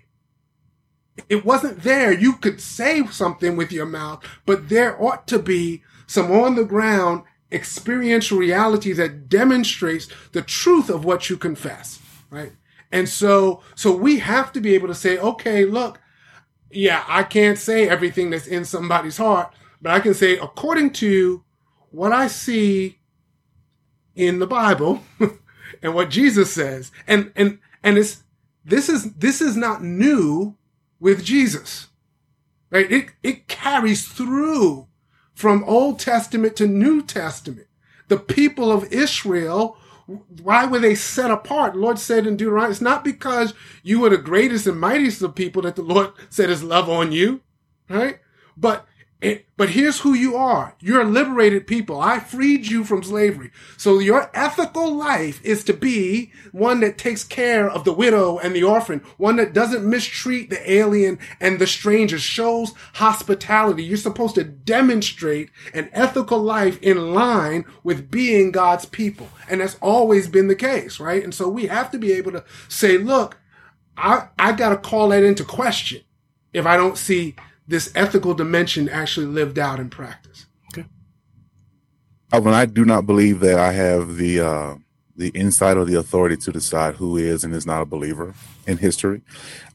It 1.29 1.45
wasn't 1.45 1.83
there. 1.83 2.11
You 2.11 2.33
could 2.33 2.59
say 2.59 3.05
something 3.07 3.55
with 3.55 3.71
your 3.71 3.85
mouth, 3.85 4.23
but 4.45 4.69
there 4.69 5.01
ought 5.01 5.27
to 5.27 5.39
be 5.39 5.83
some 6.07 6.31
on 6.31 6.55
the 6.55 6.65
ground 6.65 7.23
experiential 7.51 8.37
reality 8.37 8.93
that 8.93 9.29
demonstrates 9.29 10.07
the 10.31 10.41
truth 10.41 10.89
of 10.89 11.05
what 11.05 11.29
you 11.29 11.37
confess, 11.37 11.99
right? 12.29 12.53
And 12.91 13.07
so, 13.07 13.61
so 13.75 13.95
we 13.95 14.19
have 14.19 14.51
to 14.53 14.61
be 14.61 14.73
able 14.75 14.87
to 14.87 14.95
say, 14.95 15.17
okay, 15.17 15.65
look, 15.65 16.00
yeah, 16.73 17.03
I 17.07 17.23
can't 17.23 17.57
say 17.57 17.87
everything 17.87 18.29
that's 18.29 18.47
in 18.47 18.65
somebody's 18.65 19.17
heart, 19.17 19.53
but 19.81 19.91
I 19.91 19.99
can 19.99 20.13
say 20.13 20.37
according 20.37 20.91
to 20.93 21.43
what 21.91 22.11
I 22.11 22.27
see 22.27 22.99
in 24.15 24.39
the 24.39 24.47
Bible 24.47 25.03
and 25.81 25.93
what 25.93 26.09
Jesus 26.09 26.53
says. 26.53 26.91
And 27.07 27.31
and 27.35 27.59
and 27.83 27.97
it's 27.97 28.23
this 28.63 28.89
is 28.89 29.13
this 29.13 29.41
is 29.41 29.55
not 29.55 29.83
new 29.83 30.57
with 30.99 31.23
Jesus. 31.23 31.87
Right? 32.69 32.91
It 32.91 33.11
it 33.23 33.47
carries 33.47 34.07
through 34.07 34.87
from 35.33 35.63
Old 35.65 35.99
Testament 35.99 36.55
to 36.57 36.67
New 36.67 37.01
Testament. 37.01 37.67
The 38.07 38.17
people 38.17 38.71
of 38.71 38.91
Israel 38.91 39.77
why 40.41 40.65
were 40.65 40.79
they 40.79 40.95
set 40.95 41.31
apart? 41.31 41.75
Lord 41.75 41.99
said 41.99 42.27
in 42.27 42.37
Deuteronomy, 42.37 42.71
it's 42.71 42.81
not 42.81 43.03
because 43.03 43.53
you 43.83 43.99
were 43.99 44.09
the 44.09 44.17
greatest 44.17 44.67
and 44.67 44.79
mightiest 44.79 45.21
of 45.21 45.35
people 45.35 45.61
that 45.63 45.75
the 45.75 45.81
Lord 45.83 46.11
set 46.29 46.49
his 46.49 46.63
love 46.63 46.89
on 46.89 47.11
you, 47.11 47.41
right? 47.89 48.19
But 48.57 48.85
it, 49.21 49.45
but 49.55 49.69
here's 49.69 49.99
who 49.99 50.15
you 50.15 50.35
are. 50.35 50.75
You're 50.79 51.05
liberated 51.05 51.67
people. 51.67 52.01
I 52.01 52.19
freed 52.19 52.65
you 52.65 52.83
from 52.83 53.03
slavery. 53.03 53.51
So 53.77 53.99
your 53.99 54.31
ethical 54.33 54.95
life 54.95 55.39
is 55.43 55.63
to 55.65 55.73
be 55.73 56.31
one 56.51 56.79
that 56.79 56.97
takes 56.97 57.23
care 57.23 57.69
of 57.69 57.83
the 57.83 57.93
widow 57.93 58.39
and 58.39 58.55
the 58.55 58.63
orphan, 58.63 59.03
one 59.17 59.35
that 59.35 59.53
doesn't 59.53 59.87
mistreat 59.87 60.49
the 60.49 60.71
alien 60.71 61.19
and 61.39 61.59
the 61.59 61.67
stranger, 61.67 62.17
shows 62.17 62.73
hospitality. 62.93 63.83
You're 63.83 63.97
supposed 63.97 64.33
to 64.35 64.43
demonstrate 64.43 65.51
an 65.71 65.91
ethical 65.93 66.39
life 66.39 66.81
in 66.81 67.13
line 67.13 67.65
with 67.83 68.09
being 68.09 68.51
God's 68.51 68.85
people. 68.85 69.29
And 69.47 69.61
that's 69.61 69.77
always 69.83 70.27
been 70.27 70.47
the 70.47 70.55
case, 70.55 70.99
right? 70.99 71.23
And 71.23 71.33
so 71.33 71.47
we 71.47 71.67
have 71.67 71.91
to 71.91 71.99
be 71.99 72.11
able 72.13 72.31
to 72.31 72.43
say, 72.69 72.97
look, 72.97 73.37
I, 73.95 74.29
I 74.39 74.53
got 74.53 74.69
to 74.69 74.77
call 74.77 75.09
that 75.09 75.23
into 75.23 75.43
question 75.43 76.01
if 76.53 76.65
I 76.65 76.75
don't 76.75 76.97
see 76.97 77.35
this 77.71 77.89
ethical 77.95 78.33
dimension 78.33 78.89
actually 78.89 79.25
lived 79.25 79.57
out 79.57 79.79
in 79.79 79.89
practice. 79.89 80.45
Okay. 80.73 80.85
Alvin, 82.33 82.53
I 82.53 82.65
do 82.65 82.83
not 82.83 83.05
believe 83.05 83.39
that 83.39 83.57
I 83.57 83.71
have 83.71 84.17
the 84.17 84.41
uh, 84.41 84.75
the 85.15 85.29
insight 85.29 85.77
or 85.77 85.85
the 85.85 85.97
authority 85.97 86.35
to 86.35 86.51
decide 86.51 86.95
who 86.95 87.15
is 87.15 87.43
and 87.45 87.53
is 87.53 87.65
not 87.65 87.81
a 87.81 87.85
believer 87.85 88.35
in 88.67 88.77
history. 88.77 89.21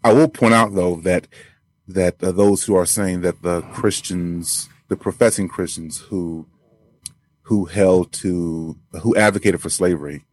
I 0.05 0.13
will 0.13 0.29
point 0.29 0.53
out 0.53 0.75
though 0.75 0.97
that 0.97 1.27
that 1.89 2.23
uh, 2.23 2.33
those 2.33 2.65
who 2.65 2.75
are 2.77 2.85
saying 2.85 3.23
that 3.23 3.41
the 3.41 3.63
Christians, 3.63 4.69
the 4.89 4.97
professing 4.97 5.49
Christians 5.49 5.99
who 5.99 6.47
who 7.43 7.65
held 7.65 8.13
to 8.13 8.77
who 9.03 9.17
advocated 9.17 9.63
for 9.63 9.71
slavery 9.71 10.27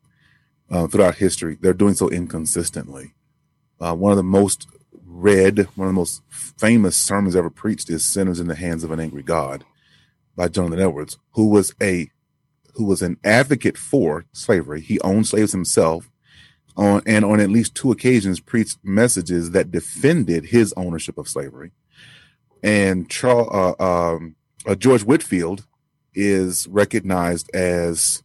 uh, 0.70 0.88
throughout 0.88 1.16
history, 1.16 1.58
they're 1.62 1.74
doing 1.74 1.94
so 1.94 2.10
inconsistently. 2.10 3.14
Uh, 3.80 3.96
one 3.96 4.12
of 4.12 4.18
the 4.18 4.24
most 4.24 4.68
read, 5.14 5.68
one 5.76 5.88
of 5.88 5.94
the 5.94 6.00
most 6.00 6.22
famous 6.32 6.98
sermons 6.98 7.36
ever 7.36 7.50
preached 7.50 7.90
is 7.90 8.04
Sinners 8.04 8.40
in 8.40 8.48
the 8.48 8.56
Hands 8.56 8.84
of 8.84 8.92
an 8.92 9.00
Angry 9.00 9.24
God 9.24 9.64
by 10.36 10.48
Jonathan 10.48 10.80
Edwards, 10.80 11.18
who 11.32 11.50
was 11.50 11.74
a 11.82 12.10
who 12.76 12.86
was 12.86 13.04
an 13.04 13.18
advocate 13.24 13.78
for 13.78 14.26
slavery. 14.32 14.82
He 14.82 15.00
owned 15.02 15.28
slaves 15.28 15.52
himself 15.52 16.10
on 16.76 17.04
and 17.06 17.24
on 17.24 17.40
at 17.40 17.52
least 17.52 17.76
two 17.76 17.92
occasions 17.92 18.40
preached 18.40 18.80
messages 18.84 19.52
that 19.52 19.70
defended 19.70 20.46
his 20.46 20.74
ownership 20.76 21.20
of 21.20 21.28
slavery. 21.28 21.72
And 22.64 23.08
Charles, 23.10 23.50
uh, 23.80 23.84
um, 23.84 24.36
uh, 24.66 24.74
George 24.74 25.04
Whitefield 25.04 25.68
is 26.16 26.68
recognized 26.68 27.54
as 27.56 28.24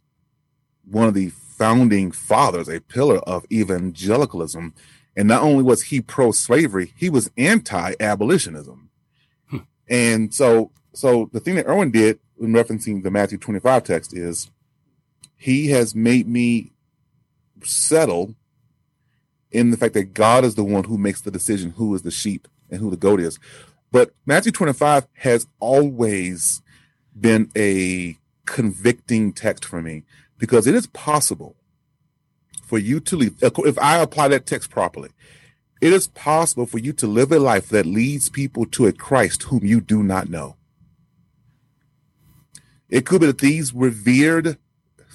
one 0.83 1.07
of 1.07 1.13
the 1.13 1.29
founding 1.29 2.09
fathers, 2.11 2.67
a 2.67 2.79
pillar 2.79 3.19
of 3.19 3.45
evangelicalism 3.51 4.73
and 5.19 5.27
not 5.27 5.43
only 5.43 5.63
was 5.63 5.81
he 5.81 5.99
pro 5.99 6.31
slavery, 6.31 6.93
he 6.95 7.09
was 7.09 7.29
anti 7.37 7.93
abolitionism. 7.99 8.89
Hmm. 9.49 9.57
And 9.89 10.33
so, 10.33 10.71
so 10.93 11.29
the 11.33 11.41
thing 11.41 11.55
that 11.55 11.67
Irwin 11.67 11.91
did 11.91 12.19
in 12.39 12.53
referencing 12.53 13.03
the 13.03 13.11
Matthew 13.11 13.37
25 13.37 13.83
text 13.83 14.15
is 14.15 14.49
he 15.35 15.71
has 15.71 15.93
made 15.93 16.29
me 16.29 16.71
settle 17.65 18.33
in 19.51 19.71
the 19.71 19.77
fact 19.77 19.93
that 19.95 20.13
God 20.13 20.45
is 20.45 20.55
the 20.55 20.63
one 20.63 20.85
who 20.85 20.97
makes 20.97 21.19
the 21.19 21.31
decision 21.31 21.71
who 21.71 21.93
is 21.93 22.03
the 22.03 22.11
sheep 22.11 22.47
and 22.69 22.79
who 22.79 22.89
the 22.89 22.95
goat 22.95 23.19
is. 23.19 23.39
But 23.91 24.11
Matthew 24.25 24.53
25 24.53 25.05
has 25.15 25.47
always 25.59 26.61
been 27.19 27.51
a 27.57 28.17
convicting 28.45 29.33
text 29.33 29.65
for 29.65 29.81
me 29.81 30.03
because 30.37 30.65
it 30.65 30.75
is 30.75 30.87
possible 30.87 31.57
for 32.69 32.77
you 32.77 32.99
to 32.99 33.17
live, 33.17 33.33
if 33.41 33.79
I 33.79 33.97
apply 33.97 34.27
that 34.27 34.45
text 34.45 34.69
properly, 34.69 35.09
it 35.81 35.91
is 35.91 36.07
possible 36.07 36.67
for 36.67 36.77
you 36.77 36.93
to 36.93 37.07
live 37.07 37.31
a 37.31 37.39
life 37.39 37.67
that 37.69 37.85
leads 37.85 38.29
people 38.29 38.65
to 38.67 38.85
a 38.85 38.93
Christ 38.93 39.43
whom 39.43 39.65
you 39.65 39.81
do 39.81 40.03
not 40.03 40.29
know. 40.29 40.55
It 42.89 43.05
could 43.05 43.21
be 43.21 43.27
that 43.27 43.39
these 43.39 43.73
revered 43.73 44.57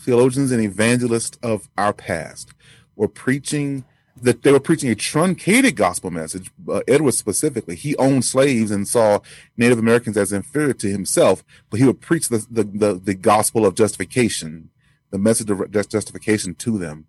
theologians 0.05 0.51
and 0.51 0.63
evangelists 0.63 1.39
of 1.43 1.69
our 1.79 1.93
past 1.93 2.51
were 2.97 3.09
preaching 3.09 3.85
that 4.21 4.43
they 4.43 4.53
were 4.53 4.61
preaching 4.61 4.91
a 4.91 4.95
truncated 4.95 5.77
gospel 5.77 6.11
message. 6.11 6.51
Uh, 6.69 6.81
Edward 6.87 7.15
specifically, 7.15 7.75
he 7.75 7.97
owned 7.97 8.25
slaves 8.25 8.71
and 8.71 8.87
saw 8.87 9.19
Native 9.57 9.79
Americans 9.79 10.17
as 10.17 10.33
inferior 10.33 10.73
to 10.73 10.89
himself, 10.89 11.45
but 11.69 11.81
he 11.81 11.87
would 11.87 12.01
preach 12.01 12.29
the 12.29 12.47
the, 12.51 12.65
the, 12.65 12.95
the 12.95 13.15
gospel 13.15 13.67
of 13.67 13.75
justification, 13.75 14.71
the 15.11 15.19
message 15.19 15.51
of 15.51 15.71
justification 15.71 16.55
to 16.55 16.79
them. 16.79 17.07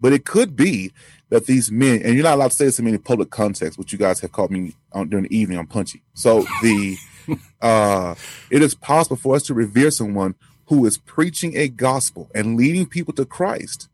But 0.00 0.12
it 0.12 0.24
could 0.24 0.56
be 0.56 0.92
that 1.30 1.46
these 1.46 1.70
men, 1.72 2.02
and 2.02 2.14
you're 2.14 2.24
not 2.24 2.34
allowed 2.34 2.50
to 2.50 2.56
say 2.56 2.66
this 2.66 2.78
in 2.78 2.86
any 2.86 2.98
public 2.98 3.30
context, 3.30 3.78
which 3.78 3.92
you 3.92 3.98
guys 3.98 4.20
have 4.20 4.32
called 4.32 4.50
me 4.50 4.74
on, 4.92 5.08
during 5.08 5.24
the 5.24 5.36
evening 5.36 5.58
on 5.58 5.66
Punchy. 5.66 6.02
So 6.14 6.44
the 6.62 6.96
uh, 7.62 8.14
it 8.50 8.62
is 8.62 8.74
possible 8.74 9.16
for 9.16 9.36
us 9.36 9.42
to 9.44 9.54
revere 9.54 9.90
someone 9.90 10.34
who 10.66 10.84
is 10.86 10.98
preaching 10.98 11.56
a 11.56 11.68
gospel 11.68 12.30
and 12.34 12.56
leading 12.56 12.86
people 12.86 13.14
to 13.14 13.24
Christ, 13.24 13.88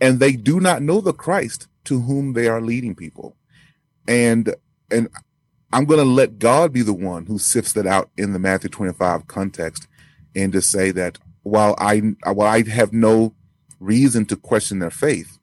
and 0.00 0.20
they 0.20 0.32
do 0.32 0.60
not 0.60 0.82
know 0.82 1.00
the 1.00 1.12
Christ 1.12 1.68
to 1.84 2.00
whom 2.00 2.34
they 2.34 2.48
are 2.48 2.60
leading 2.60 2.94
people. 2.94 3.36
and 4.08 4.54
and 4.90 5.08
I'm 5.72 5.84
going 5.84 6.00
to 6.00 6.04
let 6.04 6.38
God 6.38 6.72
be 6.72 6.82
the 6.82 6.92
one 6.92 7.26
who 7.26 7.38
sifts 7.38 7.72
that 7.74 7.86
out 7.86 8.10
in 8.16 8.32
the 8.32 8.40
Matthew 8.40 8.70
25 8.70 9.28
context, 9.28 9.86
and 10.34 10.52
to 10.52 10.60
say 10.60 10.90
that 10.92 11.18
while 11.42 11.74
I 11.78 11.98
while 12.24 12.48
I 12.48 12.68
have 12.68 12.92
no 12.92 13.34
reason 13.80 14.24
to 14.26 14.36
question 14.36 14.78
their 14.78 14.90
faith, 14.90 15.38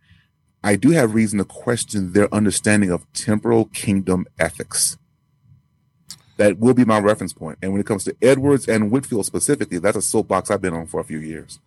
I 0.64 0.76
do 0.76 0.92
have 0.92 1.14
reason 1.14 1.40
to 1.40 1.46
question 1.46 2.14
their 2.14 2.34
understanding 2.34 2.92
of 2.92 3.12
temporal 3.14 3.66
kingdom 3.66 4.26
ethics. 4.40 4.98
That 6.38 6.60
will 6.60 6.74
be 6.74 6.86
my 6.86 7.00
reference 7.00 7.34
point. 7.34 7.58
And 7.62 7.72
when 7.72 7.82
it 7.82 7.88
comes 7.88 8.04
to 8.04 8.16
Edwards 8.22 8.68
and 8.68 8.92
Whitefield 8.92 9.26
specifically, 9.26 9.80
that's 9.80 9.98
a 9.98 10.02
soapbox 10.02 10.52
I've 10.52 10.62
been 10.62 10.74
on 10.74 10.86
for 10.86 11.00
a 11.00 11.04
few 11.04 11.20
years. 11.20 11.60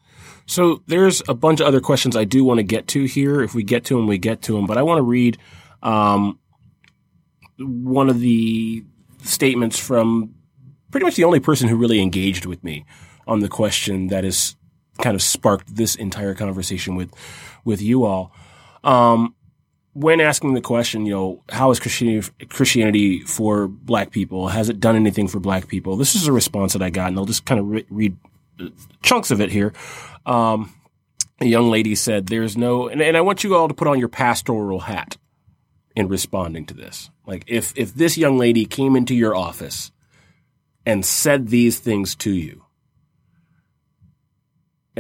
So 0.47 0.83
there's 0.87 1.23
a 1.29 1.35
bunch 1.35 1.61
of 1.61 1.67
other 1.67 1.81
questions 1.81 2.17
I 2.17 2.25
do 2.25 2.45
want 2.45 2.59
to 2.59 2.63
get 2.63 2.87
to 2.89 3.05
here. 3.05 3.41
If 3.41 3.55
we 3.55 3.63
get 3.63 3.85
to 3.87 3.97
them, 3.97 4.07
we 4.07 4.19
get 4.19 4.43
to 4.43 4.53
them. 4.53 4.67
But 4.67 4.79
I 4.79 4.83
want 4.83 4.99
to 4.99 5.03
read 5.03 5.39
um, 5.83 6.39
one 7.59 8.09
of 8.09 8.21
the 8.21 8.85
statements 9.23 9.79
from 9.79 10.35
pretty 10.91 11.05
much 11.05 11.17
the 11.17 11.25
only 11.25 11.41
person 11.41 11.69
who 11.69 11.77
really 11.77 12.01
engaged 12.01 12.47
with 12.47 12.63
me 12.63 12.85
on 13.27 13.41
the 13.41 13.49
question 13.49 14.09
that 14.09 14.25
has 14.25 14.57
kind 15.01 15.15
of 15.15 15.23
sparked 15.23 15.75
this 15.75 15.95
entire 15.95 16.35
conversation 16.35 16.95
with 16.97 17.13
with 17.65 17.83
you 17.83 18.05
all. 18.05 18.33
Um, 18.85 19.35
when 19.93 20.21
asking 20.21 20.55
the 20.55 20.61
question, 20.61 21.05
you 21.05 21.13
know, 21.13 21.43
how 21.49 21.71
is 21.71 21.81
Christianity, 21.81 23.21
for 23.21 23.67
black 23.67 24.13
people? 24.13 24.49
Has 24.49 24.69
it 24.69 24.79
done 24.79 24.97
anything 24.97 25.27
for 25.27 25.41
black 25.41 25.67
people? 25.67 25.97
This 25.97 26.15
is 26.15 26.29
a 26.29 26.33
response 26.33 26.73
that 26.75 26.83
I 26.83 26.91
got, 26.91 27.09
and 27.09 27.19
I'll 27.19 27.25
just 27.25 27.45
kind 27.45 27.59
of 27.59 27.67
re- 27.69 27.87
read 27.91 28.17
chunks 29.03 29.31
of 29.31 29.41
it 29.41 29.51
here. 29.51 29.73
Um, 30.27 30.73
a 31.41 31.47
young 31.47 31.71
lady 31.71 31.95
said, 31.95 32.27
"There's 32.27 32.57
no," 32.57 32.89
and, 32.89 33.03
and 33.03 33.17
I 33.17 33.21
want 33.21 33.43
you 33.43 33.57
all 33.57 33.69
to 33.69 33.75
put 33.75 33.89
on 33.89 33.99
your 33.99 34.09
pastoral 34.09 34.81
hat 34.81 35.17
in 35.97 36.09
responding 36.09 36.67
to 36.67 36.75
this. 36.75 37.11
Like, 37.27 37.45
if 37.47 37.73
if 37.77 37.95
this 37.95 38.17
young 38.17 38.39
lady 38.39 38.67
came 38.67 38.95
into 38.95 39.15
your 39.15 39.35
office 39.35 39.91
and 40.87 41.05
said 41.05 41.49
these 41.49 41.81
things 41.81 42.15
to 42.17 42.31
you, 42.31 42.65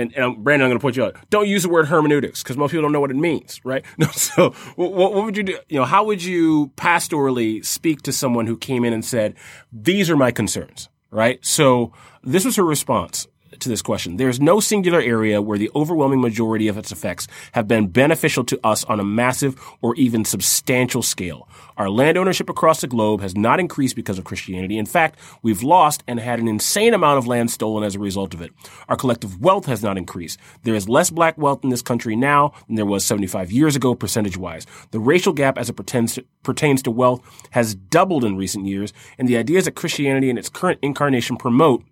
and, 0.01 0.17
and 0.17 0.43
Brandon, 0.43 0.67
I'm 0.67 0.71
going 0.71 0.79
to 0.79 0.83
point 0.83 0.97
you 0.97 1.05
out. 1.05 1.17
Don't 1.31 1.49
use 1.49 1.63
the 1.63 1.69
word 1.69 1.89
hermeneutics 1.89 2.43
because 2.43 2.57
most 2.57 2.71
people 2.71 2.83
don't 2.83 2.93
know 2.93 3.01
what 3.01 3.11
it 3.11 3.17
means, 3.17 3.61
right? 3.65 3.85
No, 3.99 4.07
so 4.09 4.51
what, 4.77 4.93
what, 4.93 5.13
would 5.13 5.37
you 5.37 5.43
do? 5.43 5.59
You 5.69 5.81
know, 5.81 5.85
how 5.85 6.05
would 6.05 6.23
you 6.25 6.69
pastorally 6.77 7.65
speak 7.65 8.01
to 8.03 8.13
someone 8.13 8.47
who 8.47 8.57
came 8.57 8.85
in 8.85 8.95
and 8.95 9.05
said, 9.05 9.35
"These 9.71 10.09
are 10.09 10.17
my 10.17 10.31
concerns," 10.31 10.89
right? 11.11 11.45
So 11.45 11.93
this 12.25 12.47
was 12.47 12.57
her 12.57 12.65
response 12.65 13.27
to 13.61 13.69
this 13.69 13.82
question. 13.82 14.16
There's 14.16 14.41
no 14.41 14.61
singular 14.61 15.01
area 15.01 15.41
where 15.41 15.59
the 15.59 15.70
overwhelming 15.74 16.20
majority 16.20 16.69
of 16.69 16.78
its 16.78 16.93
effects 16.93 17.27
have 17.53 17.69
been 17.69 17.89
beneficial 17.89 18.45
to 18.45 18.61
us 18.65 18.85
on 18.85 19.01
a 19.01 19.05
massive 19.05 19.61
or 19.82 19.95
even 19.97 20.24
substantial 20.24 21.03
scale. 21.03 21.49
Our 21.77 21.89
land 21.89 22.19
ownership 22.19 22.51
across 22.51 22.81
the 22.81 22.87
globe 22.87 23.20
has 23.20 23.37
not 23.37 23.61
increased 23.61 23.97
because 23.97 24.19
of 24.19 24.24
Christianity. 24.24 24.77
In 24.77 24.87
fact, 24.87 25.19
we've 25.43 25.62
lost 25.62 26.03
and 26.07 26.20
had 26.20 26.39
an 26.39 26.49
insane 26.49 26.95
amount 26.95 27.19
of 27.19 27.27
land 27.27 27.51
stolen 27.51 27.85
as 27.85 27.95
a 27.95 27.99
result 27.99 28.35
of 28.35 28.43
it. 28.43 28.53
Our 28.89 28.97
collective 28.97 29.41
wealth 29.41 29.66
has 29.66 29.82
not 29.82 29.97
increased. 29.97 30.39
There 30.62 30.74
is 30.74 30.89
less 30.89 31.11
black 31.11 31.39
wealth 31.39 31.65
in 31.65 31.70
this 31.70 31.82
country 31.82 32.16
now 32.16 32.53
than 32.66 32.77
there 32.77 32.87
was 32.87 33.05
75 33.05 33.51
years 33.51 33.77
ago, 33.77 33.95
percentage 33.95 34.37
wise. 34.37 34.66
The 34.91 35.01
racial 35.01 35.32
gap 35.32 35.57
as 35.57 35.70
it 35.70 35.74
pertains 35.74 36.15
to, 36.15 36.24
pertains 36.43 36.82
to 36.82 36.91
wealth 36.91 37.23
has 37.51 37.74
doubled 37.74 38.24
in 38.24 38.37
recent 38.37 38.66
years, 38.66 38.93
and 39.19 39.28
the 39.28 39.37
ideas 39.37 39.65
that 39.65 39.74
Christianity 39.74 40.31
in 40.31 40.39
its 40.39 40.49
current 40.49 40.78
incarnation 40.82 41.37
promote 41.37 41.85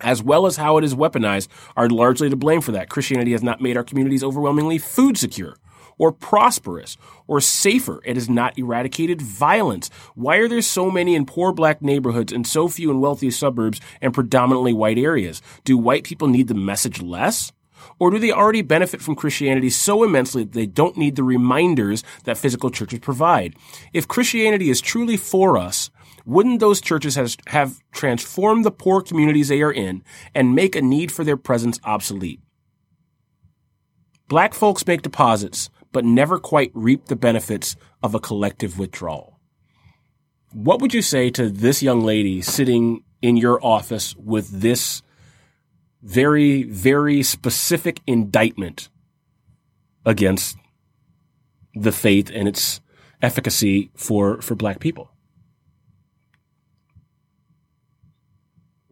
as 0.00 0.22
well 0.22 0.46
as 0.46 0.56
how 0.56 0.76
it 0.78 0.84
is 0.84 0.94
weaponized, 0.94 1.48
are 1.76 1.88
largely 1.88 2.28
to 2.30 2.36
blame 2.36 2.60
for 2.60 2.72
that. 2.72 2.88
Christianity 2.88 3.32
has 3.32 3.42
not 3.42 3.60
made 3.60 3.76
our 3.76 3.84
communities 3.84 4.24
overwhelmingly 4.24 4.78
food 4.78 5.16
secure 5.16 5.56
or 5.98 6.12
prosperous 6.12 6.96
or 7.26 7.40
safer. 7.40 8.00
It 8.04 8.16
has 8.16 8.28
not 8.28 8.58
eradicated 8.58 9.22
violence. 9.22 9.90
Why 10.14 10.36
are 10.36 10.48
there 10.48 10.62
so 10.62 10.90
many 10.90 11.14
in 11.14 11.26
poor 11.26 11.52
black 11.52 11.82
neighborhoods 11.82 12.32
and 12.32 12.46
so 12.46 12.68
few 12.68 12.90
in 12.90 13.00
wealthy 13.00 13.30
suburbs 13.30 13.80
and 14.00 14.12
predominantly 14.12 14.72
white 14.72 14.98
areas? 14.98 15.40
Do 15.64 15.78
white 15.78 16.04
people 16.04 16.28
need 16.28 16.48
the 16.48 16.54
message 16.54 17.00
less? 17.00 17.52
Or 17.98 18.10
do 18.10 18.18
they 18.18 18.32
already 18.32 18.62
benefit 18.62 19.00
from 19.02 19.14
Christianity 19.14 19.70
so 19.70 20.02
immensely 20.02 20.44
that 20.44 20.52
they 20.52 20.66
don't 20.66 20.96
need 20.96 21.16
the 21.16 21.22
reminders 21.22 22.02
that 22.24 22.38
physical 22.38 22.70
churches 22.70 23.00
provide? 23.00 23.54
If 23.92 24.08
Christianity 24.08 24.70
is 24.70 24.80
truly 24.80 25.16
for 25.16 25.58
us, 25.58 25.90
wouldn't 26.24 26.60
those 26.60 26.80
churches 26.80 27.16
has, 27.16 27.36
have 27.48 27.80
transformed 27.92 28.64
the 28.64 28.70
poor 28.70 29.02
communities 29.02 29.48
they 29.48 29.62
are 29.62 29.72
in 29.72 30.02
and 30.34 30.54
make 30.54 30.74
a 30.74 30.82
need 30.82 31.12
for 31.12 31.24
their 31.24 31.36
presence 31.36 31.78
obsolete? 31.84 32.40
Black 34.28 34.54
folks 34.54 34.86
make 34.86 35.02
deposits, 35.02 35.68
but 35.92 36.04
never 36.04 36.38
quite 36.38 36.70
reap 36.74 37.06
the 37.06 37.16
benefits 37.16 37.76
of 38.02 38.14
a 38.14 38.20
collective 38.20 38.78
withdrawal. 38.78 39.38
What 40.52 40.80
would 40.80 40.94
you 40.94 41.02
say 41.02 41.30
to 41.30 41.50
this 41.50 41.82
young 41.82 42.00
lady 42.00 42.40
sitting 42.40 43.02
in 43.20 43.36
your 43.36 43.64
office 43.64 44.16
with 44.16 44.48
this 44.60 45.02
very, 46.02 46.62
very 46.62 47.22
specific 47.22 48.00
indictment 48.06 48.88
against 50.06 50.56
the 51.74 51.92
faith 51.92 52.30
and 52.32 52.48
its 52.48 52.80
efficacy 53.20 53.90
for, 53.94 54.40
for 54.40 54.54
black 54.54 54.80
people? 54.80 55.13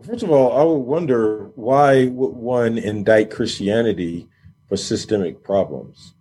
First 0.04 0.24
of 0.24 0.30
all, 0.30 0.58
I 0.58 0.64
would 0.64 0.84
wonder 0.84 1.50
why 1.54 2.06
would 2.06 2.34
one 2.34 2.76
indict 2.76 3.30
Christianity 3.30 4.28
for 4.68 4.76
systemic 4.76 5.44
problems? 5.44 6.14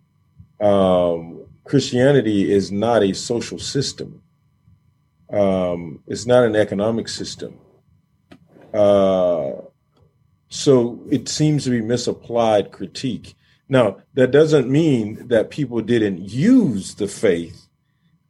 Um, 0.60 1.46
Christianity 1.64 2.52
is 2.52 2.70
not 2.70 3.02
a 3.02 3.12
social 3.12 3.58
system. 3.58 4.22
Um, 5.32 6.00
it's 6.06 6.26
not 6.26 6.44
an 6.44 6.54
economic 6.54 7.08
system. 7.08 7.58
Uh, 8.72 9.52
so 10.48 11.00
it 11.10 11.28
seems 11.28 11.64
to 11.64 11.70
be 11.70 11.80
misapplied 11.80 12.70
critique. 12.70 13.34
Now, 13.68 13.98
that 14.14 14.30
doesn't 14.30 14.70
mean 14.70 15.26
that 15.28 15.50
people 15.50 15.80
didn't 15.80 16.20
use 16.20 16.94
the 16.94 17.08
faith 17.08 17.66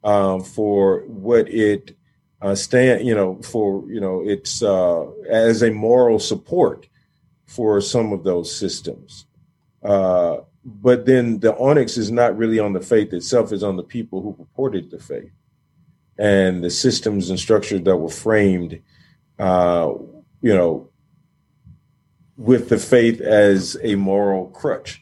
um, 0.03 0.41
for 0.41 1.01
what 1.05 1.47
it 1.49 1.95
uh, 2.43 2.53
stand, 2.53 3.07
you 3.07 3.15
know, 3.15 3.41
for 3.41 3.89
you 3.89 4.01
know, 4.01 4.21
it's 4.25 4.61
uh, 4.61 5.09
as 5.29 5.63
a 5.63 5.71
moral 5.71 6.19
support 6.19 6.87
for 7.45 7.79
some 7.79 8.11
of 8.11 8.23
those 8.25 8.53
systems. 8.53 9.25
Uh, 9.81 10.37
but 10.65 11.05
then 11.05 11.39
the 11.39 11.55
onyx 11.57 11.97
is 11.97 12.11
not 12.11 12.37
really 12.37 12.59
on 12.59 12.73
the 12.73 12.81
faith 12.81 13.13
itself; 13.13 13.53
is 13.53 13.63
on 13.63 13.77
the 13.77 13.83
people 13.83 14.21
who 14.21 14.33
purported 14.33 14.91
the 14.91 14.99
faith 14.99 15.31
and 16.17 16.61
the 16.61 16.69
systems 16.69 17.29
and 17.29 17.39
structures 17.39 17.81
that 17.83 17.95
were 17.95 18.09
framed, 18.09 18.81
uh, 19.39 19.91
you 20.41 20.53
know, 20.53 20.89
with 22.35 22.67
the 22.67 22.77
faith 22.77 23.21
as 23.21 23.77
a 23.83 23.95
moral 23.95 24.47
crutch. 24.47 25.01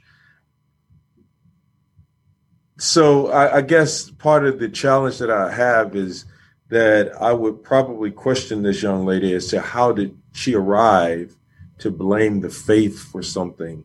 So 2.77 3.27
I, 3.27 3.57
I 3.57 3.61
guess 3.61 4.11
part 4.11 4.45
of 4.45 4.59
the 4.59 4.69
challenge 4.69 5.17
that 5.17 5.31
I 5.31 5.51
have 5.51 5.95
is 5.95 6.25
that 6.71 7.21
I 7.21 7.33
would 7.33 7.63
probably 7.63 8.11
question 8.11 8.63
this 8.63 8.81
young 8.81 9.05
lady 9.05 9.33
as 9.33 9.47
to 9.47 9.59
how 9.59 9.91
did 9.91 10.17
she 10.31 10.55
arrive 10.55 11.35
to 11.79 11.91
blame 11.91 12.39
the 12.39 12.49
faith 12.49 12.97
for 13.11 13.21
something 13.21 13.83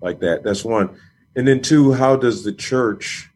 like 0.00 0.20
that. 0.20 0.44
That's 0.44 0.64
one. 0.64 0.96
And 1.34 1.48
then 1.48 1.60
two, 1.60 1.92
how 1.92 2.14
does 2.14 2.44
the 2.44 2.52
church 2.52 3.28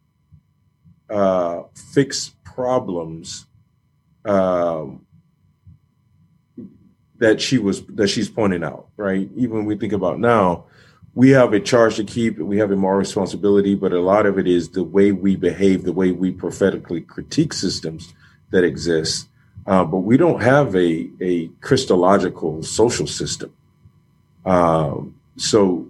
uh, 1.11 1.65
fix 1.74 2.37
problems 2.45 3.47
um, 4.24 5.05
that 7.19 7.41
she 7.41 7.59
was 7.59 7.85
that 7.87 8.07
she's 8.07 8.31
pointing 8.31 8.62
out? 8.62 8.87
Right. 8.97 9.29
Even 9.35 9.57
when 9.57 9.65
we 9.65 9.77
think 9.77 9.95
about 9.95 10.20
now, 10.20 10.66
we 11.15 11.31
have 11.31 11.53
a 11.55 11.61
charge 11.61 11.97
to 11.97 12.05
keep, 12.05 12.39
we 12.39 12.59
have 12.59 12.70
a 12.70 12.77
moral 12.77 13.01
responsibility, 13.01 13.74
but 13.74 13.93
a 13.93 14.01
lot 14.01 14.27
of 14.27 14.39
it 14.39 14.47
is 14.47 14.69
the 14.69 14.85
way 14.85 15.11
we 15.11 15.35
behave, 15.35 15.83
the 15.83 15.93
way 15.93 16.12
we 16.12 16.31
prophetically 16.31 17.01
critique 17.01 17.53
systems 17.53 18.15
that 18.53 18.65
exists, 18.65 19.29
uh, 19.66 19.85
but 19.85 19.99
we 19.99 20.16
don't 20.16 20.41
have 20.41 20.77
a, 20.77 21.11
a 21.20 21.49
Christological 21.61 22.62
social 22.62 23.07
system. 23.07 23.53
Um, 24.47 25.16
so 25.37 25.89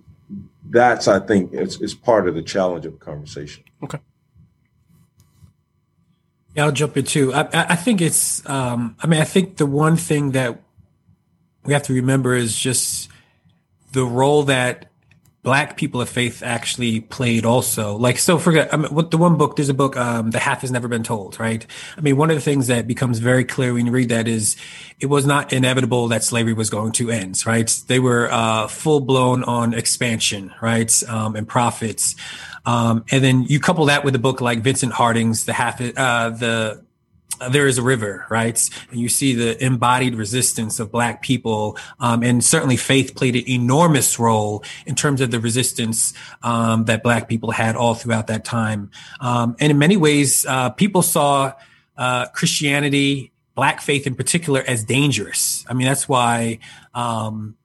that's, 0.71 1.09
I 1.09 1.19
think, 1.19 1.53
it's, 1.53 1.81
it's 1.81 1.95
part 1.95 2.29
of 2.29 2.35
the 2.35 2.43
challenge 2.43 2.87
of 2.87 2.93
the 2.93 3.05
conversation. 3.05 3.65
Okay. 3.83 3.99
Yeah, 6.55 6.67
I'll 6.67 6.73
jump 6.73 6.97
in 6.97 7.05
too. 7.05 7.33
I, 7.35 7.49
I 7.53 7.77
think 7.77 8.01
it's, 8.01 8.49
um, 8.49 8.95
I 9.01 9.07
mean, 9.07 9.21
I 9.21 9.25
think 9.25 9.57
the 9.57 9.67
one 9.67 9.97
thing 9.97 10.33
that 10.33 10.61
we 11.65 11.73
have 11.73 11.83
to 11.85 11.95
remember 11.95 12.35
is 12.35 12.57
just 12.57 13.11
the 13.93 14.05
role 14.05 14.45
that 14.45 14.92
black 15.43 15.77
people 15.77 16.01
of 16.01 16.09
faith 16.09 16.41
actually 16.43 17.01
played 17.01 17.45
also. 17.45 17.97
Like, 17.97 18.19
so 18.19 18.39
forget, 18.39 18.73
I 18.73 18.77
mean, 18.77 18.95
what 18.95 19.11
the 19.11 19.19
one 19.19 19.37
book, 19.37 19.57
there's 19.57 19.69
a 19.69 19.75
book, 19.75 19.97
um, 19.97 20.31
The 20.31 20.39
Half 20.39 20.61
Has 20.61 20.71
Never 20.71 20.87
Been 20.87 21.03
Told, 21.03 21.41
right? 21.41 21.67
I 21.97 22.01
mean, 22.01 22.17
one 22.17 22.31
of 22.31 22.37
the 22.37 22.41
things 22.41 22.69
that 22.69 22.87
becomes 22.87 23.19
very 23.19 23.45
clear 23.45 23.75
when 23.75 23.87
you 23.87 23.93
read 23.93 24.11
that 24.11 24.29
is 24.29 24.57
it 25.01 25.07
was 25.07 25.27
not 25.27 25.53
inevitable 25.53 26.07
that 26.09 26.23
slavery 26.23 26.53
was 26.53 26.71
going 26.71 26.93
to 26.93 27.11
end, 27.11 27.45
right? 27.45 27.69
They 27.89 27.99
were, 27.99 28.31
uh, 28.31 28.69
full 28.69 29.01
blown 29.01 29.43
on 29.43 29.75
expansion, 29.75 30.55
right? 30.63 31.03
Um, 31.09 31.35
and 31.35 31.49
profits. 31.49 32.15
Um, 32.65 33.05
and 33.11 33.25
then 33.25 33.43
you 33.43 33.59
couple 33.59 33.87
that 33.87 34.05
with 34.05 34.15
a 34.15 34.21
book 34.21 34.41
like 34.41 34.61
Vincent 34.61 34.93
Harding's 34.93 35.45
The 35.45 35.55
Half, 35.55 35.81
uh, 35.81 36.31
the, 36.31 36.85
there 37.49 37.67
is 37.67 37.79
a 37.79 37.83
river, 37.83 38.27
right? 38.31 38.71
And 38.91 39.01
you 39.01 39.09
see 39.09 39.35
the 39.35 39.63
embodied 39.65 40.15
resistance 40.15 40.81
of 40.81 40.91
Black 40.93 41.23
people, 41.23 41.77
um, 42.01 42.23
and 42.23 42.43
certainly 42.43 42.77
faith 42.77 43.15
played 43.15 43.37
an 43.37 43.49
enormous 43.49 44.19
role 44.19 44.65
in 44.87 44.95
terms 44.95 45.21
of 45.21 45.31
the 45.31 45.41
resistance 45.41 46.15
um, 46.43 46.85
that 46.85 47.03
Black 47.03 47.29
people 47.29 47.51
had 47.51 47.77
all 47.77 47.95
throughout 47.95 48.27
that 48.29 48.45
time. 48.45 48.91
Um, 49.21 49.57
and 49.61 49.71
in 49.71 49.79
many 49.79 49.97
ways, 49.97 50.45
uh, 50.47 50.71
people 50.71 51.03
saw 51.03 51.53
uh, 51.97 52.27
Christianity, 52.29 53.33
Black 53.55 53.81
faith 53.81 54.07
in 54.07 54.15
particular, 54.15 54.63
as 54.67 54.85
dangerous. 54.85 55.65
I 55.69 55.75
mean, 55.75 55.87
that's 55.87 56.09
why 56.09 56.59
um, 56.95 57.57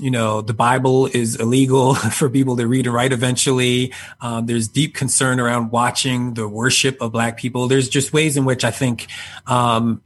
you 0.00 0.10
know, 0.10 0.40
the 0.40 0.54
Bible 0.54 1.06
is 1.06 1.36
illegal 1.36 1.94
for 2.18 2.28
people 2.28 2.56
to 2.56 2.66
read 2.66 2.86
and 2.86 2.94
write 2.94 3.12
eventually. 3.12 3.92
Um, 4.20 4.46
there's 4.46 4.68
deep 4.68 4.94
concern 4.94 5.38
around 5.40 5.70
watching 5.70 6.34
the 6.34 6.48
worship 6.48 7.00
of 7.00 7.12
Black 7.12 7.38
people. 7.38 7.68
There's 7.68 7.88
just 7.88 8.12
ways 8.12 8.36
in 8.36 8.44
which 8.44 8.64
I 8.64 8.70
think 8.70 9.06
um, 9.46 10.02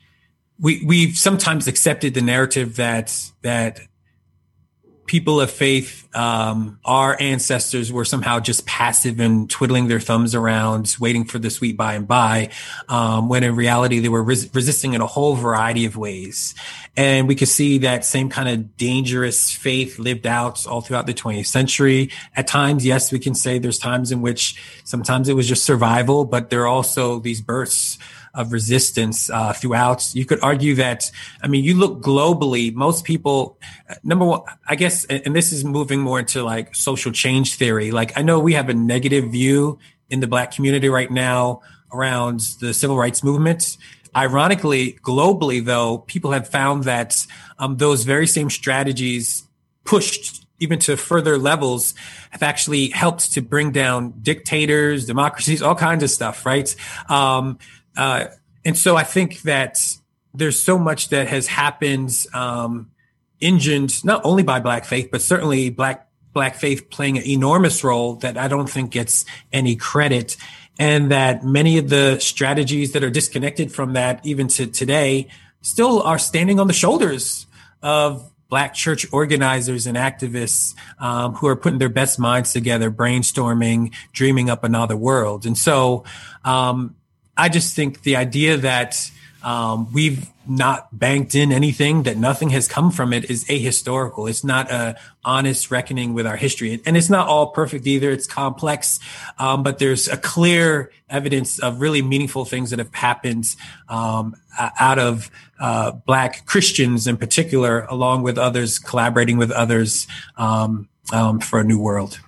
we 0.58 0.84
we've 0.84 1.16
sometimes 1.16 1.66
accepted 1.66 2.14
the 2.14 2.22
narrative 2.22 2.76
that 2.76 3.14
that 3.42 3.80
people 5.06 5.40
of 5.40 5.50
faith, 5.50 6.08
um, 6.16 6.78
our 6.84 7.16
ancestors 7.20 7.92
were 7.92 8.04
somehow 8.04 8.40
just 8.40 8.66
passive 8.66 9.20
and 9.20 9.50
twiddling 9.50 9.88
their 9.88 10.00
thumbs 10.00 10.34
around, 10.34 10.96
waiting 10.98 11.24
for 11.24 11.38
the 11.38 11.50
sweet 11.50 11.76
by 11.76 11.94
and 11.94 12.08
by, 12.08 12.50
um, 12.88 13.28
when 13.28 13.44
in 13.44 13.54
reality 13.56 14.00
they 14.00 14.08
were 14.08 14.22
res- 14.22 14.52
resisting 14.54 14.94
in 14.94 15.00
a 15.00 15.06
whole 15.06 15.34
variety 15.34 15.84
of 15.84 15.96
ways. 15.96 16.54
And 16.96 17.28
we 17.28 17.34
could 17.34 17.48
see 17.48 17.78
that 17.78 18.04
same 18.04 18.28
kind 18.28 18.48
of 18.48 18.76
dangerous 18.76 19.50
faith 19.50 19.98
lived 19.98 20.26
out 20.26 20.66
all 20.66 20.80
throughout 20.80 21.06
the 21.06 21.14
20th 21.14 21.46
century. 21.46 22.10
At 22.36 22.46
times, 22.46 22.86
yes, 22.86 23.12
we 23.12 23.18
can 23.18 23.34
say 23.34 23.58
there's 23.58 23.78
times 23.78 24.12
in 24.12 24.22
which 24.22 24.60
sometimes 24.84 25.28
it 25.28 25.34
was 25.34 25.48
just 25.48 25.64
survival, 25.64 26.24
but 26.24 26.50
there 26.50 26.62
are 26.62 26.68
also 26.68 27.18
these 27.18 27.40
bursts 27.40 27.98
of 28.34 28.52
resistance 28.52 29.30
uh, 29.30 29.52
throughout. 29.52 30.14
You 30.14 30.26
could 30.26 30.42
argue 30.42 30.74
that, 30.76 31.10
I 31.42 31.48
mean, 31.48 31.64
you 31.64 31.74
look 31.74 32.02
globally, 32.02 32.74
most 32.74 33.04
people, 33.04 33.58
number 34.02 34.24
one, 34.24 34.42
I 34.66 34.74
guess, 34.74 35.04
and 35.04 35.34
this 35.34 35.52
is 35.52 35.64
moving 35.64 36.00
more 36.00 36.18
into 36.18 36.42
like 36.42 36.74
social 36.74 37.12
change 37.12 37.56
theory. 37.56 37.90
Like, 37.90 38.16
I 38.18 38.22
know 38.22 38.40
we 38.40 38.54
have 38.54 38.68
a 38.68 38.74
negative 38.74 39.30
view 39.30 39.78
in 40.10 40.20
the 40.20 40.26
Black 40.26 40.52
community 40.52 40.88
right 40.88 41.10
now 41.10 41.62
around 41.92 42.40
the 42.60 42.74
civil 42.74 42.96
rights 42.96 43.22
movement. 43.22 43.76
Ironically, 44.16 44.98
globally, 45.02 45.64
though, 45.64 45.98
people 45.98 46.32
have 46.32 46.48
found 46.48 46.84
that 46.84 47.26
um, 47.58 47.76
those 47.78 48.04
very 48.04 48.26
same 48.26 48.50
strategies 48.50 49.44
pushed 49.84 50.44
even 50.60 50.78
to 50.78 50.96
further 50.96 51.36
levels 51.36 51.94
have 52.30 52.42
actually 52.42 52.88
helped 52.88 53.32
to 53.32 53.42
bring 53.42 53.72
down 53.72 54.14
dictators, 54.22 55.04
democracies, 55.06 55.62
all 55.62 55.74
kinds 55.74 56.02
of 56.02 56.10
stuff, 56.10 56.46
right? 56.46 56.74
Um, 57.08 57.58
uh, 57.96 58.26
and 58.64 58.76
so 58.76 58.96
I 58.96 59.04
think 59.04 59.42
that 59.42 59.78
there's 60.32 60.60
so 60.60 60.78
much 60.78 61.10
that 61.10 61.28
has 61.28 61.46
happened, 61.46 62.26
um, 62.32 62.90
engined 63.40 64.04
not 64.04 64.22
only 64.24 64.42
by 64.42 64.60
Black 64.60 64.84
faith, 64.84 65.08
but 65.10 65.22
certainly 65.22 65.70
Black 65.70 66.08
Black 66.32 66.56
faith 66.56 66.90
playing 66.90 67.16
an 67.16 67.24
enormous 67.24 67.84
role 67.84 68.16
that 68.16 68.36
I 68.36 68.48
don't 68.48 68.68
think 68.68 68.90
gets 68.90 69.24
any 69.52 69.76
credit, 69.76 70.36
and 70.78 71.12
that 71.12 71.44
many 71.44 71.78
of 71.78 71.88
the 71.88 72.18
strategies 72.18 72.92
that 72.92 73.04
are 73.04 73.10
disconnected 73.10 73.70
from 73.70 73.92
that, 73.92 74.26
even 74.26 74.48
to 74.48 74.66
today, 74.66 75.28
still 75.62 76.02
are 76.02 76.18
standing 76.18 76.58
on 76.58 76.66
the 76.66 76.72
shoulders 76.72 77.46
of 77.82 78.30
Black 78.48 78.74
church 78.74 79.06
organizers 79.12 79.86
and 79.86 79.96
activists 79.96 80.74
um, 80.98 81.34
who 81.34 81.46
are 81.46 81.56
putting 81.56 81.78
their 81.78 81.88
best 81.88 82.18
minds 82.18 82.52
together, 82.52 82.90
brainstorming, 82.90 83.92
dreaming 84.12 84.50
up 84.50 84.64
another 84.64 84.96
world. 84.96 85.46
And 85.46 85.56
so, 85.56 86.04
um, 86.44 86.96
I 87.36 87.48
just 87.48 87.74
think 87.74 88.02
the 88.02 88.16
idea 88.16 88.56
that 88.58 89.10
um, 89.42 89.92
we've 89.92 90.30
not 90.46 90.98
banked 90.98 91.34
in 91.34 91.52
anything, 91.52 92.04
that 92.04 92.16
nothing 92.16 92.50
has 92.50 92.66
come 92.66 92.90
from 92.90 93.12
it 93.12 93.30
is 93.30 93.44
ahistorical. 93.44 94.28
It's 94.28 94.44
not 94.44 94.70
a 94.70 94.96
honest 95.24 95.70
reckoning 95.70 96.14
with 96.14 96.26
our 96.26 96.36
history. 96.36 96.80
And 96.86 96.96
it's 96.96 97.10
not 97.10 97.28
all 97.28 97.48
perfect 97.48 97.86
either. 97.86 98.10
It's 98.10 98.26
complex. 98.26 99.00
Um, 99.38 99.62
but 99.62 99.78
there's 99.78 100.08
a 100.08 100.16
clear 100.16 100.90
evidence 101.10 101.58
of 101.58 101.80
really 101.80 102.02
meaningful 102.02 102.44
things 102.44 102.70
that 102.70 102.78
have 102.78 102.94
happened 102.94 103.54
um, 103.88 104.34
out 104.58 104.98
of 104.98 105.30
uh, 105.60 105.92
Black 105.92 106.46
Christians 106.46 107.06
in 107.06 107.16
particular, 107.16 107.84
along 107.90 108.22
with 108.22 108.38
others, 108.38 108.78
collaborating 108.78 109.36
with 109.36 109.50
others 109.50 110.06
um, 110.36 110.88
um, 111.12 111.38
for 111.38 111.60
a 111.60 111.64
new 111.64 111.78
world 111.78 112.18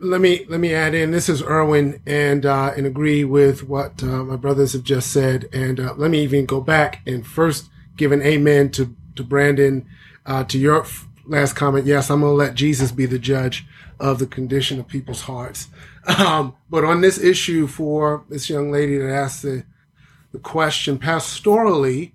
let 0.00 0.20
me 0.20 0.44
let 0.48 0.60
me 0.60 0.74
add 0.74 0.94
in. 0.94 1.12
This 1.12 1.28
is 1.28 1.42
Irwin, 1.42 2.02
and 2.06 2.44
uh, 2.44 2.72
and 2.76 2.86
agree 2.86 3.24
with 3.24 3.68
what 3.68 4.02
uh, 4.02 4.24
my 4.24 4.36
brothers 4.36 4.72
have 4.72 4.82
just 4.82 5.12
said. 5.12 5.48
And 5.52 5.78
uh, 5.78 5.94
let 5.96 6.10
me 6.10 6.22
even 6.22 6.46
go 6.46 6.60
back 6.60 7.00
and 7.06 7.26
first 7.26 7.70
give 7.96 8.12
an 8.12 8.22
amen 8.22 8.70
to 8.72 8.94
to 9.14 9.22
Brandon 9.22 9.86
uh, 10.26 10.44
to 10.44 10.58
your 10.58 10.84
last 11.26 11.54
comment. 11.54 11.86
Yes, 11.86 12.10
I'm 12.10 12.20
going 12.20 12.32
to 12.32 12.36
let 12.36 12.54
Jesus 12.54 12.90
be 12.90 13.06
the 13.06 13.18
judge 13.18 13.66
of 14.00 14.18
the 14.18 14.26
condition 14.26 14.80
of 14.80 14.88
people's 14.88 15.22
hearts. 15.22 15.68
Um, 16.08 16.54
but 16.70 16.86
on 16.86 17.02
this 17.02 17.18
issue, 17.18 17.66
for 17.66 18.24
this 18.30 18.48
young 18.48 18.72
lady 18.72 18.96
that 18.96 19.10
asked 19.10 19.42
the 19.42 19.66
the 20.32 20.38
question 20.38 20.98
pastorally, 20.98 22.12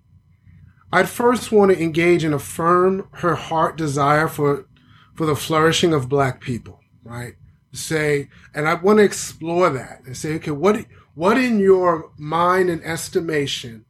I'd 0.91 1.07
first 1.07 1.51
want 1.51 1.69
to 1.69 1.79
engage 1.79 2.23
and 2.23 2.33
affirm 2.33 3.07
her 3.11 3.35
heart 3.35 3.77
desire 3.77 4.27
for 4.27 4.65
for 5.13 5.27
the 5.27 5.35
flourishing 5.35 5.93
of 5.93 6.09
Black 6.09 6.41
people. 6.41 6.79
Right 7.03 7.35
say, 7.73 8.29
and 8.53 8.67
I 8.67 8.75
want 8.75 8.99
to 8.99 9.03
explore 9.03 9.69
that 9.71 10.01
and 10.05 10.15
say, 10.15 10.35
okay, 10.35 10.51
what, 10.51 10.85
what 11.15 11.37
in 11.37 11.59
your 11.59 12.11
mind 12.17 12.69
and 12.69 12.83
estimation 12.83 13.85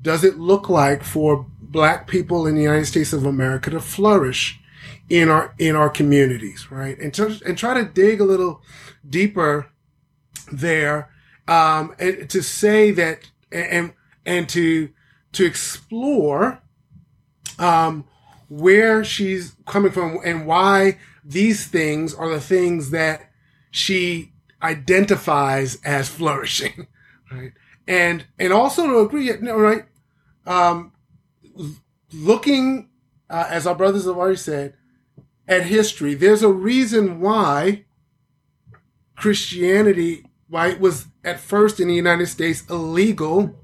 does 0.00 0.24
it 0.24 0.38
look 0.38 0.68
like 0.68 1.04
for 1.04 1.46
black 1.60 2.08
people 2.08 2.46
in 2.46 2.56
the 2.56 2.62
United 2.62 2.86
States 2.86 3.12
of 3.12 3.24
America 3.24 3.70
to 3.70 3.80
flourish 3.80 4.60
in 5.08 5.28
our, 5.28 5.54
in 5.58 5.76
our 5.76 5.88
communities, 5.88 6.70
right? 6.70 6.98
And 6.98 7.14
to, 7.14 7.40
and 7.46 7.56
try 7.56 7.74
to 7.74 7.84
dig 7.84 8.20
a 8.20 8.24
little 8.24 8.60
deeper 9.08 9.68
there, 10.50 11.10
um, 11.46 11.94
and 11.98 12.28
to 12.30 12.42
say 12.42 12.90
that, 12.90 13.30
and, 13.52 13.94
and 14.26 14.48
to, 14.50 14.90
to 15.32 15.44
explore, 15.44 16.60
um, 17.58 18.04
where 18.48 19.02
she's 19.04 19.54
coming 19.66 19.92
from 19.92 20.18
and 20.24 20.46
why 20.46 20.98
these 21.24 21.66
things 21.66 22.14
are 22.14 22.28
the 22.28 22.40
things 22.40 22.90
that 22.90 23.30
she 23.70 24.32
identifies 24.62 25.78
as 25.84 26.08
flourishing, 26.08 26.86
right? 27.32 27.52
And 27.86 28.26
and 28.38 28.52
also 28.52 28.86
to 28.86 28.98
agree, 29.00 29.26
you 29.26 29.40
know, 29.40 29.58
right? 29.58 29.84
Um, 30.46 30.92
looking 32.12 32.90
uh, 33.28 33.46
as 33.48 33.66
our 33.66 33.74
brothers 33.74 34.04
have 34.04 34.16
already 34.16 34.36
said 34.36 34.74
at 35.48 35.64
history, 35.64 36.14
there's 36.14 36.42
a 36.42 36.52
reason 36.52 37.20
why 37.20 37.84
Christianity, 39.16 40.26
why 40.48 40.68
it 40.68 40.80
was 40.80 41.06
at 41.24 41.40
first 41.40 41.80
in 41.80 41.88
the 41.88 41.94
United 41.94 42.26
States 42.26 42.64
illegal 42.68 43.58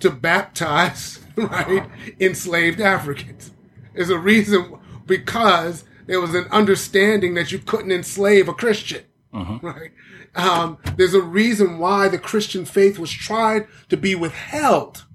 to 0.00 0.10
baptize, 0.10 1.20
right, 1.36 1.88
enslaved 2.20 2.80
Africans. 2.80 3.52
There's 3.94 4.10
a 4.10 4.18
reason 4.18 4.78
because 5.06 5.84
there 6.12 6.20
was 6.20 6.34
an 6.34 6.46
understanding 6.50 7.32
that 7.32 7.52
you 7.52 7.58
couldn't 7.58 7.90
enslave 7.90 8.46
a 8.46 8.52
Christian. 8.52 9.02
Uh-huh. 9.32 9.58
Right. 9.62 9.92
Um, 10.34 10.76
there's 10.98 11.14
a 11.14 11.22
reason 11.22 11.78
why 11.78 12.08
the 12.08 12.18
Christian 12.18 12.66
faith 12.66 12.98
was 12.98 13.10
tried 13.10 13.66
to 13.88 13.96
be 13.96 14.14
withheld 14.14 15.06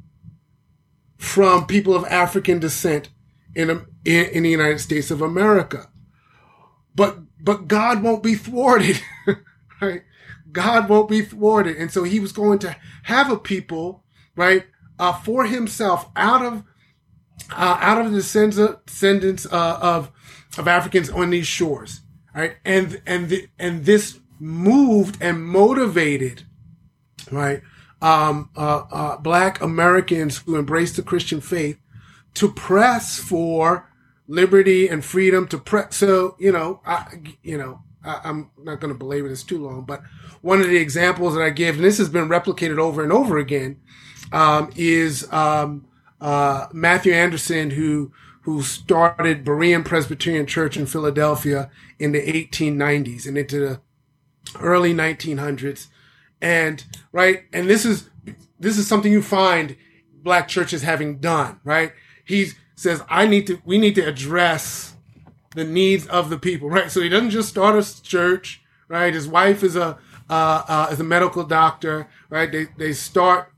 from 1.16 1.68
people 1.68 1.96
of 1.96 2.04
African 2.06 2.58
descent 2.58 3.10
in, 3.54 3.70
in, 3.70 4.26
in 4.26 4.42
the 4.42 4.50
United 4.50 4.80
States 4.80 5.12
of 5.12 5.22
America. 5.22 5.88
But, 6.96 7.20
but 7.40 7.68
God 7.68 8.02
won't 8.02 8.24
be 8.24 8.34
thwarted, 8.34 9.00
right? 9.80 10.02
God 10.52 10.90
won't 10.90 11.10
be 11.12 11.22
thwarted. 11.22 11.78
And 11.78 11.92
so 11.92 12.06
he 12.06 12.20
was 12.20 12.32
going 12.32 12.58
to 12.60 12.76
have 13.04 13.32
a 13.32 13.38
people, 13.38 14.04
right, 14.36 14.66
uh, 14.98 15.14
for 15.14 15.46
himself 15.46 16.10
out 16.16 16.44
of, 16.44 16.64
uh, 17.52 17.78
out 17.82 18.04
of 18.04 18.12
the 18.12 18.18
descendants 18.18 19.46
uh, 19.46 19.80
of 19.80 20.12
of 20.58 20.68
Africans 20.68 21.10
on 21.10 21.30
these 21.30 21.48
shores. 21.48 22.02
Right. 22.36 22.58
And, 22.64 23.02
and, 23.06 23.30
the, 23.30 23.48
and 23.58 23.86
this 23.86 24.20
moved 24.40 25.18
and 25.22 25.44
motivated, 25.44 26.44
right, 27.32 27.62
um, 28.02 28.50
uh, 28.56 28.84
uh, 28.92 29.18
black 29.18 29.62
Americans 29.62 30.38
who 30.38 30.56
embraced 30.56 30.96
the 30.96 31.02
Christian 31.02 31.42
faith 31.42 31.80
to 32.36 32.52
press 32.52 33.18
for 33.18 33.92
liberty 34.28 34.88
and 34.88 35.04
freedom 35.04 35.48
to 35.48 35.58
press. 35.58 35.96
So, 35.96 36.36
you 36.40 36.52
know, 36.52 36.82
I, 36.86 37.06
you 37.42 37.58
know, 37.58 37.82
I, 38.04 38.30
am 38.30 38.52
not 38.58 38.80
going 38.80 38.94
to 38.94 38.98
belabor 38.98 39.30
this 39.30 39.44
too 39.44 39.64
long, 39.64 39.84
but 39.86 40.02
one 40.42 40.62
of 40.62 40.68
the 40.68 40.78
examples 40.78 41.34
that 41.34 41.42
I 41.42 41.50
give, 41.50 41.76
and 41.76 41.84
this 41.84 41.98
has 41.98 42.10
been 42.10 42.30
replicated 42.30 42.78
over 42.78 43.04
and 43.04 43.12
over 43.12 43.38
again, 43.38 43.80
um, 44.32 44.72
is, 44.76 45.32
um, 45.34 45.88
uh, 46.22 46.68
Matthew 46.74 47.14
Anderson, 47.14 47.72
who, 47.72 48.12
who 48.48 48.62
started 48.62 49.44
Berean 49.44 49.84
Presbyterian 49.84 50.46
Church 50.46 50.78
in 50.78 50.86
Philadelphia 50.86 51.70
in 52.00 52.14
the 52.14 52.22
1890s 52.22 53.28
and 53.28 53.38
into 53.38 53.60
the 53.60 53.82
early 54.62 54.94
1900s. 54.94 55.88
And, 56.42 56.86
right, 57.12 57.44
and 57.52 57.70
this 57.70 57.84
is 57.84 58.10
this 58.58 58.78
is 58.78 58.88
something 58.88 59.12
you 59.12 59.22
find 59.22 59.76
black 60.24 60.48
churches 60.48 60.82
having 60.82 61.18
done, 61.18 61.60
right? 61.66 61.92
He 62.24 62.52
says, 62.74 63.04
I 63.10 63.28
need 63.28 63.48
to, 63.48 63.62
we 63.66 63.78
need 63.78 63.96
to 63.96 64.08
address 64.08 64.96
the 65.54 65.66
needs 65.66 66.08
of 66.08 66.30
the 66.30 66.38
people, 66.40 66.70
right? 66.70 66.90
So 66.90 67.02
he 67.02 67.10
doesn't 67.10 67.32
just 67.32 67.50
start 67.50 67.76
a 67.76 68.02
church, 68.02 68.62
right? 68.88 69.14
His 69.14 69.28
wife 69.28 69.62
is 69.62 69.76
a, 69.76 69.98
uh, 70.30 70.64
uh, 70.70 70.88
is 70.90 71.02
a 71.02 71.04
medical 71.04 71.44
doctor, 71.44 72.08
right? 72.30 72.50
They, 72.50 72.68
they 72.78 72.94
start, 72.94 73.52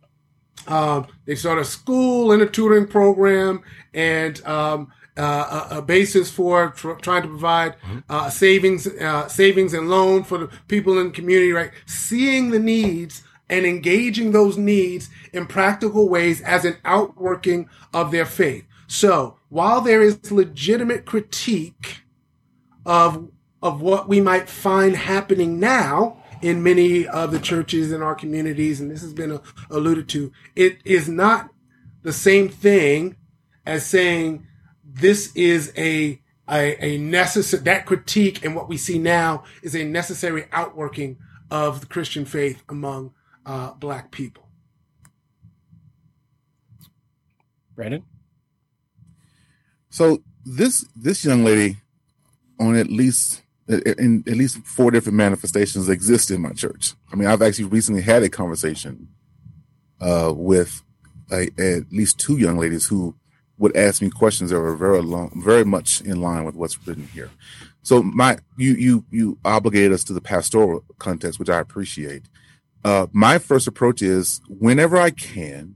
um, 0.70 1.08
they 1.26 1.36
start 1.36 1.60
a 1.60 1.66
school 1.66 2.32
and 2.32 2.41
a 2.41 2.46
tutoring 2.46 2.88
program 2.88 3.62
and, 3.94 4.46
um, 4.46 4.91
uh, 5.18 5.68
a, 5.72 5.78
a, 5.78 5.82
basis 5.82 6.32
for 6.32 6.70
tr- 6.70 6.94
trying 6.94 7.24
to 7.24 7.28
provide 7.28 7.76
uh, 8.10 8.30
savings, 8.30 8.88
uh, 8.88 9.28
savings 9.28 9.74
and 9.74 9.90
loan 9.90 10.24
for 10.24 10.38
the 10.38 10.50
people 10.70 10.98
in 10.98 11.08
the 11.08 11.12
community, 11.12 11.52
right? 11.52 11.72
Seeing 11.86 12.52
the 12.52 12.60
needs 12.60 13.24
and 13.50 13.66
engaging 13.66 14.32
those 14.32 14.58
needs 14.58 15.10
in 15.34 15.46
practical 15.46 16.08
ways 16.08 16.40
as 16.41 16.64
an 16.64 16.78
outworking 16.86 17.68
of 17.94 18.12
their 18.12 18.26
faith. 18.26 18.64
So 18.88 19.38
while 19.50 19.82
there 19.82 20.02
is 20.02 20.32
legitimate 20.32 21.06
critique 21.06 22.04
of, 22.86 23.30
of 23.62 23.82
what 23.82 24.08
we 24.08 24.22
might 24.22 24.48
find 24.48 24.96
happening 24.96 25.60
now 25.60 26.19
in 26.41 26.64
many 26.64 27.07
of 27.07 27.32
the 27.32 27.40
churches 27.40 27.91
in 27.91 28.02
our 28.02 28.16
communities, 28.16 28.80
and 28.80 28.90
this 28.90 29.02
has 29.02 29.14
been 29.14 29.40
alluded 29.70 30.07
to, 30.10 30.32
it 30.56 30.78
is 30.86 31.10
not 31.10 31.49
the 32.03 32.14
same 32.14 32.49
thing 32.49 33.16
as 33.66 33.86
saying 33.86 34.45
this 34.84 35.32
is 35.36 35.72
a 35.78 36.22
a, 36.52 36.84
a 36.84 36.98
necessary 36.98 37.61
that 37.64 37.86
critique 37.86 38.44
and 38.44 38.56
what 38.56 38.68
we 38.68 38.76
see 38.76 38.98
now 38.98 39.44
is 39.61 39.76
a 39.76 39.84
necessary 39.84 40.45
outworking 40.52 41.18
of 41.52 41.82
the 41.82 41.86
Christian 41.86 42.26
faith 42.26 42.64
among 42.68 43.14
uh, 43.45 43.74
black 43.74 44.11
people. 44.11 44.49
Brandon. 47.76 48.03
So 49.90 50.24
this 50.45 50.86
this 50.95 51.24
young 51.24 51.44
lady, 51.44 51.78
on 52.60 52.76
at 52.76 52.88
least 52.88 53.41
in 53.70 54.24
at 54.28 54.36
least 54.36 54.58
four 54.66 54.91
different 54.91 55.18
manifestations, 55.18 55.90
exist 55.90 56.32
in 56.32 56.41
my 56.41 56.52
church. 56.52 56.94
I 57.12 57.16
mean, 57.16 57.28
I've 57.28 57.41
actually 57.41 57.66
recently 57.66 58.02
had 58.02 58.24
a 58.24 58.30
conversation 58.30 59.10
uh, 60.02 60.34
with 60.36 60.82
a, 61.32 61.50
at 61.58 61.91
least 61.91 62.20
two 62.20 62.38
young 62.38 62.58
ladies 62.58 62.88
who 62.88 63.16
would 63.58 63.76
ask 63.76 64.02
me 64.02 64.10
questions 64.10 64.50
that 64.50 64.60
were 64.60 64.76
very 64.76 65.02
long, 65.02 65.41
very 65.44 65.66
much 65.66 66.02
in 66.02 66.22
line 66.22 66.46
with 66.46 66.56
what's 66.56 66.88
written 66.88 67.08
here. 67.14 67.30
So 67.82 68.02
my 68.02 68.38
you 68.58 68.74
you 68.74 69.06
you 69.12 69.38
obligate 69.46 69.91
us 69.91 70.04
to 70.06 70.14
the 70.14 70.22
pastoral 70.22 70.84
context, 70.98 71.40
which 71.40 71.50
I 71.50 71.60
appreciate. 71.60 72.24
Uh, 72.84 73.08
my 73.12 73.38
first 73.38 73.68
approach 73.68 74.02
is 74.02 74.41
whenever 74.48 74.98
I 74.98 75.12
can, 75.12 75.76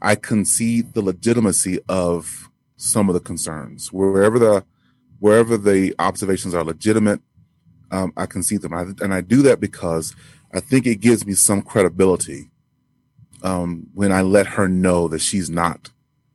I 0.00 0.14
concede 0.14 0.94
the 0.94 1.02
legitimacy 1.02 1.80
of 1.88 2.50
some 2.76 3.08
of 3.08 3.14
the 3.14 3.20
concerns 3.20 3.92
wherever 3.92 4.38
the 4.38 4.64
wherever 5.22 5.56
the 5.56 5.94
observations 6.00 6.52
are 6.52 6.64
legitimate. 6.64 7.20
Um, 7.92 8.12
I 8.16 8.26
concede 8.26 8.62
them, 8.62 8.74
I, 8.74 8.86
and 9.00 9.14
I 9.14 9.20
do 9.20 9.40
that 9.42 9.60
because 9.60 10.16
I 10.52 10.58
think 10.58 10.84
it 10.84 10.96
gives 10.96 11.24
me 11.24 11.34
some 11.34 11.62
credibility 11.62 12.50
um, 13.44 13.86
when 13.94 14.10
I 14.10 14.22
let 14.22 14.48
her 14.48 14.66
know 14.66 15.06
that 15.06 15.20
she's 15.20 15.48
not 15.48 15.90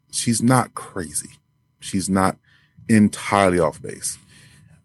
she's 0.09 0.41
not 0.41 0.73
crazy. 0.73 1.31
She's 1.81 2.07
not 2.07 2.38
entirely 2.88 3.59
off 3.59 3.81
base. 3.81 4.18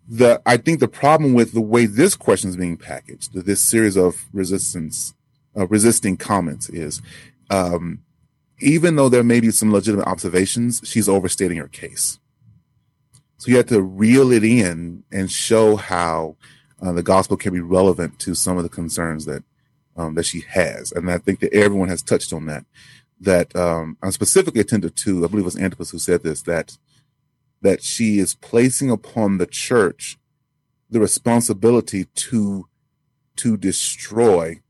The 0.09 0.43
I 0.45 0.57
think 0.57 0.81
the 0.81 0.89
problem 0.89 1.33
with 1.33 1.53
the 1.53 1.61
way 1.61 1.87
this 1.87 2.17
question 2.17 2.51
is 2.51 2.57
being 2.57 2.79
packaged, 2.79 3.33
this 3.33 3.61
series 3.61 3.97
of 3.97 4.27
resistance, 4.33 5.15
uh, 5.57 5.69
resisting 5.69 6.17
comments, 6.17 6.69
is 6.71 7.01
um, 7.51 8.01
even 8.59 8.97
though 8.97 9.09
there 9.09 9.23
may 9.23 9.39
be 9.39 9.53
some 9.53 9.73
legitimate 9.73 10.09
observations, 10.09 10.81
she's 10.85 11.09
overstating 11.09 11.59
her 11.59 11.69
case. 11.69 12.19
So 13.43 13.51
you 13.51 13.57
have 13.57 13.67
to 13.67 13.83
reel 13.83 14.31
it 14.31 14.45
in 14.45 15.03
and 15.11 15.29
show 15.29 15.75
how 15.75 16.37
uh, 16.81 16.93
the 16.93 17.03
gospel 17.03 17.37
can 17.37 17.53
be 17.53 17.59
relevant 17.59 18.21
to 18.21 18.37
some 18.37 18.57
of 18.57 18.63
the 18.63 18.69
concerns 18.69 19.25
that 19.25 19.43
um, 19.97 20.15
that 20.15 20.27
she 20.27 20.45
has, 20.49 20.93
and 20.93 21.11
I 21.11 21.19
think 21.19 21.41
that 21.41 21.53
everyone 21.53 21.89
has 21.89 22.05
touched 22.05 22.33
on 22.33 22.47
that 22.47 22.65
that 23.21 23.57
um, 23.57 23.97
I'm 24.01 24.13
specifically 24.13 24.61
attended 24.61 24.95
to. 24.95 25.25
I 25.25 25.27
believe 25.27 25.43
it 25.43 25.47
was 25.47 25.59
Antipas 25.59 25.91
who 25.91 25.99
said 25.99 26.23
this 26.23 26.43
that 26.43 26.79
that 27.63 27.83
she 27.83 28.21
is 28.21 28.37
placing 28.37 28.93
upon 28.93 29.39
the 29.39 29.47
church 29.47 30.19
the 30.89 31.01
responsibility 31.01 32.05
to 32.15 32.69
to 33.39 33.57
destroy 33.57 34.61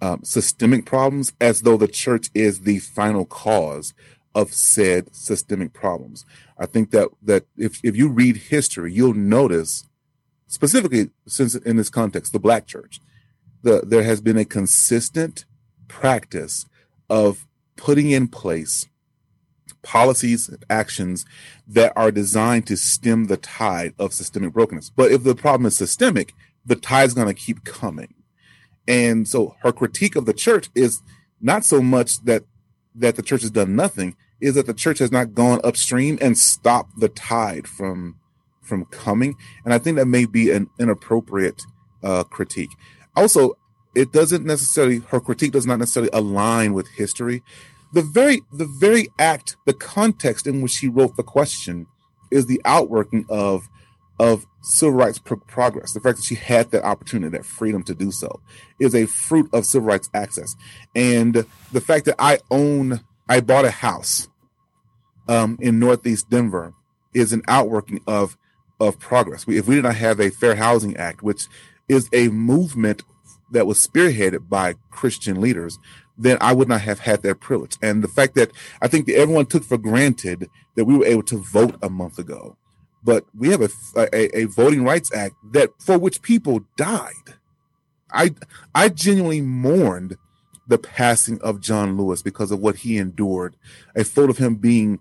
um, 0.00 0.22
systemic 0.22 0.86
problems 0.86 1.32
as 1.40 1.62
though 1.62 1.76
the 1.76 1.88
church 1.88 2.30
is 2.32 2.60
the 2.60 2.78
final 2.78 3.24
cause 3.24 3.92
of 4.34 4.52
said 4.52 5.14
systemic 5.14 5.72
problems. 5.72 6.24
I 6.58 6.66
think 6.66 6.90
that 6.90 7.08
that 7.22 7.44
if 7.56 7.80
if 7.84 7.96
you 7.96 8.08
read 8.08 8.36
history, 8.36 8.92
you'll 8.92 9.14
notice 9.14 9.88
specifically 10.46 11.10
since 11.26 11.54
in 11.54 11.76
this 11.76 11.90
context, 11.90 12.32
the 12.32 12.38
black 12.38 12.66
church, 12.66 13.00
the 13.62 13.82
there 13.86 14.02
has 14.02 14.20
been 14.20 14.36
a 14.38 14.44
consistent 14.44 15.44
practice 15.88 16.66
of 17.08 17.46
putting 17.76 18.10
in 18.10 18.28
place 18.28 18.86
policies 19.82 20.48
and 20.48 20.64
actions 20.70 21.24
that 21.68 21.92
are 21.94 22.10
designed 22.10 22.66
to 22.66 22.76
stem 22.76 23.26
the 23.26 23.36
tide 23.36 23.94
of 23.98 24.14
systemic 24.14 24.52
brokenness. 24.52 24.90
But 24.90 25.12
if 25.12 25.22
the 25.22 25.34
problem 25.34 25.66
is 25.66 25.76
systemic, 25.76 26.32
the 26.64 26.76
tide's 26.76 27.14
going 27.14 27.28
to 27.28 27.34
keep 27.34 27.64
coming. 27.64 28.14
And 28.88 29.28
so 29.28 29.56
her 29.62 29.72
critique 29.72 30.16
of 30.16 30.26
the 30.26 30.32
church 30.32 30.70
is 30.74 31.02
not 31.40 31.64
so 31.64 31.82
much 31.82 32.24
that 32.24 32.44
that 32.94 33.16
the 33.16 33.22
church 33.22 33.42
has 33.42 33.50
done 33.50 33.74
nothing, 33.74 34.16
is 34.44 34.54
that 34.56 34.66
the 34.66 34.74
church 34.74 34.98
has 34.98 35.10
not 35.10 35.34
gone 35.34 35.58
upstream 35.64 36.18
and 36.20 36.36
stopped 36.36 37.00
the 37.00 37.08
tide 37.08 37.66
from 37.66 38.16
from 38.60 38.84
coming. 38.86 39.36
And 39.64 39.72
I 39.72 39.78
think 39.78 39.96
that 39.96 40.06
may 40.06 40.26
be 40.26 40.50
an 40.50 40.68
inappropriate 40.78 41.62
uh, 42.02 42.24
critique. 42.24 42.70
Also, 43.16 43.56
it 43.94 44.12
doesn't 44.12 44.44
necessarily 44.44 44.98
her 45.08 45.20
critique 45.20 45.52
does 45.52 45.66
not 45.66 45.78
necessarily 45.78 46.10
align 46.12 46.74
with 46.74 46.88
history. 46.88 47.42
The 47.94 48.02
very 48.02 48.42
the 48.52 48.66
very 48.66 49.08
act, 49.18 49.56
the 49.64 49.72
context 49.72 50.46
in 50.46 50.60
which 50.60 50.72
she 50.72 50.88
wrote 50.88 51.16
the 51.16 51.22
question 51.22 51.86
is 52.30 52.44
the 52.44 52.60
outworking 52.66 53.24
of 53.30 53.66
of 54.18 54.46
civil 54.60 54.94
rights 54.94 55.18
pro- 55.18 55.38
progress. 55.38 55.94
The 55.94 56.00
fact 56.00 56.18
that 56.18 56.24
she 56.24 56.34
had 56.34 56.70
that 56.72 56.84
opportunity, 56.84 57.34
that 57.36 57.46
freedom 57.46 57.82
to 57.84 57.94
do 57.94 58.10
so, 58.10 58.40
is 58.78 58.94
a 58.94 59.06
fruit 59.06 59.48
of 59.54 59.64
civil 59.64 59.88
rights 59.88 60.10
access. 60.12 60.54
And 60.94 61.46
the 61.72 61.80
fact 61.80 62.04
that 62.04 62.16
I 62.18 62.40
own, 62.50 63.00
I 63.28 63.40
bought 63.40 63.64
a 63.64 63.70
house 63.70 64.28
um, 65.28 65.58
in 65.60 65.78
Northeast 65.78 66.30
Denver 66.30 66.74
is 67.12 67.32
an 67.32 67.42
outworking 67.48 68.00
of 68.06 68.36
of 68.80 68.98
progress. 68.98 69.46
We, 69.46 69.56
if 69.58 69.66
we 69.68 69.76
did 69.76 69.84
not 69.84 69.94
have 69.96 70.20
a 70.20 70.30
Fair 70.30 70.56
Housing 70.56 70.96
Act, 70.96 71.22
which 71.22 71.46
is 71.88 72.08
a 72.12 72.28
movement 72.28 73.02
that 73.52 73.66
was 73.66 73.84
spearheaded 73.84 74.48
by 74.48 74.74
Christian 74.90 75.40
leaders, 75.40 75.78
then 76.18 76.38
I 76.40 76.52
would 76.52 76.68
not 76.68 76.80
have 76.82 77.00
had 77.00 77.22
that 77.22 77.40
privilege. 77.40 77.76
And 77.82 78.02
the 78.02 78.08
fact 78.08 78.34
that 78.34 78.50
I 78.82 78.88
think 78.88 79.06
that 79.06 79.16
everyone 79.16 79.46
took 79.46 79.64
for 79.64 79.78
granted 79.78 80.48
that 80.74 80.84
we 80.84 80.96
were 80.96 81.06
able 81.06 81.22
to 81.24 81.38
vote 81.38 81.76
a 81.82 81.88
month 81.88 82.18
ago, 82.18 82.56
but 83.02 83.24
we 83.36 83.48
have 83.50 83.62
a, 83.62 83.68
a, 83.96 84.40
a 84.40 84.44
Voting 84.46 84.84
Rights 84.84 85.14
Act 85.14 85.34
that 85.52 85.70
for 85.78 85.98
which 85.98 86.22
people 86.22 86.60
died. 86.76 87.34
I 88.12 88.34
I 88.74 88.88
genuinely 88.88 89.40
mourned 89.40 90.16
the 90.66 90.78
passing 90.78 91.40
of 91.40 91.60
John 91.60 91.96
Lewis 91.96 92.22
because 92.22 92.50
of 92.50 92.60
what 92.60 92.76
he 92.76 92.98
endured. 92.98 93.56
A 93.94 94.04
photo 94.04 94.30
of 94.30 94.38
him 94.38 94.56
being 94.56 94.98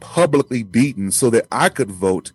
publicly 0.00 0.62
beaten 0.62 1.10
so 1.10 1.30
that 1.30 1.46
I 1.50 1.68
could 1.68 1.90
vote 1.90 2.32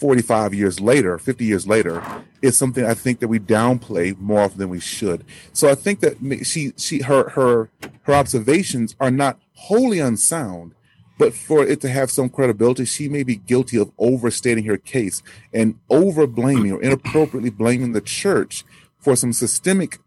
45 0.00 0.54
years 0.54 0.80
later, 0.80 1.18
50 1.18 1.44
years 1.44 1.66
later, 1.66 2.02
is 2.40 2.56
something 2.56 2.84
I 2.84 2.94
think 2.94 3.20
that 3.20 3.28
we 3.28 3.38
downplay 3.38 4.18
more 4.18 4.40
often 4.40 4.58
than 4.58 4.70
we 4.70 4.80
should. 4.80 5.24
So 5.52 5.68
I 5.68 5.74
think 5.74 6.00
that 6.00 6.16
she, 6.46 6.72
she, 6.76 7.02
her, 7.02 7.28
her, 7.30 7.68
her 8.02 8.14
observations 8.14 8.96
are 8.98 9.10
not 9.10 9.38
wholly 9.52 9.98
unsound, 9.98 10.74
but 11.18 11.34
for 11.34 11.62
it 11.66 11.82
to 11.82 11.90
have 11.90 12.10
some 12.10 12.30
credibility, 12.30 12.86
she 12.86 13.10
may 13.10 13.22
be 13.22 13.36
guilty 13.36 13.76
of 13.76 13.92
overstating 13.98 14.64
her 14.64 14.78
case 14.78 15.22
and 15.52 15.78
over 15.90 16.26
blaming 16.26 16.72
or 16.72 16.82
inappropriately 16.82 17.50
blaming 17.50 17.92
the 17.92 18.00
church 18.00 18.64
for 18.98 19.14
some 19.14 19.34
systemic 19.34 19.98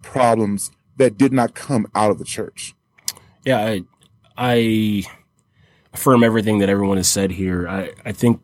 problems 0.00 0.70
that 0.96 1.18
did 1.18 1.32
not 1.32 1.54
come 1.54 1.86
out 1.94 2.10
of 2.10 2.18
the 2.18 2.24
church. 2.24 2.74
Yeah, 3.44 3.58
I, 3.58 3.82
I 4.36 5.04
affirm 5.92 6.24
everything 6.24 6.58
that 6.58 6.68
everyone 6.68 6.96
has 6.96 7.08
said 7.08 7.32
here. 7.32 7.68
I, 7.68 7.92
I 8.04 8.12
think 8.12 8.42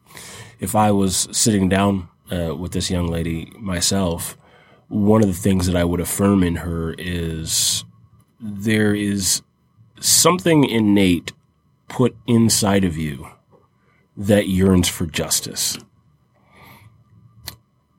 if 0.59 0.75
I 0.75 0.91
was 0.91 1.29
sitting 1.33 1.69
down 1.69 2.09
uh, 2.31 2.55
with 2.55 2.73
this 2.73 2.91
young 2.91 3.09
lady 3.09 3.53
myself, 3.57 4.37
one 4.89 5.23
of 5.23 5.29
the 5.29 5.35
things 5.35 5.67
that 5.67 5.77
I 5.77 5.85
would 5.85 6.01
affirm 6.01 6.43
in 6.43 6.57
her 6.57 6.95
is 6.99 7.85
there 8.41 8.95
is 8.95 9.43
something 10.01 10.65
innate 10.65 11.33
put 11.89 12.17
inside 12.27 12.85
of 12.85 12.97
you 12.97 13.29
that 14.17 14.49
yearns 14.49 14.89
for 14.89 15.07
justice. 15.07 15.79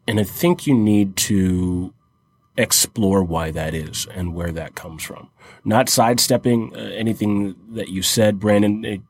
And 0.08 0.20
I 0.20 0.24
think 0.24 0.68
you 0.68 0.74
need 0.74 1.16
to 1.18 1.94
explore 2.58 3.24
why 3.24 3.52
that 3.52 3.74
is 3.74 4.08
and 4.14 4.34
where 4.34 4.52
that 4.52 4.76
comes 4.76 5.04
from. 5.04 5.30
Not 5.64 5.90
sidestepping 5.90 6.76
uh, 6.76 6.80
anything 6.80 7.56
that 7.72 7.90
you 7.90 8.02
said, 8.02 8.40
Brandon. 8.40 9.06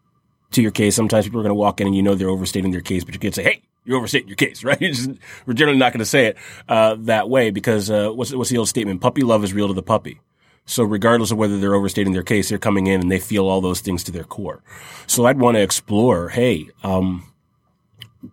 To 0.52 0.62
your 0.62 0.72
case, 0.72 0.96
sometimes 0.96 1.26
people 1.26 1.40
are 1.40 1.44
going 1.44 1.52
to 1.52 1.56
walk 1.56 1.80
in 1.80 1.88
and 1.88 1.96
you 1.96 2.04
know 2.04 2.14
they're 2.14 2.28
overstating 2.28 2.72
their 2.72 2.82
case, 2.82 3.06
but 3.06 3.14
you 3.14 3.22
can't 3.22 3.34
say, 3.34 3.44
"Hey, 3.44 3.62
you're 3.86 3.98
overstating 3.98 4.28
your 4.28 4.36
case," 4.36 4.64
right? 4.66 4.80
Just, 4.80 5.12
we're 5.46 5.54
generally 5.54 5.80
not 5.80 5.94
going 5.94 6.00
to 6.00 6.06
say 6.06 6.26
it 6.26 6.38
uh, 6.68 6.98
that 7.00 7.30
way 7.30 7.52
because 7.52 7.90
uh, 7.90 8.10
what's 8.10 8.34
what's 8.34 8.50
the 8.50 8.58
old 8.58 8.68
statement? 8.68 9.00
Puppy 9.00 9.22
love 9.22 9.46
is 9.46 9.54
real 9.54 9.70
to 9.70 9.74
the 9.74 9.82
puppy. 9.82 10.20
So 10.66 10.84
regardless 10.84 11.32
of 11.32 11.38
whether 11.38 11.60
they're 11.60 11.76
overstating 11.76 12.14
their 12.14 12.24
case, 12.24 12.50
they're 12.50 12.58
coming 12.58 12.88
in 12.88 13.02
and 13.02 13.12
they 13.12 13.20
feel 13.20 13.48
all 13.48 13.62
those 13.62 13.82
things 13.82 14.04
to 14.06 14.12
their 14.12 14.24
core. 14.24 14.62
So 15.08 15.26
I'd 15.26 15.40
want 15.40 15.56
to 15.56 15.62
explore, 15.62 16.30
hey, 16.30 16.70
um, 16.84 17.26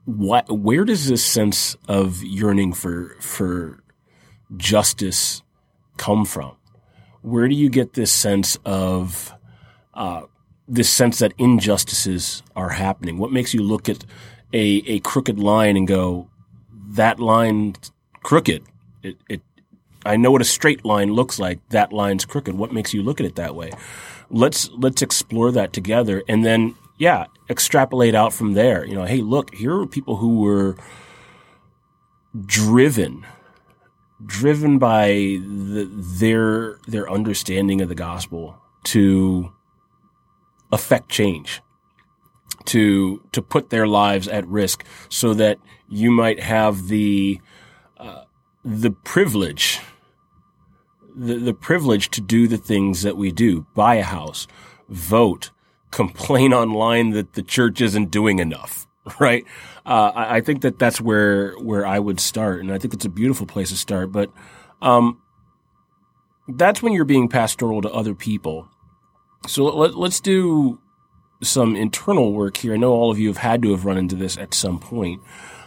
what, 0.04 0.50
where 0.50 0.84
does 0.84 1.08
this 1.08 1.24
sense 1.24 1.76
of 1.88 2.22
yearning 2.22 2.74
for, 2.74 3.16
for 3.20 3.82
justice 4.56 5.42
come 5.96 6.24
from? 6.24 6.56
Where 7.22 7.48
do 7.48 7.54
you 7.54 7.68
get 7.68 7.94
this 7.94 8.12
sense 8.12 8.58
of, 8.64 9.34
uh, 9.94 10.22
this 10.66 10.88
sense 10.88 11.18
that 11.18 11.34
injustices 11.38 12.42
are 12.54 12.70
happening? 12.70 13.18
What 13.18 13.32
makes 13.32 13.52
you 13.52 13.62
look 13.62 13.88
at 13.88 14.04
a, 14.52 14.82
a 14.86 15.00
crooked 15.00 15.38
line 15.38 15.76
and 15.76 15.86
go, 15.86 16.30
that 16.90 17.18
line 17.20 17.74
crooked? 18.22 18.62
It, 19.02 19.16
it, 19.28 19.42
I 20.06 20.16
know 20.16 20.30
what 20.30 20.40
a 20.40 20.46
straight 20.46 20.84
line 20.84 21.12
looks 21.12 21.38
like. 21.38 21.58
That 21.70 21.92
line's 21.92 22.24
crooked. 22.24 22.54
What 22.54 22.72
makes 22.72 22.94
you 22.94 23.02
look 23.02 23.20
at 23.20 23.26
it 23.26 23.34
that 23.34 23.54
way? 23.54 23.72
Let's, 24.30 24.70
let's 24.70 25.02
explore 25.02 25.50
that 25.52 25.72
together. 25.72 26.22
And 26.28 26.44
then, 26.44 26.76
yeah, 26.98 27.26
extrapolate 27.50 28.14
out 28.14 28.32
from 28.32 28.54
there. 28.54 28.84
You 28.86 28.94
know, 28.94 29.04
hey, 29.04 29.20
look, 29.20 29.54
here 29.54 29.78
are 29.80 29.86
people 29.86 30.16
who 30.16 30.40
were 30.40 30.76
driven 32.46 33.26
driven 34.24 34.78
by 34.78 35.08
the, 35.08 35.88
their 35.92 36.78
their 36.86 37.10
understanding 37.10 37.80
of 37.80 37.88
the 37.88 37.94
gospel 37.94 38.58
to 38.84 39.52
affect 40.72 41.08
change 41.08 41.62
to 42.64 43.22
to 43.32 43.40
put 43.40 43.70
their 43.70 43.86
lives 43.86 44.26
at 44.28 44.46
risk 44.46 44.84
so 45.08 45.34
that 45.34 45.58
you 45.88 46.10
might 46.10 46.40
have 46.40 46.88
the 46.88 47.40
uh, 47.98 48.24
the 48.64 48.90
privilege 48.90 49.80
the, 51.14 51.36
the 51.36 51.54
privilege 51.54 52.10
to 52.10 52.20
do 52.20 52.46
the 52.48 52.58
things 52.58 53.02
that 53.02 53.16
we 53.16 53.30
do 53.30 53.66
buy 53.74 53.94
a 53.94 54.02
house 54.02 54.46
vote 54.88 55.50
complain 55.90 56.52
online 56.52 57.10
that 57.10 57.34
the 57.34 57.42
church 57.42 57.80
isn't 57.80 58.10
doing 58.10 58.40
enough 58.40 58.87
right 59.20 59.44
uh, 59.88 60.12
I, 60.14 60.36
I, 60.36 60.40
think 60.42 60.60
that 60.62 60.78
that's 60.78 61.00
where 61.00 61.54
where 61.54 61.86
I 61.86 61.98
would 61.98 62.20
start, 62.20 62.60
and 62.60 62.70
I 62.70 62.76
think 62.76 62.92
it's 62.92 63.06
a 63.06 63.08
beautiful 63.08 63.46
place 63.46 63.70
to 63.70 63.76
start. 63.76 64.12
But 64.12 64.30
um, 64.82 65.22
that's 66.46 66.82
when 66.82 66.92
you're 66.92 67.06
being 67.06 67.28
pastoral 67.28 67.80
to 67.80 67.90
other 67.90 68.14
people. 68.14 68.68
So 69.46 69.64
let, 69.64 69.94
let's 69.94 70.20
do 70.20 70.78
some 71.42 71.74
internal 71.74 72.34
work 72.34 72.58
here. 72.58 72.74
I 72.74 72.76
know 72.76 72.92
all 72.92 73.10
of 73.10 73.18
you 73.18 73.28
have 73.28 73.38
had 73.38 73.62
to 73.62 73.70
have 73.70 73.86
run 73.86 73.96
into 73.96 74.14
this 74.14 74.36
at 74.36 74.52
some 74.52 74.78
point. 74.78 75.22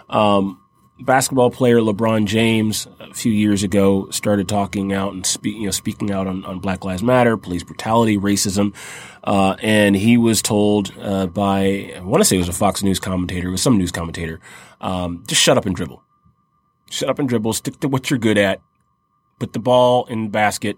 Um, 0.07 0.60
basketball 1.01 1.51
player 1.51 1.79
LeBron 1.79 2.25
James 2.25 2.87
a 2.99 3.13
few 3.13 3.31
years 3.31 3.63
ago 3.63 4.09
started 4.11 4.47
talking 4.47 4.93
out 4.93 5.13
and 5.13 5.37
you 5.43 5.65
know, 5.65 5.71
speaking 5.71 6.11
out 6.11 6.27
on, 6.27 6.45
on 6.45 6.59
Black 6.59 6.85
Lives 6.85 7.03
Matter, 7.03 7.37
police 7.37 7.63
brutality, 7.63 8.17
racism. 8.17 8.75
Uh, 9.23 9.55
and 9.61 9.95
he 9.95 10.17
was 10.17 10.41
told, 10.41 10.93
uh, 10.99 11.27
by, 11.27 11.93
I 11.95 11.99
want 12.01 12.21
to 12.21 12.25
say 12.25 12.35
it 12.35 12.39
was 12.39 12.49
a 12.49 12.53
Fox 12.53 12.83
News 12.83 12.99
commentator, 12.99 13.49
it 13.49 13.51
was 13.51 13.61
some 13.61 13.77
news 13.77 13.91
commentator, 13.91 14.39
um, 14.79 15.23
just 15.27 15.41
shut 15.41 15.57
up 15.57 15.65
and 15.65 15.75
dribble. 15.75 16.01
Shut 16.89 17.09
up 17.09 17.19
and 17.19 17.29
dribble, 17.29 17.53
stick 17.53 17.79
to 17.81 17.87
what 17.87 18.09
you're 18.09 18.19
good 18.19 18.37
at, 18.37 18.61
put 19.39 19.53
the 19.53 19.59
ball 19.59 20.05
in 20.05 20.25
the 20.25 20.29
basket, 20.29 20.77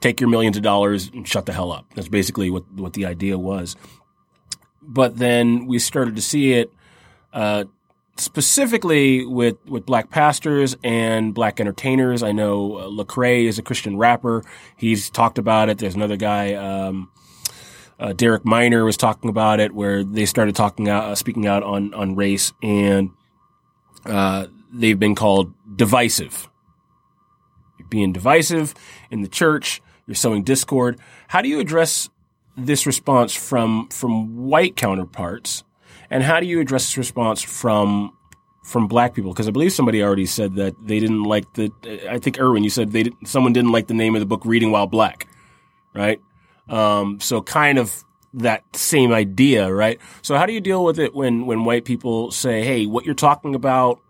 take 0.00 0.20
your 0.20 0.30
millions 0.30 0.56
of 0.56 0.62
dollars 0.62 1.10
and 1.12 1.26
shut 1.26 1.46
the 1.46 1.52
hell 1.52 1.72
up. 1.72 1.86
That's 1.94 2.08
basically 2.08 2.50
what, 2.50 2.70
what 2.72 2.92
the 2.94 3.06
idea 3.06 3.38
was. 3.38 3.76
But 4.82 5.18
then 5.18 5.66
we 5.66 5.78
started 5.78 6.16
to 6.16 6.22
see 6.22 6.54
it, 6.54 6.72
uh, 7.32 7.64
specifically 8.20 9.24
with, 9.24 9.56
with 9.66 9.86
black 9.86 10.10
pastors 10.10 10.76
and 10.82 11.34
black 11.34 11.60
entertainers. 11.60 12.22
I 12.22 12.32
know 12.32 12.76
uh, 12.76 12.84
Lecrae 12.86 13.44
is 13.44 13.58
a 13.58 13.62
Christian 13.62 13.96
rapper. 13.96 14.44
He's 14.76 15.10
talked 15.10 15.38
about 15.38 15.68
it. 15.68 15.78
There's 15.78 15.94
another 15.94 16.16
guy, 16.16 16.54
um, 16.54 17.10
uh, 17.98 18.12
Derek 18.12 18.44
Minor 18.44 18.84
was 18.84 18.96
talking 18.96 19.28
about 19.28 19.60
it, 19.60 19.74
where 19.74 20.04
they 20.04 20.24
started 20.24 20.54
talking 20.54 20.88
out, 20.88 21.04
uh, 21.04 21.14
speaking 21.14 21.46
out 21.46 21.62
on 21.62 21.92
on 21.94 22.14
race, 22.14 22.52
and 22.62 23.10
uh, 24.06 24.46
they've 24.72 24.98
been 24.98 25.16
called 25.16 25.52
divisive. 25.76 26.48
You're 27.78 27.88
being 27.88 28.12
divisive 28.12 28.74
in 29.10 29.22
the 29.22 29.28
church. 29.28 29.82
You're 30.06 30.14
sowing 30.14 30.44
discord. 30.44 30.98
How 31.26 31.42
do 31.42 31.48
you 31.48 31.58
address 31.58 32.08
this 32.56 32.86
response 32.86 33.34
from 33.34 33.88
from 33.88 34.46
white 34.46 34.76
counterparts 34.76 35.64
and 36.10 36.22
how 36.22 36.40
do 36.40 36.46
you 36.46 36.60
address 36.60 36.86
this 36.86 36.98
response 36.98 37.42
from 37.42 38.12
from 38.62 38.86
black 38.86 39.14
people? 39.14 39.32
Because 39.32 39.48
I 39.48 39.50
believe 39.50 39.72
somebody 39.72 40.02
already 40.02 40.26
said 40.26 40.56
that 40.56 40.74
they 40.84 41.00
didn't 41.00 41.24
like 41.24 41.52
the. 41.54 41.72
I 42.08 42.18
think 42.18 42.38
Irwin, 42.38 42.64
you 42.64 42.70
said 42.70 42.92
they 42.92 43.04
did, 43.04 43.14
someone 43.24 43.52
didn't 43.52 43.72
like 43.72 43.86
the 43.86 43.94
name 43.94 44.14
of 44.14 44.20
the 44.20 44.26
book 44.26 44.42
"Reading 44.44 44.70
While 44.70 44.86
Black," 44.86 45.26
right? 45.94 46.20
Um, 46.68 47.20
so 47.20 47.40
kind 47.42 47.78
of 47.78 48.04
that 48.34 48.64
same 48.76 49.12
idea, 49.12 49.72
right? 49.72 49.98
So 50.22 50.36
how 50.36 50.46
do 50.46 50.52
you 50.52 50.60
deal 50.60 50.84
with 50.84 50.98
it 50.98 51.14
when 51.14 51.46
when 51.46 51.64
white 51.64 51.84
people 51.84 52.30
say, 52.30 52.62
"Hey, 52.62 52.86
what 52.86 53.04
you're 53.04 53.14
talking 53.14 53.54
about, 53.54 54.00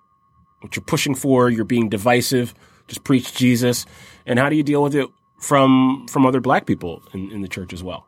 what 0.60 0.76
you're 0.76 0.84
pushing 0.84 1.14
for, 1.14 1.50
you're 1.50 1.64
being 1.64 1.88
divisive. 1.88 2.54
Just 2.88 3.04
preach 3.04 3.34
Jesus." 3.34 3.86
And 4.26 4.38
how 4.38 4.48
do 4.48 4.56
you 4.56 4.62
deal 4.62 4.82
with 4.82 4.94
it 4.94 5.08
from 5.38 6.06
from 6.08 6.26
other 6.26 6.40
black 6.40 6.66
people 6.66 7.02
in, 7.12 7.30
in 7.30 7.42
the 7.42 7.48
church 7.48 7.72
as 7.72 7.82
well? 7.82 8.06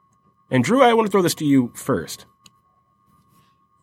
And 0.51 0.65
Drew, 0.65 0.83
I 0.83 0.93
want 0.95 1.07
to 1.07 1.12
throw 1.12 1.23
this 1.23 1.35
to 1.37 1.45
you 1.45 1.73
first. 1.75 2.27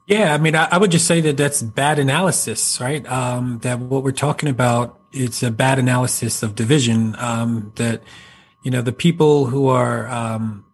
Yeah, 0.08 0.34
I 0.34 0.38
mean, 0.38 0.56
I, 0.56 0.70
I, 0.72 0.78
would 0.78 0.92
just 0.92 1.06
say 1.06 1.20
that 1.20 1.36
that's 1.36 1.62
bad 1.62 2.00
analysis, 2.00 2.80
right? 2.80 3.06
Um, 3.12 3.60
that 3.60 3.80
what 3.80 4.04
we're 4.04 4.14
talking 4.14 4.48
about, 4.48 4.98
it's 5.12 5.44
a 5.44 5.52
bad 5.52 5.80
analysis 5.80 6.42
of 6.44 6.56
division. 6.56 7.14
Um, 7.20 7.74
that 7.76 8.04
you 8.64 8.72
know, 8.72 8.82
the 8.82 8.94
people 8.94 9.48
who 9.48 9.68
are 9.68 10.08
um, 10.08 10.66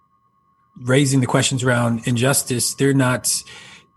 raising 0.81 1.19
the 1.19 1.25
questions 1.25 1.63
around 1.63 2.07
injustice, 2.07 2.75
they're 2.75 2.93
not, 2.93 3.43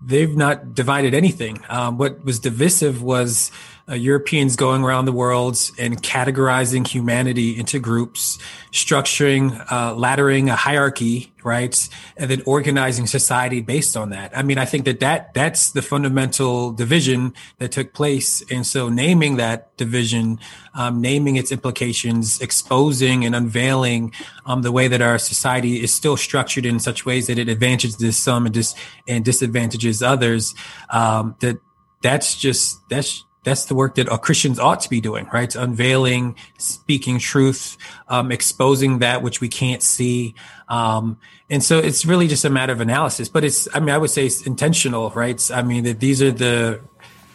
they've 0.02 0.34
not 0.34 0.74
divided 0.74 1.12
anything. 1.12 1.62
Um, 1.68 1.98
what 1.98 2.24
was 2.24 2.38
divisive 2.38 3.02
was 3.02 3.50
uh, 3.88 3.94
Europeans 3.94 4.56
going 4.56 4.82
around 4.82 5.04
the 5.04 5.12
world 5.12 5.58
and 5.78 6.02
categorizing 6.02 6.86
humanity 6.86 7.56
into 7.56 7.78
groups, 7.78 8.36
structuring, 8.72 9.64
uh, 9.70 9.94
laddering 9.94 10.48
a 10.50 10.56
hierarchy, 10.56 11.32
right, 11.44 11.88
and 12.16 12.28
then 12.28 12.42
organizing 12.46 13.06
society 13.06 13.60
based 13.60 13.96
on 13.96 14.10
that. 14.10 14.36
I 14.36 14.42
mean, 14.42 14.58
I 14.58 14.64
think 14.64 14.86
that 14.86 14.98
that 15.00 15.32
that's 15.34 15.70
the 15.70 15.82
fundamental 15.82 16.72
division 16.72 17.32
that 17.58 17.70
took 17.70 17.94
place, 17.94 18.42
and 18.50 18.66
so 18.66 18.88
naming 18.88 19.36
that 19.36 19.76
division, 19.76 20.40
um, 20.74 21.00
naming 21.00 21.36
its 21.36 21.52
implications, 21.52 22.40
exposing 22.40 23.24
and 23.24 23.36
unveiling 23.36 24.12
um, 24.46 24.62
the 24.62 24.72
way 24.72 24.88
that 24.88 25.00
our 25.00 25.18
society 25.18 25.80
is 25.80 25.94
still 25.94 26.16
structured 26.16 26.66
in 26.66 26.80
such 26.80 27.06
ways 27.06 27.28
that 27.28 27.38
it 27.38 27.48
advantages 27.48 28.16
some 28.16 28.46
and, 28.46 28.54
dis- 28.54 28.74
and 29.06 29.24
disadvantages 29.24 30.02
others. 30.02 30.56
Um, 30.90 31.36
that 31.38 31.58
that's 32.02 32.34
just 32.34 32.80
that's 32.88 33.24
that's 33.46 33.66
the 33.66 33.76
work 33.76 33.94
that 33.94 34.08
Christians 34.22 34.58
ought 34.58 34.80
to 34.80 34.90
be 34.90 35.00
doing, 35.00 35.28
right? 35.32 35.54
unveiling, 35.54 36.34
speaking 36.58 37.20
truth, 37.20 37.78
um, 38.08 38.32
exposing 38.32 38.98
that 38.98 39.22
which 39.22 39.40
we 39.40 39.48
can't 39.48 39.82
see. 39.82 40.34
Um, 40.68 41.18
and 41.48 41.62
so 41.62 41.78
it's 41.78 42.04
really 42.04 42.26
just 42.26 42.44
a 42.44 42.50
matter 42.50 42.72
of 42.72 42.80
analysis, 42.80 43.28
but 43.28 43.44
it's, 43.44 43.68
I 43.72 43.78
mean, 43.78 43.90
I 43.90 43.98
would 43.98 44.10
say 44.10 44.26
it's 44.26 44.42
intentional, 44.42 45.10
right? 45.10 45.40
I 45.52 45.62
mean, 45.62 45.84
that 45.84 46.00
these 46.00 46.20
are 46.22 46.32
the, 46.32 46.80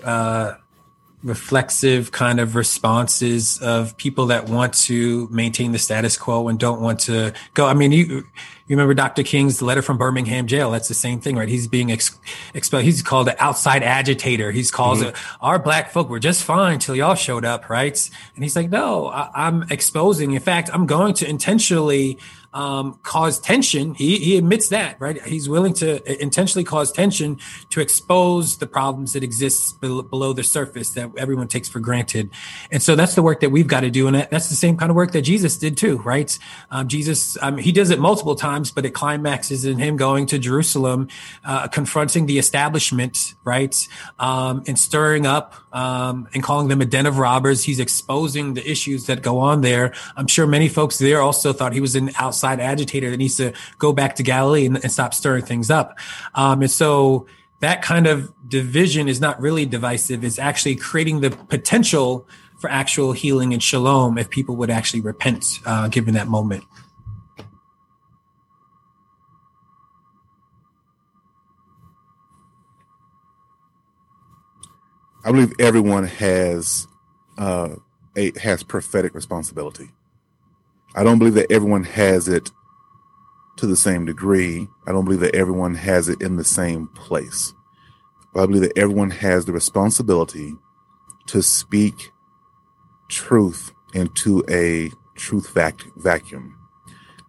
uh, 0.03 0.55
reflexive 1.23 2.11
kind 2.11 2.39
of 2.39 2.55
responses 2.55 3.59
of 3.61 3.95
people 3.97 4.27
that 4.27 4.49
want 4.49 4.73
to 4.73 5.27
maintain 5.29 5.71
the 5.71 5.77
status 5.77 6.17
quo 6.17 6.47
and 6.47 6.59
don't 6.59 6.81
want 6.81 6.99
to 7.01 7.33
go. 7.53 7.67
I 7.67 7.73
mean, 7.73 7.91
you, 7.91 8.05
you 8.05 8.25
remember 8.69 8.93
Dr. 8.93 9.23
King's 9.23 9.61
letter 9.61 9.81
from 9.81 9.97
Birmingham 9.97 10.47
jail. 10.47 10.71
That's 10.71 10.87
the 10.87 10.93
same 10.93 11.19
thing, 11.19 11.35
right? 11.35 11.49
He's 11.49 11.67
being 11.67 11.91
ex- 11.91 12.17
expelled. 12.53 12.83
He's 12.83 13.03
called 13.03 13.27
an 13.27 13.35
outside 13.37 13.83
agitator. 13.83 14.51
He's 14.51 14.71
called 14.71 14.99
mm-hmm. 14.99 15.09
it, 15.09 15.15
our 15.41 15.59
black 15.59 15.91
folk 15.91 16.09
were 16.09 16.19
just 16.19 16.43
fine 16.43 16.79
till 16.79 16.95
y'all 16.95 17.15
showed 17.15 17.45
up, 17.45 17.69
right? 17.69 18.09
And 18.35 18.43
he's 18.43 18.55
like, 18.55 18.69
no, 18.69 19.07
I, 19.07 19.29
I'm 19.35 19.63
exposing. 19.69 20.31
In 20.31 20.41
fact, 20.41 20.69
I'm 20.73 20.85
going 20.87 21.13
to 21.15 21.29
intentionally 21.29 22.17
um, 22.53 22.99
cause 23.03 23.39
tension. 23.39 23.95
He, 23.95 24.17
he 24.17 24.37
admits 24.37 24.69
that, 24.69 24.99
right? 24.99 25.21
He's 25.23 25.49
willing 25.49 25.73
to 25.75 26.21
intentionally 26.21 26.63
cause 26.63 26.91
tension 26.91 27.39
to 27.71 27.81
expose 27.81 28.57
the 28.57 28.67
problems 28.67 29.13
that 29.13 29.23
exist 29.23 29.81
below 29.81 30.33
the 30.33 30.43
surface 30.43 30.91
that 30.91 31.01
that 31.01 31.21
everyone 31.21 31.47
takes 31.47 31.67
for 31.67 31.79
granted. 31.79 32.29
And 32.71 32.81
so 32.81 32.95
that's 32.95 33.15
the 33.15 33.21
work 33.21 33.39
that 33.41 33.49
we've 33.49 33.67
got 33.67 33.81
to 33.81 33.89
do. 33.89 34.07
And 34.07 34.15
that's 34.15 34.49
the 34.49 34.55
same 34.55 34.77
kind 34.77 34.89
of 34.89 34.95
work 34.95 35.11
that 35.11 35.21
Jesus 35.21 35.57
did 35.57 35.77
too, 35.77 35.97
right? 35.99 36.37
Um, 36.69 36.87
Jesus, 36.87 37.37
um, 37.41 37.57
he 37.57 37.71
does 37.71 37.89
it 37.89 37.99
multiple 37.99 38.35
times, 38.35 38.71
but 38.71 38.85
it 38.85 38.91
climaxes 38.91 39.65
in 39.65 39.79
him 39.79 39.97
going 39.97 40.25
to 40.27 40.39
Jerusalem, 40.39 41.07
uh, 41.43 41.67
confronting 41.67 42.25
the 42.25 42.39
establishment, 42.39 43.35
right? 43.43 43.75
Um, 44.19 44.63
and 44.67 44.77
stirring 44.77 45.25
up, 45.25 45.55
um, 45.73 46.27
and 46.33 46.43
calling 46.43 46.67
them 46.67 46.81
a 46.81 46.85
den 46.85 47.05
of 47.05 47.17
robbers. 47.17 47.63
He's 47.63 47.79
exposing 47.79 48.53
the 48.53 48.69
issues 48.69 49.05
that 49.05 49.21
go 49.21 49.39
on 49.39 49.61
there. 49.61 49.93
I'm 50.15 50.27
sure 50.27 50.45
many 50.45 50.69
folks 50.69 50.97
there 50.97 51.21
also 51.21 51.53
thought 51.53 51.73
he 51.73 51.81
was 51.81 51.95
an 51.95 52.11
outside 52.19 52.40
agitator 52.43 53.09
that 53.09 53.17
needs 53.17 53.37
to 53.37 53.53
go 53.77 53.93
back 53.93 54.15
to 54.15 54.23
Galilee 54.23 54.65
and, 54.65 54.77
and 54.77 54.91
stop 54.91 55.13
stirring 55.13 55.45
things 55.45 55.69
up. 55.69 55.97
Um, 56.35 56.61
and 56.61 56.71
so, 56.71 57.27
that 57.61 57.83
kind 57.83 58.07
of 58.07 58.33
division 58.47 59.07
is 59.07 59.21
not 59.21 59.39
really 59.39 59.65
divisive. 59.67 60.23
It's 60.23 60.39
actually 60.39 60.75
creating 60.75 61.21
the 61.21 61.29
potential 61.29 62.27
for 62.59 62.69
actual 62.69 63.11
healing 63.11 63.53
and 63.53 63.61
shalom 63.61 64.17
if 64.17 64.29
people 64.29 64.55
would 64.57 64.69
actually 64.69 65.01
repent, 65.01 65.59
uh, 65.65 65.87
given 65.87 66.15
that 66.15 66.27
moment. 66.27 66.63
I 75.23 75.31
believe 75.31 75.53
everyone 75.59 76.05
has 76.05 76.87
uh, 77.37 77.75
a 78.15 78.37
has 78.39 78.63
prophetic 78.63 79.13
responsibility. 79.13 79.91
I 80.95 81.03
don't 81.03 81.19
believe 81.19 81.35
that 81.35 81.51
everyone 81.51 81.83
has 81.85 82.27
it 82.27 82.51
to 83.57 83.67
the 83.67 83.75
same 83.77 84.05
degree. 84.05 84.67
I 84.85 84.91
don't 84.91 85.05
believe 85.05 85.21
that 85.21 85.35
everyone 85.35 85.75
has 85.75 86.09
it 86.09 86.21
in 86.21 86.37
the 86.37 86.43
same 86.43 86.87
place. 86.87 87.53
But 88.33 88.43
I 88.43 88.45
believe 88.45 88.63
that 88.63 88.77
everyone 88.77 89.11
has 89.11 89.45
the 89.45 89.53
responsibility 89.53 90.55
to 91.27 91.41
speak 91.41 92.11
truth 93.09 93.73
into 93.93 94.43
a 94.49 94.91
truth 95.15 95.49
vac- 95.49 95.95
vacuum. 95.97 96.57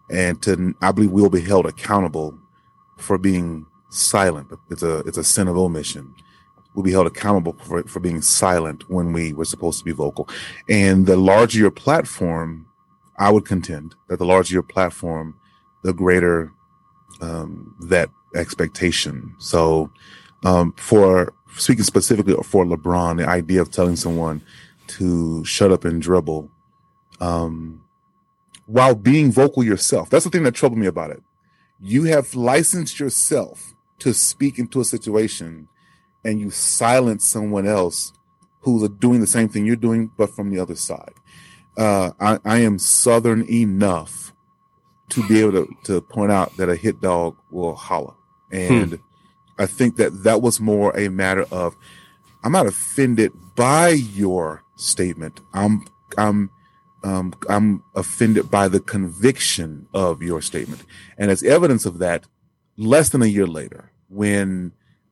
And 0.09 0.41
to, 0.43 0.75
I 0.81 0.91
believe 0.91 1.11
we'll 1.11 1.29
be 1.29 1.41
held 1.41 1.65
accountable 1.65 2.37
for 2.97 3.17
being 3.17 3.65
silent. 3.89 4.51
It's 4.69 4.83
a, 4.83 4.99
it's 4.99 5.17
a 5.17 5.23
sin 5.23 5.47
of 5.47 5.57
omission. 5.57 6.15
We'll 6.73 6.83
be 6.83 6.91
held 6.91 7.07
accountable 7.07 7.55
for, 7.61 7.83
for 7.83 7.99
being 7.99 8.21
silent 8.21 8.89
when 8.89 9.13
we 9.13 9.33
were 9.33 9.45
supposed 9.45 9.79
to 9.79 9.85
be 9.85 9.91
vocal. 9.91 10.27
And 10.67 11.05
the 11.05 11.17
larger 11.17 11.59
your 11.59 11.71
platform, 11.71 12.67
I 13.17 13.31
would 13.31 13.45
contend 13.45 13.95
that 14.09 14.17
the 14.17 14.25
larger 14.25 14.53
your 14.53 14.63
platform, 14.63 15.35
the 15.83 15.93
greater 15.93 16.51
um, 17.21 17.75
that 17.87 18.09
expectation. 18.35 19.35
So, 19.39 19.91
um, 20.43 20.73
for 20.77 21.33
speaking 21.57 21.83
specifically 21.83 22.35
for 22.43 22.65
LeBron, 22.65 23.17
the 23.17 23.27
idea 23.27 23.61
of 23.61 23.71
telling 23.71 23.95
someone 23.95 24.41
to 24.87 25.45
shut 25.45 25.71
up 25.71 25.85
and 25.85 26.01
dribble, 26.01 26.49
um, 27.19 27.83
while 28.65 28.95
being 28.95 29.31
vocal 29.31 29.63
yourself, 29.63 30.09
that's 30.09 30.25
the 30.25 30.31
thing 30.31 30.43
that 30.43 30.55
troubled 30.55 30.79
me 30.79 30.87
about 30.87 31.11
it. 31.11 31.21
You 31.79 32.03
have 32.05 32.33
licensed 32.33 32.99
yourself 32.99 33.73
to 33.99 34.13
speak 34.13 34.57
into 34.57 34.81
a 34.81 34.85
situation 34.85 35.67
and 36.23 36.39
you 36.39 36.49
silence 36.49 37.25
someone 37.25 37.67
else 37.67 38.13
who's 38.61 38.87
doing 38.89 39.19
the 39.19 39.27
same 39.27 39.49
thing 39.49 39.65
you're 39.65 39.75
doing, 39.75 40.09
but 40.17 40.33
from 40.33 40.49
the 40.49 40.59
other 40.59 40.75
side. 40.75 41.13
Uh, 41.77 42.11
I, 42.19 42.39
I 42.45 42.57
am 42.59 42.77
Southern 42.77 43.49
enough 43.49 44.33
to 45.09 45.27
be 45.27 45.39
able 45.39 45.51
to, 45.51 45.75
to 45.85 46.01
point 46.01 46.31
out 46.31 46.55
that 46.57 46.69
a 46.69 46.75
hit 46.75 47.01
dog 47.01 47.37
will 47.51 47.75
holler. 47.75 48.13
And 48.51 48.93
hmm. 48.93 49.61
I 49.61 49.65
think 49.65 49.97
that 49.97 50.23
that 50.23 50.41
was 50.41 50.59
more 50.59 50.97
a 50.97 51.09
matter 51.09 51.45
of, 51.51 51.75
I'm 52.43 52.51
not 52.51 52.65
offended 52.65 53.31
by 53.55 53.89
your 53.89 54.63
statement. 54.75 55.39
I'm, 55.53 55.85
I'm, 56.17 56.49
um, 57.03 57.33
I'm 57.49 57.83
offended 57.95 58.49
by 58.49 58.67
the 58.67 58.79
conviction 58.79 59.87
of 59.93 60.21
your 60.21 60.41
statement. 60.41 60.83
And 61.17 61.29
as 61.29 61.43
evidence 61.43 61.85
of 61.85 61.99
that, 61.99 62.25
less 62.77 63.09
than 63.09 63.21
a 63.21 63.27
year 63.27 63.47
later, 63.47 63.91
when, 64.09 64.71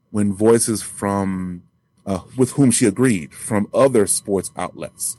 when 0.09 0.33
voices 0.33 0.81
from, 0.81 1.63
uh, 2.05 2.21
with 2.37 2.51
whom 2.51 2.71
she 2.71 2.85
agreed 2.85 3.33
from 3.33 3.67
other 3.73 4.07
sports 4.07 4.51
outlets 4.57 5.17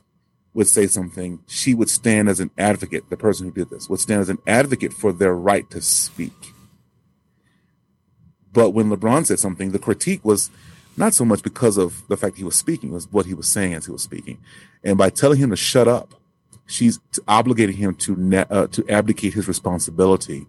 would 0.55 0.69
say 0.69 0.87
something, 0.87 1.41
she 1.47 1.75
would 1.75 1.89
stand 1.89 2.29
as 2.29 2.41
an 2.41 2.51
advocate, 2.59 3.09
the 3.09 3.17
person 3.17 3.47
who 3.47 3.53
did 3.53 3.71
this 3.71 3.89
would 3.89 4.01
stand 4.01 4.21
as 4.21 4.29
an 4.29 4.39
advocate 4.47 4.93
for 4.93 5.13
their 5.13 5.35
right 5.35 5.69
to 5.71 5.81
speak. 5.81 6.53
But 8.53 8.71
when 8.71 8.91
LeBron 8.91 9.27
said 9.27 9.39
something, 9.39 9.73
the 9.73 9.79
critique 9.79 10.25
was 10.25 10.51
not 10.97 11.15
so 11.15 11.25
much 11.25 11.43
because 11.43 11.79
of 11.79 12.07
the 12.09 12.19
fact 12.19 12.37
he 12.37 12.45
was 12.45 12.57
speaking, 12.57 12.91
it 12.91 12.95
was 12.95 13.11
what 13.11 13.25
he 13.25 13.33
was 13.33 13.49
saying 13.49 13.73
as 13.75 13.87
he 13.87 13.93
was 13.93 14.03
speaking. 14.03 14.39
And 14.85 14.99
by 14.99 15.09
telling 15.09 15.39
him 15.39 15.51
to 15.51 15.57
shut 15.57 15.89
up, 15.89 16.15
she's 16.67 16.99
obligating 17.27 17.77
him 17.77 17.95
to 17.95 18.15
ne- 18.17 18.45
uh, 18.51 18.67
to 18.69 18.89
abdicate 18.91 19.33
his 19.35 19.49
responsibility 19.49 20.47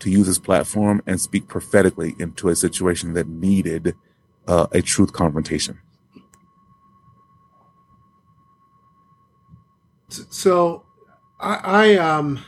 to 0.00 0.10
use 0.10 0.26
his 0.26 0.38
platform 0.38 1.02
and 1.06 1.20
speak 1.20 1.48
prophetically 1.48 2.14
into 2.18 2.48
a 2.50 2.56
situation 2.56 3.14
that 3.14 3.26
needed 3.26 3.94
uh, 4.46 4.66
a 4.72 4.82
truth 4.82 5.12
confrontation. 5.12 5.78
So, 10.08 10.84
I, 11.40 11.60
I 11.64 11.94
um, 11.96 12.44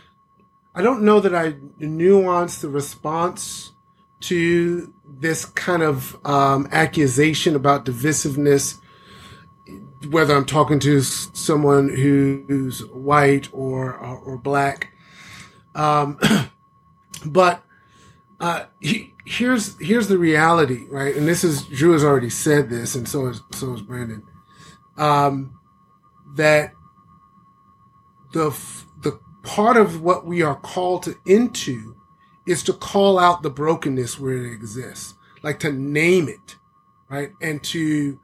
I 0.74 0.82
don't 0.82 1.02
know 1.02 1.20
that 1.20 1.34
I 1.34 1.52
nuanced 1.80 2.60
the 2.60 2.68
response 2.68 3.72
to 4.20 4.92
this 5.06 5.44
kind 5.44 5.82
of 5.82 6.16
um, 6.26 6.68
accusation 6.72 7.56
about 7.56 7.84
divisiveness, 7.84 8.78
whether 10.10 10.34
I'm 10.36 10.44
talking 10.44 10.78
to 10.80 11.00
someone 11.00 11.88
who's 11.88 12.84
white 12.86 13.48
or 13.52 13.94
or, 13.94 14.18
or 14.18 14.38
black. 14.38 14.92
Um, 15.74 16.18
but 17.26 17.62
uh, 18.40 18.66
he, 18.80 19.14
here's 19.24 19.76
here's 19.80 20.08
the 20.08 20.18
reality, 20.18 20.84
right? 20.88 21.14
And 21.16 21.26
this 21.26 21.44
is 21.44 21.64
Drew 21.66 21.92
has 21.92 22.04
already 22.04 22.30
said 22.30 22.70
this, 22.70 22.94
and 22.94 23.08
so 23.08 23.26
is 23.26 23.42
so 23.52 23.74
is 23.74 23.82
Brandon. 23.82 24.22
Um, 24.96 25.58
that 26.36 26.72
the 28.38 28.56
the 29.02 29.18
part 29.42 29.76
of 29.76 30.00
what 30.00 30.26
we 30.26 30.42
are 30.42 30.56
called 30.56 31.02
to 31.04 31.16
into 31.26 31.96
is 32.46 32.62
to 32.62 32.72
call 32.72 33.18
out 33.18 33.42
the 33.42 33.50
brokenness 33.50 34.18
where 34.18 34.36
it 34.44 34.52
exists, 34.52 35.14
like 35.42 35.58
to 35.60 35.72
name 35.72 36.28
it, 36.28 36.56
right? 37.10 37.30
And 37.42 37.62
to, 37.64 38.20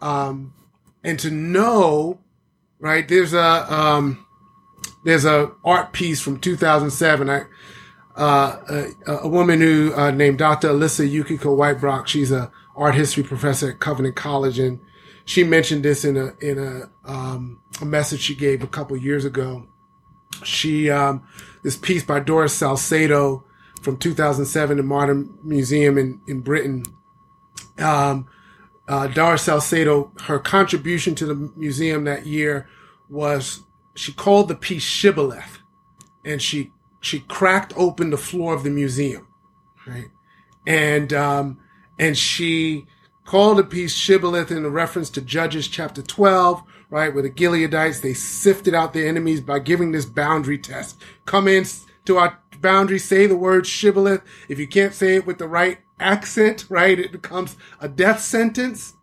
um, 0.00 0.54
and 1.02 1.18
to 1.18 1.30
know, 1.30 2.20
right? 2.78 3.06
There's 3.06 3.32
a, 3.32 3.72
um, 3.72 4.24
there's 5.04 5.24
a 5.24 5.50
art 5.64 5.92
piece 5.92 6.20
from 6.20 6.38
2007. 6.38 7.28
I, 7.28 7.42
uh, 8.16 8.60
a, 9.06 9.16
a, 9.16 9.28
woman 9.28 9.60
who, 9.60 9.92
uh, 9.96 10.12
named 10.12 10.38
Dr. 10.38 10.68
Elissa 10.70 11.06
Yukiko 11.06 11.56
Weichbrodt. 11.56 12.06
She's 12.06 12.30
a 12.30 12.52
art 12.76 12.94
history 12.94 13.24
professor 13.24 13.70
at 13.70 13.80
Covenant 13.80 14.14
College. 14.14 14.60
And 14.60 14.78
she 15.24 15.44
mentioned 15.44 15.84
this 15.84 16.04
in 16.04 16.16
a, 16.16 16.34
in 16.40 16.58
a, 16.58 16.90
um, 17.10 17.62
a 17.80 17.84
message 17.84 18.20
she 18.20 18.34
gave 18.34 18.62
a 18.62 18.66
couple 18.66 18.96
years 18.96 19.24
ago. 19.24 19.66
She, 20.42 20.90
um, 20.90 21.26
this 21.62 21.76
piece 21.76 22.02
by 22.02 22.20
Doris 22.20 22.54
Salcedo, 22.54 23.44
from 23.84 23.98
2007 23.98 24.78
in 24.78 24.86
Modern 24.86 25.38
Museum 25.44 25.98
in, 25.98 26.20
in 26.26 26.40
Britain. 26.40 26.84
Um, 27.78 28.26
uh, 28.88 29.08
Dara 29.08 29.38
Salcedo, 29.38 30.10
her 30.22 30.38
contribution 30.38 31.14
to 31.16 31.26
the 31.26 31.52
museum 31.54 32.04
that 32.04 32.26
year 32.26 32.66
was 33.10 33.60
she 33.94 34.12
called 34.12 34.48
the 34.48 34.54
piece 34.54 34.82
Shibboleth 34.82 35.58
and 36.24 36.40
she, 36.40 36.72
she 37.00 37.20
cracked 37.20 37.74
open 37.76 38.10
the 38.10 38.16
floor 38.16 38.54
of 38.54 38.64
the 38.64 38.70
museum, 38.70 39.28
right? 39.86 40.08
And, 40.66 41.12
um, 41.12 41.60
and 41.98 42.16
she 42.16 42.86
called 43.24 43.58
the 43.58 43.64
piece 43.64 43.94
Shibboleth 43.94 44.50
in 44.50 44.64
a 44.64 44.70
reference 44.70 45.10
to 45.10 45.20
Judges 45.20 45.68
chapter 45.68 46.02
12, 46.02 46.62
right? 46.90 47.12
Where 47.12 47.22
the 47.22 47.30
Gileadites, 47.30 48.00
they 48.00 48.14
sifted 48.14 48.74
out 48.74 48.92
their 48.92 49.08
enemies 49.08 49.40
by 49.40 49.58
giving 49.58 49.92
this 49.92 50.04
boundary 50.04 50.58
test. 50.58 50.96
Come 51.24 51.48
in 51.48 51.64
to 52.04 52.18
our 52.18 52.38
boundary, 52.60 52.98
say 52.98 53.26
the 53.26 53.36
word 53.36 53.66
shibboleth. 53.66 54.22
If 54.48 54.58
you 54.58 54.66
can't 54.66 54.94
say 54.94 55.16
it 55.16 55.26
with 55.26 55.38
the 55.38 55.48
right 55.48 55.78
accent, 55.98 56.66
right, 56.68 56.98
it 56.98 57.12
becomes 57.12 57.56
a 57.80 57.88
death 57.88 58.20
sentence. 58.20 58.94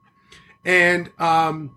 And 0.63 1.11
um, 1.19 1.75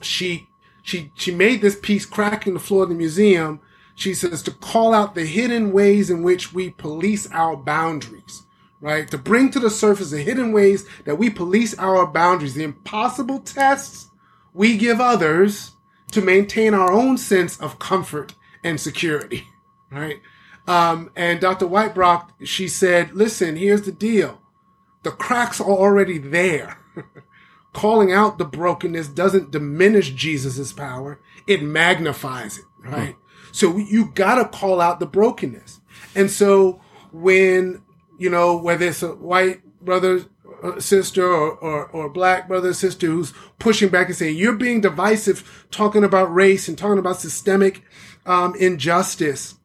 she 0.00 0.48
she 0.82 1.10
she 1.14 1.34
made 1.34 1.60
this 1.60 1.78
piece 1.80 2.06
cracking 2.06 2.54
the 2.54 2.60
floor 2.60 2.84
of 2.84 2.88
the 2.88 2.94
museum. 2.94 3.60
She 3.94 4.14
says 4.14 4.42
to 4.42 4.50
call 4.50 4.92
out 4.92 5.14
the 5.14 5.24
hidden 5.26 5.72
ways 5.72 6.10
in 6.10 6.22
which 6.22 6.52
we 6.52 6.70
police 6.70 7.30
our 7.30 7.56
boundaries, 7.56 8.42
right? 8.84 9.10
To 9.10 9.16
bring 9.16 9.50
to 9.50 9.58
the 9.58 9.70
surface 9.70 10.10
the 10.10 10.22
hidden 10.22 10.52
ways 10.52 10.86
that 11.06 11.16
we 11.16 11.30
police 11.30 11.76
our 11.78 12.06
boundaries, 12.06 12.52
the 12.52 12.64
impossible 12.64 13.38
tests 13.38 14.10
we 14.52 14.76
give 14.76 15.00
others 15.00 15.72
to 16.12 16.20
maintain 16.20 16.74
our 16.74 16.92
own 16.92 17.16
sense 17.16 17.58
of 17.58 17.78
comfort 17.78 18.34
and 18.62 18.78
security, 18.78 19.48
right? 19.90 20.20
Um, 20.68 21.10
and 21.16 21.40
Dr. 21.40 21.66
Weichbrodt, 21.66 22.28
she 22.44 22.68
said, 22.68 23.14
listen, 23.14 23.56
here's 23.56 23.82
the 23.82 23.92
deal. 23.92 24.42
The 25.02 25.12
cracks 25.12 25.62
are 25.62 25.64
already 25.64 26.18
there. 26.18 26.78
calling 27.72 28.12
out 28.12 28.36
the 28.38 28.44
brokenness 28.44 29.08
doesn't 29.08 29.50
diminish 29.50 30.10
Jesus's 30.12 30.72
power; 30.72 31.20
it 31.46 31.62
magnifies 31.62 32.58
it, 32.58 32.64
right? 32.78 33.16
So 33.50 33.76
you 33.76 34.12
gotta 34.14 34.46
call 34.46 34.80
out 34.80 35.00
the 35.00 35.06
brokenness. 35.06 35.80
And 36.14 36.30
so 36.30 36.80
when 37.12 37.82
you 38.18 38.30
know 38.30 38.56
whether 38.56 38.86
it's 38.86 39.02
a 39.02 39.14
white 39.14 39.60
brother 39.80 40.24
uh, 40.62 40.80
sister 40.80 41.26
or, 41.26 41.52
or, 41.52 41.86
or 41.88 42.08
black 42.08 42.48
brother 42.48 42.72
sister 42.72 43.06
who's 43.06 43.32
pushing 43.58 43.88
back 43.88 44.06
and 44.08 44.16
saying 44.16 44.36
you're 44.36 44.54
being 44.54 44.80
divisive 44.80 45.66
talking 45.70 46.04
about 46.04 46.32
race 46.32 46.68
and 46.68 46.78
talking 46.78 46.98
about 46.98 47.20
systemic 47.20 47.82
um, 48.26 48.54
injustice 48.58 49.56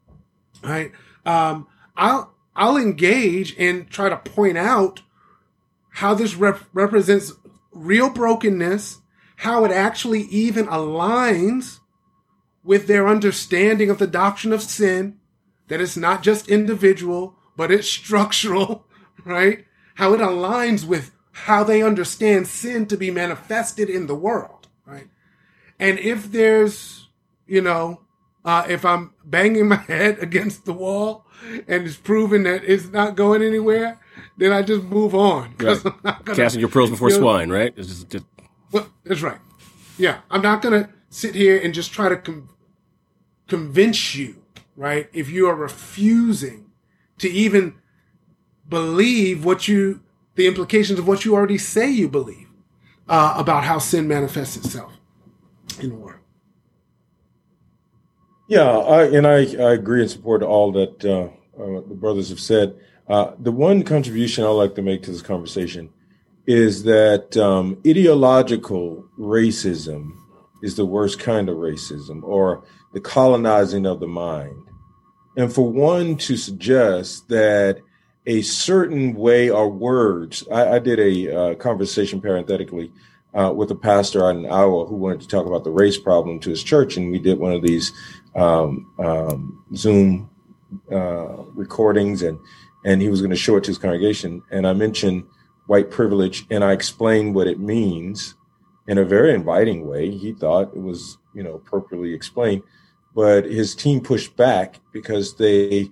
right? 0.63 0.91
Um, 1.25 1.67
i'll 1.95 2.33
i'll 2.55 2.77
engage 2.77 3.55
and 3.57 3.89
try 3.89 4.09
to 4.09 4.17
point 4.17 4.57
out 4.57 5.01
how 5.93 6.13
this 6.13 6.35
rep- 6.35 6.63
represents 6.73 7.33
real 7.71 8.09
brokenness 8.09 8.99
how 9.37 9.63
it 9.63 9.71
actually 9.71 10.23
even 10.23 10.65
aligns 10.65 11.79
with 12.63 12.87
their 12.87 13.07
understanding 13.07 13.89
of 13.89 13.99
the 13.99 14.07
doctrine 14.07 14.53
of 14.53 14.61
sin 14.61 15.17
that 15.67 15.79
it's 15.79 15.95
not 15.95 16.21
just 16.23 16.49
individual 16.49 17.35
but 17.59 17.71
it's 17.71 17.89
structural 17.89 18.85
right 19.25 19.65
how 19.95 20.13
it 20.13 20.21
aligns 20.21 20.85
with 20.85 21.11
how 21.31 21.61
they 21.61 21.83
understand 21.83 22.47
sin 22.47 22.85
to 22.85 22.95
be 22.95 23.11
manifested 23.11 23.89
in 23.89 24.07
the 24.07 24.15
world, 24.15 24.69
right? 24.85 25.09
And 25.77 25.99
if 25.99 26.31
there's, 26.31 27.09
you 27.47 27.61
know, 27.61 27.99
uh, 28.45 28.65
if 28.69 28.85
I'm 28.85 29.13
banging 29.25 29.67
my 29.67 29.75
head 29.93 30.19
against 30.19 30.63
the 30.63 30.71
wall 30.71 31.25
and 31.67 31.85
it's 31.85 31.97
proven 31.97 32.43
that 32.43 32.63
it's 32.63 32.87
not 32.87 33.17
going 33.17 33.43
anywhere, 33.43 33.99
then 34.37 34.53
I 34.53 34.61
just 34.61 34.83
move 34.83 35.13
on. 35.13 35.53
Right. 35.59 35.81
Casting 36.27 36.61
your 36.61 36.69
pearls 36.69 36.89
before 36.89 37.09
you 37.09 37.15
know, 37.15 37.23
swine, 37.23 37.49
right? 37.49 37.73
It's 37.75 37.89
just, 37.89 38.09
just... 38.09 38.25
Well, 38.71 38.87
that's 39.03 39.21
right. 39.21 39.39
Yeah, 39.97 40.19
I'm 40.31 40.41
not 40.41 40.61
going 40.61 40.81
to 40.85 40.89
sit 41.09 41.35
here 41.35 41.59
and 41.61 41.73
just 41.73 41.91
try 41.91 42.07
to 42.07 42.15
com- 42.15 42.49
convince 43.49 44.15
you, 44.15 44.43
right? 44.77 45.09
If 45.11 45.29
you 45.29 45.49
are 45.49 45.55
refusing 45.55 46.68
to 47.19 47.29
even 47.29 47.75
believe 48.67 49.45
what 49.45 49.67
you, 49.67 50.01
the 50.35 50.47
implications 50.47 50.99
of 50.99 51.07
what 51.07 51.25
you 51.25 51.33
already 51.33 51.57
say 51.57 51.89
you 51.89 52.09
believe 52.09 52.47
uh, 53.07 53.33
about 53.37 53.63
how 53.63 53.79
sin 53.79 54.07
manifests 54.07 54.57
itself 54.57 54.93
in 55.79 55.89
the 55.89 55.95
world. 55.95 56.19
Yeah, 58.47 58.67
I, 58.67 59.03
and 59.05 59.27
I, 59.27 59.37
I 59.37 59.73
agree 59.73 60.01
and 60.01 60.09
support 60.09 60.41
all 60.41 60.71
that 60.71 61.05
uh, 61.05 61.29
uh, 61.61 61.81
the 61.87 61.95
brothers 61.95 62.29
have 62.29 62.39
said. 62.39 62.75
Uh, 63.07 63.33
the 63.39 63.51
one 63.51 63.83
contribution 63.83 64.43
I'd 64.43 64.49
like 64.49 64.75
to 64.75 64.81
make 64.81 65.03
to 65.03 65.11
this 65.11 65.21
conversation 65.21 65.89
is 66.45 66.83
that 66.83 67.37
um, 67.37 67.79
ideological 67.85 69.05
racism 69.19 70.11
is 70.63 70.75
the 70.75 70.85
worst 70.85 71.19
kind 71.19 71.47
of 71.47 71.57
racism 71.57 72.23
or 72.23 72.63
the 72.93 72.99
colonizing 72.99 73.85
of 73.85 73.99
the 73.99 74.07
mind. 74.07 74.68
And 75.37 75.53
for 75.53 75.69
one 75.69 76.17
to 76.17 76.35
suggest 76.35 77.29
that 77.29 77.79
a 78.29 78.41
certain 78.43 79.15
way 79.15 79.49
or 79.49 79.69
words. 79.69 80.47
I, 80.51 80.75
I 80.75 80.79
did 80.79 80.99
a 80.99 81.35
uh, 81.35 81.55
conversation 81.55 82.21
parenthetically 82.21 82.91
uh, 83.33 83.51
with 83.55 83.71
a 83.71 83.75
pastor 83.75 84.25
out 84.25 84.35
in 84.35 84.45
Iowa 84.45 84.85
who 84.85 84.95
wanted 84.95 85.21
to 85.21 85.27
talk 85.27 85.47
about 85.47 85.63
the 85.63 85.71
race 85.71 85.97
problem 85.97 86.39
to 86.41 86.49
his 86.51 86.63
church, 86.63 86.95
and 86.95 87.11
we 87.11 87.17
did 87.17 87.39
one 87.39 87.53
of 87.53 87.63
these 87.63 87.91
um, 88.35 88.91
um, 88.99 89.65
Zoom 89.75 90.29
uh, 90.91 91.43
recordings, 91.53 92.21
and 92.21 92.39
and 92.85 93.01
he 93.01 93.09
was 93.09 93.19
going 93.19 93.31
to 93.31 93.35
show 93.35 93.57
it 93.57 93.63
to 93.63 93.71
his 93.71 93.77
congregation. 93.77 94.43
And 94.51 94.67
I 94.67 94.73
mentioned 94.73 95.25
white 95.65 95.89
privilege, 95.89 96.45
and 96.49 96.63
I 96.63 96.71
explained 96.71 97.35
what 97.35 97.47
it 97.47 97.59
means 97.59 98.35
in 98.87 98.97
a 98.97 99.05
very 99.05 99.33
inviting 99.33 99.87
way. 99.87 100.11
He 100.11 100.33
thought 100.33 100.75
it 100.75 100.81
was 100.81 101.17
you 101.33 101.41
know 101.41 101.55
appropriately 101.55 102.13
explained, 102.13 102.63
but 103.19 103.43
his 103.43 103.75
team 103.75 103.99
pushed 103.99 104.37
back 104.37 104.79
because 104.93 105.35
they 105.35 105.89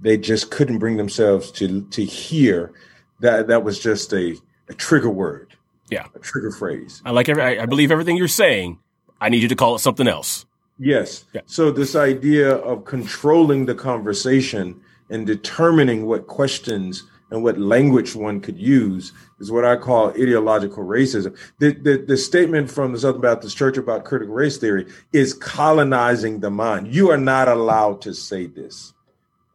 they 0.00 0.16
just 0.16 0.50
couldn't 0.50 0.78
bring 0.78 0.96
themselves 0.96 1.50
to 1.50 1.82
to 1.88 2.02
hear 2.02 2.72
that 3.20 3.48
that 3.48 3.64
was 3.64 3.78
just 3.78 4.14
a, 4.14 4.34
a 4.70 4.72
trigger 4.72 5.10
word. 5.10 5.54
Yeah, 5.90 6.06
a 6.14 6.18
trigger 6.18 6.50
phrase. 6.50 7.02
I 7.04 7.10
like 7.10 7.28
every. 7.28 7.42
I, 7.42 7.64
I 7.64 7.66
believe 7.66 7.90
everything 7.90 8.16
you're 8.16 8.28
saying. 8.28 8.78
I 9.20 9.28
need 9.28 9.42
you 9.42 9.48
to 9.48 9.56
call 9.56 9.74
it 9.74 9.80
something 9.80 10.08
else. 10.08 10.46
Yes. 10.78 11.26
Yeah. 11.34 11.42
So 11.44 11.70
this 11.70 11.94
idea 11.94 12.54
of 12.54 12.86
controlling 12.86 13.66
the 13.66 13.74
conversation 13.74 14.80
and 15.10 15.26
determining 15.26 16.06
what 16.06 16.28
questions 16.28 17.04
and 17.30 17.42
what 17.42 17.58
language 17.58 18.14
one 18.14 18.40
could 18.40 18.58
use 18.58 19.12
is 19.38 19.50
what 19.50 19.64
I 19.64 19.76
call 19.76 20.10
ideological 20.10 20.84
racism. 20.84 21.36
The, 21.58 21.72
the, 21.72 21.98
the, 21.98 22.16
statement 22.16 22.70
from 22.70 22.92
the 22.92 22.98
Southern 22.98 23.20
Baptist 23.20 23.56
Church 23.56 23.76
about 23.76 24.04
critical 24.04 24.34
race 24.34 24.58
theory 24.58 24.86
is 25.12 25.34
colonizing 25.34 26.40
the 26.40 26.50
mind. 26.50 26.94
You 26.94 27.10
are 27.10 27.18
not 27.18 27.48
allowed 27.48 28.02
to 28.02 28.14
say 28.14 28.46
this 28.46 28.92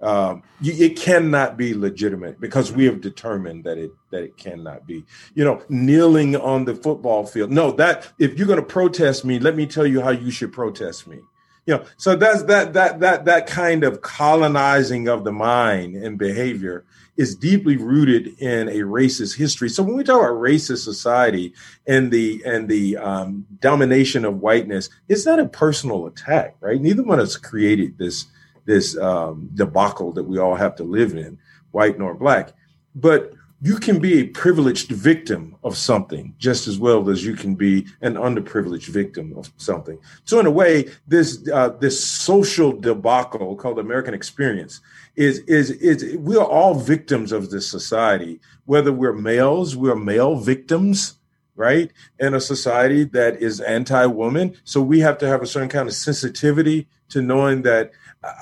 um, 0.02 0.44
you, 0.62 0.74
it 0.86 0.98
cannot 0.98 1.58
be 1.58 1.74
legitimate 1.74 2.40
because 2.40 2.72
we 2.72 2.86
have 2.86 3.02
determined 3.02 3.64
that 3.64 3.78
it 3.78 3.92
that 4.12 4.24
it 4.24 4.38
cannot 4.38 4.86
be. 4.86 5.06
You 5.34 5.46
know, 5.46 5.64
kneeling 5.70 6.36
on 6.36 6.66
the 6.66 6.76
football 6.76 7.26
field. 7.26 7.52
No, 7.52 7.72
that 7.74 8.12
if 8.20 8.38
you're 8.38 8.48
going 8.48 8.60
to 8.60 8.66
protest 8.66 9.26
me, 9.26 9.40
let 9.40 9.56
me 9.56 9.66
tell 9.66 9.88
you 9.88 10.02
how 10.02 10.12
you 10.12 10.32
should 10.32 10.52
protest 10.52 11.08
me. 11.08 11.20
You 11.66 11.78
know, 11.78 11.86
so 11.98 12.16
that's 12.16 12.44
that 12.44 12.74
that 12.74 13.00
that 13.00 13.26
that 13.26 13.48
kind 13.48 13.84
of 13.84 14.02
colonizing 14.02 15.08
of 15.08 15.24
the 15.24 15.32
mind 15.32 15.96
and 15.96 16.18
behavior 16.18 16.86
is 17.18 17.36
deeply 17.36 17.78
rooted 17.78 18.28
in 18.40 18.68
a 18.68 18.80
racist 18.82 19.38
history. 19.38 19.70
So 19.70 19.82
when 19.82 19.96
we 19.96 20.04
talk 20.04 20.20
about 20.20 20.42
racist 20.42 20.84
society 20.84 21.54
and 21.88 22.12
the 22.12 22.44
and 22.46 22.70
the 22.70 22.98
um, 22.98 23.48
domination 23.62 24.26
of 24.26 24.42
whiteness, 24.42 24.90
it's 25.08 25.26
not 25.26 25.40
a 25.40 25.48
personal 25.48 26.06
attack, 26.06 26.56
right? 26.60 26.80
Neither 26.80 27.04
one 27.04 27.20
of 27.20 27.26
us 27.26 27.38
created 27.38 27.98
this 27.98 28.26
this 28.66 28.98
um, 28.98 29.50
debacle 29.54 30.12
that 30.14 30.24
we 30.24 30.38
all 30.38 30.56
have 30.56 30.76
to 30.76 30.84
live 30.84 31.16
in, 31.16 31.40
white 31.72 31.98
nor 31.98 32.14
black. 32.14 32.54
But 32.94 33.34
you 33.66 33.78
can 33.78 33.98
be 33.98 34.20
a 34.20 34.28
privileged 34.28 34.92
victim 34.92 35.56
of 35.64 35.76
something 35.76 36.36
just 36.38 36.68
as 36.68 36.78
well 36.78 37.10
as 37.10 37.26
you 37.26 37.34
can 37.34 37.56
be 37.56 37.84
an 38.02 38.14
underprivileged 38.14 38.90
victim 38.90 39.36
of 39.36 39.52
something. 39.58 39.98
So 40.24 40.40
in 40.40 40.46
a 40.46 40.52
way, 40.52 40.92
this 41.08 41.50
uh, 41.52 41.70
this 41.80 42.00
social 42.00 42.72
debacle 42.72 43.56
called 43.56 43.80
American 43.80 44.14
experience 44.14 44.82
is 45.16 45.40
is 45.48 45.72
is 45.72 46.16
we 46.18 46.38
are 46.38 46.46
all 46.46 46.76
victims 46.76 47.32
of 47.32 47.50
this 47.50 47.68
society. 47.68 48.40
Whether 48.66 48.94
we're 48.94 49.14
males, 49.32 49.76
we're 49.76 49.96
male 49.96 50.36
victims, 50.36 51.16
right? 51.56 51.92
In 52.20 52.36
a 52.36 52.42
society 52.42 53.04
that 53.06 53.42
is 53.42 53.62
anti-woman, 53.62 54.58
so 54.64 54.80
we 54.80 55.00
have 55.00 55.18
to 55.18 55.28
have 55.28 55.42
a 55.42 55.48
certain 55.48 55.70
kind 55.70 55.90
of 55.90 55.96
sensitivity 55.96 56.88
to 57.10 57.20
knowing 57.20 57.64
that 57.64 57.92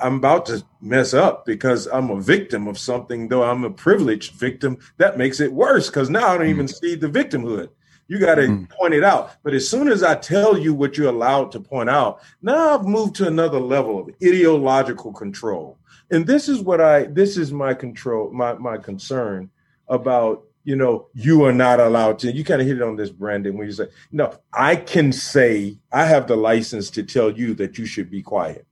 I'm 0.02 0.16
about 0.16 0.46
to 0.46 0.64
mess 0.80 1.14
up 1.14 1.44
because 1.44 1.86
I'm 1.86 2.10
a 2.10 2.20
victim 2.20 2.68
of 2.68 2.78
something, 2.78 3.28
though 3.28 3.42
I'm 3.42 3.64
a 3.64 3.70
privileged 3.70 4.34
victim. 4.34 4.78
That 4.98 5.18
makes 5.18 5.40
it 5.40 5.52
worse 5.52 5.88
because 5.88 6.10
now 6.10 6.28
I 6.28 6.38
don't 6.38 6.48
even 6.48 6.66
mm. 6.66 6.74
see 6.74 6.94
the 6.94 7.08
victimhood. 7.08 7.70
You 8.06 8.18
got 8.18 8.36
to 8.36 8.42
mm. 8.42 8.68
point 8.70 8.94
it 8.94 9.04
out. 9.04 9.32
But 9.42 9.54
as 9.54 9.68
soon 9.68 9.88
as 9.88 10.02
I 10.02 10.14
tell 10.14 10.58
you 10.58 10.74
what 10.74 10.96
you're 10.96 11.08
allowed 11.08 11.52
to 11.52 11.60
point 11.60 11.88
out, 11.88 12.20
now 12.42 12.74
I've 12.74 12.86
moved 12.86 13.16
to 13.16 13.26
another 13.26 13.58
level 13.58 13.98
of 13.98 14.10
ideological 14.22 15.12
control. 15.12 15.78
And 16.10 16.26
this 16.26 16.48
is 16.48 16.60
what 16.60 16.80
I, 16.80 17.04
this 17.04 17.36
is 17.36 17.50
my 17.50 17.72
control, 17.72 18.30
my, 18.30 18.54
my 18.54 18.76
concern 18.76 19.50
about, 19.88 20.44
you 20.64 20.76
know, 20.76 21.08
you 21.14 21.44
are 21.44 21.52
not 21.52 21.80
allowed 21.80 22.18
to, 22.20 22.32
you 22.32 22.44
kind 22.44 22.60
of 22.60 22.66
hit 22.66 22.76
it 22.76 22.82
on 22.82 22.96
this, 22.96 23.10
Brandon, 23.10 23.56
when 23.56 23.66
you 23.66 23.72
say, 23.72 23.88
no, 24.12 24.34
I 24.52 24.76
can 24.76 25.12
say, 25.12 25.78
I 25.92 26.04
have 26.06 26.26
the 26.26 26.36
license 26.36 26.90
to 26.90 27.02
tell 27.02 27.30
you 27.30 27.54
that 27.54 27.78
you 27.78 27.86
should 27.86 28.10
be 28.10 28.22
quiet 28.22 28.66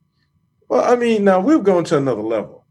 well, 0.73 0.91
I 0.91 0.97
mean, 0.97 1.25
now 1.25 1.39
we're 1.39 1.59
going 1.59 1.85
to 1.85 1.99
another 1.99 2.23
level 2.23 2.65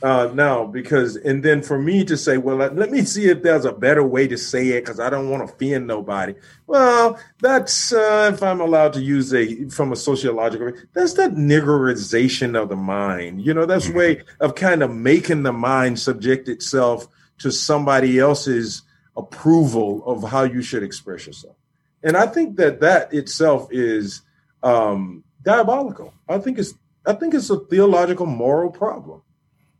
uh, 0.00 0.30
now 0.32 0.64
because, 0.64 1.16
and 1.16 1.42
then 1.42 1.60
for 1.60 1.76
me 1.76 2.04
to 2.04 2.16
say, 2.16 2.36
well, 2.36 2.54
let, 2.54 2.76
let 2.76 2.92
me 2.92 3.02
see 3.02 3.26
if 3.26 3.42
there's 3.42 3.64
a 3.64 3.72
better 3.72 4.04
way 4.04 4.28
to 4.28 4.38
say 4.38 4.68
it 4.68 4.82
because 4.82 5.00
I 5.00 5.10
don't 5.10 5.28
want 5.28 5.44
to 5.44 5.52
offend 5.52 5.88
nobody. 5.88 6.36
Well, 6.68 7.18
that's 7.40 7.92
uh, 7.92 8.30
if 8.32 8.44
I'm 8.44 8.60
allowed 8.60 8.92
to 8.92 9.02
use 9.02 9.34
a 9.34 9.68
from 9.70 9.90
a 9.90 9.96
sociological, 9.96 10.70
that's 10.92 11.14
that 11.14 11.32
niggerization 11.32 12.56
of 12.56 12.68
the 12.68 12.76
mind. 12.76 13.44
You 13.44 13.54
know, 13.54 13.66
that's 13.66 13.88
mm-hmm. 13.88 13.98
way 13.98 14.22
of 14.38 14.54
kind 14.54 14.84
of 14.84 14.94
making 14.94 15.42
the 15.42 15.52
mind 15.52 15.98
subject 15.98 16.48
itself 16.48 17.08
to 17.38 17.50
somebody 17.50 18.20
else's 18.20 18.82
approval 19.16 20.04
of 20.06 20.22
how 20.30 20.44
you 20.44 20.62
should 20.62 20.84
express 20.84 21.26
yourself. 21.26 21.56
And 22.04 22.16
I 22.16 22.28
think 22.28 22.54
that 22.58 22.78
that 22.82 23.12
itself 23.12 23.66
is 23.72 24.22
um, 24.62 25.24
diabolical. 25.42 26.14
I 26.28 26.38
think 26.38 26.60
it's 26.60 26.74
I 27.06 27.12
think 27.14 27.34
it's 27.34 27.50
a 27.50 27.58
theological 27.58 28.26
moral 28.26 28.70
problem 28.70 29.22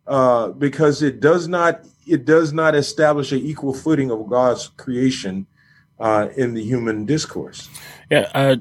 uh, 0.07 0.49
because 0.49 1.03
it 1.03 1.21
does 1.21 1.49
not 1.49 1.85
it 2.07 2.25
does 2.25 2.53
not 2.53 2.75
establish 2.75 3.33
an 3.33 3.39
equal 3.39 3.75
footing 3.75 4.11
of 4.11 4.29
God's 4.29 4.69
creation 4.69 5.47
uh, 5.99 6.29
in 6.37 6.55
the 6.55 6.63
human 6.63 7.05
discourse. 7.05 7.69
Yeah. 8.11 8.31
Uh, 8.33 8.57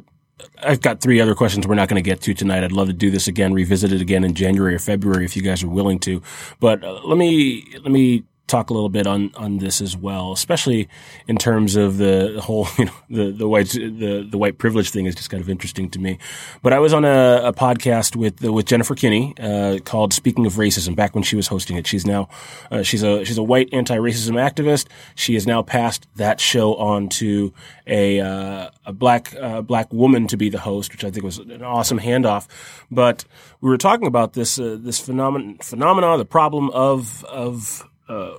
I've 0.61 0.81
got 0.81 0.99
three 0.99 1.21
other 1.21 1.35
questions 1.35 1.65
we're 1.65 1.75
not 1.75 1.87
going 1.87 2.03
to 2.03 2.07
get 2.07 2.21
to 2.21 2.33
tonight. 2.33 2.63
I'd 2.63 2.71
love 2.71 2.87
to 2.87 2.93
do 2.93 3.09
this 3.09 3.27
again, 3.27 3.53
revisit 3.53 3.93
it 3.93 4.01
again 4.01 4.23
in 4.23 4.33
January 4.33 4.75
or 4.75 4.79
February 4.79 5.23
if 5.23 5.35
you 5.35 5.41
guys 5.41 5.63
are 5.63 5.69
willing 5.69 5.99
to. 5.99 6.21
But 6.59 6.83
uh, 6.83 7.01
let 7.05 7.17
me 7.17 7.65
let 7.83 7.91
me 7.91 8.23
talk 8.47 8.69
a 8.69 8.73
little 8.73 8.89
bit 8.89 9.07
on 9.07 9.31
on 9.35 9.57
this 9.57 9.81
as 9.81 9.97
well, 9.97 10.31
especially 10.31 10.88
in 11.27 11.38
terms 11.38 11.76
of 11.76 11.97
the 11.97 12.39
whole 12.43 12.67
you 12.77 12.85
know 12.85 12.93
the 13.09 13.31
the 13.31 13.47
white 13.47 13.69
the 13.69 14.27
the 14.30 14.38
white 14.38 14.57
privilege 14.57 14.89
thing 14.89 15.05
is 15.05 15.15
just 15.15 15.30
kind 15.30 15.41
of 15.41 15.49
interesting 15.49 15.89
to 15.91 15.99
me. 15.99 16.17
But 16.61 16.73
I 16.73 16.80
was 16.80 16.93
on 16.93 17.05
a, 17.05 17.41
a 17.45 17.53
podcast 17.53 18.15
with 18.15 18.41
with 18.41 18.65
Jennifer 18.65 18.95
Kinney 18.95 19.34
uh, 19.39 19.80
called 19.84 20.13
"Speaking 20.13 20.45
of 20.45 20.53
Racism" 20.53 20.95
back 20.95 21.15
when 21.15 21.23
she 21.23 21.35
was 21.35 21.47
hosting 21.47 21.77
it. 21.77 21.88
She's 21.88 22.05
now 22.05 22.30
uh, 22.72 22.84
she's 22.84 23.03
a 23.03 23.26
she's 23.26 23.38
a 23.38 23.43
white 23.43 23.69
anti-racism 23.72 24.34
activist. 24.34 24.88
She 25.15 25.34
has 25.34 25.47
now 25.47 25.61
passed 25.61 26.07
that 26.15 26.39
show 26.39 26.76
on 26.76 27.09
to 27.09 27.53
a 27.88 28.19
uh, 28.19 28.69
a 28.85 28.93
black 28.93 29.35
uh, 29.39 29.61
black 29.61 29.91
woman 29.91 30.27
to 30.27 30.38
be 30.38 30.49
the 30.49 30.59
host, 30.59 30.91
which 30.91 31.03
I 31.03 31.11
think 31.11 31.23
was 31.23 31.39
an 31.39 31.63
awesome 31.63 31.99
handoff. 31.99 32.47
But 32.91 33.26
we 33.61 33.69
were 33.69 33.77
talking 33.77 34.07
about 34.07 34.34
this 34.34 34.59
uh, 34.59 34.77
this 34.80 34.99
phenomenon 34.99 35.57
phenomena, 35.61 36.17
the 36.17 36.26
problem 36.26 36.69
of 36.72 37.23
of 37.26 37.84
uh, 38.07 38.36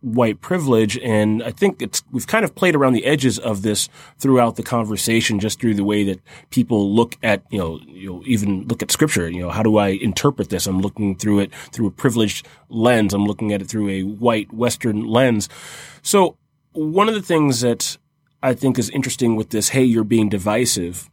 white 0.00 0.40
privilege, 0.40 0.96
and 0.98 1.42
I 1.42 1.50
think 1.50 1.82
it's 1.82 2.02
we've 2.12 2.26
kind 2.26 2.44
of 2.44 2.54
played 2.54 2.74
around 2.76 2.92
the 2.92 3.04
edges 3.04 3.38
of 3.38 3.62
this 3.62 3.88
throughout 4.18 4.56
the 4.56 4.62
conversation, 4.62 5.40
just 5.40 5.60
through 5.60 5.74
the 5.74 5.84
way 5.84 6.04
that 6.04 6.20
people 6.50 6.94
look 6.94 7.16
at 7.22 7.42
you 7.50 7.58
know 7.58 7.80
you 7.86 8.12
know 8.12 8.22
even 8.26 8.66
look 8.68 8.82
at 8.82 8.90
scripture. 8.90 9.28
You 9.28 9.42
know, 9.42 9.50
how 9.50 9.62
do 9.62 9.76
I 9.76 9.88
interpret 9.88 10.50
this? 10.50 10.66
I'm 10.66 10.80
looking 10.80 11.16
through 11.16 11.40
it 11.40 11.54
through 11.72 11.88
a 11.88 11.90
privileged 11.90 12.46
lens. 12.68 13.12
I'm 13.12 13.24
looking 13.24 13.52
at 13.52 13.62
it 13.62 13.68
through 13.68 13.88
a 13.88 14.02
white 14.02 14.52
Western 14.52 15.06
lens. 15.06 15.48
So 16.02 16.36
one 16.72 17.08
of 17.08 17.14
the 17.14 17.22
things 17.22 17.60
that 17.60 17.96
I 18.42 18.54
think 18.54 18.78
is 18.78 18.90
interesting 18.90 19.34
with 19.34 19.50
this, 19.50 19.70
hey, 19.70 19.82
you're 19.82 20.04
being 20.04 20.28
divisive. 20.28 21.10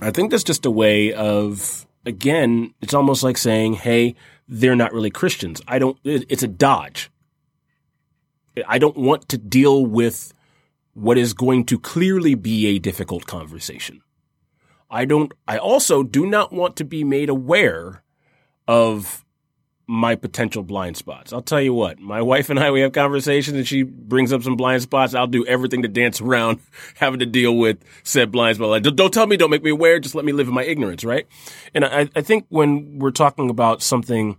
I 0.00 0.10
think 0.10 0.30
that's 0.30 0.44
just 0.44 0.66
a 0.66 0.70
way 0.70 1.12
of 1.12 1.86
again, 2.04 2.74
it's 2.80 2.94
almost 2.94 3.22
like 3.22 3.38
saying, 3.38 3.74
hey, 3.74 4.14
they're 4.48 4.76
not 4.76 4.92
really 4.92 5.10
Christians. 5.10 5.60
I 5.66 5.78
don't, 5.78 5.98
it's 6.04 6.42
a 6.42 6.48
dodge. 6.48 7.10
I 8.66 8.78
don't 8.78 8.96
want 8.96 9.28
to 9.30 9.38
deal 9.38 9.86
with 9.86 10.34
what 10.94 11.16
is 11.16 11.32
going 11.32 11.64
to 11.66 11.78
clearly 11.78 12.34
be 12.34 12.66
a 12.66 12.78
difficult 12.78 13.26
conversation. 13.26 14.02
I 14.90 15.06
don't, 15.06 15.32
I 15.48 15.56
also 15.56 16.02
do 16.02 16.26
not 16.26 16.52
want 16.52 16.76
to 16.76 16.84
be 16.84 17.02
made 17.02 17.30
aware 17.30 18.02
of 18.68 19.24
my 19.86 20.14
potential 20.14 20.62
blind 20.62 20.96
spots. 20.96 21.32
I'll 21.32 21.42
tell 21.42 21.60
you 21.60 21.74
what, 21.74 21.98
my 21.98 22.22
wife 22.22 22.50
and 22.50 22.58
I, 22.58 22.70
we 22.70 22.80
have 22.80 22.92
conversations 22.92 23.56
and 23.56 23.66
she 23.66 23.82
brings 23.82 24.32
up 24.32 24.42
some 24.42 24.56
blind 24.56 24.82
spots. 24.82 25.14
I'll 25.14 25.26
do 25.26 25.44
everything 25.46 25.82
to 25.82 25.88
dance 25.88 26.20
around 26.20 26.60
having 26.96 27.20
to 27.20 27.26
deal 27.26 27.56
with 27.56 27.78
said 28.04 28.30
blind 28.30 28.56
spots. 28.56 28.70
Like, 28.70 28.82
don't 28.94 29.12
tell 29.12 29.26
me, 29.26 29.36
don't 29.36 29.50
make 29.50 29.62
me 29.62 29.70
aware. 29.70 29.98
Just 29.98 30.14
let 30.14 30.24
me 30.24 30.32
live 30.32 30.48
in 30.48 30.54
my 30.54 30.64
ignorance, 30.64 31.04
right? 31.04 31.26
And 31.74 31.84
I, 31.84 32.08
I 32.14 32.22
think 32.22 32.46
when 32.48 32.98
we're 32.98 33.10
talking 33.10 33.50
about 33.50 33.82
something 33.82 34.38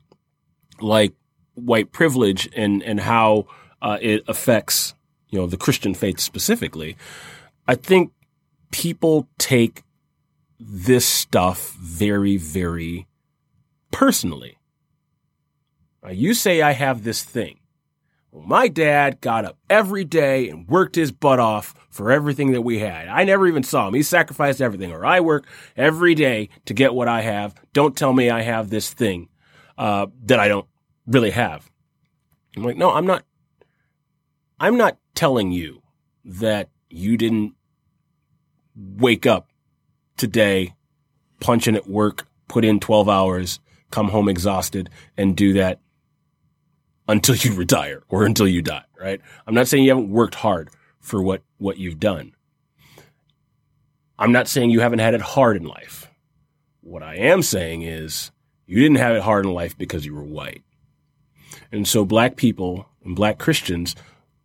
like 0.80 1.14
white 1.56 1.92
privilege 1.92 2.50
and, 2.56 2.82
and 2.84 3.00
how 3.00 3.46
uh, 3.82 3.98
it 4.02 4.24
affects, 4.28 4.96
you 5.30 5.40
know, 5.40 5.46
the 5.46 5.58
Christian 5.58 5.94
faith 5.94 6.20
specifically, 6.20 6.96
I 7.68 7.76
think 7.76 8.12
people 8.72 9.28
take 9.38 9.84
this 10.60 11.06
stuff 11.06 11.74
very, 11.74 12.38
very 12.38 13.08
personally 13.92 14.58
now, 16.04 16.12
you 16.12 16.34
say 16.34 16.62
I 16.62 16.72
have 16.72 17.04
this 17.04 17.24
thing. 17.24 17.60
Well, 18.32 18.44
my 18.46 18.68
dad 18.68 19.22
got 19.22 19.46
up 19.46 19.58
every 19.70 20.04
day 20.04 20.50
and 20.50 20.68
worked 20.68 20.96
his 20.96 21.12
butt 21.12 21.40
off 21.40 21.76
for 21.90 22.12
everything 22.12 22.52
that 22.54 22.62
we 22.62 22.80
had. 22.80 23.08
I 23.08 23.24
never 23.24 23.48
even 23.48 23.64
saw 23.64 23.88
him. 23.88 23.94
He 23.94 24.04
sacrificed 24.04 24.60
everything. 24.60 24.92
Or 24.92 25.06
I 25.06 25.22
work 25.22 25.46
every 25.78 26.16
day 26.16 26.50
to 26.66 26.74
get 26.74 26.94
what 26.94 27.08
I 27.08 27.22
have. 27.22 27.56
Don't 27.74 27.96
tell 27.96 28.12
me 28.12 28.30
I 28.30 28.42
have 28.42 28.70
this 28.70 28.92
thing 28.92 29.30
uh, 29.78 30.08
that 30.26 30.40
I 30.40 30.48
don't 30.48 30.68
really 31.08 31.32
have. 31.32 31.70
I'm 32.58 32.64
like, 32.64 32.78
no, 32.78 32.92
I'm 32.92 33.06
not. 33.06 33.24
I'm 34.60 34.78
not 34.78 34.98
telling 35.16 35.52
you 35.52 35.82
that 36.26 36.70
you 36.90 37.18
didn't 37.18 37.56
wake 38.76 39.26
up 39.26 39.50
today, 40.18 40.74
punch 41.40 41.68
in 41.68 41.76
at 41.76 41.88
work, 41.88 42.28
put 42.48 42.64
in 42.64 42.80
12 42.80 43.10
hours, 43.10 43.60
come 43.92 44.10
home 44.10 44.30
exhausted, 44.30 44.90
and 45.18 45.36
do 45.36 45.54
that 45.54 45.80
until 47.08 47.36
you 47.36 47.54
retire 47.56 48.04
or 48.10 48.26
until 48.26 48.48
you 48.48 48.62
die, 48.62 48.86
right? 49.00 49.22
I'm 49.48 49.54
not 49.54 49.68
saying 49.68 49.84
you 49.84 49.92
haven't 49.92 50.10
worked 50.10 50.36
hard 50.36 50.70
for 51.00 51.22
what, 51.22 51.42
what 51.58 51.78
you've 51.78 52.00
done. 52.00 52.34
I'm 54.18 54.32
not 54.32 54.48
saying 54.48 54.70
you 54.70 54.80
haven't 54.80 55.00
had 55.00 55.14
it 55.14 55.22
hard 55.22 55.58
in 55.58 55.64
life. 55.64 56.10
What 56.82 57.04
I 57.04 57.16
am 57.16 57.42
saying 57.42 57.82
is 57.82 58.32
you 58.66 58.82
didn't 58.82 58.98
have 58.98 59.16
it 59.16 59.24
hard 59.24 59.46
in 59.46 59.54
life 59.54 59.78
because 59.78 60.06
you 60.06 60.14
were 60.14 60.24
white. 60.24 60.64
And 61.72 61.88
so 61.88 62.06
black 62.06 62.36
people 62.36 62.88
and 63.04 63.16
black 63.16 63.40
Christians 63.40 63.96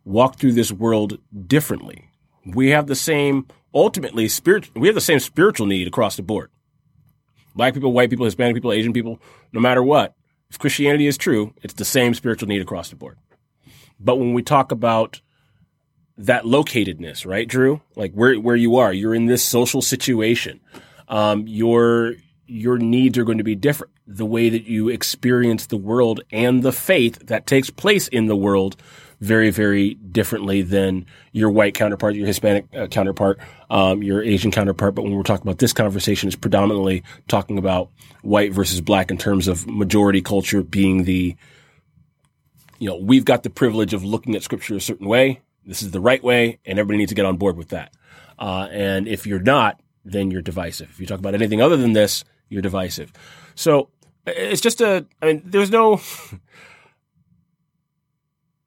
walk 0.03 0.37
through 0.37 0.53
this 0.53 0.71
world 0.71 1.19
differently. 1.47 2.09
We 2.45 2.69
have 2.69 2.87
the 2.87 2.95
same, 2.95 3.47
ultimately, 3.73 4.27
spirit, 4.27 4.69
we 4.75 4.87
have 4.87 4.95
the 4.95 5.01
same 5.01 5.19
spiritual 5.19 5.67
need 5.67 5.87
across 5.87 6.15
the 6.15 6.23
board. 6.23 6.49
Black 7.55 7.73
people, 7.73 7.93
white 7.93 8.09
people, 8.09 8.25
Hispanic 8.25 8.55
people, 8.55 8.71
Asian 8.71 8.93
people, 8.93 9.19
no 9.53 9.59
matter 9.59 9.83
what, 9.83 10.15
if 10.49 10.57
Christianity 10.57 11.07
is 11.07 11.17
true, 11.17 11.53
it's 11.61 11.75
the 11.75 11.85
same 11.85 12.13
spiritual 12.13 12.47
need 12.47 12.61
across 12.61 12.89
the 12.89 12.95
board. 12.95 13.17
But 13.99 14.17
when 14.17 14.33
we 14.33 14.41
talk 14.41 14.71
about 14.71 15.21
that 16.17 16.43
locatedness, 16.43 17.25
right, 17.25 17.47
Drew? 17.47 17.81
Like 17.95 18.13
where 18.13 18.35
where 18.35 18.55
you 18.55 18.77
are, 18.77 18.93
you're 18.93 19.15
in 19.15 19.25
this 19.25 19.43
social 19.43 19.81
situation. 19.81 20.59
Um, 21.07 21.47
your 21.47 22.15
your 22.45 22.77
needs 22.77 23.17
are 23.17 23.23
going 23.23 23.37
to 23.37 23.43
be 23.43 23.55
different. 23.55 23.93
The 24.07 24.25
way 24.25 24.49
that 24.49 24.63
you 24.65 24.89
experience 24.89 25.67
the 25.67 25.77
world 25.77 26.21
and 26.31 26.63
the 26.63 26.71
faith 26.71 27.27
that 27.27 27.45
takes 27.45 27.69
place 27.69 28.07
in 28.07 28.25
the 28.25 28.35
world 28.35 28.75
very, 29.19 29.49
very 29.49 29.95
differently 29.95 30.61
than 30.61 31.05
your 31.31 31.49
white 31.49 31.73
counterpart, 31.73 32.15
your 32.15 32.25
Hispanic 32.25 32.65
uh, 32.73 32.87
counterpart, 32.87 33.39
um, 33.69 34.01
your 34.01 34.23
Asian 34.23 34.51
counterpart. 34.51 34.95
But 34.95 35.03
when 35.03 35.15
we're 35.15 35.23
talking 35.23 35.47
about 35.47 35.59
this 35.59 35.73
conversation, 35.73 36.27
it's 36.27 36.35
predominantly 36.35 37.03
talking 37.27 37.57
about 37.57 37.89
white 38.21 38.53
versus 38.53 38.81
black 38.81 39.11
in 39.11 39.17
terms 39.17 39.47
of 39.47 39.67
majority 39.67 40.21
culture 40.21 40.63
being 40.63 41.03
the, 41.03 41.35
you 42.79 42.89
know, 42.89 42.95
we've 42.95 43.25
got 43.25 43.43
the 43.43 43.49
privilege 43.49 43.93
of 43.93 44.03
looking 44.03 44.35
at 44.35 44.43
scripture 44.43 44.75
a 44.75 44.81
certain 44.81 45.07
way. 45.07 45.41
This 45.65 45.81
is 45.81 45.91
the 45.91 45.99
right 45.99 46.23
way, 46.23 46.59
and 46.65 46.79
everybody 46.79 46.97
needs 46.97 47.09
to 47.09 47.15
get 47.15 47.25
on 47.25 47.37
board 47.37 47.57
with 47.57 47.69
that. 47.69 47.93
Uh, 48.39 48.67
and 48.71 49.07
if 49.07 49.27
you're 49.27 49.39
not, 49.39 49.81
then 50.05 50.31
you're 50.31 50.41
divisive. 50.41 50.89
If 50.89 50.99
you 50.99 51.05
talk 51.05 51.19
about 51.19 51.35
anything 51.35 51.61
other 51.61 51.75
than 51.77 51.93
this, 51.93 52.23
you're 52.47 52.61
divisive. 52.61 53.11
So 53.55 53.89
it's 54.25 54.61
just 54.61 54.81
a, 54.81 55.05
I 55.21 55.25
mean, 55.25 55.41
there's 55.45 55.69
no, 55.69 56.01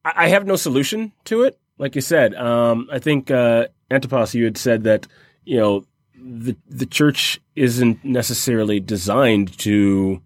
I 0.05 0.29
have 0.29 0.47
no 0.47 0.57
solution 0.57 1.13
to 1.25 1.43
it. 1.43 1.59
Like 1.79 1.95
you 1.95 2.01
said, 2.01 2.35
um, 2.35 2.89
I 2.93 2.99
think 2.99 3.31
uh, 3.31 3.69
Antipas, 3.91 4.35
you 4.35 4.45
had 4.45 4.57
said 4.59 4.85
that 4.85 5.07
you 5.45 5.59
know 5.59 5.85
the 6.15 6.57
the 6.69 6.87
church 6.87 7.41
isn't 7.57 8.05
necessarily 8.05 8.81
designed 8.81 9.57
to 9.59 10.23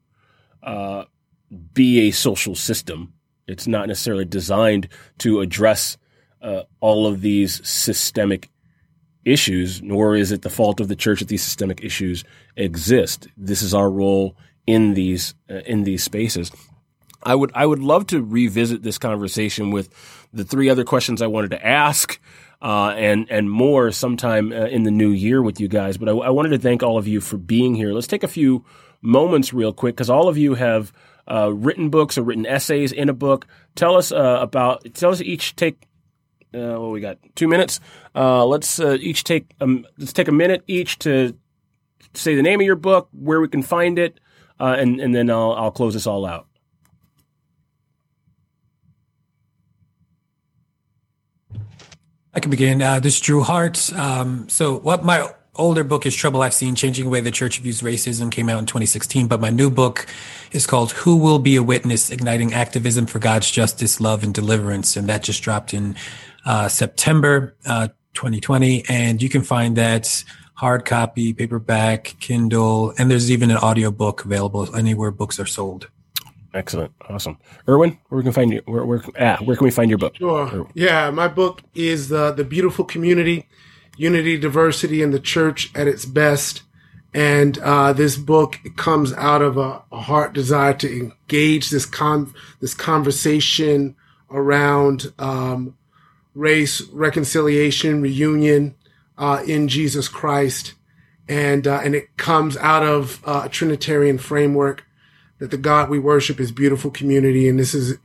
uh, 0.63 1.05
be 1.73 2.09
a 2.09 2.11
social 2.11 2.55
system. 2.55 3.15
It's 3.47 3.67
not 3.67 3.89
necessarily 3.89 4.25
designed 4.25 4.89
to 5.19 5.41
address 5.41 5.97
uh, 6.43 6.63
all 6.81 7.07
of 7.07 7.21
these 7.21 7.67
systemic 7.67 8.51
issues, 9.25 9.83
nor 9.83 10.17
is 10.17 10.33
it 10.33 10.43
the 10.43 10.51
fault 10.51 10.81
of 10.81 10.89
the 10.89 10.97
church 10.97 11.21
that 11.21 11.29
these 11.29 11.43
systemic 11.43 11.83
issues 11.83 12.25
exist. 12.57 13.29
This 13.37 13.63
is 13.63 13.75
our 13.75 13.91
role 13.91 14.37
in 14.67 14.95
these 14.95 15.35
uh, 15.51 15.61
in 15.67 15.85
these 15.85 16.03
spaces. 16.03 16.51
I 17.27 17.35
would 17.35 17.51
I 17.55 17.67
would 17.67 17.81
love 17.81 18.07
to 18.09 18.23
revisit 18.23 18.83
this 18.83 18.99
conversation 18.99 19.73
with 19.73 19.91
the 20.33 20.45
three 20.45 20.71
other 20.71 20.85
questions 20.85 21.21
I 21.21 21.27
wanted 21.27 21.51
to 21.51 21.67
ask. 21.67 22.19
Uh, 22.63 22.95
and 22.97 23.31
and 23.31 23.51
more 23.51 23.93
sometime 23.93 24.51
uh, 24.51 24.65
in 24.65 24.85
the 24.85 24.91
new 24.91 25.11
year 25.11 25.43
with 25.43 25.61
you 25.61 25.69
guys. 25.69 25.99
But 25.99 26.09
I, 26.09 26.13
I, 26.13 26.31
wanted 26.31 26.49
to 26.49 26.59
thank 26.59 26.83
all 26.83 26.97
of 26.97 27.07
you 27.07 27.21
for 27.21 27.37
being 27.37 27.75
here. 27.75 27.93
Let's 27.93 28.07
take 28.07 28.23
a 28.23 28.29
few 28.29 28.65
moments 29.03 29.53
real 29.53 29.75
quick 29.75 29.95
because 29.95 30.09
all 30.09 30.27
of 30.27 30.39
you 30.39 30.55
have 30.55 30.91
uh, 31.31 31.53
written 31.53 31.91
books 31.91 32.17
or 32.17 32.23
written 32.23 32.47
essays 32.47 32.93
in 32.93 33.11
a 33.11 33.13
book. 33.13 33.47
Tell 33.75 33.95
us 33.95 34.11
uh, 34.11 34.39
about. 34.41 34.87
Tell 34.95 35.11
us 35.11 35.21
each 35.21 35.55
take. 35.55 35.87
Uh, 36.55 36.81
well, 36.81 36.93
we 36.93 37.01
got 37.03 37.19
two 37.35 37.47
minutes. 37.47 37.79
Uh, 38.15 38.47
let's 38.47 38.81
each 38.81 39.23
take. 39.23 39.55
Um, 39.61 39.87
let's 39.99 40.15
take 40.15 40.29
a 40.29 40.33
minute 40.33 40.65
each 40.67 40.99
to 41.01 41.37
say 42.15 42.37
the 42.37 42.43
name 42.43 42.61
of 42.61 42.67
your 42.67 42.75
book, 42.75 43.11
where 43.13 43.43
we 43.43 43.49
can 43.49 43.63
find 43.63 43.99
it, 43.99 44.19
and 44.59 44.99
and 44.99 45.15
then 45.15 45.29
I'll 45.29 45.53
I'll 45.53 45.71
close 45.71 45.93
this 45.93 46.07
all 46.07 46.25
out. 46.25 46.47
I 52.37 52.39
can 52.39 52.51
begin. 52.51 52.83
Uh, 52.83 53.01
this 53.01 53.15
is 53.15 53.21
Drew 53.23 53.41
Hart. 53.41 53.91
Um, 53.95 54.47
so, 54.51 54.79
what 54.81 55.03
my 55.03 55.33
older 55.55 55.83
book 55.83 56.05
is 56.05 56.15
Trouble 56.15 56.43
I've 56.43 56.53
Seen 56.53 56.75
Changing 56.75 57.07
the 57.07 57.11
Way 57.11 57.23
the 57.23 57.31
Church 57.31 57.61
Views 57.61 57.81
Racism 57.81 58.31
came 58.31 58.51
out 58.51 58.59
in 58.59 58.67
2016. 58.67 59.27
But 59.27 59.41
my 59.41 59.49
new 59.49 59.71
book 59.71 60.07
is 60.53 60.67
called 60.67 60.93
Who 60.93 61.17
Will 61.17 61.39
Be 61.39 61.57
a 61.57 61.63
Witness 61.63 62.11
Igniting 62.11 62.53
Activism 62.53 63.07
for 63.07 63.21
God's 63.21 63.51
Justice, 63.51 64.03
Love, 64.03 64.23
and 64.23 64.35
Deliverance. 64.35 64.99
And 64.99 65.09
that 65.09 65.23
just 65.23 65.43
dropped 65.43 65.73
in 65.73 65.97
uh, 66.45 66.69
September 66.69 67.57
uh, 67.65 67.89
2020. 68.13 68.85
And 68.87 69.23
you 69.23 69.31
can 69.31 69.41
find 69.41 69.75
that 69.79 70.23
hard 70.57 70.85
copy, 70.85 71.33
paperback, 71.33 72.17
Kindle, 72.21 72.93
and 72.99 73.11
there's 73.11 73.31
even 73.31 73.51
an 73.51 73.57
audio 73.57 73.91
book 73.91 74.27
available 74.27 74.77
anywhere 74.77 75.11
books 75.11 75.41
are 75.41 75.47
sold. 75.47 75.89
Excellent. 76.57 76.95
Awesome. 77.07 77.37
Irwin, 77.69 77.99
where 78.09 78.23
can 78.23 78.31
we 78.31 78.33
find 78.33 78.51
you? 78.51 78.63
Where, 78.65 78.85
where, 78.87 79.03
ah, 79.21 79.37
where 79.45 79.57
can 79.57 79.65
we 79.67 79.71
find 79.71 79.91
your 79.91 79.99
book? 79.99 80.17
Sure. 80.17 80.67
Yeah, 80.75 81.11
my 81.11 81.29
book 81.29 81.61
is 81.75 82.11
uh, 82.11 82.33
The 82.33 82.45
Beautiful 82.45 82.87
Community, 82.87 83.47
Unity, 83.99 84.39
Diversity, 84.39 85.03
and 85.03 85.13
the 85.13 85.21
Church 85.21 85.71
at 85.75 85.87
its 85.87 86.07
Best. 86.07 86.63
And 87.13 87.59
uh, 87.59 87.93
this 87.93 88.17
book 88.17 88.59
comes 88.77 89.13
out 89.13 89.43
of 89.43 89.59
a, 89.59 89.83
a, 89.93 90.01
heart 90.01 90.33
desire 90.33 90.73
to 90.75 90.91
engage 90.91 91.69
this 91.69 91.85
con 91.85 92.33
this 92.61 92.75
conversation 92.75 93.95
around 94.31 95.13
um, 95.19 95.77
race, 96.35 96.81
reconciliation, 96.89 98.01
reunion 98.01 98.75
uh, 99.19 99.43
in 99.47 99.69
Jesus 99.69 100.09
Christ, 100.09 100.75
and 101.29 101.67
uh, 101.67 101.81
and 101.83 101.95
it 101.95 102.17
comes 102.17 102.57
out 102.59 102.83
of 102.83 103.23
uh, 103.27 103.43
a 103.45 103.49
Trinitarian 103.49 104.19
framework 104.19 104.86
that 105.39 105.51
the 105.51 105.57
God 105.57 105.91
we 105.91 105.99
worship 105.99 106.41
is 106.41 106.51
beautiful 106.51 106.91
community, 106.91 107.49
and 107.49 107.59
this 107.59 107.75
is 107.75 107.99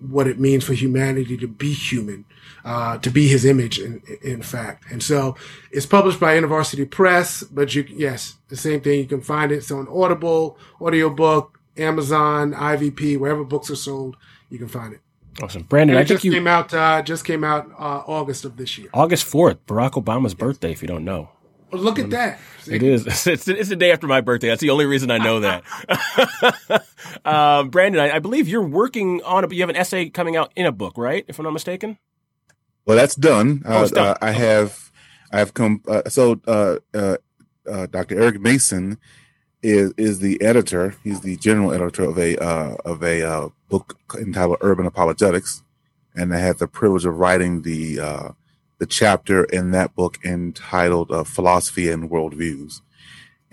what 0.00 0.26
it 0.26 0.38
means 0.38 0.64
for 0.64 0.72
humanity 0.72 1.36
to 1.36 1.48
be 1.48 1.72
human, 1.72 2.24
uh, 2.64 2.98
to 2.98 3.10
be 3.10 3.28
His 3.28 3.44
image, 3.44 3.78
in, 3.78 4.02
in 4.22 4.42
fact. 4.42 4.84
And 4.90 5.02
so, 5.02 5.36
it's 5.70 5.86
published 5.86 6.20
by 6.20 6.36
InterVarsity 6.36 6.90
Press, 6.90 7.42
but 7.42 7.74
you 7.74 7.84
yes, 7.88 8.36
the 8.48 8.56
same 8.56 8.80
thing. 8.80 9.00
You 9.00 9.06
can 9.06 9.20
find 9.20 9.50
it. 9.52 9.56
It's 9.56 9.70
on 9.70 9.88
Audible, 9.88 10.58
audiobook, 10.80 11.58
Amazon, 11.76 12.52
IVP, 12.52 13.18
wherever 13.18 13.44
books 13.44 13.70
are 13.70 13.76
sold, 13.76 14.16
you 14.48 14.58
can 14.58 14.68
find 14.68 14.94
it. 14.94 15.00
Awesome, 15.42 15.62
Brandon. 15.64 15.96
And 15.96 16.00
it 16.00 16.06
I 16.06 16.08
just 16.08 16.22
think 16.22 16.32
you 16.32 16.38
came 16.38 16.46
out. 16.46 16.72
Uh, 16.72 17.02
just 17.02 17.24
came 17.24 17.44
out 17.44 17.70
uh, 17.78 18.02
August 18.06 18.44
of 18.44 18.56
this 18.56 18.78
year. 18.78 18.88
August 18.94 19.24
fourth, 19.24 19.64
Barack 19.66 19.92
Obama's 19.92 20.34
birthday. 20.34 20.72
If 20.72 20.82
you 20.82 20.88
don't 20.88 21.04
know, 21.04 21.28
well, 21.70 21.82
look 21.82 21.98
at 21.98 22.10
that. 22.10 22.38
It 22.68 22.82
is. 22.82 23.06
It's, 23.26 23.48
it's 23.48 23.68
the 23.68 23.76
day 23.76 23.90
after 23.92 24.06
my 24.06 24.20
birthday. 24.20 24.48
That's 24.48 24.60
the 24.60 24.70
only 24.70 24.86
reason 24.86 25.10
I 25.10 25.18
know 25.18 25.40
that. 25.40 25.64
uh, 27.24 27.62
Brandon, 27.64 28.00
I, 28.00 28.16
I, 28.16 28.18
believe 28.18 28.48
you're 28.48 28.62
working 28.62 29.22
on 29.22 29.44
it, 29.44 29.48
but 29.48 29.56
you 29.56 29.62
have 29.62 29.70
an 29.70 29.76
essay 29.76 30.08
coming 30.08 30.36
out 30.36 30.52
in 30.54 30.66
a 30.66 30.72
book, 30.72 30.96
right? 30.96 31.24
If 31.28 31.38
I'm 31.38 31.44
not 31.44 31.52
mistaken. 31.52 31.98
Well, 32.84 32.96
that's 32.96 33.16
done. 33.16 33.62
Oh, 33.64 33.82
it's 33.82 33.90
done. 33.90 34.08
Uh, 34.08 34.18
I 34.22 34.30
have, 34.30 34.92
I 35.32 35.38
have 35.38 35.54
come. 35.54 35.82
Uh, 35.88 36.08
so, 36.08 36.40
uh, 36.46 36.76
uh, 36.94 37.86
Dr. 37.86 38.20
Eric 38.20 38.40
Mason 38.40 38.98
is 39.62 39.92
is 39.96 40.20
the 40.20 40.40
editor. 40.40 40.94
He's 41.02 41.20
the 41.20 41.36
general 41.36 41.72
editor 41.72 42.04
of 42.04 42.18
a 42.18 42.36
of 42.36 43.02
a 43.02 43.50
book 43.68 43.98
entitled 44.16 44.58
Urban 44.60 44.86
Apologetics, 44.86 45.64
and 46.14 46.32
I 46.32 46.38
had 46.38 46.58
the 46.58 46.68
privilege 46.68 47.04
of 47.04 47.18
writing 47.18 47.62
the 47.62 48.34
the 48.78 48.86
chapter 48.86 49.44
in 49.44 49.70
that 49.70 49.94
book 49.94 50.18
entitled 50.24 51.10
uh, 51.10 51.24
Philosophy 51.24 51.90
and 51.90 52.10
Worldviews. 52.10 52.80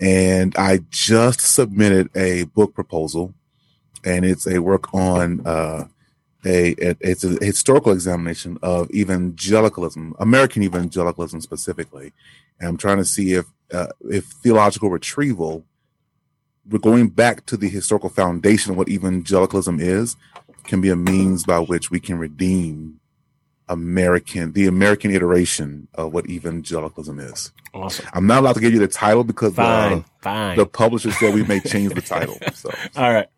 And 0.00 0.54
I 0.56 0.80
just 0.90 1.40
submitted 1.40 2.10
a 2.16 2.44
book 2.44 2.74
proposal, 2.74 3.32
and 4.04 4.24
it's 4.24 4.46
a 4.46 4.60
work 4.60 4.92
on 4.92 5.46
uh, 5.46 5.84
a, 6.44 6.74
it's 6.78 7.24
a 7.24 7.42
historical 7.42 7.92
examination 7.92 8.58
of 8.62 8.90
evangelicalism, 8.90 10.14
American 10.18 10.62
evangelicalism 10.62 11.40
specifically. 11.40 12.12
And 12.60 12.68
I'm 12.68 12.76
trying 12.76 12.98
to 12.98 13.04
see 13.04 13.32
if 13.32 13.46
uh, 13.72 13.88
if 14.10 14.24
theological 14.26 14.90
retrieval, 14.90 15.64
we're 16.68 16.78
going 16.78 17.08
back 17.08 17.46
to 17.46 17.56
the 17.56 17.68
historical 17.68 18.10
foundation 18.10 18.72
of 18.72 18.76
what 18.76 18.88
evangelicalism 18.88 19.80
is, 19.80 20.16
can 20.64 20.80
be 20.80 20.90
a 20.90 20.96
means 20.96 21.44
by 21.44 21.58
which 21.58 21.90
we 21.90 22.00
can 22.00 22.18
redeem 22.18 23.00
American, 23.68 24.52
the 24.52 24.66
American 24.66 25.10
iteration 25.10 25.88
of 25.94 26.12
what 26.12 26.28
evangelicalism 26.28 27.18
is. 27.18 27.52
Awesome. 27.72 28.06
I'm 28.12 28.26
not 28.26 28.40
allowed 28.40 28.54
to 28.54 28.60
give 28.60 28.72
you 28.72 28.78
the 28.78 28.88
title 28.88 29.24
because 29.24 29.54
fine, 29.54 29.98
uh, 29.98 30.02
fine. 30.20 30.56
the 30.56 30.66
publisher 30.66 31.10
said 31.10 31.34
we 31.34 31.42
may 31.44 31.60
change 31.60 31.94
the 31.94 32.02
title. 32.02 32.38
So, 32.54 32.70
all 32.96 33.12
right, 33.12 33.28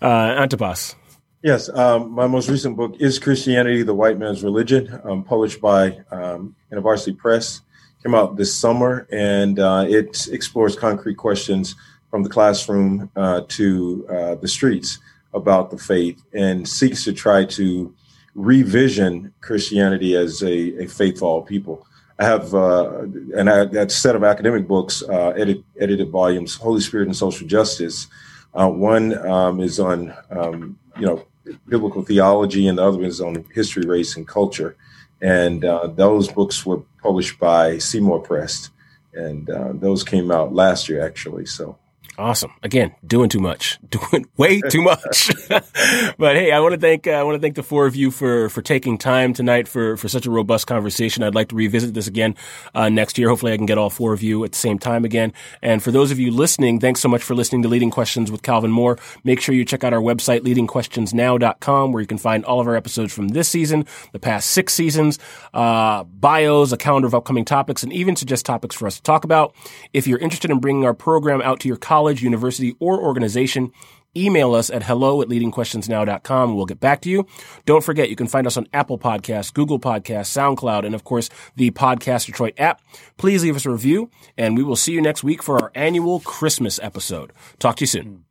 uh, 0.00 0.06
Antipas. 0.06 0.96
Yes, 1.42 1.68
um, 1.70 2.10
my 2.10 2.26
most 2.26 2.48
recent 2.48 2.76
book 2.76 2.96
is 3.00 3.18
Christianity: 3.18 3.82
The 3.82 3.94
White 3.94 4.18
Man's 4.18 4.42
Religion, 4.42 5.00
um, 5.04 5.24
published 5.24 5.60
by 5.60 5.98
um, 6.10 6.54
InterVarsity 6.72 7.16
Press. 7.16 7.60
Came 8.02 8.14
out 8.14 8.36
this 8.36 8.54
summer, 8.54 9.06
and 9.12 9.58
uh, 9.58 9.84
it 9.86 10.28
explores 10.28 10.74
concrete 10.74 11.16
questions 11.16 11.76
from 12.10 12.22
the 12.22 12.30
classroom 12.30 13.10
uh, 13.14 13.42
to 13.48 14.06
uh, 14.08 14.34
the 14.36 14.48
streets 14.48 14.98
about 15.34 15.70
the 15.70 15.78
faith, 15.78 16.22
and 16.32 16.66
seeks 16.66 17.04
to 17.04 17.12
try 17.12 17.44
to 17.44 17.94
revision 18.34 19.32
Christianity 19.40 20.16
as 20.16 20.42
a, 20.42 20.84
a 20.84 20.86
faith 20.86 21.18
for 21.18 21.26
all 21.26 21.42
people. 21.42 21.86
I 22.18 22.24
have 22.24 22.54
uh, 22.54 23.02
and 23.34 23.48
I, 23.48 23.64
that 23.66 23.90
set 23.90 24.14
of 24.14 24.24
academic 24.24 24.68
books, 24.68 25.02
uh, 25.02 25.30
edit, 25.30 25.64
edited 25.80 26.10
volumes, 26.10 26.54
Holy 26.54 26.80
Spirit 26.80 27.06
and 27.06 27.16
Social 27.16 27.46
Justice. 27.46 28.08
Uh, 28.52 28.68
one 28.68 29.16
um, 29.26 29.60
is 29.60 29.80
on 29.80 30.14
um, 30.30 30.78
you 30.98 31.06
know 31.06 31.24
biblical 31.66 32.02
theology, 32.02 32.68
and 32.68 32.76
the 32.76 32.84
other 32.84 33.02
is 33.04 33.22
on 33.22 33.44
history, 33.54 33.84
race, 33.86 34.16
and 34.16 34.28
culture. 34.28 34.76
And 35.22 35.64
uh, 35.64 35.86
those 35.88 36.30
books 36.30 36.64
were 36.66 36.82
published 37.02 37.38
by 37.38 37.78
Seymour 37.78 38.20
Press, 38.20 38.68
and 39.14 39.48
uh, 39.48 39.72
those 39.72 40.04
came 40.04 40.30
out 40.30 40.52
last 40.52 40.90
year 40.90 41.04
actually. 41.04 41.46
So 41.46 41.78
Awesome. 42.20 42.52
Again, 42.62 42.94
doing 43.06 43.30
too 43.30 43.40
much, 43.40 43.78
doing 43.88 44.26
way 44.36 44.60
too 44.68 44.82
much. 44.82 45.32
but 45.48 46.36
hey, 46.36 46.52
I 46.52 46.60
want 46.60 46.74
to 46.74 46.80
thank 46.80 47.06
uh, 47.06 47.12
I 47.12 47.22
want 47.22 47.36
to 47.36 47.40
thank 47.40 47.54
the 47.54 47.62
four 47.62 47.86
of 47.86 47.96
you 47.96 48.10
for 48.10 48.50
for 48.50 48.60
taking 48.60 48.98
time 48.98 49.32
tonight 49.32 49.66
for 49.66 49.96
for 49.96 50.06
such 50.06 50.26
a 50.26 50.30
robust 50.30 50.66
conversation. 50.66 51.22
I'd 51.22 51.34
like 51.34 51.48
to 51.48 51.56
revisit 51.56 51.94
this 51.94 52.06
again 52.06 52.36
uh, 52.74 52.90
next 52.90 53.16
year. 53.16 53.30
Hopefully, 53.30 53.54
I 53.54 53.56
can 53.56 53.64
get 53.64 53.78
all 53.78 53.88
four 53.88 54.12
of 54.12 54.22
you 54.22 54.44
at 54.44 54.52
the 54.52 54.58
same 54.58 54.78
time 54.78 55.06
again. 55.06 55.32
And 55.62 55.82
for 55.82 55.90
those 55.90 56.10
of 56.10 56.18
you 56.18 56.30
listening, 56.30 56.78
thanks 56.78 57.00
so 57.00 57.08
much 57.08 57.22
for 57.22 57.34
listening 57.34 57.62
to 57.62 57.68
Leading 57.68 57.90
Questions 57.90 58.30
with 58.30 58.42
Calvin 58.42 58.70
Moore. 58.70 58.98
Make 59.24 59.40
sure 59.40 59.54
you 59.54 59.64
check 59.64 59.82
out 59.82 59.94
our 59.94 60.00
website 60.00 60.40
leadingquestionsnow.com 60.40 61.92
where 61.92 62.02
you 62.02 62.06
can 62.06 62.18
find 62.18 62.44
all 62.44 62.60
of 62.60 62.68
our 62.68 62.76
episodes 62.76 63.14
from 63.14 63.28
this 63.28 63.48
season, 63.48 63.86
the 64.12 64.18
past 64.18 64.50
six 64.50 64.74
seasons, 64.74 65.18
uh, 65.54 66.04
bios, 66.04 66.70
a 66.70 66.76
calendar 66.76 67.06
of 67.06 67.14
upcoming 67.14 67.46
topics, 67.46 67.82
and 67.82 67.94
even 67.94 68.14
suggest 68.14 68.44
topics 68.44 68.76
for 68.76 68.86
us 68.86 68.96
to 68.96 69.02
talk 69.02 69.24
about. 69.24 69.54
If 69.94 70.06
you're 70.06 70.18
interested 70.18 70.50
in 70.50 70.60
bringing 70.60 70.84
our 70.84 70.92
program 70.92 71.40
out 71.40 71.60
to 71.60 71.68
your 71.68 71.78
college 71.78 72.09
college, 72.10 72.22
university, 72.22 72.74
or 72.80 73.00
organization, 73.00 73.70
email 74.16 74.52
us 74.52 74.68
at 74.68 74.82
hello 74.82 75.22
at 75.22 75.28
leadingquestionsnow.com. 75.28 76.56
We'll 76.56 76.66
get 76.66 76.80
back 76.80 77.00
to 77.02 77.08
you. 77.10 77.24
Don't 77.66 77.84
forget, 77.84 78.10
you 78.10 78.16
can 78.16 78.26
find 78.26 78.48
us 78.48 78.56
on 78.56 78.66
Apple 78.72 78.98
Podcasts, 78.98 79.54
Google 79.54 79.78
Podcasts, 79.78 80.34
SoundCloud, 80.34 80.84
and 80.84 80.94
of 80.94 81.04
course, 81.04 81.30
the 81.54 81.70
Podcast 81.70 82.26
Detroit 82.26 82.54
app. 82.58 82.80
Please 83.16 83.44
leave 83.44 83.54
us 83.54 83.64
a 83.66 83.70
review, 83.70 84.10
and 84.36 84.56
we 84.56 84.64
will 84.64 84.74
see 84.74 84.92
you 84.92 85.00
next 85.00 85.22
week 85.22 85.40
for 85.40 85.62
our 85.62 85.70
annual 85.76 86.18
Christmas 86.18 86.80
episode. 86.82 87.32
Talk 87.60 87.76
to 87.76 87.82
you 87.82 87.86
soon. 87.86 88.24